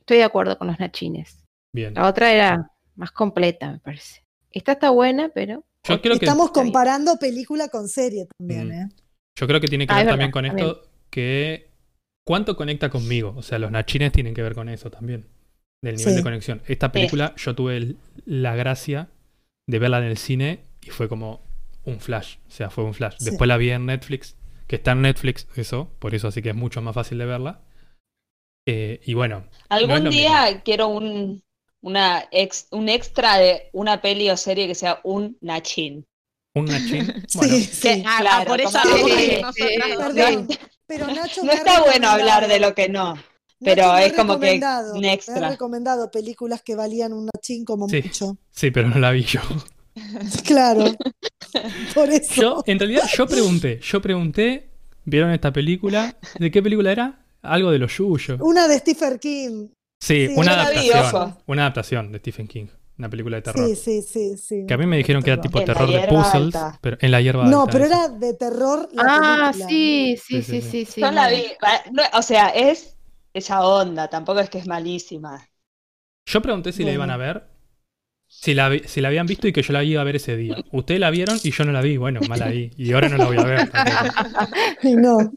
estoy 0.00 0.18
de 0.18 0.24
acuerdo 0.24 0.56
con 0.58 0.68
los 0.68 0.78
nachines. 0.78 1.44
Bien. 1.72 1.94
La 1.94 2.08
otra 2.08 2.32
era 2.32 2.70
más 2.96 3.10
completa, 3.12 3.72
me 3.72 3.78
parece. 3.78 4.24
Esta 4.50 4.72
está 4.72 4.90
buena, 4.90 5.28
pero 5.34 5.64
Yo 5.84 6.00
creo 6.00 6.18
que, 6.18 6.24
Estamos 6.24 6.50
comparando 6.50 7.16
película 7.18 7.68
con 7.68 7.88
serie 7.88 8.26
también, 8.38 8.68
Mm. 8.68 8.72
¿eh? 8.72 8.88
yo 9.36 9.46
creo 9.46 9.60
que 9.60 9.68
tiene 9.68 9.86
que 9.86 9.92
Ah, 9.92 9.98
ver 9.98 10.06
también 10.08 10.30
verdad, 10.30 10.32
con 10.32 10.46
también. 10.58 10.66
esto 10.68 10.90
que. 11.10 11.67
¿Cuánto 12.28 12.56
conecta 12.56 12.90
conmigo? 12.90 13.32
O 13.38 13.42
sea, 13.42 13.58
los 13.58 13.70
nachines 13.70 14.12
tienen 14.12 14.34
que 14.34 14.42
ver 14.42 14.54
con 14.54 14.68
eso 14.68 14.90
también. 14.90 15.24
Del 15.82 15.96
nivel 15.96 16.12
Sí. 16.12 16.16
de 16.18 16.22
conexión. 16.22 16.60
Esta 16.66 16.92
película 16.92 17.34
yo 17.38 17.54
tuve 17.54 17.78
el- 17.78 17.96
la 18.26 18.54
gracia 18.54 19.08
de 19.66 19.78
verla 19.78 19.96
en 20.00 20.04
el 20.04 20.18
cine 20.18 20.60
y 20.82 20.90
fue 20.90 21.08
como 21.08 21.40
un 21.84 22.00
flash. 22.00 22.36
O 22.46 22.50
sea, 22.50 22.68
fue 22.68 22.84
un 22.84 22.92
flash. 22.92 23.14
Sí. 23.18 23.24
Después 23.30 23.48
la 23.48 23.56
vi 23.56 23.70
en 23.70 23.86
Netflix, 23.86 24.36
que 24.66 24.76
está 24.76 24.92
en 24.92 25.00
Netflix, 25.00 25.48
eso, 25.56 25.90
por 26.00 26.14
eso 26.14 26.28
así 26.28 26.42
que 26.42 26.50
es 26.50 26.54
mucho 26.54 26.82
más 26.82 26.94
fácil 26.94 27.16
de 27.16 27.24
verla. 27.24 27.62
Eh, 28.66 29.00
y 29.06 29.14
bueno, 29.14 29.46
Algún 29.70 30.04
No 30.04 30.10
día 30.10 30.60
quiero 30.62 30.88
un, 30.88 31.42
una 31.80 32.24
ex, 32.30 32.68
un 32.72 32.90
extra 32.90 33.38
de 33.38 33.70
una 33.72 34.02
peli 34.02 34.28
o 34.28 34.36
serie 34.36 34.66
que 34.66 34.74
sea 34.74 35.00
un 35.02 35.38
nachin. 35.40 36.04
Un 36.58 36.64
nachín. 36.66 37.06
Bueno, 37.34 37.54
Sí, 37.56 37.64
sí. 37.64 38.02
Ah, 38.06 38.18
claro, 38.20 38.50
por 38.50 38.60
eso 38.60 38.78
Sí, 38.82 39.40
nosotras 39.42 40.58
pero 40.86 41.06
Nacho 41.06 41.44
No 41.44 41.52
está 41.52 41.82
bueno 41.82 42.08
hablar 42.08 42.48
de 42.48 42.58
lo 42.60 42.74
que 42.74 42.88
no. 42.88 43.14
Pero 43.60 43.96
es 43.98 44.12
como 44.14 44.38
que 44.38 44.46
recomendado- 44.52 44.94
un 44.94 45.00
Me 45.00 45.10
ha 45.10 45.12
extra. 45.14 45.48
recomendado 45.50 46.10
películas 46.10 46.62
que 46.62 46.74
valían 46.76 47.12
un 47.12 47.26
nachín 47.26 47.64
como 47.64 47.88
Sí. 47.88 48.00
mucho. 48.02 48.38
sí, 48.50 48.70
pero 48.70 48.88
no 48.88 48.98
la 48.98 49.10
vi 49.10 49.22
yo. 49.24 49.40
Claro. 50.44 50.84
Por 51.94 52.08
eso. 52.10 52.40
Yo, 52.40 52.62
en 52.66 52.78
realidad, 52.78 53.02
yo 53.12 53.26
pregunté, 53.26 53.80
yo 53.82 54.00
pregunté, 54.00 54.70
¿vieron 55.04 55.30
esta 55.32 55.52
película? 55.52 56.16
¿De 56.38 56.50
qué 56.50 56.62
película 56.62 56.92
era? 56.92 57.24
Algo 57.42 57.70
de 57.70 57.78
los 57.78 57.96
yuyos. 57.96 58.38
Una 58.40 58.68
de 58.68 58.78
Stephen 58.78 59.18
King. 59.18 59.68
Sí, 60.00 60.28
sí, 60.28 60.32
una 60.36 60.70
vi, 60.70 60.90
adaptación. 60.90 61.36
Una 61.46 61.62
adaptación 61.62 62.12
de 62.12 62.18
Stephen 62.18 62.46
King. 62.46 62.66
Una 62.98 63.08
película 63.08 63.36
de 63.36 63.42
terror. 63.42 63.70
Sí, 63.70 63.76
sí, 63.76 64.02
sí, 64.02 64.36
sí. 64.36 64.64
Que 64.66 64.74
a 64.74 64.78
mí 64.78 64.86
me 64.86 64.98
dijeron 64.98 65.22
que 65.22 65.30
era 65.32 65.40
tipo 65.40 65.62
En 65.62 65.64
terror 65.64 65.92
de 65.92 66.02
puzzles, 66.02 66.72
alta. 66.72 66.80
pero 66.80 66.98
en 67.00 67.10
la 67.12 67.20
hierba 67.20 67.50
No, 67.50 67.50
alta, 67.50 67.70
pero 67.70 67.84
eso. 67.84 67.86
era 67.86 68.08
de 68.08 68.34
terror 68.34 68.88
la 68.92 69.08
Ah, 69.08 69.52
película. 69.52 69.82
sí, 69.94 70.16
Sí, 70.20 70.42
sí, 70.42 70.42
sí, 70.42 70.56
sí, 70.60 70.62
sí. 70.62 70.62
sí, 70.62 70.84
sí. 70.86 71.02
Yo 71.02 71.10
la 71.12 71.28
vi. 71.28 71.44
no, 71.92 72.02
o 72.14 72.22
sea, 72.22 72.48
es 72.50 72.98
esa 73.32 73.66
onda, 73.66 74.08
tampoco 74.08 74.40
es 74.40 74.50
que 74.50 74.58
es 74.58 74.66
malísima. 74.66 75.48
Yo 76.26 76.42
pregunté 76.42 76.72
si 76.72 76.84
la 76.84 76.92
iban 76.92 77.10
a 77.10 77.16
ver, 77.16 77.44
si 78.28 78.54
la, 78.54 78.68
vi- 78.70 78.82
si 78.86 79.00
la 79.02 79.08
habían 79.08 79.28
visto 79.28 79.48
y 79.48 79.52
que 79.52 79.62
yo 79.62 79.72
la 79.72 79.84
iba 79.84 80.00
a 80.02 80.04
ver 80.04 80.16
ese 80.16 80.36
día. 80.36 80.64
Ustedes 80.72 81.00
la 81.00 81.10
vieron 81.10 81.40
y 81.44 81.52
yo 81.52 81.64
no 81.64 81.72
la 81.72 81.82
vi. 81.82 81.96
Bueno, 81.98 82.24
mal 82.24 82.42
ahí. 82.42 82.72
Y 82.78 82.92
ahora 82.92 83.08
no 83.08 83.18
la 83.18 83.26
voy 83.26 83.38
a 83.38 83.44
ver. 83.46 83.72
no. 84.82 85.32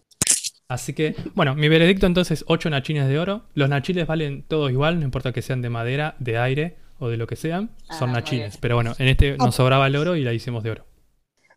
Así 0.68 0.94
que, 0.94 1.16
bueno, 1.36 1.54
mi 1.56 1.68
veredicto 1.70 2.06
entonces, 2.08 2.44
8 2.48 2.70
nachines 2.70 3.08
de 3.08 3.20
oro. 3.20 3.44
Los 3.54 3.70
nachines 3.70 4.08
valen 4.08 4.44
todos 4.44 4.72
igual, 4.72 5.00
no 5.00 5.06
importa 5.06 5.34
que 5.34 5.42
sean 5.42 5.62
de 5.62 5.70
madera, 5.70 6.16
de 6.20 6.38
aire 6.38 6.78
o 7.02 7.10
de 7.10 7.18
lo 7.18 7.28
que 7.28 7.36
sean, 7.36 7.72
Ah, 7.90 7.98
son 8.00 8.14
nachines. 8.14 8.52
bien. 8.52 8.60
pero 8.62 8.76
bueno, 8.76 8.94
en 8.98 9.08
este 9.10 9.34
Ah. 9.34 9.44
nos 9.46 9.56
sobraba 9.56 9.88
el 9.88 9.96
oro 9.98 10.16
y 10.16 10.24
la 10.24 10.32
hicimos 10.34 10.64
de 10.64 10.72
oro. 10.72 10.86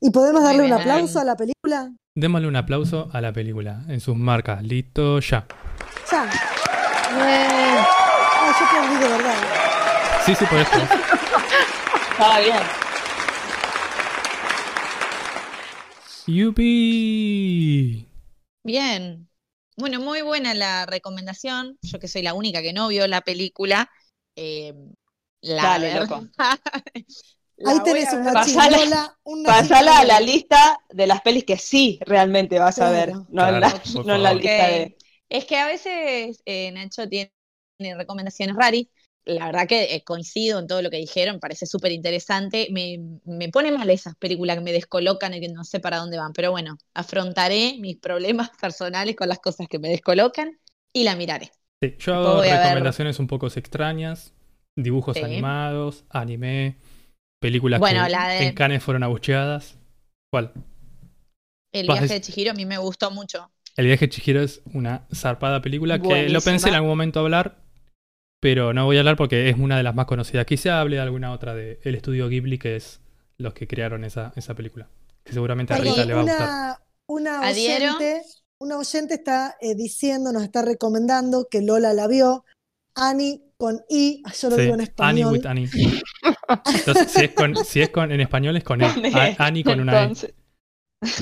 ¿Y 0.00 0.10
podemos 0.10 0.42
darle 0.42 0.64
un 0.64 0.72
aplauso 0.72 1.20
a 1.20 1.24
la 1.24 1.36
película? 1.36 1.92
Démosle 2.16 2.48
un 2.48 2.56
aplauso 2.56 3.08
a 3.12 3.20
la 3.20 3.32
película 3.32 3.84
en 3.88 4.00
sus 4.00 4.16
marcas. 4.16 4.62
Listo, 4.62 5.20
ya. 5.20 5.46
Ya. 6.10 6.24
Bien. 7.14 7.78
Ah, 7.78 8.90
yo 8.92 8.98
de 9.00 9.08
verdad. 9.08 9.34
Sí, 10.26 10.34
sí, 10.34 10.44
por 10.46 10.58
esto. 10.58 10.78
Estaba 12.12 12.40
bien. 12.40 12.56
¡Yupi! 16.74 18.08
Bien. 18.64 19.28
Bueno, 19.76 20.00
muy 20.00 20.22
buena 20.22 20.54
la 20.54 20.86
recomendación. 20.86 21.78
Yo 21.82 21.98
que 21.98 22.08
soy 22.08 22.22
la 22.22 22.34
única 22.34 22.62
que 22.62 22.72
no 22.72 22.88
vio 22.88 23.06
la 23.06 23.20
película. 23.22 23.90
eh, 24.36 24.74
la 25.44 25.62
Dale, 25.62 25.88
verdad- 25.88 26.08
loco. 26.10 26.28
la 27.56 27.72
Ahí 27.72 27.80
tenés 27.82 28.12
a 28.12 28.14
un 28.14 28.22
ver. 28.22 28.24
nachín. 28.24 28.54
Pasala- 28.54 28.70
Lola, 28.70 29.18
un 29.24 29.42
nachín 29.42 29.68
Pasala 29.68 29.98
a 30.00 30.04
la 30.04 30.20
lista 30.20 30.80
de 30.90 31.06
las 31.06 31.20
pelis 31.22 31.44
que 31.44 31.58
sí 31.58 31.98
realmente 32.06 32.58
vas 32.58 32.80
a 32.80 32.90
ver, 32.90 33.10
Claro. 33.10 33.26
no, 33.28 33.48
en 33.48 33.60
la, 33.60 33.68
Claro, 33.70 33.82
no 34.04 34.14
en 34.14 34.22
la 34.22 34.34
lista 34.34 34.68
de... 34.68 34.96
Es 35.28 35.44
que 35.46 35.56
a 35.58 35.66
veces 35.66 36.42
eh, 36.46 36.70
Nacho 36.72 37.08
tiene 37.08 37.30
recomendaciones 37.96 38.56
raras. 38.56 38.82
La 39.26 39.46
verdad 39.46 39.66
que 39.66 39.94
eh, 39.94 40.04
coincido 40.04 40.58
en 40.58 40.66
todo 40.66 40.82
lo 40.82 40.90
que 40.90 40.98
dijeron, 40.98 41.40
parece 41.40 41.66
súper 41.66 41.92
interesante. 41.92 42.68
Me, 42.70 42.98
me 43.24 43.48
pone 43.48 43.72
mal 43.72 43.88
esas 43.90 44.14
películas 44.16 44.56
que 44.58 44.62
me 44.62 44.72
descolocan 44.72 45.32
y 45.34 45.40
que 45.40 45.48
no 45.48 45.64
sé 45.64 45.80
para 45.80 45.98
dónde 45.98 46.18
van. 46.18 46.32
Pero 46.34 46.50
bueno, 46.50 46.76
afrontaré 46.94 47.76
mis 47.80 47.96
problemas 47.98 48.50
personales 48.60 49.16
con 49.16 49.28
las 49.28 49.38
cosas 49.40 49.66
que 49.68 49.78
me 49.78 49.88
descolocan 49.88 50.58
y 50.92 51.04
la 51.04 51.16
miraré. 51.16 51.50
Sí, 51.82 51.96
yo 51.98 52.14
hago 52.14 52.42
recomendaciones 52.42 53.18
un 53.18 53.26
poco 53.26 53.46
extrañas, 53.48 54.33
dibujos 54.76 55.16
Sí. 55.16 55.22
animados, 55.22 56.04
anime, 56.10 56.76
películas 57.40 57.80
Bueno, 57.80 58.04
que 58.04 58.10
la 58.10 58.28
de- 58.28 58.46
en 58.48 58.54
Cannes 58.54 58.82
fueron 58.82 59.02
abucheadas. 59.02 59.78
¿Cuál? 60.32 60.52
El 61.72 61.86
viaje 61.86 62.06
de 62.08 62.20
Chihiro 62.20 62.52
a 62.52 62.54
mí 62.54 62.66
me 62.66 62.78
gustó 62.78 63.10
mucho. 63.10 63.50
El 63.76 63.86
viaje 63.86 64.06
de 64.06 64.10
Chihiro 64.10 64.40
es 64.42 64.62
una 64.72 65.06
zarpada 65.12 65.60
película 65.60 66.00
que 66.00 66.28
lo 66.28 66.40
pensé 66.40 66.68
en 66.68 66.76
algún 66.76 66.90
momento 66.90 67.20
hablar, 67.20 67.56
pero 68.40 68.72
no 68.72 68.84
voy 68.84 68.96
a 68.96 69.00
hablar 69.00 69.16
porque 69.16 69.48
es 69.48 69.58
una 69.58 69.76
de 69.76 69.82
las 69.82 69.94
más 69.94 70.06
conocidas. 70.06 70.46
Quizá 70.46 70.80
hable 70.80 70.96
de 70.96 71.02
alguna 71.02 71.32
otra 71.32 71.54
del 71.54 71.94
estudio 71.94 72.28
Ghibli, 72.28 72.58
que 72.58 72.76
es 72.76 73.00
los 73.36 73.52
que 73.54 73.66
crearon 73.66 74.04
esa, 74.04 74.32
esa 74.36 74.54
película. 74.54 74.88
Que 75.24 75.32
seguramente 75.32 75.74
a 75.74 75.78
Rita 75.78 76.04
le 76.04 76.14
va 76.14 76.20
a 76.20 76.24
gustar. 76.24 76.78
una, 77.08 77.40
oyente, 77.50 78.22
una 78.60 78.78
oyente 78.78 79.14
está 79.14 79.56
eh, 79.60 79.74
diciendo, 79.74 80.32
nos 80.32 80.44
está 80.44 80.62
recomendando 80.62 81.48
que 81.50 81.60
Lola 81.62 81.92
la 81.94 82.06
vio. 82.06 82.44
Ani 82.96 83.42
con 83.56 83.80
I, 83.88 84.22
ah, 84.24 84.32
yo 84.40 84.50
lo 84.50 84.56
Sí, 84.56 84.62
digo 84.62 84.74
en 84.74 84.80
Annie 84.80 84.84
español. 85.22 85.32
with 85.32 85.46
Annie. 85.46 85.68
Entonces, 86.74 87.10
si 87.10 87.24
es, 87.24 87.30
con, 87.34 87.56
si 87.64 87.80
es 87.80 87.90
con, 87.90 88.12
en 88.12 88.20
español 88.20 88.56
es 88.56 88.64
con 88.64 88.82
E. 88.82 88.86
E. 88.86 89.14
A- 89.38 89.46
Annie 89.46 89.64
con 89.64 89.80
una 89.80 90.04
E. 90.04 90.34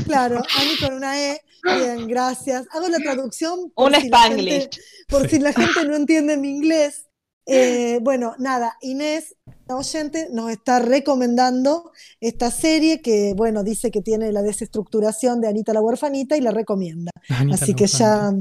Claro, 0.07 0.36
Ani 0.59 0.77
con 0.81 0.94
una 0.94 1.20
E. 1.20 1.40
Bien, 1.65 2.07
gracias. 2.09 2.66
Hago 2.73 2.89
la 2.89 2.99
traducción 2.99 3.73
un 3.74 3.93
la 3.93 3.99
Spanglish. 3.99 4.51
gente- 4.62 4.78
por 5.09 5.28
si 5.28 5.39
la 5.39 5.53
gente 5.53 5.85
no 5.86 5.94
entiende 5.97 6.36
mi 6.36 6.51
inglés. 6.51 7.07
Eh, 7.47 7.99
bueno, 8.03 8.35
nada, 8.39 8.77
Inés, 8.82 9.35
la 9.66 9.77
oyente, 9.77 10.28
nos 10.32 10.51
está 10.51 10.78
recomendando 10.78 11.90
esta 12.20 12.51
serie 12.53 13.01
que, 13.03 13.35
bueno, 13.36 13.65
dice 13.65 13.90
que 13.90 14.01
tiene 14.01 14.31
la 14.31 14.43
desestructuración 14.43 15.40
de 15.40 15.49
Anita 15.49 15.73
la 15.73 15.81
huerfanita 15.81 16.36
y 16.36 16.40
la 16.40 16.53
recomienda. 16.53 17.11
Anita 17.28 17.57
Así 17.62 17.73
la 17.73 17.77
que 17.77 17.85
Huerfanita. 17.85 18.40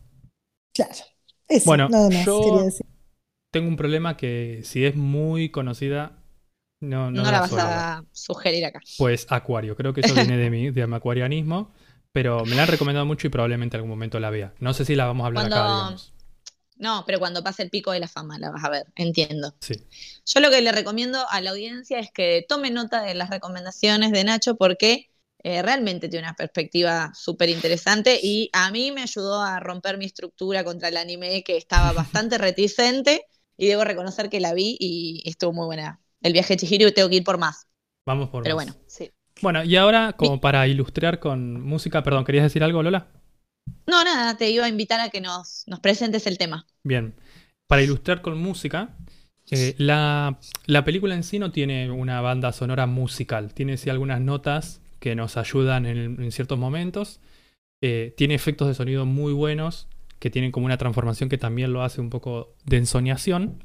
ya, 0.76 0.86
Claro. 0.86 1.06
Eso, 1.48 1.66
Bueno, 1.66 1.90
nada 1.90 2.10
más 2.10 2.26
yo- 2.26 2.42
quería 2.42 2.64
decir. 2.64 2.86
Tengo 3.52 3.68
un 3.68 3.76
problema 3.76 4.16
que 4.18 4.62
si 4.64 4.86
es 4.86 4.96
muy 4.96 5.50
conocida, 5.50 6.24
no, 6.80 7.12
no, 7.12 7.24
No, 7.24 7.32
la 7.32 7.42
vas 7.42 7.54
a 7.54 8.04
sugerir 8.12 8.66
acá. 8.66 8.80
Pues 8.98 9.28
Acuario, 9.30 9.76
creo 9.76 9.94
que 9.94 10.02
eso 10.02 10.16
viene 10.16 10.38
de 10.38 10.50
mi, 10.50 10.72
de 10.72 10.88
mi 10.88 10.96
acuarianismo, 10.96 11.74
pero 12.12 12.46
me 12.46 12.56
la 12.56 12.64
han 12.64 12.70
recomendado 12.70 13.06
mucho 13.06 13.28
y 13.28 13.30
probablemente 13.30 13.76
en 13.76 13.80
algún 13.80 13.90
momento 13.90 14.20
la 14.20 14.30
vea. 14.30 14.54
No 14.60 14.74
sé 14.74 14.86
si 14.86 14.96
la 14.96 15.06
vamos 15.06 15.26
a 15.26 15.28
hablar 15.28 15.46
acá, 15.46 15.56
Cuando- 15.56 15.76
digamos. 15.76 16.14
No, 16.78 17.04
pero 17.06 17.20
cuando 17.20 17.44
pase 17.44 17.62
el 17.62 17.70
pico 17.70 17.92
de 17.92 18.00
la 18.00 18.08
fama 18.08 18.40
la 18.40 18.50
vas 18.50 18.64
a 18.64 18.70
ver, 18.70 18.88
entiendo. 18.96 19.54
Sí. 19.60 19.76
Yo 20.26 20.40
lo 20.40 20.50
que 20.50 20.62
le 20.62 20.72
recomiendo 20.72 21.24
a 21.30 21.40
la 21.40 21.52
audiencia 21.52 22.00
es 22.00 22.10
que 22.12 22.44
tome 22.50 22.72
nota 22.72 23.04
de 23.04 23.14
las 23.14 23.30
recomendaciones 23.30 24.12
de 24.12 24.24
Nacho 24.24 24.56
porque 24.56 25.12
eh, 25.44 25.62
realmente 25.62 26.10
tiene 26.10 26.26
una 26.28 26.36
perspectiva 26.36 27.12
súper 27.14 27.50
interesante 27.50 28.20
y 28.24 28.50
a 28.54 28.72
mí 28.72 28.92
me 28.92 29.04
ayudó 29.04 29.44
a 29.44 29.60
romper 29.60 30.00
mi 30.00 30.06
estructura 30.06 30.64
contra 30.64 30.88
el 30.88 30.98
anime 30.98 31.44
que 31.44 31.56
estaba 31.56 31.92
bastante 31.94 32.40
reticente 32.40 33.28
y 33.58 33.68
debo 33.68 33.84
reconocer 33.84 34.30
que 34.30 34.40
la 34.40 34.54
vi 34.54 34.78
y 34.80 35.24
estuvo 35.26 35.54
muy 35.54 35.66
buena. 35.66 36.02
El 36.22 36.34
viaje 36.34 36.56
de 36.56 36.58
Chihiro 36.60 36.88
y 36.88 36.94
tengo 36.94 37.10
que 37.10 37.16
ir 37.18 37.24
por 37.24 37.38
más. 37.38 37.68
Vamos 38.06 38.30
por 38.30 38.44
Pero 38.44 38.56
más. 38.56 38.66
bueno, 38.66 38.76
sí. 38.88 39.12
Bueno, 39.42 39.64
y 39.64 39.76
ahora, 39.76 40.14
como 40.14 40.40
para 40.40 40.68
ilustrar 40.68 41.20
con 41.20 41.62
música, 41.62 42.04
perdón, 42.04 42.26
¿querías 42.26 42.44
decir 42.44 42.64
algo, 42.64 42.84
Lola? 42.84 43.08
No, 43.88 44.04
nada, 44.04 44.38
te 44.38 44.50
iba 44.50 44.66
a 44.66 44.70
invitar 44.70 45.00
a 45.00 45.10
que 45.10 45.22
nos, 45.22 45.64
nos 45.68 45.80
presentes 45.80 46.26
el 46.28 46.38
tema. 46.38 46.66
Bien. 46.84 47.16
Para 47.68 47.84
ilustrar 47.84 48.22
con 48.22 48.38
música, 48.38 48.98
eh, 49.50 49.76
la, 49.78 50.40
la 50.66 50.84
película 50.84 51.16
en 51.16 51.24
sí 51.24 51.40
no 51.40 51.52
tiene 51.52 51.90
una 51.92 52.22
banda 52.22 52.52
sonora 52.52 52.86
musical. 52.86 53.54
Tiene 53.54 53.78
sí 53.78 53.90
algunas 53.90 54.22
notas 54.22 54.82
que 55.00 55.16
nos 55.16 55.38
ayudan 55.38 55.86
en, 55.86 56.22
en 56.22 56.32
ciertos 56.32 56.58
momentos. 56.60 57.20
Eh, 57.82 58.14
tiene 58.18 58.36
efectos 58.36 58.68
de 58.68 58.76
sonido 58.76 59.06
muy 59.06 59.34
buenos 59.34 59.88
que 60.22 60.30
tienen 60.30 60.52
como 60.52 60.68
una 60.68 60.78
transformación 60.78 61.30
que 61.30 61.40
también 61.40 61.74
lo 61.74 61.82
hace 61.82 62.00
un 62.00 62.12
poco 62.12 62.54
de 62.64 62.78
ensoñación. 62.78 63.64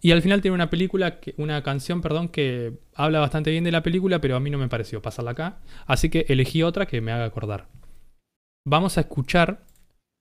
Y 0.00 0.10
al 0.12 0.22
final 0.22 0.40
tiene 0.40 0.54
una 0.54 0.70
película, 0.70 1.20
que, 1.20 1.34
una 1.36 1.62
canción, 1.62 2.00
perdón, 2.00 2.30
que 2.30 2.80
habla 2.94 3.20
bastante 3.20 3.50
bien 3.50 3.62
de 3.62 3.72
la 3.72 3.82
película, 3.82 4.18
pero 4.18 4.34
a 4.34 4.40
mí 4.40 4.48
no 4.48 4.56
me 4.56 4.70
pareció 4.70 5.02
pasarla 5.02 5.32
acá. 5.32 5.60
Así 5.86 6.08
que 6.08 6.24
elegí 6.30 6.62
otra 6.62 6.86
que 6.86 7.02
me 7.02 7.12
haga 7.12 7.26
acordar. 7.26 7.68
Vamos 8.66 8.96
a 8.96 9.02
escuchar 9.02 9.66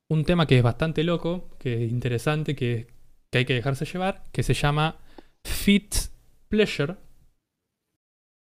un 0.09 0.25
tema 0.25 0.45
que 0.45 0.57
es 0.57 0.63
bastante 0.63 1.05
loco, 1.05 1.55
que 1.57 1.85
es 1.85 1.91
interesante, 1.91 2.53
que, 2.53 2.87
que 3.31 3.37
hay 3.39 3.45
que 3.45 3.53
dejarse 3.53 3.85
llevar, 3.85 4.25
que 4.33 4.43
se 4.43 4.53
llama 4.53 4.97
Fitz 5.45 6.11
Pleasure. 6.49 6.97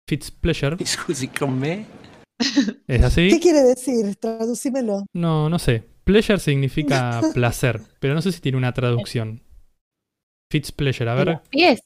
Fitz 0.08 0.32
Pleasure. 0.32 0.84
Scusi, 0.84 1.28
con 1.28 1.60
me? 1.60 1.86
¿Es 2.88 3.04
así? 3.04 3.28
¿Qué 3.30 3.38
quiere 3.38 3.62
decir? 3.62 4.16
Traducímelo. 4.16 5.04
No, 5.14 5.48
no 5.48 5.60
sé. 5.60 5.89
Pleasure 6.04 6.38
significa 6.38 7.20
placer, 7.34 7.82
pero 7.98 8.14
no 8.14 8.22
sé 8.22 8.32
si 8.32 8.40
tiene 8.40 8.58
una 8.58 8.72
traducción. 8.72 9.42
Fitz 10.50 10.72
Pleasure, 10.72 11.10
a 11.10 11.14
ver. 11.14 11.26
los 11.28 11.40
pies. 11.48 11.80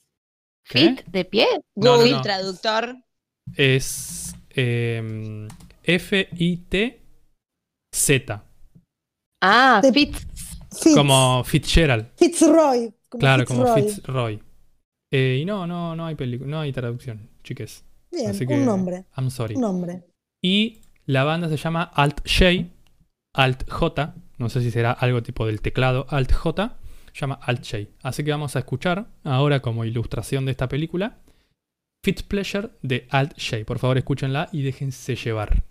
¿Qué? 0.67 0.79
¿Fit 0.79 1.05
de 1.07 1.25
pie? 1.25 1.47
No, 1.77 1.93
no, 1.93 1.97
Google 1.99 2.13
no. 2.13 2.23
Traductor. 2.23 2.97
Es 3.55 4.35
em, 4.51 5.47
F-I-T-Z. 5.83 7.01
Ah. 9.43 9.83
Fitz, 9.93 10.27
Como 10.95 11.45
Fitzgerald. 11.45 12.07
Fitzroy. 12.17 12.95
como 13.09 13.21
Claro, 13.21 13.45
como 13.45 13.67
Fitzroy. 13.75 13.93
Fitzroy. 13.93 14.43
Eh, 15.13 15.39
y 15.43 15.45
no, 15.45 15.67
no, 15.67 15.95
no 15.95 16.07
hay 16.07 16.15
película, 16.15 16.51
no 16.51 16.61
hay 16.61 16.73
traducción, 16.73 17.29
chiques. 17.45 17.85
Bien, 18.11 18.31
Así 18.31 18.47
que 18.47 18.55
un 18.55 18.65
nombre. 18.65 19.05
I'm 19.17 19.31
sorry. 19.31 19.55
Un 19.55 19.61
nombre. 19.61 20.03
Y 20.43 20.81
la 21.07 21.25
banda 21.25 21.49
se 21.49 21.57
llama 21.57 21.85
Alt 21.85 22.21
J, 22.27 22.67
Alt-J, 23.35 24.15
no 24.39 24.49
sé 24.49 24.63
si 24.63 24.71
será 24.71 24.93
algo 24.93 25.23
tipo 25.23 25.47
del 25.47 25.61
teclado 25.61 26.07
Alt-J, 26.09 26.77
llama 27.13 27.39
Alt-J. 27.43 27.91
Así 28.03 28.25
que 28.25 28.31
vamos 28.31 28.57
a 28.57 28.61
escuchar 28.61 29.07
ahora 29.25 29.61
como 29.61 29.85
ilustración 29.85 30.47
de 30.47 30.53
esta 30.53 30.69
película 30.69 31.19
Fit 32.03 32.23
Pleasure 32.23 32.71
de 32.83 33.07
Alt-J. 33.11 33.65
Por 33.65 33.79
favor, 33.79 33.99
escúchenla 33.99 34.49
y 34.53 34.63
déjense 34.63 35.17
llevar. 35.17 35.63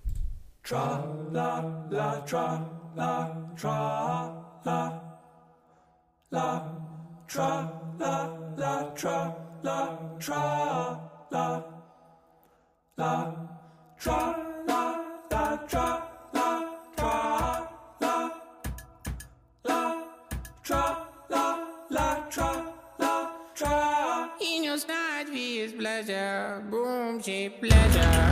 tra, 20.63 21.07
la, 21.29 21.59
la, 21.89 22.27
tra, 22.29 22.73
la, 22.97 23.31
tra. 23.53 24.29
In 24.39 24.63
your 24.63 24.77
sight, 24.77 25.25
we 25.29 25.59
is 25.59 25.73
pleasure, 25.73 26.63
boom, 26.69 27.21
she 27.21 27.49
pleasure. 27.49 28.31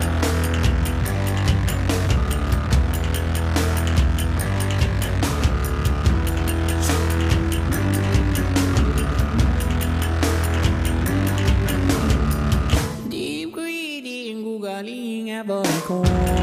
Deep 13.10 13.52
greedy 13.52 14.34
googling 14.36 15.40
a 15.40 15.44
boy 15.44 16.41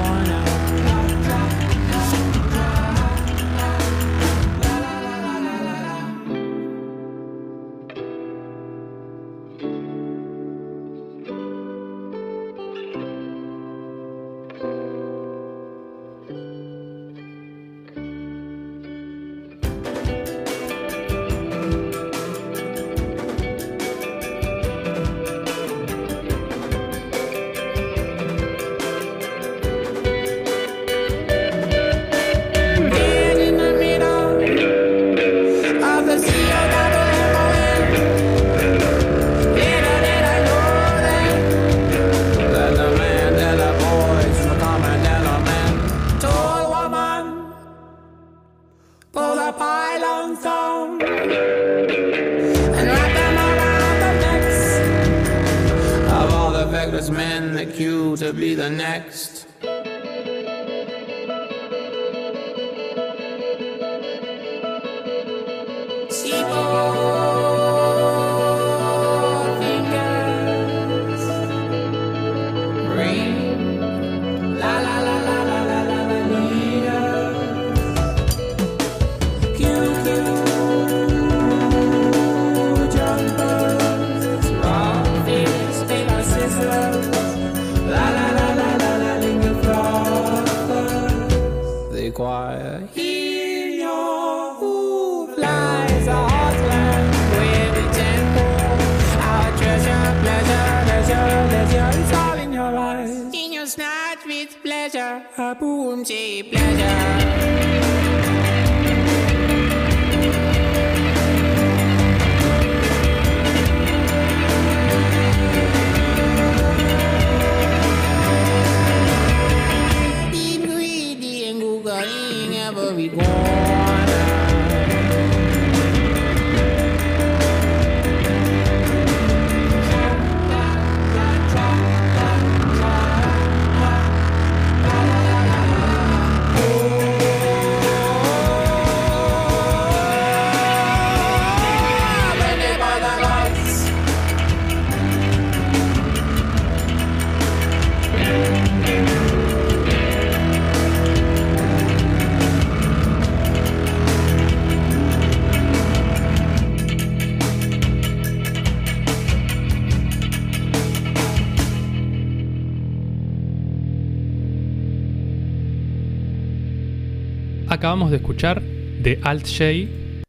acabamos 168.08 168.10
de 168.10 168.16
escuchar 168.16 168.62
de 168.62 169.20
Alt 169.22 169.46
J, 169.46 170.22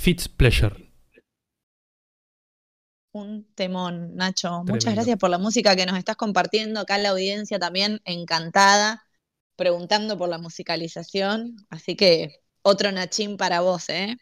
Fitz 0.00 0.28
Pleasure. 0.28 0.76
Un 3.12 3.46
temón, 3.54 4.14
Nacho. 4.14 4.48
Tremendo. 4.48 4.72
Muchas 4.74 4.94
gracias 4.94 5.18
por 5.18 5.30
la 5.30 5.38
música 5.38 5.74
que 5.74 5.86
nos 5.86 5.96
estás 5.98 6.16
compartiendo. 6.16 6.80
Acá 6.80 6.96
en 6.96 7.02
la 7.04 7.08
audiencia 7.10 7.58
también 7.58 8.00
encantada, 8.04 9.04
preguntando 9.56 10.16
por 10.18 10.28
la 10.28 10.38
musicalización. 10.38 11.56
Así 11.70 11.96
que 11.96 12.40
otro 12.62 12.92
Nachín 12.92 13.36
para 13.36 13.60
vos, 13.60 13.88
¿eh? 13.88 14.16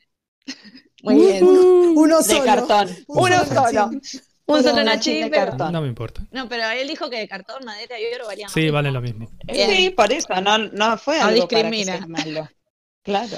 Muy 1.02 1.16
bien. 1.16 1.44
Uno 1.44 2.18
De 2.18 2.24
solo. 2.24 2.44
cartón. 2.44 2.88
Un 3.08 3.18
Uno 3.24 3.44
solo. 3.44 3.90
Nachín. 3.90 4.00
Un 4.46 4.62
solo 4.62 4.84
Nachín 4.84 4.84
Nachín, 4.84 5.20
de 5.24 5.30
pero- 5.30 5.46
cartón. 5.50 5.72
No 5.72 5.80
me 5.82 5.88
importa. 5.88 6.22
No, 6.30 6.48
pero 6.48 6.68
él 6.70 6.86
dijo 6.86 7.10
que 7.10 7.18
de 7.18 7.26
cartón, 7.28 7.64
madera 7.64 7.98
y 8.00 8.14
oro 8.14 8.26
valían 8.26 8.48
Sí, 8.50 8.70
vale 8.70 8.90
lo 8.92 9.00
mismo. 9.00 9.28
Bien. 9.44 9.70
Sí, 9.70 9.90
por 9.90 10.12
eso, 10.12 10.28
no, 10.40 10.58
no 10.58 10.96
fue 10.98 11.18
No 11.18 11.26
algo 11.26 11.48
para 11.48 11.62
que 11.62 11.76
discrimina. 11.76 11.98
sea 11.98 12.06
malo. 12.06 12.48
Claro. 13.04 13.36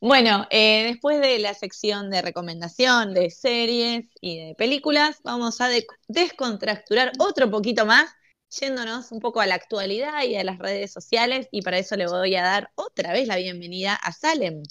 Bueno, 0.00 0.48
eh, 0.50 0.84
después 0.88 1.20
de 1.20 1.38
la 1.38 1.54
sección 1.54 2.10
de 2.10 2.22
recomendación 2.22 3.14
de 3.14 3.30
series 3.30 4.06
y 4.20 4.46
de 4.48 4.54
películas, 4.56 5.20
vamos 5.22 5.60
a 5.60 5.68
de- 5.68 5.86
descontracturar 6.08 7.12
otro 7.18 7.50
poquito 7.50 7.86
más, 7.86 8.10
yéndonos 8.48 9.12
un 9.12 9.20
poco 9.20 9.40
a 9.40 9.46
la 9.46 9.54
actualidad 9.54 10.24
y 10.24 10.34
a 10.36 10.44
las 10.44 10.58
redes 10.58 10.92
sociales, 10.92 11.46
y 11.52 11.62
para 11.62 11.78
eso 11.78 11.94
le 11.96 12.08
voy 12.08 12.34
a 12.34 12.42
dar 12.42 12.72
otra 12.74 13.12
vez 13.12 13.28
la 13.28 13.36
bienvenida 13.36 13.94
a 13.94 14.12
Salem. 14.12 14.62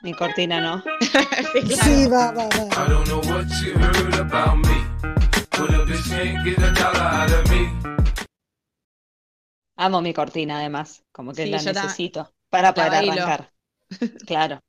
Mi 0.00 0.14
cortina 0.14 0.60
no. 0.60 0.82
Sí, 1.52 1.62
claro. 1.62 1.84
Sí, 1.84 2.06
va, 2.08 2.32
va, 2.32 2.48
va. 2.48 2.68
Amo 9.78 10.02
mi 10.02 10.12
cortina, 10.12 10.58
además. 10.58 11.04
Como 11.12 11.32
que 11.32 11.44
Sí, 11.44 11.50
la 11.50 11.62
necesito 11.62 12.32
para 12.50 12.74
poder 12.74 12.94
arrancar. 12.94 13.52
Claro. 14.26 14.60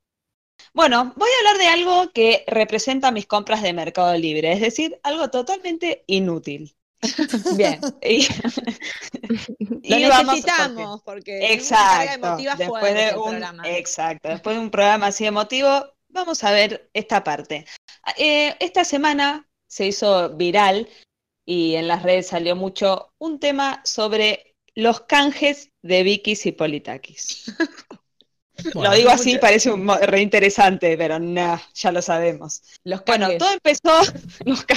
Bueno, 0.72 1.12
voy 1.16 1.28
a 1.28 1.38
hablar 1.50 1.58
de 1.58 1.68
algo 1.68 2.10
que 2.12 2.44
representa 2.46 3.10
mis 3.10 3.26
compras 3.26 3.62
de 3.62 3.72
Mercado 3.72 4.16
Libre, 4.16 4.52
es 4.52 4.60
decir, 4.60 4.98
algo 5.02 5.28
totalmente 5.30 6.04
inútil. 6.06 6.74
Bien. 7.56 7.80
Y, 8.02 8.26
Lo 9.90 9.98
y 9.98 10.24
necesitamos, 10.24 11.02
porque 11.02 11.38
carga 11.40 11.52
Exacto. 11.52 12.26
emotiva 12.26 12.54
Después 12.54 12.80
fuerte 12.80 12.98
de 12.98 13.08
el 13.08 13.16
un, 13.16 13.24
programa. 13.24 13.68
exacto. 13.68 14.28
Después 14.28 14.56
de 14.56 14.62
un 14.62 14.70
programa 14.70 15.06
así 15.08 15.26
emotivo, 15.26 15.86
vamos 16.08 16.44
a 16.44 16.52
ver 16.52 16.88
esta 16.94 17.24
parte. 17.24 17.66
Eh, 18.16 18.54
esta 18.60 18.84
semana 18.84 19.48
se 19.66 19.86
hizo 19.86 20.30
viral 20.36 20.88
y 21.44 21.74
en 21.74 21.88
las 21.88 22.02
redes 22.02 22.28
salió 22.28 22.54
mucho 22.54 23.12
un 23.18 23.40
tema 23.40 23.80
sobre 23.84 24.49
los 24.82 25.02
canjes 25.02 25.70
de 25.82 26.02
Vikis 26.02 26.46
y 26.46 26.52
Politakis. 26.52 27.44
Bueno, 28.74 28.90
lo 28.90 28.96
digo 28.96 29.10
así, 29.10 29.38
parece 29.38 29.70
un 29.70 29.88
re 29.88 30.20
interesante, 30.20 30.96
pero 30.98 31.18
no, 31.18 31.58
ya 31.74 31.92
lo 31.92 32.02
sabemos. 32.02 32.62
Los 32.84 33.02
Bueno, 33.06 33.28
todo 33.38 33.52
empezó, 33.54 34.02
los, 34.44 34.64
ca- 34.64 34.76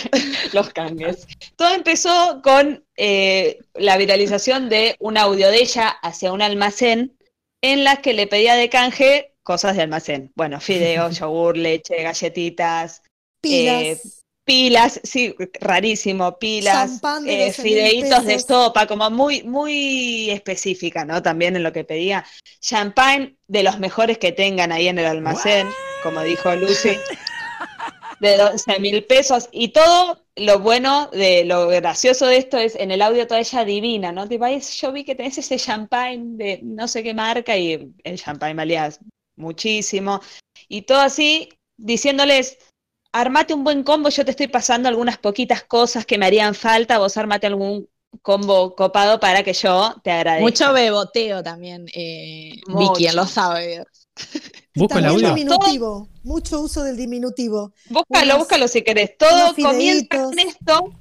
los 0.53 0.69
cangues, 0.69 1.27
todo 1.57 1.73
empezó 1.73 2.41
con 2.41 2.85
eh, 2.95 3.59
la 3.73 3.97
viralización 3.97 4.69
de 4.69 4.95
un 4.99 5.17
audio 5.17 5.49
de 5.49 5.61
ella 5.61 5.89
hacia 5.89 6.31
un 6.31 6.41
almacén 6.41 7.17
en 7.61 7.83
la 7.83 7.97
que 8.01 8.13
le 8.13 8.27
pedía 8.27 8.55
de 8.55 8.69
canje 8.69 9.33
cosas 9.43 9.75
de 9.75 9.81
almacén. 9.81 10.31
Bueno, 10.35 10.61
fideos, 10.61 11.19
yogur, 11.19 11.57
leche, 11.57 12.01
galletitas, 12.03 13.01
Pilas. 13.41 14.22
Pilas, 14.45 14.99
sí, 15.03 15.35
rarísimo, 15.59 16.37
pilas, 16.37 17.01
eh, 17.25 17.47
12.000 17.47 17.53
fideitos 17.53 18.25
de 18.25 18.39
sopa, 18.39 18.87
como 18.87 19.09
muy, 19.09 19.43
muy 19.43 20.29
específica, 20.31 21.05
¿no? 21.05 21.21
También 21.21 21.55
en 21.55 21.63
lo 21.63 21.71
que 21.71 21.83
pedía. 21.83 22.25
Champagne 22.59 23.35
de 23.47 23.63
los 23.63 23.79
mejores 23.79 24.17
que 24.17 24.31
tengan 24.31 24.71
ahí 24.71 24.87
en 24.87 24.99
el 24.99 25.05
almacén, 25.05 25.67
como 26.01 26.21
dijo 26.23 26.53
Lucy, 26.55 26.97
de 28.19 28.37
12 28.37 28.79
mil 28.79 29.03
pesos. 29.05 29.49
Y 29.51 29.69
todo 29.69 30.25
lo 30.35 30.59
bueno, 30.59 31.09
de 31.11 31.45
lo 31.45 31.67
gracioso 31.67 32.25
de 32.25 32.37
esto 32.37 32.57
es 32.57 32.75
en 32.75 32.91
el 32.91 33.01
audio 33.01 33.27
toda 33.27 33.39
ella 33.39 33.63
divina, 33.65 34.11
¿no? 34.11 34.27
Tipo, 34.27 34.45
"Ay, 34.45 34.59
yo 34.59 34.91
vi 34.91 35.03
que 35.03 35.15
tenés 35.15 35.37
ese 35.37 35.57
champagne 35.57 36.37
de 36.37 36.59
no 36.63 36.87
sé 36.87 37.03
qué 37.03 37.13
marca 37.13 37.57
y 37.57 37.93
el 38.03 38.19
champagne 38.19 38.55
valía 38.55 38.89
muchísimo. 39.35 40.21
Y 40.67 40.83
todo 40.83 40.99
así, 40.99 41.49
diciéndoles, 41.77 42.57
armate 43.13 43.53
un 43.53 43.63
buen 43.63 43.83
combo, 43.83 44.09
yo 44.09 44.25
te 44.25 44.31
estoy 44.31 44.47
pasando 44.47 44.89
algunas 44.89 45.17
poquitas 45.17 45.63
cosas 45.63 46.05
que 46.05 46.17
me 46.17 46.25
harían 46.25 46.53
falta, 46.55 46.97
vos 46.97 47.15
armate 47.15 47.47
algún 47.47 47.87
combo 48.21 48.75
copado 48.75 49.19
para 49.19 49.43
que 49.43 49.53
yo 49.53 49.95
te 50.03 50.11
agradezca. 50.11 50.43
Mucho 50.43 50.73
beboteo 50.73 51.41
también, 51.41 51.85
eh, 51.93 52.59
Mucho. 52.67 52.93
Vicky, 52.93 53.07
en 53.07 53.15
los 53.15 53.37
audios. 53.37 53.85
Busco 54.75 54.97
el 54.99 55.05
audio. 55.05 55.29
diminutivo. 55.29 56.09
Mucho 56.23 56.59
uso 56.61 56.83
del 56.83 56.97
diminutivo. 56.97 57.73
Búscalo, 57.89 58.25
unos- 58.33 58.37
búscalo 58.39 58.67
si 58.67 58.81
querés. 58.81 59.17
Todo 59.17 59.55
comienza 59.55 60.07
con 60.09 60.37
esto 60.39 60.91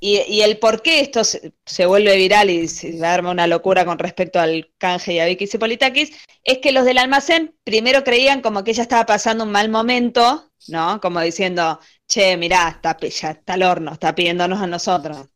y, 0.00 0.20
y 0.28 0.40
el 0.42 0.58
por 0.58 0.82
qué 0.82 1.00
esto 1.00 1.22
se, 1.24 1.54
se 1.64 1.86
vuelve 1.86 2.16
viral 2.16 2.50
y 2.50 2.68
se 2.68 3.04
arma 3.06 3.30
una 3.30 3.46
locura 3.46 3.84
con 3.84 3.98
respecto 3.98 4.40
al 4.40 4.70
canje 4.78 5.14
y 5.14 5.18
a 5.20 5.26
Vicky 5.26 5.46
Cipolitakis, 5.46 6.12
es 6.44 6.58
que 6.58 6.72
los 6.72 6.84
del 6.84 6.98
almacén 6.98 7.54
primero 7.64 8.02
creían 8.04 8.40
como 8.42 8.64
que 8.64 8.72
ella 8.72 8.82
estaba 8.82 9.06
pasando 9.06 9.44
un 9.44 9.52
mal 9.52 9.68
momento, 9.70 10.51
¿no? 10.68 11.00
Como 11.00 11.20
diciendo, 11.20 11.78
che, 12.06 12.36
mirá, 12.36 12.68
está, 12.68 12.96
ya 12.98 13.30
está 13.30 13.54
al 13.54 13.62
horno, 13.62 13.92
está 13.92 14.14
pidiéndonos 14.14 14.60
a 14.60 14.66
nosotros 14.66 15.28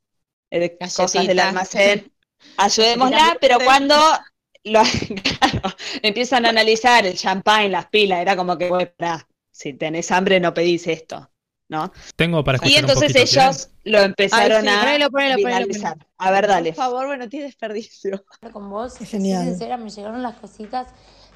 eh, 0.50 0.78
cosas 0.94 1.26
del 1.26 1.38
almacén, 1.40 2.12
ayudémosla, 2.56 3.36
pero 3.40 3.58
cuando 3.60 3.94
lo, 4.64 4.82
claro, 4.82 5.76
empiezan 6.02 6.46
a 6.46 6.50
analizar 6.50 7.06
el 7.06 7.16
champagne, 7.16 7.68
las 7.68 7.86
pilas, 7.86 8.20
era 8.20 8.36
como 8.36 8.56
que, 8.56 8.68
bueno, 8.68 8.90
pará, 8.96 9.28
si 9.50 9.72
tenés 9.74 10.10
hambre 10.10 10.40
no 10.40 10.52
pedís 10.52 10.86
esto, 10.86 11.30
¿no? 11.68 11.92
Tengo 12.14 12.44
para 12.44 12.56
escuchar 12.56 12.72
Y 12.72 12.76
entonces 12.76 13.08
un 13.08 13.14
poquito. 13.14 13.26
¿sí? 13.26 13.38
ellos 13.38 13.70
lo 13.84 14.00
empezaron 14.00 14.68
Ay, 14.68 14.96
sí, 14.96 15.02
a 15.02 15.08
ponelo, 15.08 15.36
ponelo. 15.42 15.94
A 16.18 16.30
ver, 16.30 16.46
dale. 16.46 16.70
Por 16.70 16.76
favor, 16.76 17.06
bueno, 17.06 17.28
tiene 17.28 17.46
desperdicio. 17.46 18.24
con 18.52 18.70
vos. 18.70 18.96
Genial. 18.98 19.44
sincera, 19.44 19.76
me 19.76 19.90
llegaron 19.90 20.22
las 20.22 20.36
cositas, 20.36 20.88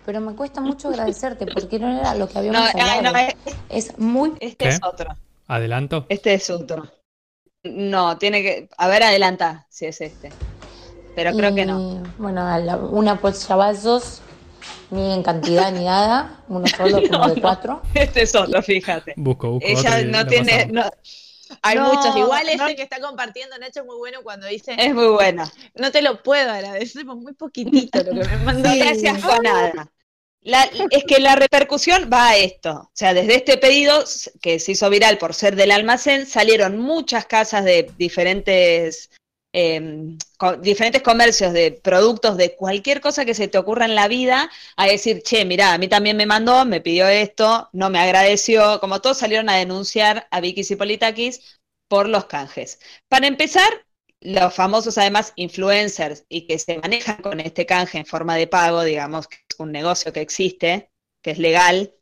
pero 0.07 0.21
me 0.21 0.35
cuesta 0.35 0.61
mucho 0.61 0.89
agradecerte 0.89 1.47
porque 1.47 1.79
no 1.79 1.89
era 1.99 2.15
lo 2.15 2.29
que 2.29 2.35
No, 2.51 2.59
habíamos 2.59 2.61
ah, 2.75 2.93
hablado. 2.99 3.13
no, 3.13 3.19
es- 3.19 3.35
Es 3.69 3.99
muy 3.99 4.33
este 4.41 4.65
¿Qué? 4.65 4.69
es 4.71 4.81
otro. 4.83 5.09
Adelanto. 5.47 6.07
Este 6.09 6.35
es 6.35 6.49
otro. 6.51 6.91
No, 7.65 8.17
tiene 8.19 8.43
que. 8.43 8.69
A 8.79 8.89
ver, 8.89 9.03
adelanta 9.03 9.67
si 9.69 9.87
es 9.87 10.01
este. 10.01 10.31
Pero 11.15 11.33
creo 11.37 11.55
que 11.55 11.67
no. 11.67 12.03
Bueno, 12.19 12.47
una 12.91 13.15
bolsavasos, 13.15 14.23
ni 14.91 15.13
en 15.13 15.23
cantidad 15.23 15.71
ni 15.73 15.85
nada, 15.85 16.45
uno 16.49 16.67
solo 16.67 17.01
como 17.11 17.27
No, 17.27 17.29
de 17.29 17.37
no. 17.37 17.43
cuatro. 17.43 17.83
Este 17.95 18.23
es 18.23 18.35
otro, 18.35 18.63
fíjate. 18.63 19.15
Busco, 19.17 19.51
busco. 19.51 19.67
otro 19.67 19.81
Ella 19.81 20.01
y 20.01 20.05
no 20.07 20.27
tiene. 20.27 20.67
no- 20.67 20.91
Hay 21.63 21.77
No, 21.77 21.93
muchos. 21.93 22.17
Igual 22.17 22.49
ese 22.49 22.57
no. 22.59 22.67
que 22.77 22.83
está 22.83 23.01
compartiendo 23.01 23.59
Nacho 23.59 23.81
es 23.81 23.87
muy 23.87 23.97
bueno 23.97 24.23
cuando 24.23 24.47
dice, 24.47 24.75
es 24.79 24.95
muy 24.95 25.07
buena. 25.09 25.51
no 25.75 25.91
te 25.93 26.03
lo 26.03 26.23
puedo 26.23 26.51
agradecer, 26.51 27.05
por 27.05 27.17
muy 27.17 27.33
poquitito 27.35 27.99
lo 28.03 28.13
que 28.23 28.29
me 28.29 28.37
mandó. 28.45 28.69
No 28.69 28.77
gracias 28.77 29.23
nada. 29.43 29.91
La- 30.43 30.71
es 30.91 31.05
que 31.05 31.21
la 31.21 31.37
repercusión 31.37 32.09
va 32.11 32.31
a 32.31 32.37
esto. 32.39 32.71
O 32.71 32.91
sea, 32.95 33.13
desde 33.13 33.35
este 33.35 33.59
pedido 33.59 34.03
que 34.41 34.59
se 34.59 34.73
hizo 34.73 34.89
viral 34.89 35.19
por 35.19 35.35
ser 35.35 35.55
del 35.55 35.71
almacén, 35.71 36.25
salieron 36.27 36.79
muchas 36.79 37.27
casas 37.27 37.63
de 37.65 37.91
diferentes, 37.99 39.11
co- 40.39 40.57
diferentes 40.57 41.03
comercios 41.03 41.53
de 41.53 41.73
productos 41.73 42.37
de 42.37 42.55
cualquier 42.57 43.01
cosa 43.01 43.25
que 43.25 43.35
se 43.35 43.49
te 43.49 43.59
ocurra 43.59 43.85
en 43.85 43.95
la 43.95 44.09
vida 44.09 44.51
a 44.77 44.87
decir, 44.87 45.23
che, 45.23 45.45
mirá, 45.45 45.73
a 45.73 45.79
mí 45.79 45.89
también 45.89 46.17
me 46.17 46.27
mandó, 46.27 46.65
me 46.65 46.81
pidió 46.81 47.09
esto, 47.09 47.69
no 47.73 47.91
me 47.91 47.99
agradeció. 47.99 48.81
Como 48.81 49.01
todos 49.01 49.19
salieron 49.19 49.49
a 49.49 49.57
denunciar 49.57 50.27
a 50.31 50.41
Vicky 50.41 50.65
Cipolitakis 50.65 51.59
por 51.89 52.09
los 52.09 52.27
canjes. 52.27 52.79
Para 53.09 53.27
empezar, 53.27 53.69
los 54.21 54.55
famosos 54.55 54.99
además 54.99 55.33
influencers 55.37 56.25
y 56.29 56.47
que 56.47 56.59
se 56.59 56.79
manejan 56.79 57.17
con 57.23 57.41
este 57.41 57.65
canje 57.67 57.99
en 57.99 58.07
forma 58.07 58.37
de 58.37 58.47
pago, 58.47 58.83
digamos 58.85 59.27
que 59.29 59.37
es 59.49 59.59
un 59.59 59.73
negocio 59.73 60.13
que 60.13 60.21
existe, 60.21 60.91
que 61.23 61.31
es 61.33 61.39
legal. 61.39 61.95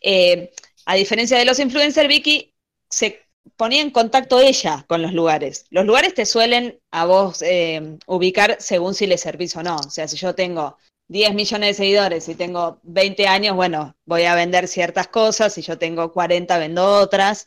Eh, 0.00 0.52
a 0.86 0.94
diferencia 0.94 1.38
de 1.38 1.44
los 1.44 1.58
influencers, 1.58 2.08
Vicky 2.08 2.54
se 2.88 3.25
ponía 3.56 3.82
en 3.82 3.90
contacto 3.90 4.40
ella 4.40 4.84
con 4.88 5.02
los 5.02 5.12
lugares. 5.12 5.66
Los 5.70 5.86
lugares 5.86 6.14
te 6.14 6.26
suelen 6.26 6.80
a 6.90 7.06
vos 7.06 7.42
eh, 7.42 7.98
ubicar 8.06 8.56
según 8.60 8.94
si 8.94 9.06
le 9.06 9.18
servís 9.18 9.56
o 9.56 9.62
no. 9.62 9.76
O 9.76 9.90
sea, 9.90 10.08
si 10.08 10.16
yo 10.16 10.34
tengo 10.34 10.76
10 11.08 11.34
millones 11.34 11.68
de 11.70 11.74
seguidores 11.74 12.28
y 12.28 12.34
tengo 12.34 12.80
20 12.82 13.26
años, 13.28 13.56
bueno, 13.56 13.94
voy 14.04 14.24
a 14.24 14.34
vender 14.34 14.68
ciertas 14.68 15.08
cosas, 15.08 15.54
si 15.54 15.62
yo 15.62 15.78
tengo 15.78 16.12
40, 16.12 16.58
vendo 16.58 16.84
otras. 16.84 17.46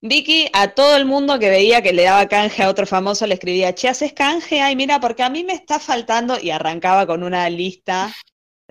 Vicky, 0.00 0.48
a 0.52 0.74
todo 0.74 0.96
el 0.96 1.04
mundo 1.04 1.38
que 1.38 1.48
veía 1.48 1.80
que 1.80 1.92
le 1.92 2.02
daba 2.02 2.26
canje 2.26 2.64
a 2.64 2.68
otro 2.68 2.86
famoso, 2.86 3.26
le 3.26 3.34
escribía, 3.34 3.72
che, 3.74 3.88
¿haces 3.88 4.12
canje? 4.12 4.60
Ay, 4.60 4.74
mira, 4.74 4.98
porque 4.98 5.22
a 5.22 5.30
mí 5.30 5.44
me 5.44 5.52
está 5.52 5.78
faltando, 5.78 6.38
y 6.40 6.50
arrancaba 6.50 7.06
con 7.06 7.22
una 7.22 7.48
lista 7.48 8.12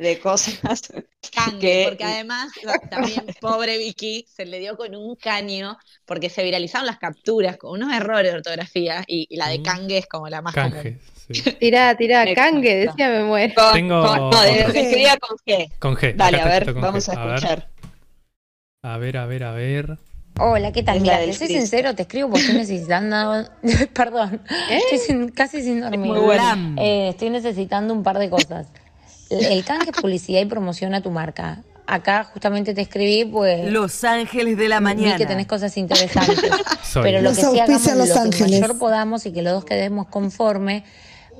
de 0.01 0.19
cosas. 0.19 0.59
Cangue, 1.33 1.59
que- 1.59 1.85
porque 1.87 2.03
además 2.03 2.51
también 2.89 3.23
pobre 3.41 3.77
Vicky 3.77 4.25
se 4.27 4.45
le 4.45 4.59
dio 4.59 4.75
con 4.75 4.95
un 4.95 5.15
caño 5.15 5.77
porque 6.05 6.29
se 6.29 6.43
viralizaron 6.43 6.85
las 6.87 6.97
capturas 6.97 7.57
con 7.57 7.71
unos 7.71 7.93
errores 7.93 8.31
de 8.31 8.37
ortografía 8.37 9.03
y, 9.07 9.27
y 9.29 9.37
la 9.37 9.47
de 9.49 9.59
Mm. 9.59 9.63
Cangue 9.63 9.97
es 9.99 10.07
como 10.07 10.27
la 10.27 10.41
más 10.41 10.53
Canje. 10.55 10.97
sí. 11.29 11.41
Tirá, 11.59 11.95
tirá, 11.95 12.25
cangue, 12.35 12.75
decía 12.87 13.09
me 13.09 13.23
muero. 13.23 13.53
Con- 13.55 13.73
Tengo- 13.73 14.05
con- 14.05 14.29
no, 14.31 14.41
de- 14.41 14.63
con 14.63 14.73
G. 14.73 14.75
escribía 14.77 15.17
con 15.17 15.37
G. 15.45 15.71
Con 15.79 15.95
G. 15.95 16.15
Dale, 16.15 16.37
acá 16.41 16.45
a 16.49 16.59
ver, 16.59 16.73
vamos 16.73 17.07
G. 17.07 17.11
a 17.17 17.35
escuchar. 17.35 17.69
A 18.83 18.97
ver, 18.97 19.17
a 19.17 19.25
ver, 19.27 19.43
a 19.43 19.51
ver. 19.53 19.97
Hola, 20.39 20.71
¿qué 20.71 20.81
tal? 20.81 21.01
Mira, 21.01 21.19
te 21.19 21.33
soy 21.33 21.47
sincero, 21.47 21.93
te 21.93 22.01
escribo 22.03 22.29
porque 22.29 22.41
estoy 22.45 22.57
necesitando. 22.57 23.47
Perdón, 23.93 24.41
estoy 24.69 24.97
sin- 24.97 25.29
casi 25.29 25.61
sin 25.61 25.81
dormir. 25.81 25.99
muy. 26.11 26.35
Eh, 26.79 27.09
estoy 27.09 27.29
necesitando 27.29 27.93
un 27.93 28.01
par 28.01 28.17
de 28.17 28.29
cosas. 28.29 28.67
El, 29.31 29.63
canje 29.63 29.91
es 29.91 30.01
publicidad 30.01 30.41
y 30.41 30.45
promociona 30.45 31.01
tu 31.01 31.11
marca. 31.11 31.63
Acá 31.87 32.23
justamente 32.23 32.73
te 32.73 32.81
escribí, 32.81 33.25
pues. 33.25 33.71
Los 33.71 34.03
Ángeles 34.03 34.57
de 34.57 34.69
la 34.69 34.79
Vi 34.79 34.83
Mañana. 34.83 35.17
que 35.17 35.25
tenés 35.25 35.47
cosas 35.47 35.75
interesantes. 35.77 36.51
Soy. 36.83 37.03
Pero 37.03 37.21
lo 37.21 37.29
Nos 37.29 37.37
que 37.37 37.45
sí 37.45 37.59
hagamos 37.59 37.87
auspician 37.87 37.97
lo 37.97 38.05
Los 38.05 38.35
que 38.35 38.43
mayor 38.43 38.77
podamos 38.77 39.25
y 39.25 39.31
que 39.31 39.41
los 39.41 39.53
dos 39.53 39.65
quedemos 39.65 40.07
conforme, 40.07 40.83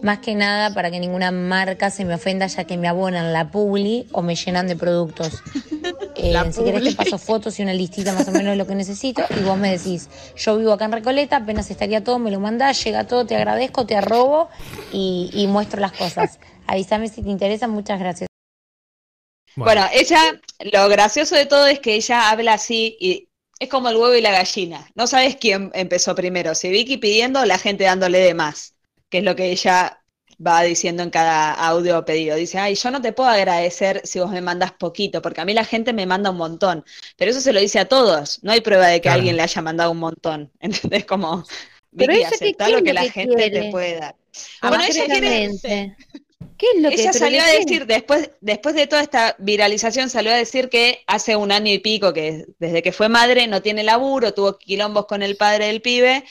más 0.01 0.19
que 0.19 0.35
nada 0.35 0.73
para 0.73 0.89
que 0.91 0.99
ninguna 0.99 1.31
marca 1.31 1.89
se 1.89 2.05
me 2.05 2.15
ofenda 2.15 2.47
ya 2.47 2.63
que 2.63 2.77
me 2.77 2.88
abonan 2.88 3.34
la 3.34 3.51
publi 3.51 4.07
o 4.11 4.22
me 4.22 4.35
llenan 4.35 4.68
de 4.68 4.76
productos. 4.76 5.41
Eh, 6.23 6.38
si 6.51 6.63
querés 6.63 6.84
te 6.84 6.93
paso 6.93 7.18
fotos 7.18 7.57
y 7.59 7.63
una 7.63 7.73
listita 7.73 8.13
más 8.13 8.27
o 8.27 8.31
menos 8.31 8.51
de 8.51 8.55
lo 8.55 8.68
que 8.68 8.76
necesito 8.76 9.23
y 9.30 9.43
vos 9.43 9.57
me 9.57 9.72
decís, 9.72 10.07
yo 10.35 10.57
vivo 10.57 10.73
acá 10.73 10.85
en 10.85 10.91
Recoleta, 10.91 11.38
apenas 11.38 11.72
estaría 11.72 12.03
todo, 12.03 12.19
me 12.19 12.30
lo 12.30 12.39
mandás, 12.39 12.84
llega 12.84 13.07
todo, 13.07 13.26
te 13.26 13.35
agradezco, 13.35 13.88
te 13.88 13.95
arrobo 13.95 14.49
y, 14.91 15.31
y 15.34 15.47
muestro 15.47 15.80
las 15.80 15.93
cosas. 15.93 16.38
Avísame 16.72 17.10
si 17.10 17.22
te 17.22 17.30
interesa, 17.30 17.68
muchas 17.68 17.99
gracias. 17.99 18.27
Bueno, 19.57 19.85
ella, 19.91 20.22
lo 20.72 20.88
gracioso 20.88 21.35
de 21.35 21.45
todo 21.45 21.68
es 21.68 21.80
que 21.80 21.95
ella 21.95 22.30
habla 22.30 22.53
así 22.53 22.95
y 22.99 23.27
es 23.60 23.68
como 23.68 23.89
el 23.89 23.98
huevo 23.98 24.15
y 24.15 24.22
la 24.22 24.31
gallina. 24.31 24.89
No 24.95 25.06
sabes 25.06 25.35
quién 25.35 25.69
empezó 25.73 26.15
primero, 26.15 26.56
si 26.56 26.69
Vicky 26.69 26.95
pidiendo 26.98 27.41
o 27.41 27.45
la 27.45 27.57
gente 27.57 27.84
dándole 27.84 28.19
de 28.19 28.34
más, 28.34 28.76
que 29.10 29.18
es 29.18 29.23
lo 29.26 29.35
que 29.35 29.52
ella 29.52 29.98
va 30.45 30.61
diciendo 30.64 31.03
en 31.03 31.10
cada 31.10 31.52
audio 31.53 31.99
o 31.99 32.06
pedido. 32.06 32.38
Dice, 32.38 32.57
ay, 32.57 32.76
yo 32.76 32.89
no 32.89 33.02
te 33.02 33.11
puedo 33.11 33.30
agradecer 33.30 34.02
si 34.06 34.19
vos 34.19 34.31
me 34.31 34.39
mandas 34.41 34.72
poquito, 34.72 35.22
porque 35.22 35.41
a 35.41 35.45
mí 35.45 35.53
la 35.53 35.65
gente 35.65 35.91
me 35.91 36.06
manda 36.06 36.30
un 36.31 36.38
montón. 36.38 36.85
Pero 37.18 37.31
eso 37.31 37.41
se 37.41 37.52
lo 37.52 37.60
dice 37.60 37.80
a 37.80 37.89
todos. 37.89 38.39
No 38.43 38.53
hay 38.53 38.61
prueba 38.61 38.88
de 38.88 38.95
que 39.02 39.02
Claro. 39.02 39.18
alguien 39.18 39.35
le 39.35 39.43
haya 39.43 39.61
mandado 39.61 39.91
un 39.91 39.99
montón. 39.99 40.49
¿Entendés? 40.61 41.06
Como, 41.06 41.43
Vicky, 41.91 42.14
ella, 42.15 42.30
¿qué- 42.30 42.35
aceptá 42.35 42.65
qué 42.68 42.72
lo 42.72 42.81
que 42.84 42.93
la 42.93 43.02
que 43.03 43.11
gente 43.11 43.49
te 43.52 43.69
puede 43.69 43.99
dar. 43.99 44.15
Ah, 44.61 44.69
bueno, 44.69 44.85
ella 44.85 45.06
quiere-. 45.06 45.49
¿Qué 46.57 46.68
es 46.76 46.81
lo 46.81 46.89
que 46.89 46.95
Ella 46.95 47.13
salió 47.13 47.41
a 47.41 47.47
decir, 47.47 47.85
después, 47.88 48.30
después 48.39 48.76
de 48.76 48.85
toda 48.88 49.01
esta 49.01 49.35
viralización, 49.39 50.09
salió 50.09 50.31
a 50.31 50.35
decir 50.35 50.69
que 50.69 51.03
hace 51.07 51.35
un 51.35 51.51
año 51.51 51.72
y 51.72 51.80
pico, 51.80 52.13
que 52.13 52.45
desde 52.59 52.84
que 52.84 52.91
fue 52.91 53.09
madre 53.09 53.47
no 53.47 53.61
tiene 53.61 53.84
laburo, 53.84 54.34
tuvo 54.34 54.57
quilombos 54.57 55.07
con 55.07 55.23
el 55.23 55.38
padre 55.38 55.68
del 55.68 55.81
pibe, 55.81 56.23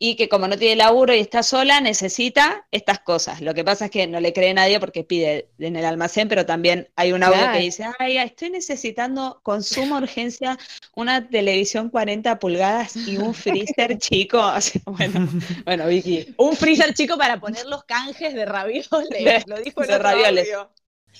y 0.00 0.14
que 0.16 0.28
como 0.28 0.46
no 0.46 0.56
tiene 0.56 0.76
laburo 0.76 1.12
y 1.14 1.18
está 1.18 1.42
sola, 1.42 1.80
necesita 1.80 2.66
estas 2.70 3.00
cosas. 3.00 3.40
Lo 3.40 3.52
que 3.54 3.64
pasa 3.64 3.86
es 3.86 3.90
que 3.90 4.06
no 4.06 4.20
le 4.20 4.32
cree 4.32 4.54
nadie 4.54 4.78
porque 4.78 5.02
pide 5.04 5.48
en 5.58 5.74
el 5.76 5.84
almacén, 5.84 6.28
pero 6.28 6.46
también 6.46 6.88
hay 6.94 7.12
un 7.12 7.22
audio 7.24 7.38
Claro. 7.40 7.58
que 7.58 7.64
dice, 7.64 7.84
ay, 7.98 8.18
estoy 8.18 8.50
necesitando 8.50 9.40
con 9.42 9.62
suma 9.64 9.98
urgencia 9.98 10.56
una 10.94 11.28
televisión 11.28 11.90
40 11.90 12.38
pulgadas 12.38 12.94
y 12.96 13.16
un 13.18 13.34
freezer 13.34 13.98
chico. 13.98 14.38
O 14.56 14.60
sea, 14.60 14.80
bueno, 14.86 15.28
bueno, 15.64 15.86
Vicky. 15.88 16.34
Un 16.36 16.54
freezer 16.56 16.94
chico 16.94 17.18
para 17.18 17.40
poner 17.40 17.66
los 17.66 17.84
canjes 17.84 18.34
de 18.34 18.44
ravioles. 18.44 18.88
De- 19.10 19.42
lo 19.46 19.58
dijo 19.60 19.82
en 19.82 19.88
de 19.88 19.94
otro 19.94 20.02
ravioles. 20.10 20.46
audio. 20.54 20.70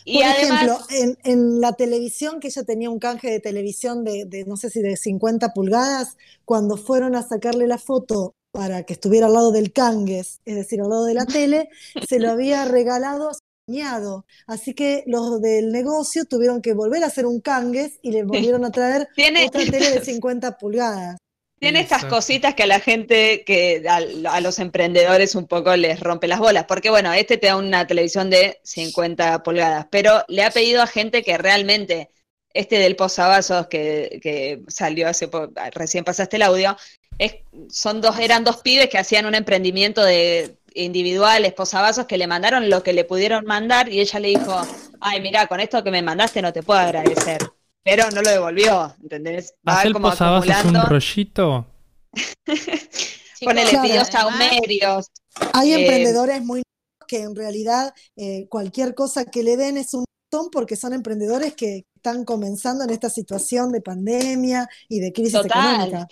Y 0.05 0.19
Por 0.19 0.27
además, 0.27 0.63
ejemplo, 0.63 0.87
en, 0.91 1.19
en 1.25 1.61
la 1.61 1.73
televisión, 1.73 2.39
que 2.39 2.49
ella 2.49 2.63
tenía 2.63 2.89
un 2.91 3.01
canje 3.01 3.29
de 3.31 3.41
televisión 3.41 4.05
de, 4.05 4.25
de, 4.27 4.45
no 4.45 4.57
sé 4.57 4.71
si 4.71 4.81
de 4.81 4.97
50 4.97 5.53
pulgadas, 5.53 6.17
cuando 6.45 6.77
fueron 6.77 7.17
a 7.17 7.23
sacarle 7.23 7.67
la 7.67 7.79
foto 7.79 8.35
para 8.53 8.85
que 8.85 8.95
estuviera 8.95 9.27
al 9.27 9.35
lado 9.35 9.53
del 9.53 9.73
cangues, 9.73 10.41
es 10.45 10.57
decir, 10.57 10.81
al 10.81 10.91
lado 10.91 11.05
de 11.05 11.15
la 11.15 11.27
tele, 11.27 11.69
se 12.09 12.19
lo 12.19 12.31
había 12.31 12.65
regalado 12.65 13.31
a 13.31 13.35
su 13.35 13.41
cuñado. 13.66 14.27
Así 14.47 14.75
que 14.75 15.05
los 15.07 15.41
del 15.41 15.70
negocio 15.73 16.25
tuvieron 16.25 16.62
que 16.62 16.75
volver 16.75 17.05
a 17.05 17.09
hacer 17.09 17.27
un 17.27 17.41
cangues 17.41 17.99
y 18.03 18.12
le 18.12 18.25
volvieron 18.25 18.65
a 18.65 18.70
traer 18.70 19.09
tiene, 19.15 19.47
otra 19.47 19.65
tele 19.66 19.91
de 19.91 20.01
50 20.05 20.59
pulgadas. 20.59 21.16
Tiene 21.61 21.81
estas 21.81 22.05
cositas 22.05 22.55
que 22.55 22.62
a 22.62 22.66
la 22.66 22.79
gente, 22.79 23.43
que 23.45 23.85
a, 23.89 23.97
a 24.33 24.41
los 24.41 24.61
emprendedores 24.61 25.35
un 25.35 25.49
poco 25.49 25.75
les 25.75 25.99
rompe 25.99 26.29
las 26.29 26.39
bolas, 26.39 26.66
porque 26.66 26.89
bueno, 26.89 27.12
este 27.12 27.37
te 27.37 27.49
da 27.49 27.57
una 27.57 27.85
televisión 27.85 28.31
de 28.31 28.61
50 28.62 29.43
pulgadas, 29.43 29.87
pero 29.91 30.25
le 30.29 30.45
ha 30.45 30.53
pedido 30.53 30.83
a 30.83 30.87
gente 30.87 31.25
que 31.25 31.37
realmente, 31.37 32.11
este 32.55 32.79
del 32.79 32.95
posavasos 32.95 33.66
que, 33.66 34.20
que 34.23 34.62
salió 34.69 35.09
hace 35.09 35.27
po- 35.27 35.51
recién 35.73 36.05
pasaste 36.05 36.37
el 36.37 36.43
audio, 36.43 36.77
es, 37.19 37.35
son 37.70 38.01
dos, 38.01 38.19
eran 38.19 38.45
dos 38.45 38.59
pibes 38.59 38.89
que 38.89 38.99
hacían 38.99 39.27
un 39.27 39.35
emprendimiento 39.35 40.03
de 40.05 40.59
individuales, 40.74 41.53
posavasos, 41.55 42.07
que 42.07 42.19
le 42.19 42.27
mandaron 42.27 42.70
lo 42.70 42.82
que 42.82 42.93
le 42.93 43.05
pudieron 43.05 43.45
mandar 43.47 43.89
y 43.89 44.01
ella 44.01 44.20
le 44.20 44.28
dijo, 44.28 44.57
ay, 45.01 45.20
mira, 45.20 45.47
con 45.47 45.61
esto 45.61 45.82
que 45.82 45.90
me 45.90 46.03
mandaste 46.03 46.43
no 46.43 46.53
te 46.53 46.62
puedo 46.62 46.78
agradecer. 46.81 47.40
Pero 47.82 48.11
no 48.11 48.23
lo 48.23 48.31
devolvió, 48.31 48.95
¿entendés? 49.03 49.55
Va 49.66 49.81
Hacer 49.81 49.93
como 49.93 50.09
posavasos 50.11 50.65
un 50.65 50.77
acumulando. 50.77 50.86
rollito. 50.86 51.66
Ponele 53.45 53.78
pidió 53.82 54.05
saumerios. 54.05 55.07
Hay 55.53 55.73
Eh, 55.73 55.74
emprendedores 55.74 56.43
muy 56.45 56.62
que 57.07 57.23
en 57.23 57.35
realidad 57.35 57.95
eh, 58.16 58.47
cualquier 58.49 58.95
cosa 58.95 59.24
que 59.24 59.43
le 59.43 59.57
den 59.57 59.78
es 59.78 59.95
un 59.95 60.05
montón 60.31 60.51
porque 60.51 60.77
son 60.77 60.93
emprendedores 60.93 61.55
que 61.55 61.86
están 61.97 62.24
comenzando 62.24 62.85
en 62.85 62.90
esta 62.90 63.09
situación 63.11 63.73
de 63.73 63.81
pandemia 63.81 64.69
y 64.89 65.01
de 65.01 65.12
crisis 65.12 65.32
Total. 65.32 65.90
económica. 65.90 66.07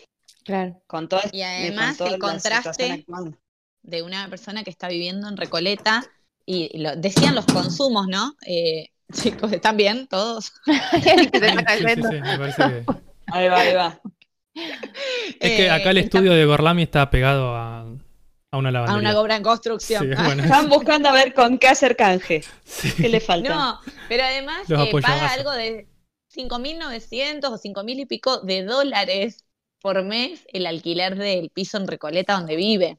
Claro. 0.47 0.81
Con 0.87 1.09
todo, 1.09 1.21
Y 1.33 1.43
además 1.43 1.99
con 1.99 2.07
el 2.09 2.19
contraste 2.19 3.05
de 3.83 4.03
una 4.03 4.29
persona 4.29 4.65
que 4.65 4.71
está 4.71 4.89
viviendo 4.89 5.29
en 5.29 5.37
Recoleta 5.37 6.05
y 6.47 6.79
lo, 6.79 6.95
decían 6.97 7.35
los 7.35 7.47
consumos, 7.47 8.07
¿no? 8.09 8.35
Eh, 8.47 8.91
chicos, 9.13 9.53
¿están 9.53 9.77
bien 9.77 10.07
todos? 10.07 10.53
Sí, 10.67 11.01
sí, 11.01 12.03
sí, 12.03 12.21
me 12.21 12.39
parece 12.39 12.63
que... 12.63 12.85
Ahí 13.27 13.49
va, 13.49 13.59
ahí 13.61 13.75
va. 13.75 14.01
Es 15.41 15.53
que 15.57 15.71
acá 15.71 15.91
el 15.91 15.99
Eh, 15.99 16.01
estudio 16.01 16.33
de 16.33 16.45
Gorlami 16.47 16.83
está 16.85 17.11
pegado 17.11 17.55
a, 17.57 17.81
a 18.53 18.57
una 18.57 18.69
A 18.69 18.73
lavandería. 18.73 19.11
una 19.11 19.21
obra 19.21 19.37
en 19.37 19.43
construcción. 19.43 20.05
Sí, 20.05 20.23
bueno. 20.23 20.45
Están 20.45 20.69
buscando 20.69 21.09
a 21.09 21.13
ver 21.13 21.35
con 21.35 21.59
qué 21.59 21.69
hacer 21.69 21.97
canje. 21.97 22.43
Sí. 22.65 22.93
¿Qué 23.01 23.09
le 23.09 23.21
falta? 23.21 23.55
No, 23.55 23.81
pero 24.09 24.25
además 24.25 24.71
eh, 24.71 24.93
paga 25.03 25.33
algo 25.33 25.51
de 25.53 25.89
5.900 26.35 27.45
o 27.51 27.59
5.000 27.59 28.01
y 28.01 28.07
pico 28.07 28.41
de 28.41 28.65
dólares 28.65 29.45
por 29.87 30.03
mes 30.03 30.45
el 30.53 30.67
alquiler 30.67 31.15
del 31.17 31.49
piso 31.51 31.77
en 31.77 31.87
Recoleta 31.87 32.33
donde 32.33 32.57
vive. 32.57 32.99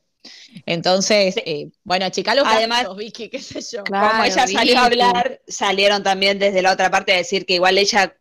Entonces, 0.65 1.35
eh, 1.45 1.69
bueno, 1.83 2.09
chica, 2.11 2.33
los 2.33 2.47
Además- 2.47 2.87
Vicky, 2.95 3.27
qué 3.29 3.39
sé 3.41 3.59
yo. 3.75 3.83
Claro, 3.83 4.11
Como 4.11 4.23
ella 4.23 4.47
salió 4.47 4.77
a 4.79 4.85
hablar, 4.85 5.41
salieron 5.47 6.01
también 6.01 6.39
desde 6.39 6.61
la 6.61 6.71
otra 6.71 6.89
parte 6.89 7.11
a 7.11 7.17
decir 7.17 7.45
que 7.45 7.55
igual 7.55 7.77
ella 7.77 8.17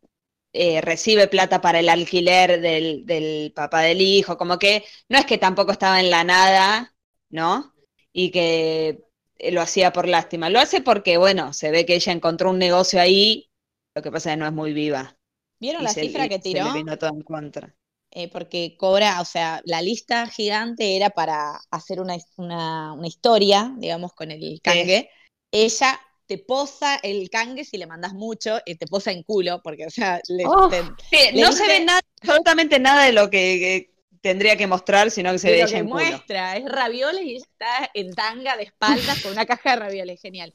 eh, 0.52 0.80
recibe 0.80 1.28
plata 1.28 1.60
para 1.60 1.78
el 1.78 1.88
alquiler 1.88 2.60
del, 2.60 3.06
del 3.06 3.52
papá 3.54 3.82
del 3.82 4.00
hijo, 4.00 4.36
como 4.36 4.58
que 4.58 4.84
no 5.08 5.16
es 5.16 5.26
que 5.26 5.38
tampoco 5.38 5.70
estaba 5.70 6.00
en 6.00 6.10
la 6.10 6.24
nada, 6.24 6.92
¿no? 7.28 7.72
Y 8.12 8.30
que 8.32 8.98
eh, 9.38 9.52
lo 9.52 9.60
hacía 9.60 9.92
por 9.92 10.08
lástima. 10.08 10.50
Lo 10.50 10.58
hace 10.58 10.80
porque, 10.80 11.18
bueno, 11.18 11.52
se 11.52 11.70
ve 11.70 11.86
que 11.86 11.94
ella 11.94 12.10
encontró 12.12 12.50
un 12.50 12.58
negocio 12.58 13.00
ahí, 13.00 13.48
lo 13.94 14.02
que 14.02 14.10
pasa 14.10 14.30
es 14.30 14.34
que 14.36 14.40
no 14.40 14.46
es 14.46 14.52
muy 14.52 14.72
viva. 14.72 15.16
¿Vieron 15.60 15.82
Y 15.82 15.84
la 15.84 15.90
se- 15.92 16.00
cifra 16.00 16.28
que 16.28 16.36
se 16.36 16.40
tiró? 16.40 16.64
le 16.66 16.72
vino 16.72 16.96
todo 16.98 17.10
en 17.10 17.22
contra. 17.22 17.74
Eh, 18.18 18.28
porque 18.30 18.78
cobra, 18.78 19.20
o 19.20 19.26
sea, 19.26 19.60
la 19.66 19.82
lista 19.82 20.26
gigante 20.26 20.96
era 20.96 21.10
para 21.10 21.60
hacer 21.70 22.00
una, 22.00 22.16
una, 22.38 22.94
una 22.94 23.06
historia, 23.06 23.74
digamos, 23.76 24.14
con 24.14 24.30
el 24.30 24.58
cangue. 24.62 25.10
Ella 25.52 26.00
te 26.24 26.38
posa 26.38 26.96
el 27.02 27.28
cangue 27.28 27.62
si 27.64 27.76
le 27.76 27.86
mandas 27.86 28.14
mucho, 28.14 28.58
y 28.64 28.76
te 28.76 28.86
posa 28.86 29.12
en 29.12 29.22
culo, 29.22 29.60
porque, 29.62 29.84
o 29.84 29.90
sea, 29.90 30.22
le, 30.28 30.44
Oh. 30.46 30.66
te- 30.70 30.82
Sí, 31.10 31.34
Le 31.34 31.42
no 31.42 31.48
dice- 31.50 31.64
se 31.64 31.68
ve 31.68 31.84
nada, 31.84 32.00
absolutamente 32.22 32.78
nada 32.78 33.04
de 33.04 33.12
lo 33.12 33.28
que, 33.28 33.38
que 33.38 33.94
tendría 34.22 34.56
que 34.56 34.66
mostrar, 34.66 35.10
sino 35.10 35.30
que 35.32 35.38
se 35.38 35.50
ve 35.50 35.62
ella 35.62 35.78
en 35.78 35.86
culo. 35.86 36.02
muestra, 36.02 36.56
es 36.56 36.64
ravioles 36.64 37.22
y 37.22 37.34
ella 37.36 37.44
está 37.52 37.90
en 37.92 38.14
tanga 38.14 38.56
de 38.56 38.62
espaldas 38.62 39.20
con 39.22 39.32
una 39.32 39.44
caja 39.46 39.72
de 39.72 39.76
ravioles, 39.76 40.22
genial. 40.22 40.54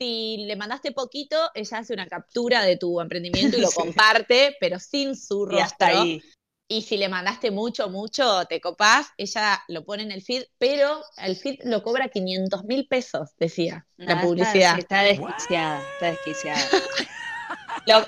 Si 0.00 0.38
le 0.46 0.56
mandaste 0.56 0.92
poquito, 0.92 1.36
ella 1.54 1.78
hace 1.78 1.92
una 1.92 2.06
captura 2.06 2.62
de 2.62 2.78
tu 2.78 2.98
emprendimiento 2.98 3.58
y 3.58 3.60
lo 3.60 3.68
Sí. 3.72 3.76
comparte, 3.76 4.56
pero 4.58 4.78
sin 4.78 5.14
su 5.14 5.42
Y 5.42 5.50
rostro. 5.50 5.60
hasta 5.60 5.86
ahí. 5.88 6.22
Y 6.68 6.82
si 6.82 6.96
le 6.98 7.08
mandaste 7.08 7.50
mucho, 7.50 7.88
mucho, 7.88 8.44
te 8.46 8.60
copás, 8.60 9.08
ella 9.16 9.62
lo 9.68 9.84
pone 9.84 10.02
en 10.02 10.12
el 10.12 10.22
feed, 10.22 10.44
pero 10.58 11.02
el 11.16 11.36
feed 11.36 11.60
lo 11.64 11.82
cobra 11.82 12.08
500 12.08 12.64
mil 12.64 12.86
pesos, 12.86 13.30
decía 13.38 13.86
la 14.04 14.16
Ah, 14.16 14.20
publicidad. 14.20 14.78
Está, 14.78 15.02
desquiciada, 15.02 15.88
está 15.92 16.06
desquiciada. 16.10 16.74
Lo- 17.86 18.06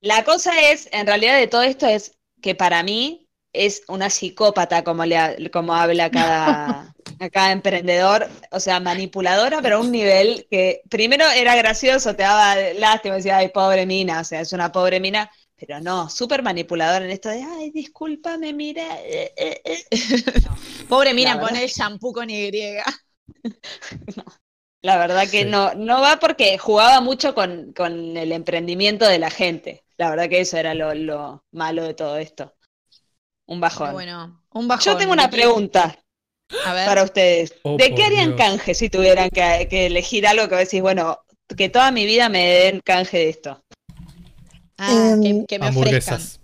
la 0.00 0.24
cosa 0.24 0.52
es, 0.70 0.88
en 0.92 1.06
realidad 1.06 1.38
de 1.38 1.46
todo 1.46 1.62
esto 1.62 1.86
es 1.86 2.12
que 2.42 2.54
para 2.54 2.82
mí 2.82 3.28
es 3.52 3.82
una 3.88 4.10
psicópata 4.10 4.84
como, 4.84 5.04
le, 5.04 5.50
como 5.50 5.74
habla 5.74 6.10
cada, 6.10 6.94
acá 7.18 7.52
emprendedor, 7.52 8.28
o 8.50 8.60
sea, 8.60 8.80
manipuladora, 8.80 9.62
pero 9.62 9.76
a 9.76 9.80
un 9.80 9.90
nivel 9.92 10.46
que 10.50 10.82
primero 10.90 11.24
era 11.30 11.56
gracioso, 11.56 12.14
te 12.14 12.22
daba 12.22 12.56
lástima, 12.78 13.16
decía, 13.16 13.38
ay, 13.38 13.48
pobre 13.48 13.86
mina, 13.86 14.20
o 14.20 14.24
sea, 14.24 14.40
es 14.42 14.52
una 14.52 14.70
pobre 14.72 15.00
mina, 15.00 15.30
pero 15.56 15.80
no, 15.80 16.08
súper 16.10 16.42
manipuladora 16.42 17.04
en 17.04 17.10
esto 17.10 17.28
de, 17.30 17.42
ay, 17.42 17.70
discúlpame, 17.70 18.52
mira. 18.52 19.00
eh, 19.02 19.32
eh, 19.36 19.62
eh". 19.64 19.84
Pobre 20.88 21.14
verdad. 21.14 21.40
pone 21.40 21.62
el 21.64 21.68
shampoo 21.70 22.12
con 22.12 22.28
Y. 22.30 22.50
La 24.82 24.98
verdad 24.98 25.28
que 25.28 25.42
Sí. 25.42 25.44
no, 25.44 25.74
no 25.74 26.00
va 26.00 26.18
porque 26.18 26.58
jugaba 26.58 27.00
mucho 27.00 27.34
con, 27.34 27.72
con 27.72 28.16
el 28.16 28.32
emprendimiento 28.32 29.06
de 29.06 29.18
la 29.18 29.30
gente. 29.30 29.84
La 29.96 30.10
verdad 30.10 30.28
que 30.28 30.40
eso 30.40 30.56
era 30.58 30.74
lo, 30.74 30.94
lo 30.94 31.44
malo 31.52 31.82
de 31.84 31.94
todo 31.94 32.18
esto. 32.18 32.54
Un 33.46 33.60
bajón. 33.60 33.92
Bueno, 33.92 34.44
un 34.52 34.68
bajón. 34.68 34.92
Yo 34.92 34.96
tengo 34.98 35.12
una 35.12 35.30
pregunta 35.30 35.98
A 36.64 36.72
ver. 36.74 36.86
para 36.86 37.02
ustedes. 37.02 37.54
Oh, 37.64 37.76
¿De 37.76 37.94
qué 37.94 38.04
harían 38.04 38.36
Dios. 38.36 38.40
canje 38.40 38.74
si 38.74 38.88
tuvieran 38.90 39.30
que, 39.30 39.66
que 39.68 39.86
elegir 39.86 40.26
algo 40.26 40.48
que 40.48 40.56
decís, 40.56 40.82
bueno, 40.82 41.18
que 41.56 41.68
toda 41.68 41.90
mi 41.90 42.06
vida 42.06 42.28
me 42.28 42.46
den 42.46 42.80
canje 42.84 43.18
de 43.18 43.28
esto? 43.30 43.64
Ah, 44.78 44.90
Em, 44.90 45.22
que, 45.22 45.28
que 45.28 45.58
me 45.58 45.66
ofrezcan. 45.68 45.68
Hamburguesas. 45.68 46.40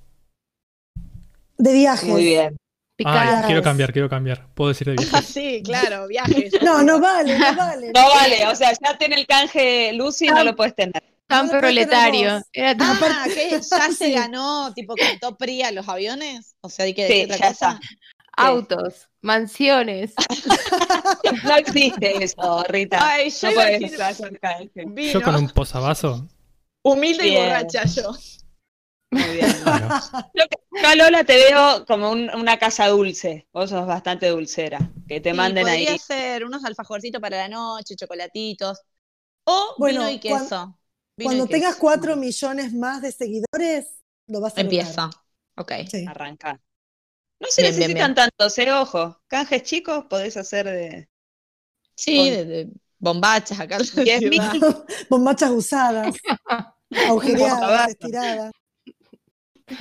De 1.59 1.72
viajes. 1.72 2.09
Muy 2.09 2.24
bien. 2.24 2.56
Ay, 3.04 3.44
quiero 3.46 3.62
cambiar, 3.62 3.92
quiero 3.92 4.09
cambiar. 4.09 4.46
Puedo 4.54 4.68
decir 4.68 4.86
de 4.88 4.92
Ah, 4.98 5.02
viajes. 5.02 5.26
sí, 5.34 5.62
claro, 5.64 6.06
viajes. 6.06 6.52
No, 6.62 6.82
no 6.82 7.00
vale, 7.00 7.38
no 7.38 7.56
vale. 7.56 7.90
No 7.92 8.09
vale, 8.09 8.46
o 8.46 8.54
sea, 8.54 8.72
ya 8.72 8.96
tiene 8.96 9.16
el 9.16 9.26
canje 9.26 9.92
Lucy, 9.94 10.26
no 10.28 10.44
lo 10.44 10.54
puedes 10.54 10.74
tener. 10.74 11.02
Tan 11.26 11.46
No 11.48 11.54
lo 11.54 11.60
puedes 11.60 11.74
tener 11.74 11.88
proletario. 11.88 12.34
vos. 12.34 12.42
Era 12.52 12.76
tan- 12.76 12.96
Ah, 13.02 13.24
que 13.32 13.50
ya 13.70 13.88
se 13.92 13.92
Sí. 14.06 14.12
ganó, 14.12 14.72
tipo, 14.74 14.94
cantó 14.94 15.36
PRI 15.36 15.62
a 15.62 15.72
los 15.72 15.88
aviones. 15.88 16.54
O 16.60 16.68
sea, 16.68 16.84
hay 16.84 16.94
que 16.94 17.06
Sí, 17.06 17.12
decir 17.12 17.32
otra 17.32 17.38
ya 17.38 17.48
cosa. 17.52 17.80
autos, 18.36 19.09
mansiones. 19.20 20.12
No 21.44 21.56
existe 21.56 22.22
eso, 22.24 22.64
Rita. 22.68 22.98
Ay, 23.00 23.30
yo 23.30 23.48
no 23.48 23.54
puedes 23.54 23.80
decir. 23.80 23.98
Vino. 24.86 25.12
Yo 25.12 25.22
con 25.22 25.34
un 25.36 25.48
posavasos. 25.48 26.22
Humilde 26.84 27.26
y 27.26 27.30
Bien. 27.30 27.42
borracha 27.48 27.84
yo. 27.86 28.12
Muy 29.10 29.34
bien. 29.36 29.46
Bueno, 29.64 29.88
yo 30.34 30.94
Lola 30.96 31.24
te 31.24 31.36
veo 31.36 31.84
como 31.86 32.10
un- 32.10 32.30
una 32.34 32.59
casa 32.59 32.88
dulce. 32.88 33.46
Vos 33.52 33.70
sos 33.70 33.86
bastante 33.86 34.28
dulcera. 34.28 34.78
Que 35.06 35.20
te 35.20 35.30
Sí, 35.30 35.36
manden 35.36 35.68
ahí. 35.68 35.84
podría 35.84 35.98
ser 35.98 36.44
unos 36.44 36.64
alfajorcitos 36.64 37.20
para 37.20 37.36
la 37.38 37.48
noche, 37.48 37.94
chocolatitos. 37.96 38.80
O 39.44 39.74
Bueno, 39.78 40.00
vino 40.00 40.10
y 40.10 40.18
queso. 40.20 40.78
Vino 41.16 41.28
Cuando 41.28 41.44
y 41.44 41.48
tengas 41.48 41.76
cuatro 41.76 42.16
millones 42.16 42.72
más 42.74 43.02
de 43.02 43.12
seguidores, 43.12 43.86
lo 44.26 44.40
vas 44.40 44.54
a 44.59 44.62
lograr. 44.62 44.72
Empieza. 44.82 45.10
Ok. 45.56 45.72
Sí. 45.90 46.04
Arranca. 46.06 46.60
No 47.40 47.48
se 47.48 47.62
Bien, 47.62 47.74
bien, 47.76 47.88
necesitan 47.88 48.14
tantos, 48.14 48.59
eh, 48.59 48.72
ojo. 48.72 49.20
Canjes 49.28 49.62
chicos 49.64 50.06
podés 50.09 50.36
hacer 50.36 50.66
de 50.66 51.09
Sí, 51.96 52.16
Con- 52.16 52.26
de, 52.30 52.44
de 52.44 52.68
bombachas 53.03 53.61
acá. 53.61 53.77
en 53.77 53.83
la 53.97 54.03
10 54.05 54.23
mil. 54.31 54.43
ciudad. 54.51 54.85
Bombachas 55.11 55.51
usadas, 55.51 56.15
agujereadas, 57.09 57.89
estiradas. 57.91 58.53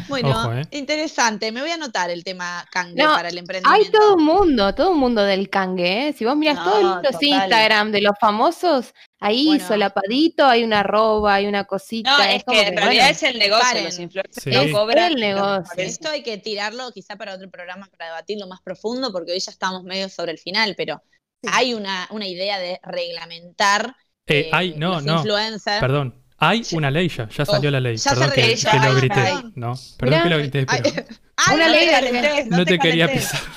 Bueno, 0.07 0.29
Ojo, 0.29 0.53
eh. 0.53 0.61
interesante. 0.71 1.51
Me 1.51 1.59
voy 1.59 1.69
a 1.71 1.73
anotar 1.73 2.09
el 2.11 2.23
tema 2.23 2.65
No, 2.95 3.13
para 3.13 3.27
el 3.27 3.37
emprendimiento. 3.37 3.69
Hay 3.87 3.91
todo 3.91 4.15
un 4.15 4.23
mundo, 4.23 4.73
todo 4.73 4.91
un 4.91 4.99
mundo 4.99 5.21
del 5.23 5.49
cangue, 5.49 6.07
¿eh? 6.09 6.13
Si 6.13 6.23
vos 6.23 6.37
mirás 6.37 6.55
No, 6.57 6.63
todos 6.63 6.83
los 6.83 7.01
total. 7.03 7.23
Instagram 7.23 7.91
de 7.91 8.01
los 8.01 8.13
famosos, 8.19 8.93
ahí 9.19 9.47
Bueno. 9.47 9.67
solapadito 9.67 10.45
hay 10.45 10.63
una 10.63 10.79
arroba, 10.81 11.33
hay 11.33 11.45
una 11.47 11.65
cosita. 11.65 12.15
No, 12.17 12.23
es 12.23 12.43
que 12.45 12.59
en 12.61 12.65
bueno, 12.75 12.81
realidad 12.83 13.09
es 13.09 13.23
el 13.23 13.37
negocio. 13.39 13.65
paren. 13.67 13.83
Los 13.85 13.99
influencers 13.99 14.43
Sí. 14.43 14.49
no 14.51 14.61
Es 14.89 14.95
el 14.97 15.15
negocio. 15.15 15.73
Esto 15.83 16.09
hay 16.09 16.23
que 16.23 16.37
tirarlo 16.37 16.89
quizá 16.93 17.17
para 17.17 17.33
otro 17.35 17.49
programa 17.49 17.89
para 17.97 18.11
debatirlo 18.11 18.47
más 18.47 18.61
profundo, 18.61 19.11
porque 19.11 19.33
hoy 19.33 19.39
ya 19.39 19.51
estamos 19.51 19.83
medio 19.83 20.07
sobre 20.07 20.31
el 20.31 20.37
final, 20.37 20.73
pero 20.77 21.01
Sí. 21.43 21.49
hay 21.51 21.73
una, 21.73 22.07
una 22.11 22.27
idea 22.27 22.59
de 22.59 22.79
reglamentar 22.83 23.95
eh, 24.27 24.39
eh, 24.41 24.49
hay, 24.53 24.75
no, 24.75 24.93
los 24.95 25.03
no. 25.05 25.15
influencers. 25.17 25.79
Perdón. 25.79 26.15
Hay 26.37 26.63
una 26.71 26.89
ley 26.89 27.07
ya, 27.09 27.27
ya 27.29 27.45
salió 27.45 27.69
la 27.69 27.79
ley. 27.79 27.97
ya 27.97 28.11
Perdón 28.11 28.29
que, 28.31 28.41
realizó, 28.41 28.71
que 28.71 28.79
lo 28.79 28.95
grité. 28.95 29.19
ay. 29.19 29.51
No, 29.55 29.73
perdón 29.97 30.09
Mirá. 30.19 30.23
que 30.23 30.29
lo 30.29 30.37
grité, 30.37 30.65
pero 30.65 30.83
ay, 31.37 31.55
Una 31.55 31.65
no 31.67 31.71
ley 31.73 31.87
calentés, 31.89 32.47
no 32.47 32.65
te 32.65 32.79
quería 32.79 33.07
pisar. 33.11 33.39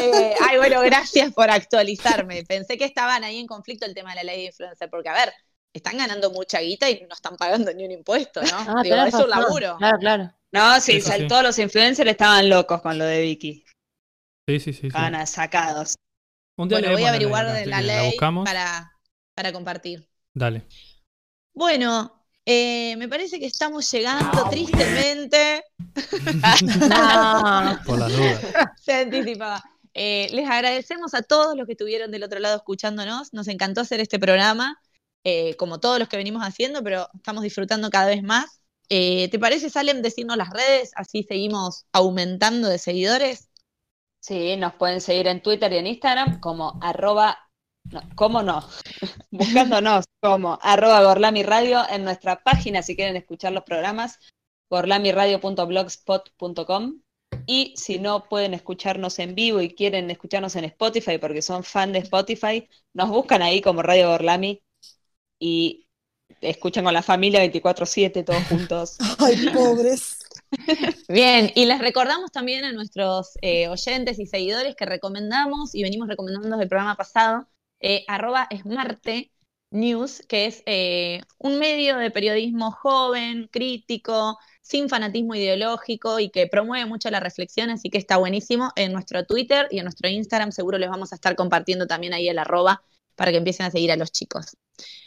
Eh, 0.00 0.34
ay, 0.48 0.56
bueno, 0.56 0.80
gracias 0.82 1.32
por 1.32 1.50
actualizarme. 1.50 2.44
Pensé 2.44 2.78
que 2.78 2.84
estaban 2.84 3.24
ahí 3.24 3.38
en 3.38 3.46
conflicto 3.46 3.84
el 3.84 3.92
tema 3.94 4.10
de 4.10 4.16
la 4.16 4.22
ley 4.24 4.38
de 4.42 4.46
influencer, 4.46 4.88
porque 4.88 5.08
a 5.08 5.12
ver, 5.14 5.32
están 5.74 5.98
ganando 5.98 6.30
mucha 6.30 6.60
guita 6.60 6.88
y 6.88 7.02
no 7.02 7.14
están 7.14 7.36
pagando 7.36 7.72
ni 7.74 7.84
un 7.84 7.90
impuesto, 7.90 8.40
¿no? 8.42 8.48
Ah, 8.56 8.82
Digo, 8.82 8.96
tenés 8.96 9.14
es 9.14 9.20
un 9.20 9.28
laburo. 9.28 9.76
Claro, 9.78 9.98
claro. 9.98 10.32
No, 10.52 10.80
sí, 10.80 10.98
Eso 10.98 11.08
sal- 11.08 11.22
sí. 11.22 11.26
todos 11.26 11.42
los 11.42 11.58
influencers 11.58 12.08
estaban 12.08 12.48
locos 12.48 12.80
con 12.80 12.96
lo 12.98 13.04
de 13.04 13.20
Vicky. 13.22 13.64
Sí, 14.48 14.60
sí, 14.60 14.72
sí. 14.72 14.80
sí. 14.82 14.86
Estaban 14.86 15.14
a- 15.16 15.26
sacados. 15.26 15.96
Un 16.56 16.68
día 16.68 16.78
Bueno, 16.78 16.92
voy 16.94 17.02
a 17.02 17.06
la 17.06 17.10
ley, 17.12 17.16
averiguar 17.16 17.44
la 17.66 17.80
que 17.80 17.82
ley 17.86 18.16
para, 18.44 18.92
para 19.34 19.52
compartir. 19.52 20.08
Dale. 20.32 20.66
Bueno, 21.52 22.24
eh, 22.44 22.96
me 22.96 23.08
parece 23.08 23.38
que 23.38 23.46
estamos 23.46 23.90
llegando 23.90 24.48
tristemente. 24.50 25.64
No. 26.88 27.78
Por 27.84 27.98
las 27.98 28.12
dudas. 28.12 28.40
Se 28.82 28.92
anticipaba. 28.94 29.62
Eh, 29.98 30.28
les 30.32 30.48
agradecemos 30.48 31.14
a 31.14 31.22
todos 31.22 31.56
los 31.56 31.66
que 31.66 31.72
estuvieron 31.72 32.10
del 32.10 32.22
otro 32.22 32.38
lado 32.38 32.56
escuchándonos. 32.56 33.32
Nos 33.32 33.48
encantó 33.48 33.80
hacer 33.80 34.00
este 34.00 34.18
programa, 34.18 34.78
eh, 35.24 35.56
como 35.56 35.80
todos 35.80 35.98
los 35.98 36.08
que 36.08 36.18
venimos 36.18 36.42
haciendo, 36.42 36.82
pero 36.82 37.08
estamos 37.14 37.42
disfrutando 37.42 37.88
cada 37.90 38.06
vez 38.06 38.22
más. 38.22 38.60
Eh, 38.90 39.28
¿Te 39.30 39.38
parece, 39.38 39.70
Salem, 39.70 40.02
decirnos 40.02 40.36
las 40.36 40.50
redes? 40.50 40.90
Así 40.94 41.22
seguimos 41.22 41.86
aumentando 41.92 42.68
de 42.68 42.78
seguidores. 42.78 43.48
Sí, 44.26 44.56
nos 44.56 44.74
pueden 44.74 45.00
seguir 45.00 45.28
en 45.28 45.40
Twitter 45.40 45.72
y 45.72 45.76
en 45.76 45.86
Instagram 45.86 46.40
como 46.40 46.80
arroba, 46.82 47.38
no, 47.84 48.02
¿cómo 48.16 48.42
no? 48.42 48.68
Buscándonos 49.30 50.04
como 50.20 50.58
arroba 50.62 51.04
Gorlami 51.04 51.44
Radio 51.44 51.82
en 51.88 52.02
nuestra 52.02 52.42
página 52.42 52.82
si 52.82 52.96
quieren 52.96 53.14
escuchar 53.14 53.52
los 53.52 53.62
programas, 53.62 54.18
gorlamiradio.blogspot.com 54.68 57.02
y 57.46 57.72
si 57.76 58.00
no 58.00 58.28
pueden 58.28 58.54
escucharnos 58.54 59.20
en 59.20 59.36
vivo 59.36 59.60
y 59.60 59.76
quieren 59.76 60.10
escucharnos 60.10 60.56
en 60.56 60.64
Spotify 60.64 61.18
porque 61.18 61.40
son 61.40 61.62
fan 61.62 61.92
de 61.92 62.00
Spotify, 62.00 62.68
nos 62.94 63.10
buscan 63.10 63.42
ahí 63.42 63.60
como 63.60 63.82
Radio 63.82 64.08
Gorlami 64.08 64.60
y 65.38 65.86
escuchan 66.40 66.82
con 66.82 66.94
la 66.94 67.04
familia 67.04 67.44
24/7 67.44 68.24
todos 68.24 68.42
juntos. 68.48 68.96
Ay, 69.20 69.50
pobres. 69.54 70.15
Bien, 71.08 71.50
y 71.54 71.66
les 71.66 71.78
recordamos 71.78 72.30
también 72.32 72.64
a 72.64 72.72
nuestros 72.72 73.32
eh, 73.42 73.68
oyentes 73.68 74.18
y 74.18 74.26
seguidores 74.26 74.74
que 74.76 74.86
recomendamos 74.86 75.74
y 75.74 75.82
venimos 75.82 76.08
recomendando 76.08 76.48
desde 76.48 76.62
el 76.64 76.68
programa 76.68 76.96
pasado, 76.96 77.48
eh, 77.80 78.04
arroba 78.08 78.48
Smarte 78.56 79.30
News, 79.70 80.22
que 80.28 80.46
es 80.46 80.62
eh, 80.66 81.20
un 81.38 81.58
medio 81.58 81.96
de 81.96 82.10
periodismo 82.10 82.70
joven, 82.70 83.48
crítico, 83.50 84.38
sin 84.62 84.88
fanatismo 84.88 85.34
ideológico 85.34 86.18
y 86.18 86.30
que 86.30 86.46
promueve 86.46 86.86
mucho 86.86 87.10
la 87.10 87.20
reflexión, 87.20 87.70
así 87.70 87.90
que 87.90 87.98
está 87.98 88.16
buenísimo. 88.16 88.72
En 88.76 88.92
nuestro 88.92 89.24
Twitter 89.24 89.68
y 89.70 89.78
en 89.78 89.84
nuestro 89.84 90.08
Instagram 90.08 90.52
seguro 90.52 90.78
les 90.78 90.90
vamos 90.90 91.12
a 91.12 91.16
estar 91.16 91.36
compartiendo 91.36 91.86
también 91.86 92.14
ahí 92.14 92.28
el 92.28 92.38
arroba 92.38 92.82
para 93.14 93.30
que 93.30 93.38
empiecen 93.38 93.66
a 93.66 93.70
seguir 93.70 93.92
a 93.92 93.96
los 93.96 94.12
chicos. 94.12 94.56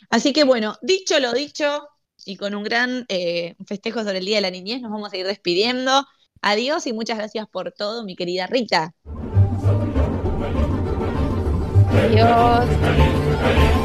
Así 0.09 0.33
que 0.33 0.43
bueno, 0.43 0.77
dicho 0.81 1.19
lo 1.19 1.33
dicho, 1.33 1.87
y 2.25 2.37
con 2.37 2.55
un 2.55 2.63
gran 2.63 3.05
eh, 3.09 3.55
festejo 3.65 4.03
sobre 4.03 4.19
el 4.19 4.25
Día 4.25 4.37
de 4.37 4.41
la 4.41 4.51
Niñez, 4.51 4.81
nos 4.81 4.91
vamos 4.91 5.11
a 5.13 5.17
ir 5.17 5.25
despidiendo. 5.25 6.05
Adiós 6.41 6.87
y 6.87 6.93
muchas 6.93 7.17
gracias 7.17 7.47
por 7.47 7.71
todo, 7.71 8.03
mi 8.03 8.15
querida 8.15 8.47
Rita. 8.47 8.93
Adiós. 11.91 12.65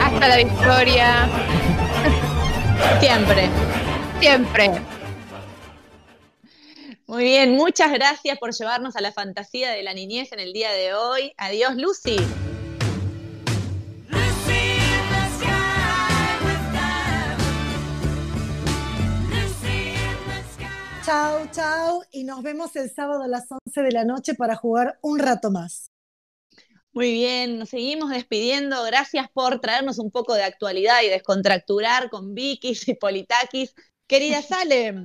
Hasta 0.00 0.28
la 0.28 0.36
victoria. 0.36 1.28
Siempre. 3.00 3.48
Siempre. 4.20 4.70
Muy 7.06 7.24
bien, 7.24 7.52
muchas 7.54 7.92
gracias 7.92 8.38
por 8.38 8.54
llevarnos 8.54 8.96
a 8.96 9.00
la 9.00 9.12
fantasía 9.12 9.72
de 9.72 9.82
la 9.82 9.92
niñez 9.92 10.32
en 10.32 10.40
el 10.40 10.52
día 10.52 10.72
de 10.72 10.94
hoy. 10.94 11.34
Adiós, 11.36 11.76
Lucy. 11.76 12.16
Chao, 21.04 21.46
chao. 21.52 22.02
Y 22.12 22.24
nos 22.24 22.42
vemos 22.42 22.74
el 22.76 22.90
sábado 22.90 23.24
a 23.24 23.28
las 23.28 23.44
11 23.66 23.82
de 23.82 23.92
la 23.92 24.04
noche 24.04 24.34
para 24.34 24.56
jugar 24.56 24.98
un 25.02 25.18
rato 25.18 25.50
más. 25.50 25.90
Muy 26.92 27.12
bien, 27.12 27.58
nos 27.58 27.68
seguimos 27.68 28.08
despidiendo. 28.08 28.82
Gracias 28.84 29.26
por 29.34 29.60
traernos 29.60 29.98
un 29.98 30.10
poco 30.10 30.32
de 30.34 30.44
actualidad 30.44 31.02
y 31.02 31.08
descontracturar 31.08 32.08
con 32.08 32.32
Vicky 32.34 32.72
y 32.86 32.94
Politakis. 32.94 33.74
Querida 34.06 34.40
Salem. 34.48 35.04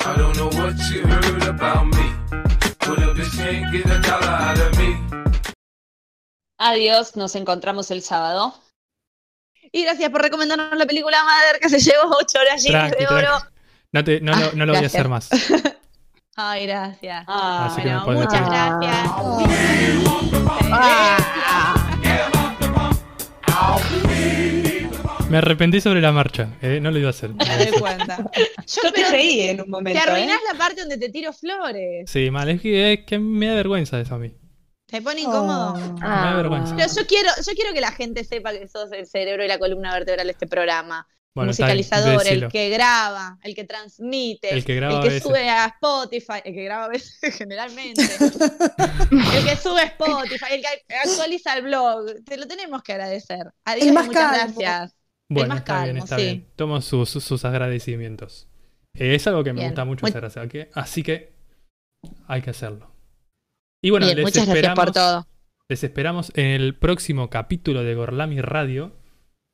I 0.00 0.18
don't 0.18 0.36
know 0.36 0.50
what 0.60 0.74
you 0.92 1.06
heard 1.06 1.48
about 1.48 1.86
me. 1.86 2.12
But 2.80 2.98
a 2.98 3.14
bitch 3.14 3.38
can't 3.38 3.72
get 3.72 3.86
a 3.86 4.00
dollar 4.00 4.28
out 4.28 4.58
of 4.58 4.76
me. 4.76 4.96
Adiós, 6.58 7.16
nos 7.16 7.34
encontramos 7.36 7.90
el 7.90 8.02
sábado. 8.02 8.54
Y 9.72 9.84
gracias 9.84 10.10
por 10.10 10.20
recomendarnos 10.22 10.76
la 10.76 10.86
película 10.86 11.18
Mother 11.22 11.60
que 11.60 11.68
se 11.68 11.78
llevó 11.78 12.16
ocho 12.20 12.38
horas 12.40 12.62
llenas 12.62 12.90
de 12.90 13.06
oro. 13.06 13.38
No, 13.92 14.04
te, 14.04 14.20
no, 14.20 14.32
lo- 14.34 14.52
no 14.52 14.66
lo 14.66 14.72
voy 14.74 14.82
a 14.82 14.86
hacer 14.86 15.08
más. 15.08 15.28
Ay, 16.36 16.66
gracias. 16.66 17.24
Ah, 17.28 17.66
Así 17.70 17.82
que 17.82 17.88
me 17.90 17.98
muchas 18.14 18.48
gracias. 18.48 19.10
Me 25.28 25.38
arrepentí 25.38 25.80
sobre 25.80 26.00
la 26.00 26.10
marcha. 26.12 26.48
eh, 26.60 26.80
no 26.80 26.90
lo 26.90 26.98
iba 26.98 27.08
a 27.08 27.10
hacer. 27.10 27.30
Me 27.34 27.44
doy 27.66 27.78
cuenta. 27.78 28.16
Yo, 28.66 28.82
Yo 28.84 28.92
te 28.92 29.08
reí 29.10 29.42
en 29.42 29.60
un 29.60 29.66
te 29.66 29.70
momento. 29.70 30.00
arruinás 30.00 30.38
¿eh? 30.38 30.44
la 30.52 30.58
parte 30.58 30.80
donde 30.80 30.98
te 30.98 31.08
tiro 31.08 31.32
flores. 31.32 32.10
Sí, 32.10 32.30
mal. 32.30 32.48
Es 32.48 32.60
que, 32.60 32.92
es 32.94 33.00
que 33.06 33.18
me 33.18 33.46
da 33.46 33.54
vergüenza 33.54 34.00
eso 34.00 34.16
a 34.16 34.18
mí. 34.18 34.32
¿Te 34.90 35.00
pone 35.02 35.20
incómodo? 35.20 35.74
Oh. 35.74 35.92
Me 35.94 36.00
da 36.00 36.34
vergüenza. 36.36 36.74
Pero 36.76 36.88
yo 36.94 37.06
quiero, 37.06 37.30
yo 37.46 37.52
quiero 37.54 37.72
que 37.72 37.80
la 37.80 37.92
gente 37.92 38.24
sepa 38.24 38.52
que 38.52 38.66
sos 38.68 38.90
el 38.92 39.06
cerebro 39.06 39.44
y 39.44 39.48
la 39.48 39.58
columna 39.58 39.92
vertebral 39.94 40.26
de 40.26 40.32
este 40.32 40.46
programa. 40.46 41.06
Bueno, 41.32 41.50
musicalizador, 41.50 42.26
el 42.26 42.48
que 42.48 42.70
graba, 42.70 43.38
el 43.44 43.54
que 43.54 43.62
transmite, 43.62 44.52
El 44.52 44.64
que 44.64 44.74
graba 44.74 45.00
el 45.00 45.08
que 45.08 45.20
sube 45.20 45.48
a 45.48 45.66
Spotify, 45.66 46.40
el 46.44 46.54
que 46.54 46.64
graba 46.64 46.86
a 46.86 46.88
veces 46.88 47.20
generalmente, 47.38 48.02
el 48.02 49.44
que 49.44 49.56
sube 49.56 49.80
a 49.80 49.84
Spotify, 49.96 50.46
el 50.54 50.60
que 50.60 50.94
actualiza 50.96 51.56
el 51.56 51.62
blog. 51.62 52.24
Te 52.24 52.36
lo 52.36 52.48
tenemos 52.48 52.82
que 52.82 52.92
agradecer. 52.94 53.52
Adiós, 53.64 53.86
El 53.86 53.92
más 53.94 54.06
muchas 54.08 54.22
calmo. 54.22 54.54
gracias. 54.58 54.96
Bueno, 55.28 55.48
más 55.50 55.58
está 55.58 55.84
bien, 55.84 55.96
está 55.98 56.16
sí. 56.16 56.22
bien. 56.24 56.46
Tomo 56.56 56.80
sus, 56.80 57.08
sus- 57.08 57.44
agradecimientos. 57.44 58.48
Eh, 58.94 59.14
es 59.14 59.24
algo 59.28 59.44
que 59.44 59.52
me 59.52 59.60
Bien. 59.60 59.70
gusta 59.70 59.84
mucho 59.84 60.06
hacer, 60.06 60.24
así 60.24 60.48
que, 60.48 60.70
así 60.74 61.02
que 61.04 61.32
hay 62.26 62.42
que 62.42 62.50
hacerlo. 62.50 62.89
Y 63.82 63.90
bueno, 63.90 64.06
Bien, 64.06 64.16
les 64.18 64.24
muchas 64.24 64.46
gracias 64.46 64.74
por 64.74 64.88
esperamos- 64.88 64.92
todo. 64.94 65.26
Les 65.68 65.84
esperamos 65.84 66.32
en 66.34 66.46
el 66.46 66.74
próximo 66.74 67.30
capítulo 67.30 67.82
de 67.82 67.94
Gorlami 67.94 68.40
Radio, 68.40 68.96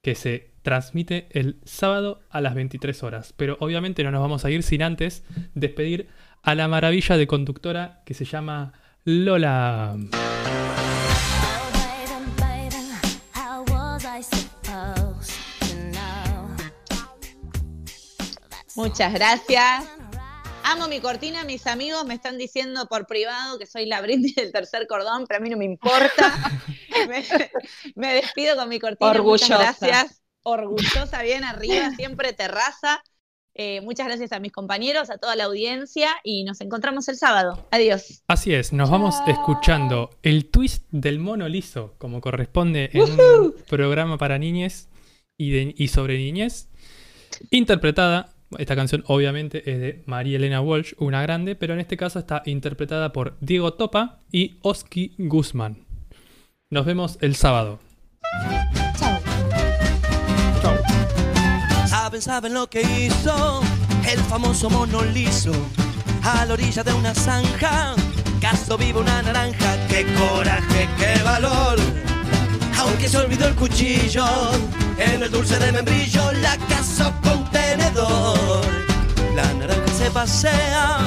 que 0.03 0.15
se 0.15 0.55
transmite 0.63 1.29
el 1.31 1.61
sábado 1.65 2.21
a 2.31 2.41
las 2.41 2.55
23 2.55 3.03
horas. 3.03 3.35
Pero 3.37 3.57
obviamente 3.61 4.03
no 4.03 4.11
nos 4.11 4.21
vamos 4.23 4.45
a 4.45 4.51
ir 4.51 4.63
sin 4.63 4.83
antes 4.83 5.25
despedir 5.55 6.09
a 6.43 6.55
la 6.55 6.69
maravilla 6.69 7.17
de 7.17 7.27
conductora 7.27 8.03
que 8.07 8.15
se 8.15 8.25
llama 8.25 8.73
Lola. 9.05 9.97
Muchas 18.75 19.13
gracias. 19.15 19.85
Amo 20.69 20.89
mi 20.89 20.99
cortina, 21.01 21.45
mis 21.45 21.67
amigos 21.69 22.05
me 22.07 22.15
están 22.15 22.39
diciendo 22.39 22.87
por 22.87 23.07
privado 23.07 23.57
que 23.59 23.67
soy 23.67 23.87
la 23.87 24.01
brindis 24.01 24.35
del 24.35 24.51
tercer 24.51 24.87
cordón, 24.89 25.25
pero 25.27 25.39
a 25.39 25.41
mí 25.41 25.49
no 25.49 25.57
me 25.57 25.65
importa. 25.65 26.35
me, 27.09 27.25
me 27.95 28.15
despido 28.15 28.57
con 28.57 28.69
mi 28.69 28.81
cortina. 28.81 29.11
Orgullosa. 29.13 29.59
Muchas 29.59 29.79
gracias. 29.81 30.23
Orgullosa, 30.43 31.23
bien 31.23 31.45
arriba, 31.45 31.91
siempre 31.95 32.33
terraza. 32.33 33.03
Eh, 33.55 33.81
muchas 33.81 34.07
gracias 34.09 34.33
a 34.33 34.41
mis 34.41 34.53
compañeros, 34.53 35.09
a 35.09 35.19
toda 35.19 35.35
la 35.37 35.45
audiencia 35.45 36.11
y 36.25 36.45
nos 36.45 36.61
encontramos 36.61 37.09
el 37.09 37.17
sábado. 37.17 37.67
Adiós. 37.71 38.23
Así 38.27 38.53
es, 38.53 38.73
nos 38.73 38.91
vamos 38.91 39.15
escuchando 39.27 40.11
el 40.23 40.51
twist 40.51 40.85
del 40.91 41.21
mono 41.21 41.49
liso, 41.49 41.95
como 41.99 42.21
corresponde 42.21 42.91
en 42.93 43.03
un 43.19 43.55
programa 43.69 44.19
para 44.19 44.37
niñez 44.39 44.89
y, 45.39 45.51
de- 45.53 45.75
y 45.77 45.89
sobre 45.89 46.19
niñez, 46.19 46.69
interpretada, 47.51 48.35
esta 48.59 48.77
canción 48.77 49.05
obviamente 49.07 49.71
es 49.71 49.81
de 49.81 50.03
María 50.07 50.37
Elena 50.37 50.61
Walsh, 50.61 50.95
una 50.99 51.23
grande, 51.23 51.57
pero 51.57 51.75
en 51.75 51.81
este 51.81 51.97
caso 51.97 52.19
está 52.19 52.43
interpretada 52.47 53.13
por 53.13 53.37
Diego 53.41 53.75
Topa 53.75 54.21
y 54.31 54.59
Oski 54.63 55.15
Guzmán. 55.19 55.85
Nos 56.71 56.87
vemos 56.87 57.19
el 57.21 57.35
sábado. 57.37 57.81
Chao. 58.99 59.19
Chau. 60.63 60.77
Saben, 61.87 62.23
saben 62.23 62.55
lo 62.55 62.69
que 62.69 62.83
hizo 62.83 63.63
el 64.09 64.19
famoso 64.21 64.71
mono 64.71 65.03
liso 65.05 65.53
a 66.23 66.45
la 66.45 66.55
orilla 66.55 66.83
de 66.83 66.93
una 66.93 67.15
zanja. 67.15 67.95
Caso 68.41 68.77
vivo 68.77 69.01
una 69.01 69.23
naranja, 69.23 69.77
qué 69.89 70.07
coraje, 70.15 70.89
qué 70.99 71.23
valor. 71.23 71.79
Aunque 72.79 73.09
se 73.09 73.19
olvidó 73.19 73.49
el 73.49 73.55
cuchillo 73.55 74.25
en 74.99 75.23
el 75.23 75.31
dulce 75.31 75.59
de 75.59 75.73
membrillo, 75.73 76.33
la 76.33 76.57
cazó 76.69 77.13
con 77.23 77.36
tenedor. 77.77 78.65
La 79.35 79.53
naranja 79.55 79.93
se 79.97 80.11
pasea 80.11 80.99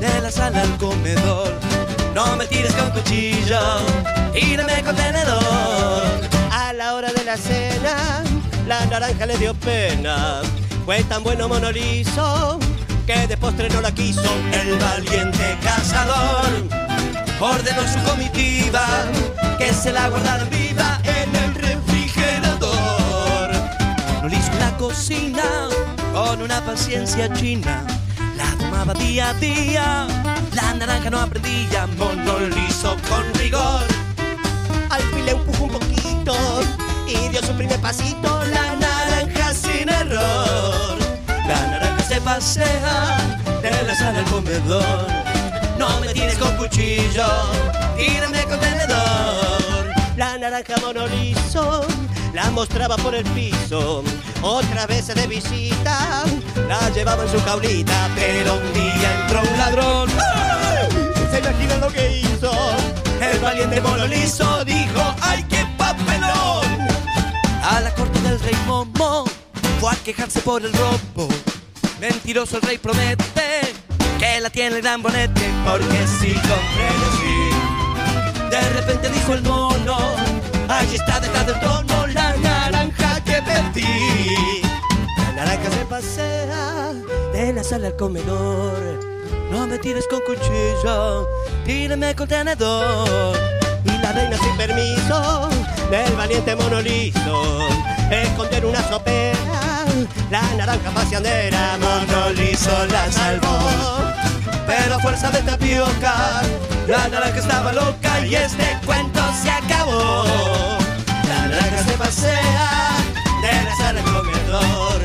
de 0.00 0.20
la 0.20 0.30
sala 0.30 0.62
al 0.62 0.76
comedor. 0.78 1.52
No 2.14 2.36
me 2.36 2.46
tires 2.46 2.72
con 2.74 2.90
cuchillo, 2.90 3.60
tírame 4.32 4.82
con 4.84 4.94
tenedor. 4.94 6.02
A 6.50 6.72
la 6.72 6.94
hora 6.94 7.12
de 7.12 7.24
la 7.24 7.36
cena, 7.36 8.22
la 8.66 8.84
naranja 8.86 9.26
le 9.26 9.36
dio 9.38 9.54
pena. 9.54 10.42
Fue 10.84 11.02
tan 11.04 11.22
bueno 11.22 11.48
monolizo 11.48 12.58
que 13.06 13.26
de 13.26 13.36
postre 13.36 13.68
no 13.70 13.80
la 13.80 13.92
quiso 13.92 14.22
el 14.52 14.76
valiente 14.78 15.56
cazador. 15.62 16.50
Ordenó 17.40 17.82
su 17.88 18.00
comitiva 18.08 18.84
que 19.58 19.72
se 19.72 19.92
la 19.92 20.08
guardaran 20.08 20.48
viva 20.50 21.00
en 21.04 21.34
el 21.36 21.54
refrigerador. 21.54 23.50
No 24.22 24.28
hizo 24.28 24.52
la 24.60 24.76
cocina 24.76 25.68
con 26.12 26.42
una 26.42 26.60
paciencia 26.64 27.32
china. 27.32 27.84
La 28.36 28.56
tomaba 28.58 28.94
día 28.94 29.30
a 29.30 29.34
día, 29.34 30.06
la 30.54 30.74
naranja 30.74 31.10
no 31.10 31.18
aprendía, 31.18 31.86
mono 31.98 32.38
liso 32.40 32.96
con 33.08 33.24
rigor. 33.34 33.82
Al 34.90 35.02
fin 35.02 35.24
le 35.24 35.32
empujó 35.32 35.64
un 35.64 35.70
poquito 35.70 36.34
y 37.08 37.28
dio 37.28 37.42
su 37.42 37.52
primer 37.54 37.80
pasito, 37.80 38.44
la 38.52 38.76
naranja 38.76 39.54
sin 39.54 39.88
error. 39.88 40.96
La 41.26 41.66
naranja 41.66 42.04
se 42.04 42.20
pasea 42.20 43.18
de 43.62 43.70
la 43.70 43.94
sala 43.94 44.18
al 44.18 44.24
comedor. 44.26 45.06
No 45.78 46.00
me 46.00 46.12
tires 46.12 46.36
con 46.36 46.54
cuchillo, 46.56 47.26
tírame 47.96 48.42
con 48.44 48.60
tenedor. 48.60 49.90
La 50.16 50.38
naranja 50.38 50.74
monolizo 50.80 51.86
la 52.32 52.50
mostraba 52.50 52.96
por 52.96 53.14
el 53.14 53.24
piso. 53.30 54.02
Otra 54.42 54.86
vez 54.86 55.08
de 55.08 55.26
visita 55.26 56.24
la 56.68 56.90
llevaba 56.90 57.24
en 57.24 57.30
su 57.30 57.44
caulita, 57.44 58.08
pero 58.14 58.54
un 58.54 58.72
día 58.72 59.20
entró 59.22 59.40
un 59.40 59.58
ladrón. 59.58 60.10
¿Se 61.30 61.38
imaginan 61.38 61.80
lo 61.80 61.88
que 61.88 62.18
hizo? 62.18 62.50
El 63.20 63.38
valiente 63.40 63.80
monolizo 63.80 64.64
dijo, 64.64 65.14
¡ay 65.20 65.44
qué 65.48 65.66
papelón! 65.76 66.88
A 67.62 67.80
la 67.80 67.94
corte 67.94 68.18
del 68.20 68.40
rey 68.40 68.56
Momo 68.66 69.24
fue 69.80 69.92
a 69.92 69.96
quejarse 69.96 70.40
por 70.40 70.64
el 70.64 70.72
robo. 70.72 71.28
Mentiroso 72.00 72.56
el 72.56 72.62
rey 72.62 72.78
promete 72.78 73.74
que 74.18 74.40
la 74.40 74.50
tiene 74.50 74.76
el 74.76 74.82
gran 74.82 75.02
bonete, 75.02 75.50
porque 75.64 76.06
si 76.20 76.32
comprende 76.32 77.06
sí. 77.18 78.50
De 78.50 78.68
repente 78.70 79.08
dijo 79.10 79.34
el 79.34 79.42
mono, 79.42 79.96
allí 80.68 80.96
está 80.96 81.20
detrás 81.20 81.46
del 81.46 81.60
trono 81.60 82.06
naranja 82.42 83.20
que 83.24 83.42
perdí. 83.42 84.62
La 85.18 85.32
naranja 85.32 85.70
se 85.70 85.84
pasea 85.86 86.92
de 87.32 87.52
la 87.52 87.64
sala 87.64 87.88
al 87.88 87.96
comedor. 87.96 89.00
No 89.50 89.66
me 89.66 89.78
tires 89.78 90.06
con 90.08 90.20
cuchillo, 90.20 91.28
tírame 91.64 92.14
con 92.14 92.28
tenedor. 92.28 93.36
Y 93.84 93.98
la 94.02 94.12
reina 94.12 94.36
sin 94.38 94.56
permiso 94.56 95.48
del 95.90 96.14
valiente 96.16 96.56
mono 96.56 96.80
liso 96.80 97.58
escondió 98.10 98.58
en 98.58 98.64
una 98.66 98.82
sopera 98.88 99.84
la 100.30 100.42
naranja 100.56 100.90
paseandera. 100.90 101.78
Mono 101.78 102.30
liso 102.30 102.86
la 102.86 103.10
salvó, 103.10 103.58
pero 104.66 104.98
fuerza 105.00 105.30
de 105.30 105.42
tapioca 105.42 106.42
la 106.88 107.08
naranja 107.08 107.38
estaba 107.38 107.72
loca 107.72 108.26
y 108.26 108.34
este 108.34 108.78
cuento 108.84 109.20
se 109.42 109.50
acabó 109.50 110.81
sea, 112.12 112.96
debe 113.40 113.76
ser 113.76 113.96
el 113.96 114.04
comedor. 114.04 115.00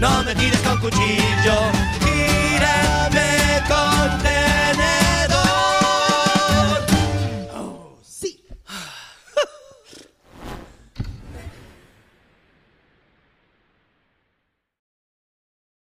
No 0.00 0.22
me 0.24 0.34
tires 0.34 0.60
con 0.60 0.78
cuchillo, 0.80 1.56
tírame 2.00 3.62
con 3.68 4.18
tenedor. 4.22 5.01